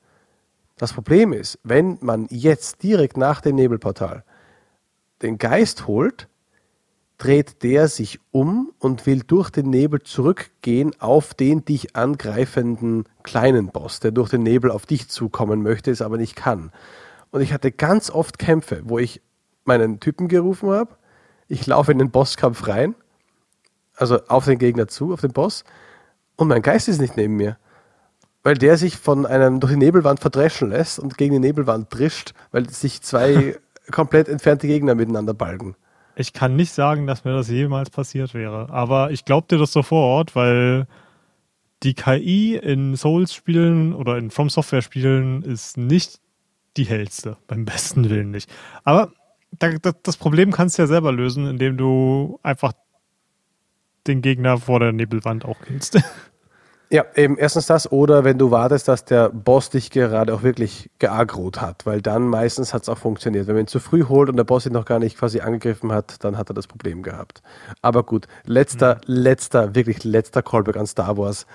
Das 0.76 0.92
Problem 0.92 1.32
ist, 1.32 1.58
wenn 1.62 1.98
man 2.02 2.26
jetzt 2.30 2.82
direkt 2.82 3.16
nach 3.16 3.40
dem 3.40 3.56
Nebelportal 3.56 4.24
den 5.22 5.38
Geist 5.38 5.86
holt, 5.86 6.28
dreht 7.18 7.62
der 7.62 7.88
sich 7.88 8.20
um 8.30 8.72
und 8.78 9.06
will 9.06 9.22
durch 9.26 9.48
den 9.48 9.70
Nebel 9.70 10.02
zurückgehen 10.02 10.92
auf 11.00 11.32
den 11.32 11.64
dich 11.64 11.96
angreifenden 11.96 13.04
kleinen 13.22 13.68
Boss, 13.68 14.00
der 14.00 14.10
durch 14.10 14.28
den 14.28 14.42
Nebel 14.42 14.70
auf 14.70 14.84
dich 14.84 15.08
zukommen 15.08 15.62
möchte, 15.62 15.90
es 15.90 16.02
aber 16.02 16.18
nicht 16.18 16.36
kann. 16.36 16.72
Und 17.30 17.40
ich 17.40 17.54
hatte 17.54 17.72
ganz 17.72 18.10
oft 18.10 18.38
Kämpfe, 18.38 18.82
wo 18.84 18.98
ich 18.98 19.22
meinen 19.66 20.00
Typen 20.00 20.28
gerufen 20.28 20.70
habe. 20.70 20.96
Ich 21.48 21.66
laufe 21.66 21.92
in 21.92 21.98
den 21.98 22.10
Bosskampf 22.10 22.66
rein, 22.68 22.94
also 23.94 24.20
auf 24.26 24.44
den 24.44 24.58
Gegner 24.58 24.88
zu, 24.88 25.12
auf 25.12 25.20
den 25.20 25.32
Boss, 25.32 25.64
und 26.36 26.48
mein 26.48 26.62
Geist 26.62 26.88
ist 26.88 27.00
nicht 27.00 27.16
neben 27.16 27.36
mir. 27.36 27.56
Weil 28.42 28.54
der 28.54 28.76
sich 28.76 28.96
von 28.96 29.26
einem 29.26 29.58
durch 29.58 29.72
die 29.72 29.78
Nebelwand 29.78 30.20
verdreschen 30.20 30.70
lässt 30.70 30.98
und 30.98 31.18
gegen 31.18 31.32
die 31.32 31.40
Nebelwand 31.40 31.86
drischt, 31.90 32.32
weil 32.52 32.68
sich 32.68 33.02
zwei 33.02 33.56
komplett 33.90 34.28
entfernte 34.28 34.66
Gegner 34.66 34.94
miteinander 34.94 35.34
balgen. 35.34 35.74
Ich 36.14 36.32
kann 36.32 36.56
nicht 36.56 36.72
sagen, 36.72 37.06
dass 37.06 37.24
mir 37.24 37.32
das 37.32 37.48
jemals 37.48 37.90
passiert 37.90 38.34
wäre, 38.34 38.70
aber 38.70 39.10
ich 39.10 39.24
glaube 39.24 39.48
dir 39.50 39.58
das 39.58 39.72
sofort, 39.72 40.34
weil 40.34 40.86
die 41.82 41.94
KI 41.94 42.56
in 42.56 42.96
Souls-Spielen 42.96 43.92
oder 43.92 44.16
in 44.16 44.30
From 44.30 44.48
Software-Spielen 44.48 45.42
ist 45.42 45.76
nicht 45.76 46.20
die 46.76 46.84
hellste, 46.84 47.36
beim 47.46 47.64
besten 47.64 48.08
Willen 48.08 48.30
nicht. 48.30 48.50
Aber 48.84 49.12
das 49.58 50.16
Problem 50.16 50.52
kannst 50.52 50.78
du 50.78 50.82
ja 50.82 50.86
selber 50.86 51.12
lösen, 51.12 51.46
indem 51.46 51.76
du 51.76 52.38
einfach 52.42 52.72
den 54.06 54.22
Gegner 54.22 54.58
vor 54.58 54.80
der 54.80 54.92
Nebelwand 54.92 55.44
auch 55.44 55.60
killst. 55.60 55.98
Ja, 56.88 57.04
eben 57.16 57.36
erstens 57.36 57.66
das 57.66 57.90
oder 57.90 58.22
wenn 58.22 58.38
du 58.38 58.52
wartest, 58.52 58.86
dass 58.86 59.04
der 59.04 59.28
Boss 59.30 59.70
dich 59.70 59.90
gerade 59.90 60.32
auch 60.32 60.44
wirklich 60.44 60.88
geagrot 61.00 61.60
hat, 61.60 61.84
weil 61.84 62.00
dann 62.00 62.28
meistens 62.28 62.72
hat 62.72 62.82
es 62.82 62.88
auch 62.88 62.98
funktioniert. 62.98 63.48
Wenn 63.48 63.56
man 63.56 63.64
ihn 63.64 63.66
zu 63.66 63.80
früh 63.80 64.04
holt 64.04 64.28
und 64.28 64.36
der 64.36 64.44
Boss 64.44 64.66
ihn 64.66 64.72
noch 64.72 64.84
gar 64.84 65.00
nicht 65.00 65.18
quasi 65.18 65.40
angegriffen 65.40 65.90
hat, 65.90 66.22
dann 66.22 66.38
hat 66.38 66.48
er 66.48 66.54
das 66.54 66.68
Problem 66.68 67.02
gehabt. 67.02 67.42
Aber 67.82 68.04
gut, 68.04 68.28
letzter, 68.44 68.96
mhm. 68.96 69.14
letzter, 69.14 69.74
wirklich 69.74 70.04
letzter 70.04 70.42
Callback 70.44 70.76
an 70.76 70.86
Star 70.86 71.18
Wars. 71.18 71.46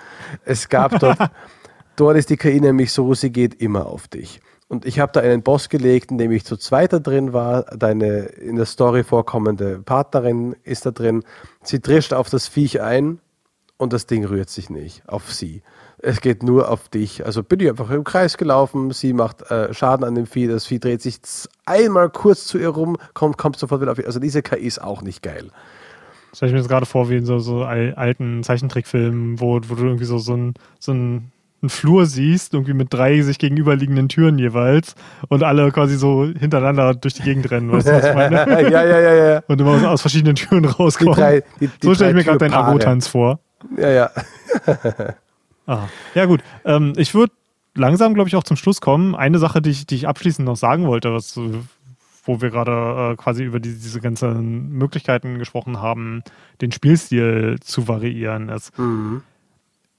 Es 0.43 0.67
gab 0.67 0.99
dort, 0.99 1.17
dort 1.95 2.17
ist 2.17 2.29
die 2.29 2.35
KI 2.35 2.59
nämlich 2.59 2.91
so, 2.91 3.13
sie 3.13 3.31
geht 3.31 3.53
immer 3.53 3.85
auf 3.85 4.09
dich. 4.09 4.41
Und 4.71 4.85
ich 4.85 5.01
habe 5.01 5.11
da 5.11 5.19
einen 5.19 5.43
Boss 5.43 5.67
gelegt, 5.67 6.11
in 6.11 6.17
dem 6.17 6.31
ich 6.31 6.45
zu 6.45 6.55
zweiter 6.55 7.01
drin 7.01 7.33
war. 7.33 7.63
Deine 7.63 8.19
in 8.19 8.55
der 8.55 8.65
Story 8.65 9.03
vorkommende 9.03 9.79
Partnerin 9.79 10.55
ist 10.63 10.85
da 10.85 10.91
drin. 10.91 11.25
Sie 11.61 11.81
drischt 11.81 12.13
auf 12.13 12.29
das 12.29 12.47
Viech 12.47 12.79
ein 12.79 13.19
und 13.75 13.91
das 13.91 14.05
Ding 14.05 14.23
rührt 14.23 14.49
sich 14.49 14.69
nicht 14.69 15.03
auf 15.09 15.33
sie. 15.33 15.61
Es 15.97 16.21
geht 16.21 16.41
nur 16.41 16.71
auf 16.71 16.87
dich. 16.87 17.25
Also 17.25 17.43
bin 17.43 17.59
ich 17.59 17.69
einfach 17.69 17.89
im 17.89 18.05
Kreis 18.05 18.37
gelaufen. 18.37 18.91
Sie 18.91 19.11
macht 19.11 19.41
äh, 19.51 19.73
Schaden 19.73 20.05
an 20.05 20.15
dem 20.15 20.25
Vieh. 20.25 20.47
Das 20.47 20.65
Vieh 20.65 20.79
dreht 20.79 21.01
sich 21.01 21.19
einmal 21.65 22.09
kurz 22.09 22.45
zu 22.45 22.57
ihr 22.57 22.69
rum, 22.69 22.95
kommt, 23.13 23.37
kommt 23.37 23.57
sofort 23.57 23.81
wieder 23.81 23.91
auf 23.91 23.99
ihr. 23.99 24.05
Also 24.05 24.21
diese 24.21 24.41
KI 24.41 24.67
ist 24.67 24.81
auch 24.81 25.01
nicht 25.01 25.21
geil. 25.21 25.51
Das 26.29 26.37
stelle 26.37 26.51
ich 26.51 26.53
mir 26.53 26.59
jetzt 26.59 26.69
gerade 26.69 26.85
vor, 26.85 27.09
wie 27.09 27.17
in 27.17 27.25
so, 27.25 27.39
so 27.39 27.65
alten 27.65 28.41
Zeichentrickfilmen, 28.41 29.41
wo, 29.41 29.55
wo 29.67 29.75
du 29.75 29.83
irgendwie 29.83 30.05
so, 30.05 30.17
so 30.17 30.33
ein, 30.33 30.53
so 30.79 30.93
ein 30.93 31.33
einen 31.61 31.69
Flur 31.69 32.05
siehst, 32.05 32.53
irgendwie 32.53 32.73
mit 32.73 32.93
drei 32.93 33.21
sich 33.21 33.37
gegenüberliegenden 33.37 34.09
Türen 34.09 34.39
jeweils 34.39 34.95
und 35.27 35.43
alle 35.43 35.71
quasi 35.71 35.95
so 35.95 36.25
hintereinander 36.25 36.95
durch 36.95 37.13
die 37.13 37.21
Gegend 37.21 37.51
rennen. 37.51 37.71
Weißt 37.71 37.87
du, 37.87 37.91
was 37.93 38.05
ich 38.05 38.15
meine? 38.15 38.35
ja, 38.71 38.83
ja, 38.83 38.99
ja, 38.99 39.13
ja. 39.13 39.43
Und 39.47 39.61
immer 39.61 39.71
aus, 39.71 39.83
aus 39.83 40.01
verschiedenen 40.01 40.35
Türen 40.35 40.65
rauskommen. 40.65 41.13
Die 41.13 41.19
drei, 41.19 41.43
die, 41.59 41.67
die 41.67 41.73
so 41.81 41.93
stelle 41.93 42.11
ich 42.11 42.15
mir 42.15 42.23
gerade 42.23 42.39
deinen 42.39 42.53
Abo-Tanz 42.53 43.07
vor. 43.07 43.39
Ja, 43.77 43.89
ja. 43.89 44.09
ah. 45.67 45.87
Ja, 46.15 46.25
gut. 46.25 46.41
Ähm, 46.65 46.93
ich 46.97 47.13
würde 47.13 47.33
langsam, 47.75 48.15
glaube 48.15 48.27
ich, 48.27 48.35
auch 48.35 48.43
zum 48.43 48.57
Schluss 48.57 48.81
kommen. 48.81 49.15
Eine 49.15 49.37
Sache, 49.37 49.61
die 49.61 49.69
ich, 49.69 49.85
die 49.85 49.95
ich 49.95 50.07
abschließend 50.07 50.47
noch 50.47 50.57
sagen 50.57 50.87
wollte, 50.87 51.13
was, 51.13 51.39
wo 52.25 52.41
wir 52.41 52.49
gerade 52.49 53.13
äh, 53.13 53.15
quasi 53.17 53.43
über 53.43 53.59
die, 53.59 53.73
diese 53.73 54.01
ganzen 54.01 54.69
Möglichkeiten 54.71 55.37
gesprochen 55.37 55.79
haben, 55.79 56.23
den 56.59 56.71
Spielstil 56.71 57.57
zu 57.61 57.87
variieren, 57.87 58.49
ist. 58.49 58.77
Mhm 58.79 59.21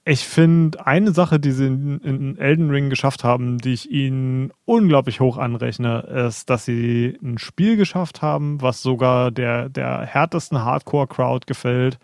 ich 0.05 0.25
finde, 0.25 0.85
eine 0.85 1.13
Sache, 1.13 1.39
die 1.39 1.51
sie 1.51 1.67
in, 1.67 1.99
in, 1.99 2.37
Elden 2.37 2.69
Ring 2.69 2.89
geschafft 2.89 3.23
haben, 3.23 3.57
die 3.57 3.73
ich 3.73 3.89
ihnen 3.89 4.51
unglaublich 4.65 5.21
hoch 5.21 5.37
anrechne, 5.37 6.01
ist, 6.27 6.49
dass 6.49 6.65
sie 6.65 7.17
ein 7.23 7.37
Spiel 7.37 7.77
geschafft 7.77 8.21
haben, 8.21 8.61
was 8.61 8.81
sogar 8.81 9.31
der, 9.31 9.69
der 9.69 10.01
härtesten 10.01 10.59
Hardcore-Crowd 10.59 11.45
gefällt 11.47 11.99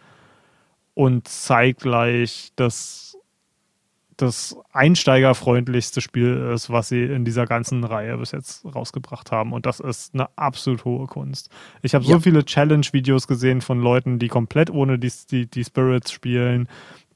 und 0.93 1.28
zeitgleich 1.28 2.54
das, 2.56 3.18
das 4.16 4.56
einsteigerfreundlichste 4.72 6.00
Spiel 6.00 6.52
ist, 6.54 6.70
was 6.70 6.88
sie 6.88 7.04
in 7.04 7.26
dieser 7.26 7.47
ganzen 7.47 7.84
Reihe 7.84 8.18
bis 8.18 8.32
jetzt 8.32 8.64
rausgebracht 8.64 9.34
haben. 9.34 9.52
Und 9.52 9.66
das 9.66 9.82
ist 9.82 10.14
eine 10.14 10.30
absolut 10.38 10.86
hohe 10.86 11.08
Kunst. 11.08 11.50
Ich 11.82 11.95
habe 11.95 12.06
ja. 12.06 12.12
so 12.12 12.22
viele 12.22 12.45
Challenge-Videos 12.45 13.28
gesehen 13.28 13.60
von 13.60 13.82
Leuten, 13.82 14.20
die 14.20 14.30
komplett 14.30 14.70
ohne 14.70 14.97
die, 14.97 15.12
die, 15.30 15.47
die 15.47 15.66
Spirits 15.66 16.14
spielen 16.14 16.70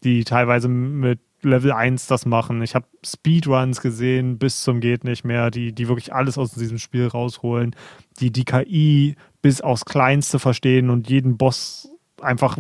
die 0.04 0.24
teilweise 0.24 0.68
mit 0.68 1.20
Level 1.42 1.72
1 1.72 2.08
das 2.08 2.26
machen. 2.26 2.62
Ich 2.62 2.76
habe 2.76 2.86
Speedruns 3.06 3.82
gesehen 3.82 4.38
bis 4.38 4.62
zum 4.62 4.80
geht 4.80 5.04
nicht 5.04 5.24
mehr, 5.24 5.52
die, 5.52 5.74
die 5.74 5.88
wirklich 5.88 6.14
alles 6.14 6.38
aus 6.38 6.54
diesem 6.54 6.78
Spiel 6.78 7.08
rausholen, 7.08 7.76
die 8.20 8.32
die 8.32 8.46
KI 8.46 9.16
bis 9.42 9.62
aufs 9.62 9.86
Kleinste 9.86 10.40
verstehen 10.40 10.90
und 10.90 11.10
jeden 11.10 11.38
Boss 11.38 11.90
einfach 12.22 12.58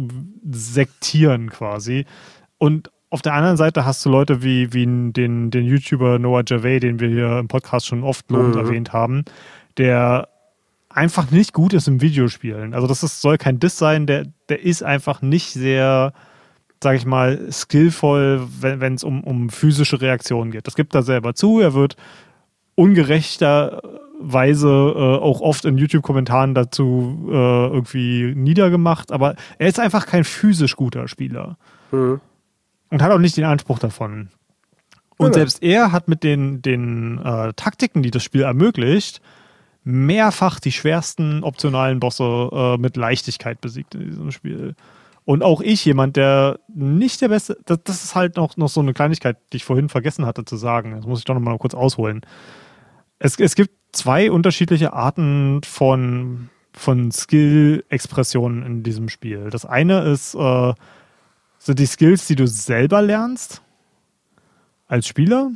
sektieren 0.50 1.50
quasi. 1.50 2.06
Und 2.58 2.92
auf 3.10 3.22
der 3.22 3.34
anderen 3.34 3.58
Seite 3.58 3.86
hast 3.86 4.04
du 4.06 4.10
Leute 4.10 4.44
wie, 4.44 4.74
wie 4.74 4.86
den, 4.86 5.52
den 5.52 5.66
YouTuber 5.66 6.20
Noah 6.20 6.44
Javey, 6.46 6.80
den 6.80 7.00
wir 7.00 7.10
hier 7.10 7.40
im 7.40 7.48
Podcast 7.48 7.86
schon 7.86 8.04
oft 8.04 8.30
lobend 8.32 8.56
mhm. 8.56 8.62
erwähnt 8.62 8.94
haben, 8.94 9.24
der 9.78 10.30
einfach 10.90 11.32
nicht 11.32 11.54
gut 11.54 11.74
ist 11.74 11.88
im 11.88 12.02
Videospielen. 12.02 12.74
Also 12.74 12.88
das 12.88 13.04
ist, 13.04 13.22
soll 13.22 13.38
kein 13.38 13.60
Diss 13.60 13.78
sein, 13.78 14.08
der, 14.08 14.26
der 14.50 14.62
ist 14.64 14.84
einfach 14.84 15.22
nicht 15.22 15.54
sehr 15.54 16.14
sage 16.84 16.98
ich 16.98 17.06
mal, 17.06 17.52
skillvoll, 17.52 18.48
wenn 18.60 18.94
es 18.94 19.04
um, 19.04 19.24
um 19.24 19.50
physische 19.50 20.00
Reaktionen 20.02 20.52
geht. 20.52 20.68
Das 20.68 20.76
gibt 20.76 20.94
er 20.94 21.02
selber 21.02 21.34
zu. 21.34 21.60
Er 21.60 21.74
wird 21.74 21.96
ungerechterweise 22.76 24.68
äh, 24.68 25.18
auch 25.20 25.42
oft 25.42 25.66
in 25.66 25.78
YouTube-Kommentaren 25.78 26.54
dazu 26.54 27.28
äh, 27.32 27.34
irgendwie 27.34 28.34
niedergemacht, 28.36 29.12
aber 29.12 29.36
er 29.58 29.68
ist 29.68 29.80
einfach 29.80 30.06
kein 30.06 30.24
physisch 30.24 30.76
guter 30.76 31.08
Spieler. 31.08 31.58
Mhm. 31.92 32.22
Und 32.90 33.02
hat 33.02 33.12
auch 33.12 33.20
nicht 33.20 33.38
den 33.38 33.46
Anspruch 33.46 33.80
davon. 33.80 34.30
Und 35.18 35.30
ja. 35.30 35.34
selbst 35.34 35.64
er 35.64 35.92
hat 35.92 36.08
mit 36.08 36.24
den, 36.24 36.62
den 36.62 37.20
äh, 37.24 37.54
Taktiken, 37.54 38.04
die 38.04 38.12
das 38.12 38.24
Spiel 38.24 38.42
ermöglicht, 38.42 39.22
mehrfach 39.84 40.60
die 40.60 40.72
schwersten 40.72 41.44
optionalen 41.44 42.00
Bosse 42.00 42.50
äh, 42.52 42.78
mit 42.78 42.98
Leichtigkeit 42.98 43.62
besiegt 43.62 43.96
in 43.96 44.06
diesem 44.06 44.32
Spiel. 44.32 44.76
Und 45.26 45.42
auch 45.42 45.62
ich, 45.62 45.86
jemand, 45.86 46.18
der 46.18 46.60
nicht 46.68 47.22
der 47.22 47.30
beste, 47.30 47.58
das, 47.66 47.80
das, 47.84 48.04
ist 48.04 48.16
halt 48.16 48.36
noch, 48.36 48.58
noch 48.58 48.68
so 48.68 48.82
eine 48.82 48.94
Kleinigkeit, 48.94 49.38
die 49.52 49.58
ich 49.58 49.64
vorhin 49.64 49.88
vergessen 49.88 50.26
hatte 50.26 50.44
zu 50.44 50.58
sagen. 50.58 50.92
Das 50.96 51.06
muss 51.06 51.20
ich 51.20 51.26
doch 51.26 51.34
noch 51.34 51.42
mal 51.42 51.58
kurz 51.58 51.74
ausholen. 51.74 52.22
Es, 53.20 53.40
es 53.40 53.56
gibt 53.56 53.72
zwei 53.94 54.32
unterschiedliche 54.32 54.92
Arten 54.92 55.62
von, 55.64 56.50
von 56.74 57.12
Skill-Expressionen 57.12 58.64
in 58.64 58.84
diesem 58.84 59.08
Spiel. 59.08 59.50
Das 59.50 59.66
eine 59.66 60.02
ist, 60.02 60.36
äh, 60.36 60.74
sind 61.58 61.80
die 61.80 61.86
Skills, 61.86 62.28
die 62.28 62.36
du 62.36 62.46
selber 62.46 63.02
lernst 63.02 63.62
als 64.88 65.08
Spieler 65.08 65.52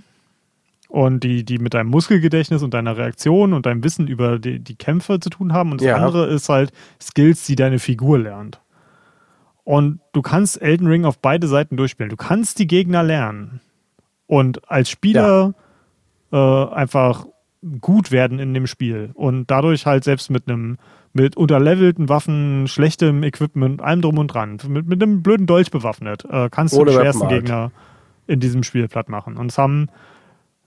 und 0.87 1.25
die, 1.25 1.43
die 1.43 1.57
mit 1.57 1.73
deinem 1.73 1.89
Muskelgedächtnis 1.89 2.63
und 2.63 2.73
deiner 2.73 2.95
Reaktion 2.95 3.51
und 3.51 3.65
deinem 3.65 3.83
Wissen 3.83 4.07
über 4.07 4.39
die, 4.39 4.59
die 4.59 4.75
Kämpfe 4.75 5.19
zu 5.19 5.29
tun 5.29 5.51
haben. 5.51 5.73
Und 5.73 5.81
das 5.81 5.87
ja. 5.87 5.97
andere 5.97 6.27
ist 6.27 6.47
halt 6.47 6.71
Skills, 7.01 7.45
die 7.45 7.57
deine 7.57 7.79
Figur 7.79 8.19
lernt. 8.19 8.61
Und 9.67 9.99
du 10.13 10.21
kannst 10.21 10.61
Elden 10.61 10.87
Ring 10.87 11.03
auf 11.03 11.19
beide 11.19 11.45
Seiten 11.45 11.75
durchspielen. 11.75 12.09
Du 12.09 12.15
kannst 12.15 12.57
die 12.57 12.67
Gegner 12.67 13.03
lernen 13.03 13.59
und 14.25 14.71
als 14.71 14.89
Spieler 14.89 15.55
ja. 16.31 16.67
äh, 16.69 16.73
einfach 16.73 17.25
gut 17.81 18.09
werden 18.09 18.39
in 18.39 18.53
dem 18.53 18.65
Spiel 18.65 19.09
und 19.13 19.51
dadurch 19.51 19.85
halt 19.85 20.05
selbst 20.05 20.31
mit 20.31 20.47
einem 20.47 20.77
mit 21.11 21.35
unterlevelten 21.35 22.07
Waffen, 22.07 22.69
schlechtem 22.69 23.23
Equipment, 23.23 23.81
allem 23.81 24.01
drum 24.01 24.17
und 24.19 24.27
dran, 24.27 24.57
mit, 24.69 24.87
mit 24.87 25.03
einem 25.03 25.21
blöden 25.21 25.47
Dolch 25.47 25.69
bewaffnet, 25.69 26.23
äh, 26.23 26.47
kannst 26.49 26.73
Ohne 26.73 26.85
du 26.85 26.91
die 26.91 26.97
schwersten 26.99 27.27
Gegner 27.27 27.73
in 28.25 28.39
diesem 28.39 28.63
Spiel 28.63 28.87
platt 28.87 29.09
machen. 29.09 29.35
Und 29.35 29.51
es 29.51 29.57
haben 29.57 29.89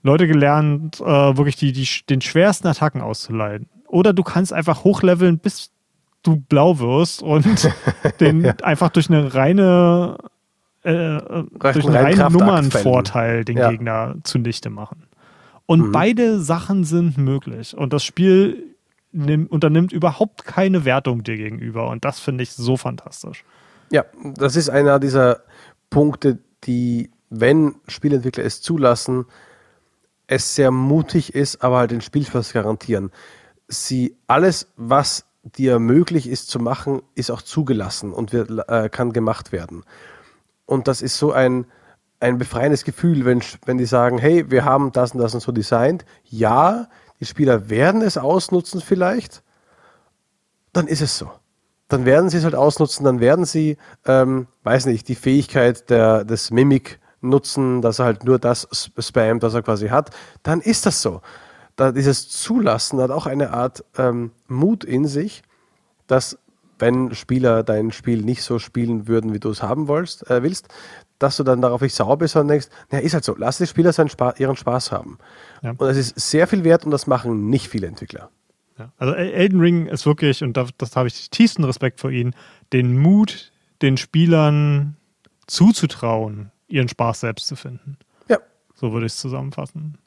Leute 0.03 0.27
gelernt, 0.27 1.01
äh, 1.01 1.37
wirklich 1.37 1.55
die, 1.55 1.71
die, 1.71 1.87
den 2.07 2.21
schwersten 2.21 2.67
Attacken 2.67 3.01
auszuleiten. 3.01 3.67
Oder 3.87 4.13
du 4.13 4.21
kannst 4.21 4.53
einfach 4.53 4.83
hochleveln 4.83 5.39
bis 5.39 5.71
du 6.23 6.37
blau 6.37 6.79
wirst 6.79 7.23
und 7.23 7.69
den 8.19 8.45
einfach 8.61 8.89
durch 8.89 9.09
eine 9.09 9.33
reine 9.33 10.17
äh, 10.83 10.91
äh 10.91 11.43
durch 11.59 11.85
einen 11.85 11.95
reinen 11.95 12.31
Nummernvorteil 12.31 13.45
den 13.45 13.57
ja. 13.57 13.69
Gegner 13.69 14.15
zunichte 14.23 14.69
machen. 14.69 15.03
Und 15.65 15.87
mhm. 15.87 15.91
beide 15.91 16.39
Sachen 16.39 16.83
sind 16.83 17.17
möglich. 17.17 17.77
Und 17.77 17.93
das 17.93 18.03
Spiel 18.03 18.75
nimm, 19.11 19.47
unternimmt 19.47 19.91
überhaupt 19.91 20.45
keine 20.45 20.85
Wertung 20.85 21.23
dir 21.23 21.37
gegenüber. 21.37 21.89
Und 21.89 22.05
das 22.05 22.19
finde 22.19 22.43
ich 22.43 22.51
so 22.51 22.77
fantastisch. 22.77 23.43
Ja, 23.91 24.05
das 24.35 24.55
ist 24.55 24.69
einer 24.69 24.99
dieser 24.99 25.41
Punkte, 25.89 26.39
die, 26.63 27.11
wenn 27.29 27.75
Spielentwickler 27.87 28.43
es 28.43 28.61
zulassen, 28.61 29.25
es 30.27 30.55
sehr 30.55 30.71
mutig 30.71 31.35
ist, 31.35 31.61
aber 31.61 31.77
halt 31.79 31.91
den 31.91 32.01
Spielspaß 32.01 32.53
garantieren. 32.53 33.11
Sie 33.67 34.15
alles, 34.27 34.67
was 34.77 35.25
dir 35.43 35.79
möglich 35.79 36.27
ist 36.27 36.49
zu 36.49 36.59
machen, 36.59 37.01
ist 37.15 37.31
auch 37.31 37.41
zugelassen 37.41 38.13
und 38.13 38.33
wird, 38.33 38.51
äh, 38.69 38.89
kann 38.89 39.13
gemacht 39.13 39.51
werden. 39.51 39.83
Und 40.65 40.87
das 40.87 41.01
ist 41.01 41.17
so 41.17 41.31
ein, 41.31 41.65
ein 42.19 42.37
befreiendes 42.37 42.83
Gefühl, 42.83 43.25
wenn, 43.25 43.41
wenn 43.65 43.77
die 43.77 43.85
sagen, 43.85 44.17
hey, 44.17 44.49
wir 44.51 44.63
haben 44.63 44.91
das 44.91 45.13
und 45.13 45.19
das 45.19 45.33
und 45.33 45.41
so 45.41 45.51
designt. 45.51 46.05
Ja, 46.23 46.87
die 47.19 47.25
Spieler 47.25 47.69
werden 47.69 48.01
es 48.01 48.17
ausnutzen 48.17 48.81
vielleicht. 48.81 49.43
Dann 50.73 50.87
ist 50.87 51.01
es 51.01 51.17
so. 51.17 51.31
Dann 51.87 52.05
werden 52.05 52.29
sie 52.29 52.37
es 52.37 52.45
halt 52.45 52.55
ausnutzen, 52.55 53.03
dann 53.03 53.19
werden 53.19 53.43
sie, 53.43 53.77
ähm, 54.05 54.47
weiß 54.63 54.85
nicht, 54.85 55.09
die 55.09 55.15
Fähigkeit 55.15 55.89
der, 55.89 56.23
des 56.23 56.51
Mimik 56.51 56.99
nutzen, 57.19 57.81
dass 57.81 57.99
er 57.99 58.05
halt 58.05 58.23
nur 58.23 58.39
das 58.39 58.67
spammt, 58.97 59.43
was 59.43 59.53
er 59.53 59.61
quasi 59.61 59.89
hat. 59.89 60.11
Dann 60.43 60.61
ist 60.61 60.85
das 60.85 61.01
so 61.01 61.21
da 61.75 61.91
dieses 61.91 62.29
Zulassen 62.29 62.99
hat 62.99 63.11
auch 63.11 63.25
eine 63.25 63.51
Art 63.51 63.83
ähm, 63.97 64.31
Mut 64.47 64.83
in 64.83 65.07
sich, 65.07 65.43
dass 66.07 66.37
wenn 66.79 67.13
Spieler 67.13 67.63
dein 67.63 67.91
Spiel 67.91 68.23
nicht 68.23 68.43
so 68.43 68.59
spielen 68.59 69.07
würden, 69.07 69.33
wie 69.33 69.39
du 69.39 69.49
es 69.49 69.61
haben 69.61 69.87
willst, 69.87 70.29
äh, 70.29 70.43
willst, 70.43 70.67
dass 71.19 71.37
du 71.37 71.43
dann 71.43 71.61
darauf 71.61 71.81
nicht 71.81 71.93
sauer 71.93 72.17
bist 72.17 72.35
und 72.35 72.47
denkst, 72.47 72.67
naja, 72.89 73.05
ist 73.05 73.13
halt 73.13 73.23
so, 73.23 73.35
lass 73.37 73.59
die 73.59 73.67
Spieler 73.67 73.93
seinen 73.93 74.09
Spa 74.09 74.33
ihren 74.37 74.55
Spaß 74.55 74.91
haben. 74.91 75.19
Ja. 75.61 75.71
Und 75.71 75.87
es 75.87 75.97
ist 75.97 76.19
sehr 76.19 76.47
viel 76.47 76.63
wert 76.63 76.83
und 76.83 76.91
das 76.91 77.05
machen 77.05 77.49
nicht 77.49 77.69
viele 77.69 77.87
Entwickler. 77.87 78.31
Ja. 78.79 78.91
Also 78.97 79.13
Elden 79.13 79.59
Ring 79.59 79.85
ist 79.85 80.05
wirklich, 80.05 80.43
und 80.43 80.57
das, 80.57 80.71
das 80.77 80.95
habe 80.95 81.07
ich 81.07 81.29
tiefsten 81.29 81.63
Respekt 81.63 81.99
vor 81.99 82.09
ihnen, 82.09 82.33
den 82.73 82.97
Mut, 82.97 83.51
den 83.83 83.97
Spielern 83.97 84.97
zuzutrauen, 85.45 86.51
ihren 86.67 86.89
Spaß 86.89 87.19
selbst 87.19 87.47
zu 87.47 87.55
finden. 87.55 87.97
Ja. 88.27 88.39
So 88.73 88.91
würde 88.91 89.05
ich 89.05 89.13
es 89.13 89.19
zusammenfassen. 89.19 89.99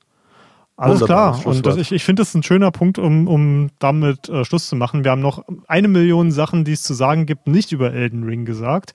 Alles 0.77 1.05
klar. 1.05 1.41
Und 1.47 1.65
das, 1.67 1.77
ich, 1.77 1.93
ich 1.93 2.05
finde, 2.05 2.21
das 2.21 2.31
ist 2.31 2.35
ein 2.35 2.43
schöner 2.43 2.73
Punkt, 2.73 2.99
um, 2.99 3.29
um 3.29 3.71
damit 3.79 4.29
äh, 4.29 4.45
Schluss 4.45 4.69
zu 4.69 4.75
machen. 4.75 5.05
Wir 5.05 5.13
haben 5.13 5.21
noch 5.21 5.45
eine 5.69 5.87
Million 5.87 6.33
Sachen, 6.33 6.65
die 6.65 6.73
es 6.73 6.83
zu 6.83 6.95
sagen 6.95 7.27
gibt, 7.27 7.47
nicht 7.47 7.71
über 7.73 7.93
Elden 7.93 8.25
Ring 8.25 8.45
gesagt. 8.45 8.93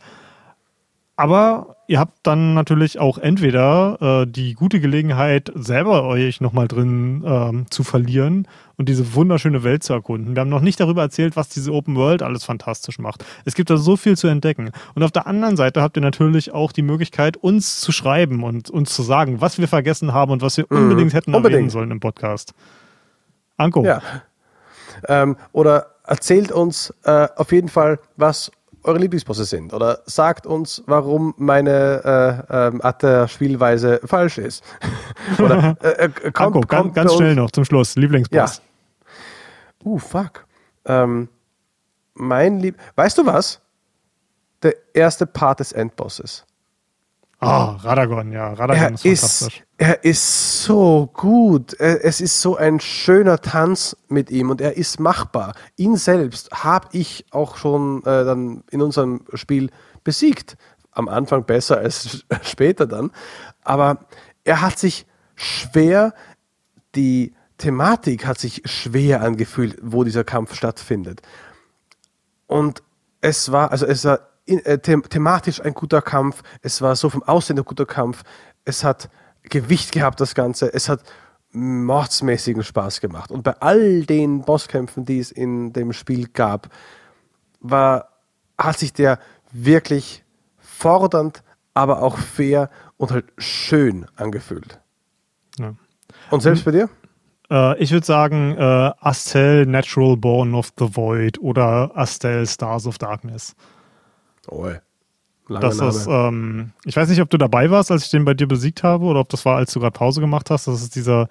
Aber 1.19 1.75
ihr 1.87 1.99
habt 1.99 2.13
dann 2.23 2.53
natürlich 2.53 2.97
auch 2.97 3.17
entweder 3.17 4.21
äh, 4.21 4.25
die 4.25 4.53
gute 4.53 4.79
Gelegenheit, 4.79 5.51
selber 5.53 6.05
euch 6.05 6.39
nochmal 6.39 6.69
drin 6.69 7.25
ähm, 7.25 7.65
zu 7.69 7.83
verlieren 7.83 8.47
und 8.77 8.87
diese 8.87 9.15
wunderschöne 9.15 9.61
Welt 9.65 9.83
zu 9.83 9.91
erkunden. 9.91 10.33
Wir 10.33 10.39
haben 10.39 10.49
noch 10.49 10.61
nicht 10.61 10.79
darüber 10.79 11.01
erzählt, 11.01 11.35
was 11.35 11.49
diese 11.49 11.73
Open 11.73 11.97
World 11.97 12.23
alles 12.23 12.45
fantastisch 12.45 12.99
macht. 12.99 13.25
Es 13.43 13.53
gibt 13.53 13.69
da 13.69 13.75
so 13.75 13.97
viel 13.97 14.15
zu 14.15 14.27
entdecken. 14.27 14.71
Und 14.95 15.03
auf 15.03 15.11
der 15.11 15.27
anderen 15.27 15.57
Seite 15.57 15.81
habt 15.81 15.97
ihr 15.97 16.01
natürlich 16.01 16.53
auch 16.53 16.71
die 16.71 16.83
Möglichkeit, 16.83 17.35
uns 17.35 17.81
zu 17.81 17.91
schreiben 17.91 18.41
und 18.45 18.69
uns 18.69 18.95
zu 18.95 19.03
sagen, 19.03 19.41
was 19.41 19.57
wir 19.57 19.67
vergessen 19.67 20.13
haben 20.13 20.31
und 20.31 20.41
was 20.41 20.55
wir 20.55 20.67
mhm. 20.69 20.77
unbedingt 20.77 21.13
hätten 21.13 21.35
unbedingt. 21.35 21.53
erwähnen 21.53 21.69
sollen 21.69 21.91
im 21.91 21.99
Podcast. 21.99 22.53
Anko. 23.57 23.83
Ja. 23.83 24.01
Ähm, 25.09 25.35
oder 25.51 25.87
erzählt 26.05 26.53
uns 26.53 26.93
äh, 27.03 27.27
auf 27.35 27.51
jeden 27.51 27.67
Fall, 27.67 27.99
was 28.15 28.53
eure 28.83 28.99
Lieblingsbosse 28.99 29.45
sind 29.45 29.73
oder 29.73 30.01
sagt 30.05 30.45
uns, 30.45 30.83
warum 30.85 31.33
meine 31.37 32.45
äh, 32.49 32.67
ähm, 32.67 32.81
Art 32.81 33.03
der 33.03 33.27
Spielweise 33.27 33.99
falsch 34.03 34.37
ist. 34.37 34.63
oder 35.39 35.77
äh, 35.81 36.05
äh, 36.05 36.09
kommt, 36.31 36.39
Anko, 36.39 36.61
kommt 36.61 36.69
ganz, 36.69 36.93
ganz 36.93 37.13
schnell 37.13 37.35
noch 37.35 37.51
zum 37.51 37.65
Schluss, 37.65 37.95
Lieblingsboss. 37.95 38.57
Ja. 38.57 39.83
Uh, 39.83 39.97
fuck. 39.97 40.45
Ähm, 40.85 41.29
mein 42.13 42.59
Lieb... 42.59 42.77
Weißt 42.95 43.17
du 43.17 43.25
was? 43.25 43.61
Der 44.61 44.75
erste 44.93 45.25
Part 45.25 45.59
des 45.61 45.71
Endbosses. 45.71 46.45
Ah, 47.41 47.75
oh, 47.75 47.87
Radagon, 47.87 48.33
ja. 48.33 48.51
Radagon 48.51 48.95
er 48.95 49.05
ist 49.05 49.21
fantastisch. 49.21 49.63
er 49.77 50.03
ist 50.03 50.63
so 50.63 51.09
gut. 51.13 51.73
Es 51.79 52.19
ist 52.19 52.41
so 52.41 52.57
ein 52.57 52.81
schöner 52.81 53.39
Tanz 53.39 53.95
mit 54.09 54.29
ihm 54.29 54.49
und 54.49 54.59
er 54.59 54.75
ist 54.75 54.99
machbar. 54.99 55.53
Ihn 55.77 55.95
selbst 55.95 56.51
habe 56.51 56.89
ich 56.91 57.25
auch 57.31 57.55
schon 57.55 58.01
äh, 58.01 58.25
dann 58.25 58.63
in 58.71 58.81
unserem 58.81 59.21
Spiel 59.33 59.71
besiegt. 60.03 60.57
Am 60.91 61.07
Anfang 61.07 61.45
besser 61.45 61.77
als 61.77 62.25
später 62.41 62.85
dann. 62.85 63.11
Aber 63.63 63.99
er 64.43 64.61
hat 64.61 64.77
sich 64.77 65.05
schwer, 65.35 66.13
die 66.95 67.33
Thematik 67.57 68.25
hat 68.25 68.37
sich 68.37 68.63
schwer 68.65 69.21
angefühlt, 69.21 69.77
wo 69.81 70.03
dieser 70.03 70.25
Kampf 70.25 70.55
stattfindet. 70.55 71.21
Und 72.47 72.83
es 73.21 73.51
war, 73.51 73.71
also 73.71 73.85
es 73.85 74.03
war 74.03 74.28
äh, 74.49 74.79
them 74.79 75.03
thematisch 75.03 75.61
ein 75.61 75.73
guter 75.73 76.01
Kampf, 76.01 76.41
es 76.61 76.81
war 76.81 76.95
so 76.95 77.09
vom 77.09 77.23
Aussehen 77.23 77.57
ein 77.57 77.65
guter 77.65 77.85
Kampf, 77.85 78.23
es 78.65 78.83
hat 78.83 79.09
Gewicht 79.43 79.91
gehabt, 79.91 80.19
das 80.19 80.35
Ganze, 80.35 80.73
es 80.73 80.89
hat 80.89 81.01
mordsmäßigen 81.51 82.63
Spaß 82.63 83.01
gemacht. 83.01 83.31
Und 83.31 83.43
bei 83.43 83.55
all 83.59 84.03
den 84.03 84.41
Bosskämpfen, 84.41 85.05
die 85.05 85.19
es 85.19 85.31
in 85.31 85.73
dem 85.73 85.93
Spiel 85.93 86.27
gab, 86.27 86.69
war, 87.59 88.09
hat 88.57 88.77
sich 88.77 88.93
der 88.93 89.19
wirklich 89.51 90.23
fordernd, 90.59 91.43
aber 91.73 92.01
auch 92.01 92.17
fair 92.17 92.69
und 92.97 93.11
halt 93.11 93.25
schön 93.37 94.05
angefühlt. 94.15 94.79
Ja. 95.57 95.73
Und 96.29 96.41
selbst 96.41 96.65
bei 96.65 96.71
dir? 96.71 96.89
Äh, 97.49 97.81
ich 97.81 97.91
würde 97.91 98.05
sagen, 98.05 98.55
äh, 98.57 98.91
Astel 98.99 99.65
Natural 99.65 100.17
Born 100.17 100.53
of 100.53 100.71
the 100.77 100.95
Void 100.95 101.39
oder 101.39 101.91
Astel 101.95 102.45
Stars 102.45 102.85
of 102.85 102.97
Darkness. 102.97 103.55
Oh, 104.47 104.69
das 105.49 105.79
ist, 105.79 106.07
ähm, 106.07 106.71
ich 106.85 106.95
weiß 106.95 107.09
nicht, 107.09 107.21
ob 107.21 107.29
du 107.29 107.37
dabei 107.37 107.71
warst, 107.71 107.91
als 107.91 108.05
ich 108.05 108.11
den 108.11 108.25
bei 108.25 108.35
dir 108.35 108.47
besiegt 108.47 108.83
habe, 108.83 109.05
oder 109.05 109.19
ob 109.19 109.29
das 109.29 109.45
war, 109.45 109.57
als 109.57 109.73
du 109.73 109.79
gerade 109.79 109.97
Pause 109.97 110.21
gemacht 110.21 110.49
hast. 110.51 110.67
Das 110.67 110.81
ist 110.81 110.95
dieser 110.95 111.27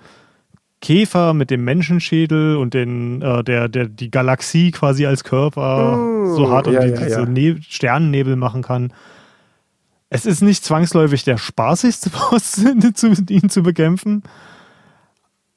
Käfer 0.81 1.35
mit 1.35 1.51
dem 1.51 1.65
Menschenschädel 1.65 2.57
und 2.57 2.75
den, 2.75 3.23
äh, 3.23 3.45
der, 3.45 3.69
der 3.69 3.87
die 3.87 4.11
Galaxie 4.11 4.71
quasi 4.71 5.07
als 5.07 5.25
Körper 5.25 5.99
oh, 5.99 6.35
so 6.35 6.47
und 6.47 6.67
ja, 6.67 6.81
die, 6.81 6.91
ja, 6.91 7.25
diese 7.25 7.57
ja. 7.57 7.63
Sternennebel 7.63 8.37
machen 8.37 8.63
kann. 8.63 8.93
Es 10.11 10.25
ist 10.25 10.41
nicht 10.41 10.65
zwangsläufig 10.65 11.25
der 11.25 11.37
spaßigste 11.37 12.11
Boss, 12.31 12.59
ihn 12.59 13.51
zu 13.51 13.63
bekämpfen. 13.63 14.23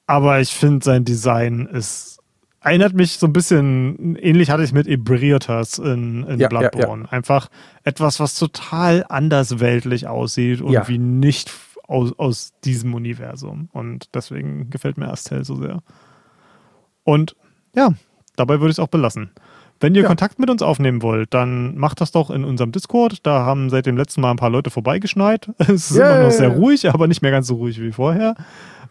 Aber 0.07 0.39
ich 0.39 0.53
finde, 0.53 0.83
sein 0.83 1.05
Design 1.05 1.67
ist 1.67 2.10
erinnert 2.61 2.93
mich 2.93 3.13
so 3.13 3.25
ein 3.27 3.33
bisschen, 3.33 4.15
ähnlich 4.15 4.49
hatte 4.49 4.63
ich 4.63 4.71
mit 4.71 4.87
Ebriotas 4.87 5.79
in, 5.79 6.23
in 6.23 6.39
ja, 6.39 6.47
Bloodborne. 6.47 7.03
Ja, 7.03 7.07
ja. 7.07 7.11
Einfach 7.11 7.49
etwas, 7.83 8.19
was 8.19 8.37
total 8.37 9.05
andersweltlich 9.09 10.07
aussieht 10.07 10.61
und 10.61 10.87
wie 10.87 10.97
nicht 10.99 11.51
aus, 11.87 12.17
aus 12.17 12.53
diesem 12.63 12.93
Universum. 12.93 13.69
Und 13.73 14.09
deswegen 14.13 14.69
gefällt 14.69 14.97
mir 14.97 15.09
Astel 15.09 15.43
so 15.43 15.55
sehr. 15.55 15.81
Und 17.03 17.35
ja, 17.75 17.89
dabei 18.35 18.59
würde 18.59 18.71
ich 18.71 18.75
es 18.75 18.79
auch 18.79 18.87
belassen. 18.87 19.31
Wenn 19.79 19.95
ihr. 19.95 20.03
Kontakt 20.03 20.37
mit 20.37 20.49
uns 20.51 20.61
aufnehmen 20.61 21.01
wollt, 21.01 21.33
dann 21.33 21.75
macht 21.75 22.01
das 22.01 22.11
doch 22.11 22.29
in 22.29 22.43
unserem 22.43 22.71
Discord. 22.71 23.25
Da 23.25 23.43
haben 23.43 23.71
seit 23.71 23.87
dem 23.87 23.97
letzten 23.97 24.21
Mal 24.21 24.29
ein 24.29 24.37
paar 24.37 24.51
Leute 24.51 24.69
vorbeigeschneit. 24.69 25.49
Es 25.57 25.89
ist 25.89 25.97
yeah. 25.97 26.13
immer 26.13 26.23
noch 26.25 26.31
sehr 26.31 26.49
ruhig, 26.49 26.87
aber 26.87 27.07
nicht 27.07 27.23
mehr 27.23 27.31
ganz 27.31 27.47
so 27.47 27.55
ruhig 27.55 27.81
wie 27.81 27.91
vorher. 27.91 28.35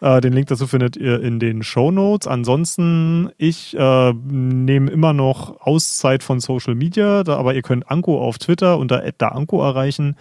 Äh, 0.01 0.19
den 0.19 0.33
Link 0.33 0.47
dazu 0.47 0.67
findet 0.67 0.97
ihr 0.97 1.21
in 1.21 1.39
den 1.39 1.63
Show 1.63 1.91
Notes. 1.91 2.27
Ansonsten, 2.27 3.29
ich 3.37 3.77
äh, 3.77 4.13
nehme 4.13 4.89
immer 4.89 5.13
noch 5.13 5.61
Auszeit 5.61 6.23
von 6.23 6.39
Social 6.39 6.75
Media, 6.75 7.23
da, 7.23 7.37
aber 7.37 7.53
ihr 7.53 7.61
könnt 7.61 7.89
Anko 7.89 8.19
auf 8.19 8.39
Twitter 8.39 8.77
unter 8.77 9.03
@daanko 9.17 9.63
erreichen. 9.63 10.15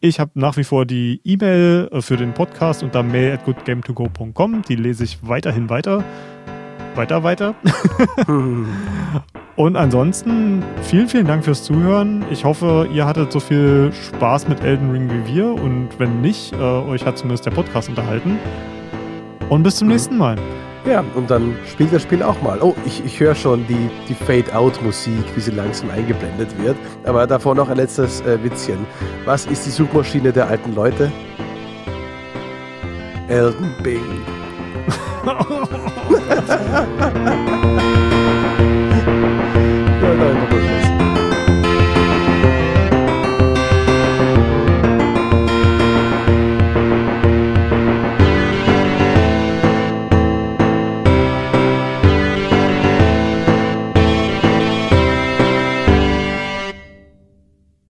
Ich 0.00 0.20
habe 0.20 0.30
nach 0.34 0.56
wie 0.56 0.64
vor 0.64 0.86
die 0.86 1.20
E-Mail 1.24 1.88
äh, 1.92 2.00
für 2.00 2.16
den 2.16 2.32
Podcast 2.32 2.82
unter 2.82 3.02
mail 3.02 3.32
at 3.32 3.46
goodgame2go.com. 3.46 4.62
Die 4.62 4.76
lese 4.76 5.04
ich 5.04 5.18
weiterhin 5.22 5.68
weiter. 5.68 6.02
Weiter, 6.94 7.22
weiter. 7.22 7.54
Und 9.56 9.76
ansonsten 9.76 10.62
vielen, 10.82 11.08
vielen 11.08 11.26
Dank 11.26 11.44
fürs 11.44 11.62
Zuhören. 11.62 12.24
Ich 12.30 12.44
hoffe, 12.46 12.88
ihr 12.92 13.04
hattet 13.06 13.32
so 13.32 13.40
viel 13.40 13.92
Spaß 13.92 14.48
mit 14.48 14.62
Elden 14.62 14.90
Ring 14.90 15.10
wie 15.10 15.34
wir. 15.34 15.46
Und 15.52 15.90
wenn 15.98 16.22
nicht, 16.22 16.54
äh, 16.54 16.56
euch 16.56 17.04
hat 17.04 17.18
zumindest 17.18 17.44
der 17.44 17.50
Podcast 17.50 17.90
unterhalten. 17.90 18.38
Und 19.48 19.62
bis 19.62 19.76
zum 19.76 19.88
nächsten 19.88 20.18
Mal. 20.18 20.36
Ja, 20.84 21.04
und 21.14 21.30
dann 21.30 21.56
spielt 21.66 21.92
das 21.92 22.02
Spiel 22.02 22.22
auch 22.22 22.40
mal. 22.42 22.58
Oh, 22.60 22.74
ich, 22.84 23.04
ich 23.04 23.18
höre 23.18 23.34
schon 23.34 23.66
die, 23.66 23.90
die 24.08 24.14
Fade-Out-Musik, 24.14 25.24
wie 25.34 25.40
sie 25.40 25.50
langsam 25.50 25.90
eingeblendet 25.90 26.48
wird. 26.62 26.76
Aber 27.04 27.26
davor 27.26 27.54
noch 27.54 27.68
ein 27.68 27.76
letztes 27.76 28.20
äh, 28.20 28.42
Witzchen. 28.42 28.86
Was 29.24 29.46
ist 29.46 29.66
die 29.66 29.70
Suchmaschine 29.70 30.32
der 30.32 30.48
alten 30.48 30.74
Leute? 30.74 31.10
Elden 33.28 33.74
Bing. 33.82 34.00